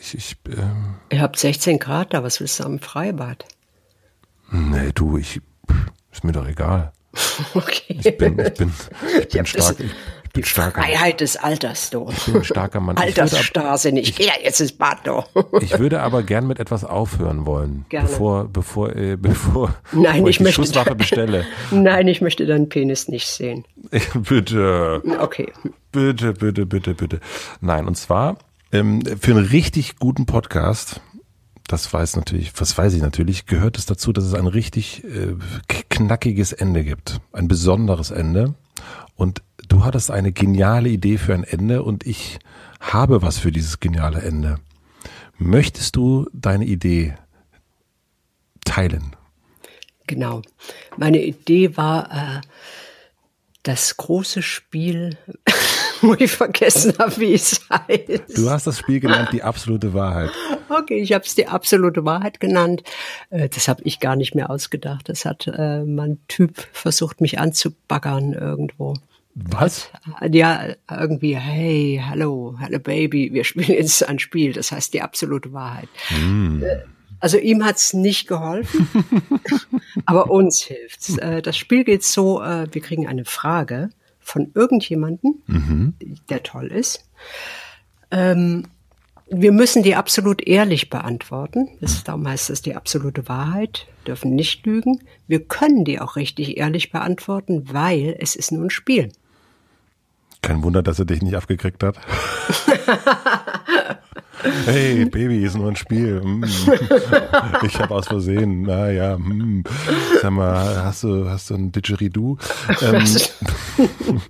ich, 0.00 0.14
ich 0.14 0.36
ähm, 0.48 0.96
Ihr 1.10 1.20
habt 1.20 1.38
16 1.38 1.78
Grad 1.78 2.14
da, 2.14 2.22
was 2.22 2.40
willst 2.40 2.60
du 2.60 2.64
am 2.64 2.78
Freibad? 2.78 3.46
Nee, 4.50 4.92
du, 4.94 5.18
ich 5.18 5.40
ist 6.12 6.24
mir 6.24 6.32
doch 6.32 6.46
egal. 6.46 6.92
Okay. 7.54 8.00
Ich 8.02 8.16
bin, 8.18 8.38
ich 8.38 8.54
bin, 8.54 8.72
ich 9.20 9.28
bin 9.28 9.46
stark. 9.46 9.78
Ich, 9.80 9.90
die 10.36 10.42
Freiheit 10.42 11.20
des 11.20 11.36
Alters, 11.36 11.90
du. 11.90 12.08
Ich 12.10 12.24
bin 12.26 12.36
ein 12.36 12.44
starker 12.44 12.80
Mann. 12.80 12.96
Altersstarrsinn. 12.96 13.96
Ich, 13.96 14.18
ich 14.20 14.26
ja 14.26 14.32
jetzt 14.42 14.78
Bad, 14.78 14.98
du. 15.04 15.22
Ich 15.60 15.78
würde 15.78 16.00
aber 16.02 16.22
gern 16.22 16.46
mit 16.46 16.60
etwas 16.60 16.84
aufhören 16.84 17.46
wollen. 17.46 17.84
Gerne. 17.88 18.08
Bevor, 18.08 18.44
bevor, 18.44 18.94
äh, 18.94 19.16
bevor, 19.16 19.74
Nein, 19.92 20.02
bevor 20.02 20.28
ich, 20.28 20.28
ich 20.28 20.36
die 20.38 20.42
möchte 20.44 20.62
Schusswaffe 20.62 20.94
bestelle. 20.96 21.44
Nein, 21.70 22.08
ich 22.08 22.20
möchte 22.20 22.46
deinen 22.46 22.68
Penis 22.68 23.08
nicht 23.08 23.26
sehen. 23.26 23.64
bitte. 24.14 25.02
Okay. 25.20 25.52
Bitte, 25.92 26.32
bitte, 26.34 26.66
bitte, 26.66 26.94
bitte. 26.94 27.20
Nein, 27.60 27.86
und 27.86 27.96
zwar 27.96 28.36
ähm, 28.72 29.02
für 29.20 29.32
einen 29.32 29.46
richtig 29.46 29.98
guten 29.98 30.26
Podcast 30.26 31.00
das 31.68 31.92
weiß 31.92 32.16
natürlich, 32.16 32.52
was 32.60 32.76
weiß 32.78 32.94
ich 32.94 33.02
natürlich, 33.02 33.46
gehört 33.46 33.76
es 33.76 33.86
dazu, 33.86 34.12
dass 34.12 34.24
es 34.24 34.34
ein 34.34 34.46
richtig 34.46 35.02
äh, 35.04 35.34
knackiges 35.88 36.52
Ende 36.52 36.84
gibt. 36.84 37.20
Ein 37.32 37.48
besonderes 37.48 38.10
Ende. 38.10 38.54
Und 39.16 39.42
du 39.68 39.84
hattest 39.84 40.10
eine 40.10 40.32
geniale 40.32 40.88
Idee 40.88 41.18
für 41.18 41.34
ein 41.34 41.44
Ende 41.44 41.82
und 41.82 42.06
ich 42.06 42.38
habe 42.80 43.22
was 43.22 43.38
für 43.38 43.52
dieses 43.52 43.80
geniale 43.80 44.22
Ende. 44.22 44.58
Möchtest 45.38 45.96
du 45.96 46.28
deine 46.32 46.64
Idee 46.64 47.14
teilen? 48.64 49.14
Genau. 50.06 50.42
Meine 50.96 51.22
Idee 51.22 51.76
war 51.76 52.10
äh, 52.10 52.40
das 53.62 53.96
große 53.96 54.42
Spiel, 54.42 55.18
wo 56.00 56.14
ich 56.14 56.30
vergessen 56.30 56.94
habe, 56.98 57.16
wie 57.18 57.34
es 57.34 57.60
heißt. 57.68 58.36
Du 58.36 58.48
hast 58.48 58.66
das 58.66 58.78
Spiel 58.78 59.00
genannt, 59.00 59.30
die 59.32 59.42
absolute 59.42 59.92
Wahrheit. 59.92 60.30
Okay, 60.68 60.98
ich 60.98 61.12
habe 61.12 61.24
es 61.24 61.34
die 61.34 61.48
absolute 61.48 62.04
Wahrheit 62.04 62.38
genannt. 62.38 62.82
Äh, 63.30 63.48
das 63.48 63.68
habe 63.68 63.82
ich 63.84 64.00
gar 64.00 64.16
nicht 64.16 64.34
mehr 64.34 64.48
ausgedacht. 64.48 65.08
Das 65.08 65.24
hat 65.24 65.48
äh, 65.48 65.82
mein 65.84 66.18
Typ 66.28 66.66
versucht, 66.72 67.20
mich 67.20 67.38
anzubaggern 67.38 68.32
irgendwo. 68.32 68.94
Was? 69.38 69.90
Ja, 70.32 70.74
irgendwie, 70.90 71.36
hey, 71.36 72.02
hallo, 72.02 72.56
hallo 72.58 72.78
Baby, 72.78 73.34
wir 73.34 73.44
spielen 73.44 73.68
jetzt 73.68 74.08
ein 74.08 74.18
Spiel. 74.18 74.54
Das 74.54 74.72
heißt 74.72 74.94
die 74.94 75.02
absolute 75.02 75.52
Wahrheit. 75.52 75.90
Mm. 76.10 76.62
Also 77.20 77.36
ihm 77.36 77.62
hat's 77.62 77.92
nicht 77.92 78.28
geholfen, 78.28 78.88
aber 80.06 80.30
uns 80.30 80.62
hilft's. 80.62 81.18
Äh, 81.18 81.42
das 81.42 81.56
Spiel 81.58 81.84
geht 81.84 82.02
so, 82.02 82.42
äh, 82.42 82.66
wir 82.72 82.80
kriegen 82.80 83.06
eine 83.06 83.26
Frage 83.26 83.90
von 84.20 84.52
irgendjemanden, 84.54 85.42
mhm. 85.46 85.94
der 86.30 86.42
toll 86.42 86.66
ist. 86.68 87.08
Ähm, 88.10 88.64
wir 89.28 89.52
müssen 89.52 89.82
die 89.82 89.96
absolut 89.96 90.46
ehrlich 90.46 90.88
beantworten. 90.88 91.68
Das, 91.80 92.04
darum 92.04 92.26
heißt 92.26 92.50
es 92.50 92.62
die 92.62 92.74
absolute 92.74 93.28
Wahrheit, 93.28 93.86
dürfen 94.06 94.34
nicht 94.34 94.64
lügen. 94.64 95.02
Wir 95.26 95.44
können 95.44 95.84
die 95.84 96.00
auch 96.00 96.16
richtig 96.16 96.56
ehrlich 96.56 96.90
beantworten, 96.90 97.72
weil 97.72 98.16
es 98.18 98.36
ist 98.36 98.52
nur 98.52 98.64
ein 98.64 98.70
Spiel. 98.70 99.10
Kein 100.46 100.62
Wunder, 100.62 100.80
dass 100.80 101.00
er 101.00 101.06
dich 101.06 101.22
nicht 101.22 101.34
abgekriegt 101.34 101.82
hat. 101.82 101.96
hey, 104.64 105.04
Baby, 105.06 105.44
ist 105.44 105.56
nur 105.56 105.66
ein 105.66 105.74
Spiel. 105.74 106.20
Hm. 106.22 106.44
Ich 107.64 107.80
habe 107.80 107.92
aus 107.92 108.06
Versehen, 108.06 108.62
naja, 108.62 109.16
hm. 109.16 109.64
sag 110.22 110.30
mal, 110.30 110.84
hast 110.84 111.02
du, 111.02 111.28
hast 111.28 111.50
du 111.50 111.54
ein 111.54 111.72
Didgeridoo? 111.72 112.38
Ähm, 112.80 113.04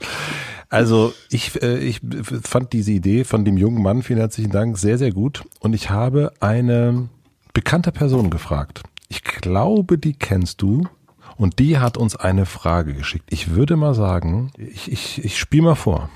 also 0.70 1.12
ich, 1.28 1.62
äh, 1.62 1.80
ich 1.80 2.00
fand 2.42 2.72
diese 2.72 2.92
Idee 2.92 3.24
von 3.24 3.44
dem 3.44 3.58
jungen 3.58 3.82
Mann, 3.82 4.02
vielen 4.02 4.20
herzlichen 4.20 4.52
Dank, 4.52 4.78
sehr, 4.78 4.96
sehr 4.96 5.12
gut. 5.12 5.44
Und 5.60 5.74
ich 5.74 5.90
habe 5.90 6.32
eine 6.40 7.10
bekannte 7.52 7.92
Person 7.92 8.30
gefragt. 8.30 8.84
Ich 9.08 9.22
glaube, 9.22 9.98
die 9.98 10.14
kennst 10.14 10.62
du. 10.62 10.88
Und 11.36 11.58
die 11.58 11.78
hat 11.78 11.96
uns 11.96 12.16
eine 12.16 12.46
Frage 12.46 12.94
geschickt. 12.94 13.26
Ich 13.30 13.50
würde 13.50 13.76
mal 13.76 13.94
sagen, 13.94 14.50
ich, 14.56 14.90
ich, 14.90 15.24
ich 15.24 15.38
spiele 15.38 15.64
mal 15.64 15.74
vor. 15.74 16.08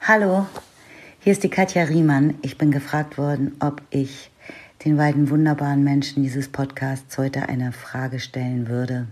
Hallo, 0.00 0.46
hier 1.20 1.32
ist 1.32 1.42
die 1.42 1.48
Katja 1.48 1.84
Riemann. 1.84 2.34
Ich 2.42 2.58
bin 2.58 2.70
gefragt 2.70 3.16
worden, 3.16 3.56
ob 3.60 3.82
ich 3.90 4.30
den 4.84 4.96
beiden 4.96 5.30
wunderbaren 5.30 5.84
Menschen 5.84 6.22
dieses 6.22 6.48
Podcasts 6.48 7.16
heute 7.18 7.48
eine 7.48 7.72
Frage 7.72 8.18
stellen 8.18 8.68
würde, 8.68 9.06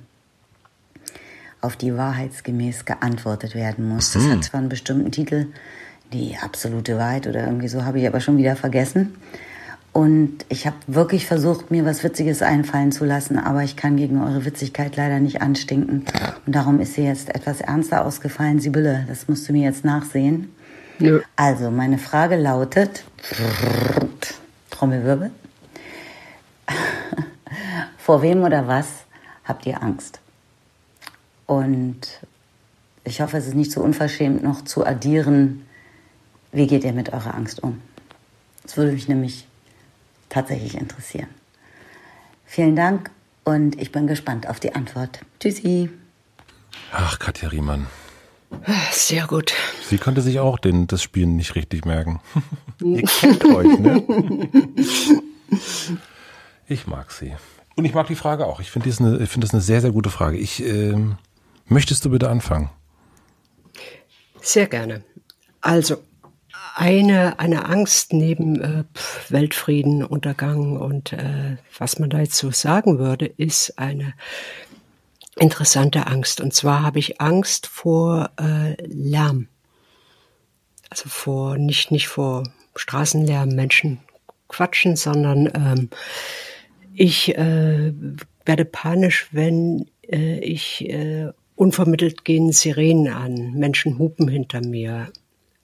auf 1.61 1.77
die 1.77 1.97
wahrheitsgemäß 1.97 2.85
geantwortet 2.85 3.55
werden 3.55 3.89
muss. 3.89 4.12
Das 4.12 4.23
mhm. 4.23 4.33
hat 4.33 4.45
zwar 4.45 4.61
einen 4.61 4.69
bestimmten 4.69 5.12
Titel, 5.12 5.47
die 6.12 6.37
absolute 6.43 6.97
Wahrheit 6.97 7.27
oder 7.27 7.45
irgendwie 7.45 7.69
so, 7.69 7.85
habe 7.85 8.01
ich 8.01 8.07
aber 8.07 8.21
schon 8.21 8.39
wieder 8.39 8.57
vergessen. 8.57 9.14
Und 9.99 10.47
ich 10.49 10.65
habe 10.65 10.77
wirklich 10.87 11.27
versucht, 11.27 11.73
mir 11.73 11.85
was 11.85 12.05
Witziges 12.05 12.41
einfallen 12.41 12.93
zu 12.93 13.05
lassen, 13.05 13.37
aber 13.37 13.65
ich 13.65 13.75
kann 13.75 13.97
gegen 13.97 14.23
eure 14.23 14.45
Witzigkeit 14.45 14.95
leider 14.95 15.19
nicht 15.19 15.43
anstinken. 15.43 16.05
Und 16.47 16.55
darum 16.55 16.79
ist 16.79 16.95
sie 16.95 17.03
jetzt 17.03 17.35
etwas 17.35 17.61
ernster 17.61 18.07
ausgefallen. 18.07 18.61
Sibylle, 18.61 19.07
das 19.09 19.27
musst 19.27 19.49
du 19.49 19.53
mir 19.53 19.65
jetzt 19.65 19.85
nachsehen. 19.85 20.55
Ja. 21.01 21.19
Also, 21.35 21.73
meine 21.73 21.99
Frage 21.99 22.37
lautet, 22.37 23.03
Trommelwirbel, 24.71 25.33
vor 27.99 28.23
wem 28.23 28.45
oder 28.45 28.69
was 28.69 28.87
habt 29.43 29.67
ihr 29.67 29.83
Angst? 29.83 30.21
Und 31.47 32.21
ich 33.03 33.21
hoffe, 33.21 33.37
es 33.37 33.49
ist 33.49 33.57
nicht 33.57 33.73
so 33.73 33.81
unverschämt, 33.81 34.45
noch 34.45 34.63
zu 34.63 34.87
addieren, 34.87 35.67
wie 36.53 36.69
geht 36.69 36.85
ihr 36.85 36.93
mit 36.93 37.13
eurer 37.13 37.35
Angst 37.35 37.65
um? 37.65 37.83
Das 38.63 38.77
würde 38.77 38.93
mich 38.93 39.09
nämlich 39.09 39.48
tatsächlich 40.29 40.76
interessieren. 40.76 41.29
Vielen 42.45 42.76
Dank 42.76 43.11
und 43.45 43.81
ich 43.81 43.93
bin 43.93 44.07
gespannt 44.07 44.49
auf 44.49 44.61
die 44.61 44.74
Antwort. 44.74 45.20
Tschüssi. 45.41 45.91
Ach, 46.93 47.18
Katja 47.18 47.49
Riemann. 47.49 47.87
Sehr 48.91 49.26
gut. 49.26 49.53
Sie 49.83 49.99
konnte 49.99 50.22
sich 50.22 50.41
auch 50.41 50.59
den, 50.59 50.87
das 50.87 51.03
Spiel 51.03 51.26
nicht 51.26 51.55
richtig 51.55 51.85
merken. 51.85 52.20
Ihr 52.83 53.03
kennt 53.03 53.45
euch, 53.45 53.79
ne? 53.79 54.49
Ich 56.66 56.87
mag 56.87 57.11
sie. 57.11 57.35
Und 57.76 57.85
ich 57.85 57.95
mag 57.95 58.07
die 58.09 58.14
Frage 58.14 58.47
auch. 58.47 58.61
Ich 58.61 58.70
finde 58.70 58.89
das, 58.89 59.01
eine, 59.01 59.26
find 59.26 59.45
das 59.45 59.53
eine 59.53 59.62
sehr, 59.62 59.81
sehr 59.81 59.93
gute 59.93 60.11
Frage. 60.11 60.37
Ich, 60.37 60.64
äh, 60.64 60.95
möchtest 61.66 62.05
du 62.05 62.11
bitte 62.11 62.29
anfangen? 62.29 62.70
Sehr 64.41 64.66
gerne. 64.66 65.05
Also, 65.61 65.99
eine, 66.79 67.41
eine 67.41 67.64
Angst 67.66 68.12
neben 68.12 68.61
äh, 68.61 68.85
Weltfrieden, 69.31 70.05
Untergang 70.05 70.76
und 70.76 71.12
äh, 71.12 71.57
was 71.76 71.99
man 71.99 72.09
da 72.09 72.20
jetzt 72.20 72.37
so 72.37 72.53
sagen 72.53 73.01
würde, 73.01 73.26
ist 73.26 73.81
eine 73.81 74.14
interessante 75.37 76.07
Angst. 76.07 76.41
Und 76.41 76.55
zwar 76.55 76.83
habe 76.83 77.01
ich 77.01 77.20
Angst 77.20 77.66
vor 77.66 78.31
äh, 78.41 78.81
Lärm. 78.87 79.49
Also 80.89 81.09
vor, 81.09 81.59
nicht, 81.59 81.91
nicht 81.91 82.07
vor 82.07 82.45
Straßenlärm, 82.76 83.49
Menschen 83.49 83.99
quatschen, 84.47 84.95
sondern 84.95 85.51
ähm, 85.55 85.91
ich 86.95 87.37
äh, 87.37 87.93
werde 88.45 88.64
panisch, 88.64 89.26
wenn 89.33 89.91
äh, 90.09 90.39
ich 90.39 90.89
äh, 90.89 91.33
unvermittelt 91.57 92.24
gehen 92.24 92.53
Sirenen 92.53 93.12
an, 93.12 93.55
Menschen 93.55 93.99
hupen 93.99 94.29
hinter 94.29 94.64
mir, 94.64 95.12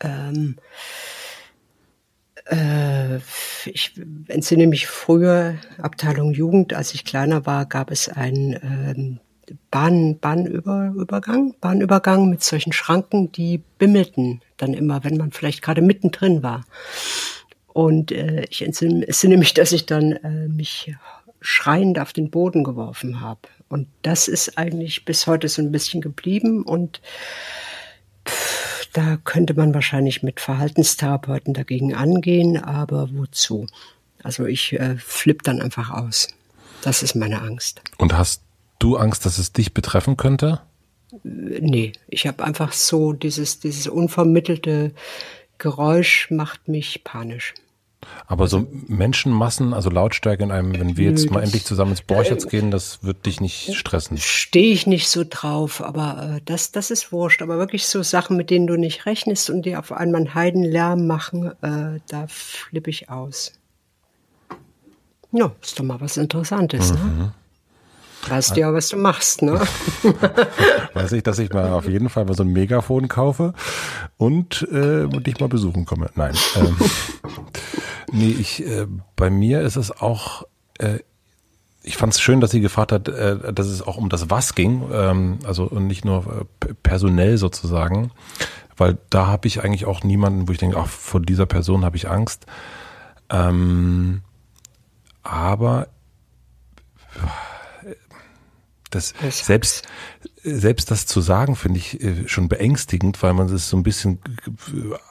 ähm, 0.04 0.56
äh, 2.46 3.16
ich 3.66 3.92
entsinne 4.28 4.66
mich 4.66 4.86
früher, 4.86 5.56
Abteilung 5.78 6.32
Jugend, 6.32 6.74
als 6.74 6.94
ich 6.94 7.04
kleiner 7.04 7.46
war, 7.46 7.66
gab 7.66 7.90
es 7.90 8.08
einen 8.08 8.52
ähm, 8.62 9.20
Bahn, 9.70 10.18
Bahnübergang, 10.18 11.54
Bahnübergang 11.60 12.30
mit 12.30 12.42
solchen 12.42 12.72
Schranken, 12.72 13.32
die 13.32 13.62
bimmelten 13.78 14.40
dann 14.56 14.74
immer, 14.74 15.04
wenn 15.04 15.16
man 15.16 15.32
vielleicht 15.32 15.62
gerade 15.62 15.82
mittendrin 15.82 16.42
war. 16.42 16.64
Und 17.72 18.12
äh, 18.12 18.44
ich 18.50 18.62
entsinne, 18.62 19.06
entsinne 19.06 19.36
mich, 19.36 19.52
dass 19.54 19.72
ich 19.72 19.86
dann 19.86 20.12
äh, 20.12 20.48
mich 20.48 20.94
schreiend 21.40 21.98
auf 21.98 22.12
den 22.12 22.30
Boden 22.30 22.64
geworfen 22.64 23.20
habe. 23.20 23.40
Und 23.68 23.88
das 24.02 24.28
ist 24.28 24.56
eigentlich 24.56 25.04
bis 25.04 25.26
heute 25.26 25.48
so 25.48 25.60
ein 25.60 25.72
bisschen 25.72 26.00
geblieben 26.00 26.62
und 26.62 27.00
da 28.94 29.18
könnte 29.24 29.54
man 29.54 29.74
wahrscheinlich 29.74 30.22
mit 30.22 30.40
Verhaltenstherapeuten 30.40 31.52
dagegen 31.52 31.94
angehen, 31.94 32.56
aber 32.56 33.10
wozu? 33.12 33.66
Also 34.22 34.46
ich 34.46 34.72
äh, 34.72 34.96
flippe 34.96 35.42
dann 35.42 35.60
einfach 35.60 35.90
aus. 35.90 36.28
Das 36.80 37.02
ist 37.02 37.14
meine 37.14 37.42
Angst. 37.42 37.82
Und 37.98 38.16
hast 38.16 38.42
du 38.78 38.96
Angst, 38.96 39.26
dass 39.26 39.38
es 39.38 39.52
dich 39.52 39.74
betreffen 39.74 40.16
könnte? 40.16 40.60
Nee, 41.22 41.92
ich 42.08 42.26
habe 42.26 42.44
einfach 42.44 42.72
so 42.72 43.12
dieses, 43.12 43.60
dieses 43.60 43.88
unvermittelte 43.88 44.92
Geräusch 45.58 46.30
macht 46.30 46.68
mich 46.68 47.02
panisch. 47.04 47.54
Aber 48.26 48.48
so 48.48 48.66
Menschenmassen, 48.86 49.74
also 49.74 49.90
Lautstärke 49.90 50.42
in 50.42 50.50
einem, 50.50 50.78
wenn 50.78 50.96
wir 50.96 51.10
jetzt 51.10 51.30
mal 51.30 51.42
endlich 51.42 51.64
zusammen 51.64 51.92
ins 51.92 52.02
Borchertz 52.02 52.48
gehen, 52.48 52.70
das 52.70 53.02
wird 53.02 53.26
dich 53.26 53.40
nicht 53.40 53.74
stressen. 53.74 54.18
Stehe 54.18 54.72
ich 54.72 54.86
nicht 54.86 55.08
so 55.08 55.24
drauf, 55.28 55.82
aber 55.82 56.36
äh, 56.36 56.40
das, 56.44 56.72
das 56.72 56.90
ist 56.90 57.12
wurscht. 57.12 57.42
Aber 57.42 57.58
wirklich 57.58 57.86
so 57.86 58.02
Sachen, 58.02 58.36
mit 58.36 58.50
denen 58.50 58.66
du 58.66 58.76
nicht 58.76 59.06
rechnest 59.06 59.50
und 59.50 59.62
die 59.62 59.76
auf 59.76 59.92
einmal 59.92 60.22
einen 60.22 60.34
Heidenlärm 60.34 61.06
machen, 61.06 61.52
äh, 61.62 62.00
da 62.08 62.26
flippe 62.28 62.90
ich 62.90 63.10
aus. 63.10 63.52
Ja, 65.32 65.52
ist 65.60 65.78
doch 65.78 65.84
mal 65.84 66.00
was 66.00 66.16
Interessantes, 66.16 66.92
ne? 66.92 66.98
mhm. 66.98 67.18
ne? 67.18 67.34
Weißt 68.28 68.56
ja, 68.56 68.72
was 68.72 68.88
du 68.88 68.96
machst, 68.96 69.42
ne? 69.42 69.60
Weiß 70.94 71.12
ich, 71.12 71.22
dass 71.22 71.38
ich 71.38 71.52
mal 71.52 71.72
auf 71.72 71.88
jeden 71.88 72.08
Fall 72.08 72.24
mal 72.24 72.34
so 72.34 72.42
ein 72.42 72.52
Megafon 72.52 73.08
kaufe 73.08 73.52
und 74.16 74.66
äh, 74.70 75.06
dich 75.08 75.40
mal 75.40 75.48
besuchen 75.48 75.84
komme. 75.84 76.10
Nein. 76.14 76.34
Ähm, 76.56 76.76
nee, 78.12 78.30
ich, 78.30 78.64
äh, 78.66 78.86
bei 79.16 79.30
mir 79.30 79.60
ist 79.62 79.76
es 79.76 79.90
auch, 79.90 80.44
äh, 80.78 81.00
ich 81.82 81.96
fand 81.96 82.14
es 82.14 82.20
schön, 82.20 82.40
dass 82.40 82.50
sie 82.50 82.60
gefragt 82.60 82.92
hat, 82.92 83.08
äh, 83.08 83.52
dass 83.52 83.66
es 83.66 83.82
auch 83.82 83.96
um 83.96 84.08
das 84.08 84.30
Was 84.30 84.54
ging, 84.54 84.88
ähm, 84.92 85.38
also 85.44 85.64
und 85.64 85.86
nicht 85.86 86.04
nur 86.04 86.46
äh, 86.66 86.74
personell 86.82 87.36
sozusagen, 87.36 88.10
weil 88.76 88.98
da 89.10 89.26
habe 89.26 89.46
ich 89.46 89.62
eigentlich 89.62 89.84
auch 89.84 90.02
niemanden, 90.02 90.48
wo 90.48 90.52
ich 90.52 90.58
denke, 90.58 90.78
ach, 90.78 90.88
vor 90.88 91.20
dieser 91.20 91.46
Person 91.46 91.84
habe 91.84 91.96
ich 91.96 92.08
Angst. 92.08 92.46
Ähm, 93.30 94.22
aber 95.22 95.88
das 98.94 99.14
selbst, 99.30 99.86
selbst 100.42 100.90
das 100.90 101.06
zu 101.06 101.20
sagen, 101.20 101.56
finde 101.56 101.78
ich 101.78 102.02
äh, 102.02 102.28
schon 102.28 102.48
beängstigend, 102.48 103.22
weil 103.22 103.32
man 103.34 103.48
ist 103.48 103.68
so 103.68 103.76
ein 103.76 103.82
bisschen 103.82 104.18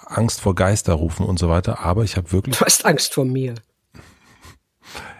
Angst 0.05 0.41
vor 0.41 0.55
Geister 0.55 0.93
rufen 0.93 1.25
und 1.25 1.39
so 1.39 1.49
weiter. 1.49 1.79
Aber 1.79 2.03
ich 2.03 2.17
habe 2.17 2.31
wirklich. 2.31 2.57
Du 2.57 2.65
hast 2.65 2.85
Angst 2.85 3.13
vor 3.13 3.25
mir. 3.25 3.55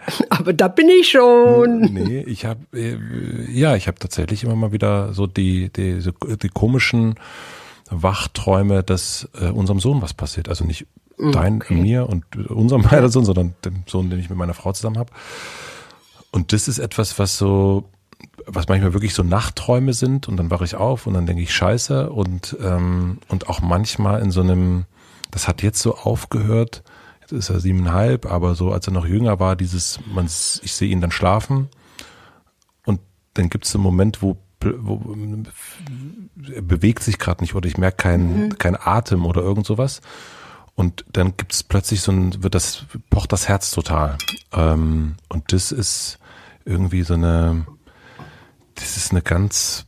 Aber 0.30 0.52
da 0.52 0.68
bin 0.68 0.88
ich 0.88 1.08
schon. 1.08 1.80
Nee, 1.80 2.20
ich 2.20 2.44
habe 2.44 2.60
äh, 2.72 2.98
ja, 3.50 3.76
ich 3.76 3.86
habe 3.86 3.98
tatsächlich 3.98 4.44
immer 4.44 4.56
mal 4.56 4.72
wieder 4.72 5.12
so 5.14 5.26
die 5.26 5.70
die, 5.70 6.00
die 6.42 6.48
komischen 6.48 7.14
Wachträume, 7.90 8.82
dass 8.82 9.28
äh, 9.38 9.48
unserem 9.48 9.80
Sohn 9.80 10.02
was 10.02 10.14
passiert. 10.14 10.48
Also 10.48 10.64
nicht 10.64 10.86
mm, 11.18 11.32
dein, 11.32 11.56
okay. 11.56 11.74
mir 11.74 12.08
und 12.08 12.24
unserem 12.50 12.82
beider 12.90 13.08
Sohn, 13.08 13.24
sondern 13.24 13.54
dem 13.64 13.84
Sohn, 13.86 14.10
den 14.10 14.18
ich 14.18 14.28
mit 14.28 14.38
meiner 14.38 14.54
Frau 14.54 14.72
zusammen 14.72 14.98
habe. 14.98 15.12
Und 16.30 16.52
das 16.52 16.68
ist 16.68 16.78
etwas, 16.78 17.18
was 17.18 17.38
so 17.38 17.84
was 18.46 18.68
manchmal 18.68 18.92
wirklich 18.92 19.14
so 19.14 19.22
Nachtträume 19.22 19.92
sind 19.92 20.28
und 20.28 20.36
dann 20.36 20.50
wache 20.50 20.64
ich 20.64 20.74
auf 20.74 21.06
und 21.06 21.14
dann 21.14 21.26
denke 21.26 21.42
ich 21.42 21.54
Scheiße 21.54 22.10
und 22.10 22.56
ähm, 22.62 23.18
und 23.28 23.48
auch 23.48 23.60
manchmal 23.60 24.20
in 24.20 24.30
so 24.30 24.40
einem, 24.40 24.84
das 25.30 25.48
hat 25.48 25.62
jetzt 25.62 25.80
so 25.80 25.96
aufgehört. 25.96 26.82
Jetzt 27.20 27.32
ist 27.32 27.50
er 27.50 27.60
siebeneinhalb, 27.60 28.30
aber 28.30 28.54
so 28.54 28.72
als 28.72 28.86
er 28.86 28.92
noch 28.92 29.06
jünger 29.06 29.40
war, 29.40 29.56
dieses, 29.56 29.98
man, 30.12 30.26
ich 30.26 30.74
sehe 30.74 30.90
ihn 30.90 31.00
dann 31.00 31.10
schlafen 31.10 31.68
und 32.84 33.00
dann 33.34 33.48
gibt 33.48 33.64
es 33.64 33.74
einen 33.74 33.82
Moment, 33.82 34.22
wo 34.22 34.36
wo, 34.78 35.14
er 36.54 36.62
bewegt 36.62 37.02
sich 37.02 37.18
gerade 37.18 37.42
nicht 37.42 37.54
oder 37.54 37.68
ich 37.68 37.76
merke 37.76 37.98
keinen 37.98 38.44
mhm. 38.44 38.58
kein 38.58 38.76
Atem 38.76 39.26
oder 39.26 39.42
irgend 39.42 39.66
sowas. 39.66 40.00
Und 40.74 41.04
dann 41.12 41.36
gibt 41.36 41.52
es 41.52 41.62
plötzlich 41.62 42.00
so 42.00 42.10
ein, 42.12 42.42
wird 42.42 42.54
das, 42.54 42.84
pocht 43.10 43.32
das 43.32 43.48
Herz 43.48 43.70
total. 43.70 44.18
Ähm, 44.52 45.16
und 45.28 45.52
das 45.52 45.70
ist 45.70 46.18
irgendwie 46.64 47.02
so 47.02 47.14
eine, 47.14 47.66
das 48.74 48.96
ist 48.96 49.12
eine 49.12 49.22
ganz, 49.22 49.86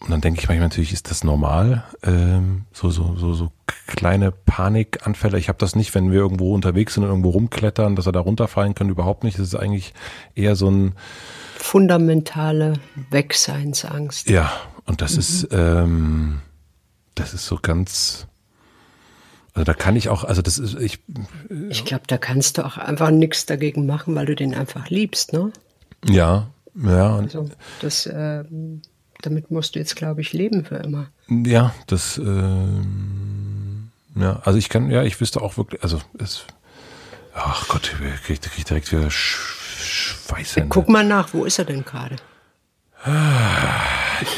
und 0.00 0.10
dann 0.10 0.20
denke 0.20 0.40
ich 0.40 0.48
manchmal 0.48 0.68
natürlich, 0.68 0.92
ist 0.92 1.10
das 1.10 1.24
normal? 1.24 1.84
Ähm, 2.02 2.66
so, 2.72 2.90
so, 2.90 3.16
so, 3.16 3.32
so 3.34 3.52
kleine 3.86 4.32
Panikanfälle. 4.32 5.38
Ich 5.38 5.48
habe 5.48 5.58
das 5.58 5.76
nicht, 5.76 5.94
wenn 5.94 6.10
wir 6.10 6.18
irgendwo 6.18 6.54
unterwegs 6.54 6.94
sind 6.94 7.04
und 7.04 7.10
irgendwo 7.10 7.30
rumklettern, 7.30 7.96
dass 7.96 8.06
er 8.06 8.12
da 8.12 8.20
runterfallen 8.20 8.74
kann, 8.74 8.88
überhaupt 8.88 9.24
nicht. 9.24 9.38
Das 9.38 9.46
ist 9.46 9.54
eigentlich 9.54 9.94
eher 10.34 10.56
so 10.56 10.70
ein 10.70 10.94
fundamentale 11.56 12.74
Wegseinsangst. 13.10 14.28
Ja, 14.28 14.52
und 14.84 15.00
das 15.00 15.14
mhm. 15.14 15.18
ist, 15.18 15.48
ähm, 15.52 16.40
das 17.14 17.32
ist 17.32 17.46
so 17.46 17.58
ganz, 17.60 18.26
also 19.54 19.64
da 19.64 19.72
kann 19.72 19.96
ich 19.96 20.08
auch, 20.08 20.24
also 20.24 20.42
das 20.42 20.58
ist, 20.58 20.74
ich. 20.74 20.98
Ich 21.70 21.84
glaube, 21.84 22.04
da 22.06 22.18
kannst 22.18 22.58
du 22.58 22.66
auch 22.66 22.76
einfach 22.76 23.10
nichts 23.10 23.46
dagegen 23.46 23.86
machen, 23.86 24.14
weil 24.14 24.26
du 24.26 24.34
den 24.34 24.54
einfach 24.54 24.90
liebst, 24.90 25.32
ne? 25.32 25.52
Ja, 26.06 26.48
ja. 26.74 27.16
Also 27.16 27.48
das, 27.80 28.06
äh, 28.06 28.44
damit 29.22 29.50
musst 29.50 29.74
du 29.74 29.78
jetzt, 29.78 29.96
glaube 29.96 30.20
ich, 30.20 30.32
leben 30.32 30.64
für 30.64 30.76
immer. 30.76 31.08
Ja, 31.28 31.74
das, 31.86 32.18
äh, 32.18 32.22
ja, 34.16 34.40
also 34.44 34.58
ich 34.58 34.68
kann, 34.68 34.90
ja, 34.90 35.02
ich 35.02 35.20
wüsste 35.20 35.40
auch 35.40 35.56
wirklich, 35.56 35.82
also 35.82 36.00
es, 36.18 36.44
ach 37.34 37.68
Gott, 37.68 37.94
ich 38.14 38.22
krieg, 38.22 38.42
krieg 38.42 38.64
direkt 38.64 38.92
wieder 38.92 39.10
Schweißhände. 39.10 40.68
Guck 40.68 40.88
mal 40.88 41.04
nach, 41.04 41.32
wo 41.32 41.44
ist 41.44 41.58
er 41.58 41.64
denn 41.64 41.84
gerade? 41.84 42.16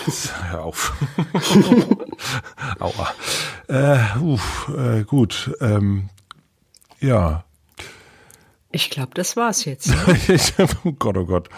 Jetzt, 0.07 0.33
hör 0.51 0.65
auf. 0.65 0.93
Aua. 2.81 3.15
Äh, 3.69 4.19
uff, 4.19 4.73
äh, 4.77 5.05
gut. 5.05 5.53
Ähm, 5.61 6.09
ja. 7.01 7.45
Ich 8.77 8.91
glaube, 8.91 9.13
das 9.15 9.37
war's 9.37 9.65
jetzt. 9.65 9.91
oh 10.85 10.93
Gott, 10.99 11.17
oh 11.17 11.25
Gott. 11.25 11.49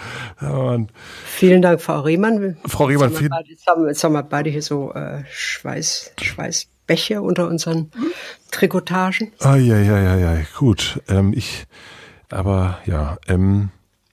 Ja, 0.40 0.78
vielen 1.24 1.62
Dank, 1.62 1.80
Frau 1.80 2.02
Riemann. 2.02 2.58
Frau 2.64 2.84
Riemann, 2.84 3.12
vielen 3.12 3.30
Dank. 3.30 3.48
Jetzt, 3.48 3.66
jetzt, 3.66 4.04
haben 4.04 4.12
wir 4.12 4.22
beide 4.22 4.50
hier 4.50 4.62
so 4.62 4.92
äh, 4.92 5.24
Schweiß, 5.28 6.12
Schweißbäche 6.22 7.20
unter 7.20 7.48
unseren 7.48 7.90
Trikotagen. 8.52 9.32
Ah, 9.40 9.56
ja, 9.56 9.80
ja, 9.80 10.00
ja, 10.00 10.16
ja, 10.16 10.42
gut. 10.56 11.02
Ähm, 11.08 11.32
ich, 11.34 11.64
aber 12.28 12.78
ja, 12.86 13.18
ähm, 13.26 13.70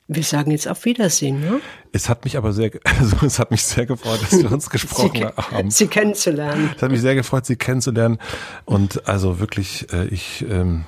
wir 0.07 0.21
sagen 0.21 0.51
jetzt 0.51 0.67
auf 0.67 0.85
Wiedersehen, 0.85 1.39
ne? 1.41 1.61
Es 1.91 2.09
hat 2.09 2.25
mich 2.25 2.37
aber 2.37 2.53
sehr, 2.53 2.69
also 2.99 3.25
es 3.25 3.39
hat 3.39 3.49
mich 3.49 3.63
sehr 3.63 3.87
gefreut, 3.87 4.21
dass 4.21 4.39
wir 4.39 4.51
uns 4.51 4.69
gesprochen 4.71 5.11
Sie, 5.15 5.25
haben. 5.25 5.71
Sie 5.71 5.87
kennenzulernen. 5.87 6.71
Es 6.75 6.81
hat 6.81 6.91
mich 6.91 7.01
sehr 7.01 7.15
gefreut, 7.15 7.45
Sie 7.45 7.55
kennenzulernen. 7.55 8.19
Und 8.65 9.07
also 9.07 9.39
wirklich, 9.39 9.91
äh, 9.93 10.05
ich, 10.07 10.45
ähm, 10.47 10.85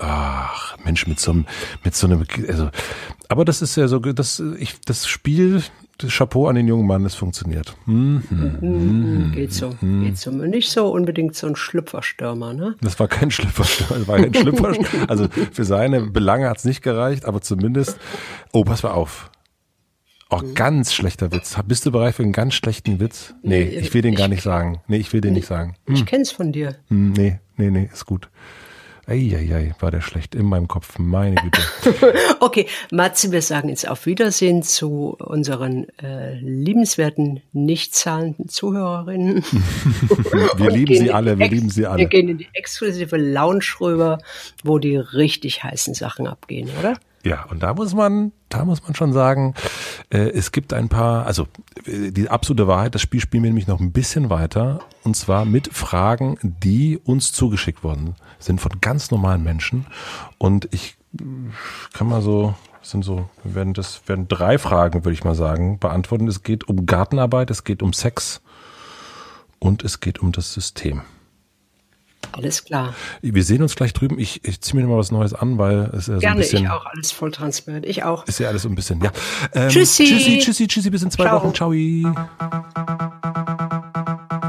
ach 0.00 0.76
Mensch, 0.84 1.06
mit 1.06 1.20
so 1.20 1.32
einem, 1.32 1.46
mit 1.84 1.94
so 1.94 2.06
einem, 2.06 2.24
also, 2.48 2.70
aber 3.28 3.44
das 3.44 3.62
ist 3.62 3.76
ja 3.76 3.88
so, 3.88 3.98
das, 3.98 4.42
ich, 4.58 4.80
das 4.80 5.06
Spiel, 5.06 5.62
Chapeau 6.08 6.48
an 6.48 6.54
den 6.54 6.66
jungen 6.66 6.86
Mann, 6.86 7.04
es 7.04 7.14
funktioniert. 7.14 7.74
Mhm. 7.86 8.22
Mhm. 8.30 9.32
Geht 9.32 9.52
so, 9.52 9.74
mhm. 9.80 10.04
geht 10.04 10.18
so. 10.18 10.30
Nicht 10.30 10.70
so 10.70 10.90
unbedingt 10.90 11.36
so 11.36 11.46
ein 11.46 11.56
Schlüpferstürmer, 11.56 12.54
ne? 12.54 12.76
Das 12.80 12.98
war 12.98 13.08
kein 13.08 13.30
Schlüpferstürmer, 13.30 13.98
das 13.98 14.08
war 14.08 14.18
kein 14.18 14.34
Schlüpferstürmer. 14.34 14.90
Also 15.08 15.28
für 15.28 15.64
seine 15.64 16.02
Belange 16.02 16.48
hat 16.48 16.58
es 16.58 16.64
nicht 16.64 16.82
gereicht, 16.82 17.24
aber 17.24 17.40
zumindest, 17.40 17.98
oh, 18.52 18.64
pass 18.64 18.82
mal 18.82 18.92
auf. 18.92 19.30
Oh, 20.30 20.40
ganz 20.54 20.92
schlechter 20.92 21.32
Witz. 21.32 21.56
Bist 21.66 21.84
du 21.86 21.90
bereit 21.90 22.14
für 22.14 22.22
einen 22.22 22.32
ganz 22.32 22.54
schlechten 22.54 23.00
Witz? 23.00 23.34
Nee, 23.42 23.62
ich 23.62 23.92
will 23.92 24.02
den 24.02 24.14
gar 24.14 24.28
nicht 24.28 24.42
sagen. 24.42 24.80
Nee, 24.86 24.98
ich 24.98 25.12
will 25.12 25.20
den 25.20 25.34
nicht 25.34 25.46
sagen. 25.46 25.74
Ich 25.88 26.06
kenn's 26.06 26.30
von 26.30 26.52
dir. 26.52 26.76
Nee, 26.88 27.40
nee, 27.56 27.70
nee, 27.70 27.90
ist 27.92 28.06
gut. 28.06 28.28
Eieiei, 29.06 29.74
war 29.80 29.90
der 29.90 30.00
schlecht 30.00 30.34
in 30.34 30.46
meinem 30.46 30.68
Kopf, 30.68 30.98
meine 30.98 31.36
Güte. 31.36 32.14
okay, 32.40 32.66
Matze, 32.90 33.32
wir 33.32 33.42
sagen 33.42 33.68
jetzt 33.68 33.88
auf 33.88 34.06
Wiedersehen 34.06 34.62
zu 34.62 35.16
unseren 35.18 35.88
äh, 35.98 36.34
liebenswerten, 36.34 37.42
nicht 37.52 37.94
zahlenden 37.94 38.48
Zuhörerinnen. 38.48 39.44
wir 40.56 40.70
lieben 40.70 40.94
sie 40.94 41.10
alle, 41.10 41.38
wir 41.38 41.48
lieben 41.48 41.70
sie 41.70 41.86
alle. 41.86 41.98
Wir 41.98 42.06
gehen 42.06 42.28
in 42.28 42.38
die 42.38 42.48
exklusive 42.52 43.16
Lounge 43.16 43.64
rüber, 43.80 44.18
wo 44.62 44.78
die 44.78 44.96
richtig 44.96 45.64
heißen 45.64 45.94
Sachen 45.94 46.26
abgehen, 46.26 46.70
oder? 46.78 46.94
Ja, 47.22 47.44
und 47.50 47.62
da 47.62 47.74
muss 47.74 47.94
man, 47.94 48.32
da 48.48 48.64
muss 48.64 48.82
man 48.82 48.94
schon 48.94 49.12
sagen, 49.12 49.54
äh, 50.08 50.30
es 50.30 50.52
gibt 50.52 50.72
ein 50.72 50.88
paar, 50.88 51.26
also 51.26 51.48
äh, 51.84 52.10
die 52.12 52.30
absolute 52.30 52.66
Wahrheit, 52.66 52.94
das 52.94 53.02
Spiel 53.02 53.20
spielen 53.20 53.42
wir 53.42 53.50
nämlich 53.50 53.66
noch 53.66 53.80
ein 53.80 53.92
bisschen 53.92 54.30
weiter 54.30 54.80
und 55.04 55.16
zwar 55.16 55.44
mit 55.44 55.68
Fragen, 55.72 56.38
die 56.42 56.98
uns 57.04 57.32
zugeschickt 57.32 57.84
worden 57.84 58.14
sind 58.40 58.60
von 58.60 58.72
ganz 58.80 59.10
normalen 59.10 59.44
Menschen 59.44 59.86
und 60.38 60.68
ich 60.72 60.96
kann 61.92 62.08
mal 62.08 62.22
so, 62.22 62.54
sind 62.82 63.04
so, 63.04 63.28
wir 63.44 63.54
werden 63.54 63.74
das 63.74 64.08
werden 64.08 64.28
drei 64.28 64.58
Fragen, 64.58 65.04
würde 65.04 65.14
ich 65.14 65.24
mal 65.24 65.34
sagen, 65.34 65.78
beantworten. 65.78 66.28
Es 66.28 66.42
geht 66.42 66.68
um 66.68 66.86
Gartenarbeit, 66.86 67.50
es 67.50 67.64
geht 67.64 67.82
um 67.82 67.92
Sex 67.92 68.40
und 69.58 69.84
es 69.84 70.00
geht 70.00 70.20
um 70.20 70.32
das 70.32 70.52
System. 70.52 71.02
Alles 72.32 72.64
klar. 72.64 72.94
Wir 73.22 73.42
sehen 73.42 73.62
uns 73.62 73.74
gleich 73.74 73.92
drüben. 73.92 74.18
Ich, 74.18 74.44
ich 74.44 74.60
ziehe 74.60 74.80
mir 74.80 74.86
mal 74.86 74.98
was 74.98 75.10
Neues 75.10 75.34
an, 75.34 75.58
weil 75.58 75.90
es 75.92 76.00
ist 76.00 76.08
ja 76.08 76.14
so 76.14 76.20
Gerne, 76.20 76.36
ein 76.36 76.38
bisschen. 76.38 76.62
ich 76.64 76.70
auch. 76.70 76.86
Alles 76.86 77.12
voll 77.12 77.32
transparent. 77.32 77.86
Ich 77.86 78.04
auch. 78.04 78.24
Ist 78.26 78.38
ja 78.38 78.48
alles 78.48 78.62
so 78.62 78.68
ein 78.68 78.74
bisschen, 78.74 79.00
ja. 79.02 79.10
Ähm, 79.52 79.68
tschüssi. 79.68 80.04
Tschüssi, 80.04 80.38
tschüssi, 80.38 80.68
tschüssi. 80.68 80.90
Bis 80.90 81.02
in 81.02 81.10
zwei 81.10 81.24
Ciao. 81.24 81.42
Wochen. 81.42 81.54
Ciao. 81.54 81.70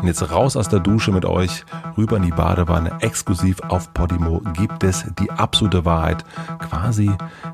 Und 0.01 0.07
jetzt 0.07 0.31
raus 0.31 0.55
aus 0.55 0.67
der 0.67 0.79
Dusche 0.79 1.11
mit 1.11 1.25
euch, 1.25 1.63
rüber 1.97 2.17
in 2.17 2.23
die 2.23 2.31
Badewanne. 2.31 2.97
Exklusiv 3.01 3.59
auf 3.67 3.93
Podimo 3.93 4.41
gibt 4.53 4.83
es 4.83 5.05
die 5.19 5.29
absolute 5.29 5.85
Wahrheit. 5.85 6.23
Quasi 6.59 7.11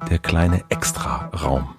der 0.10 0.20
kleine 0.20 0.64
Extra-Raum. 0.70 1.76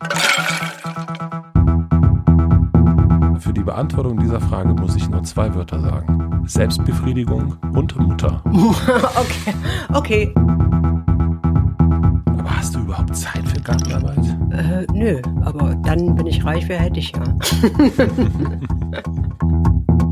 Für 3.41 3.53
die 3.53 3.63
Beantwortung 3.63 4.19
dieser 4.19 4.41
Frage 4.41 4.75
muss 4.75 4.97
ich 4.97 5.09
nur 5.09 5.23
zwei 5.23 5.55
Wörter 5.55 5.81
sagen. 5.81 6.43
Selbstbefriedigung 6.47 7.57
und 7.75 7.97
Mutter. 7.97 8.43
okay, 8.47 9.55
okay. 9.95 10.35
Aber 12.27 12.57
hast 12.57 12.75
du 12.75 12.81
überhaupt 12.81 13.15
Zeit 13.15 13.47
für 13.47 13.61
Gartenarbeit? 13.61 14.19
Äh, 14.51 14.87
nö, 14.93 15.23
aber 15.45 15.77
dann, 15.77 16.19
wenn 16.19 16.27
ich 16.27 16.45
reich 16.45 16.69
wäre, 16.69 16.83
hätte 16.83 16.99
ich 16.99 17.13
ja. 17.13 17.23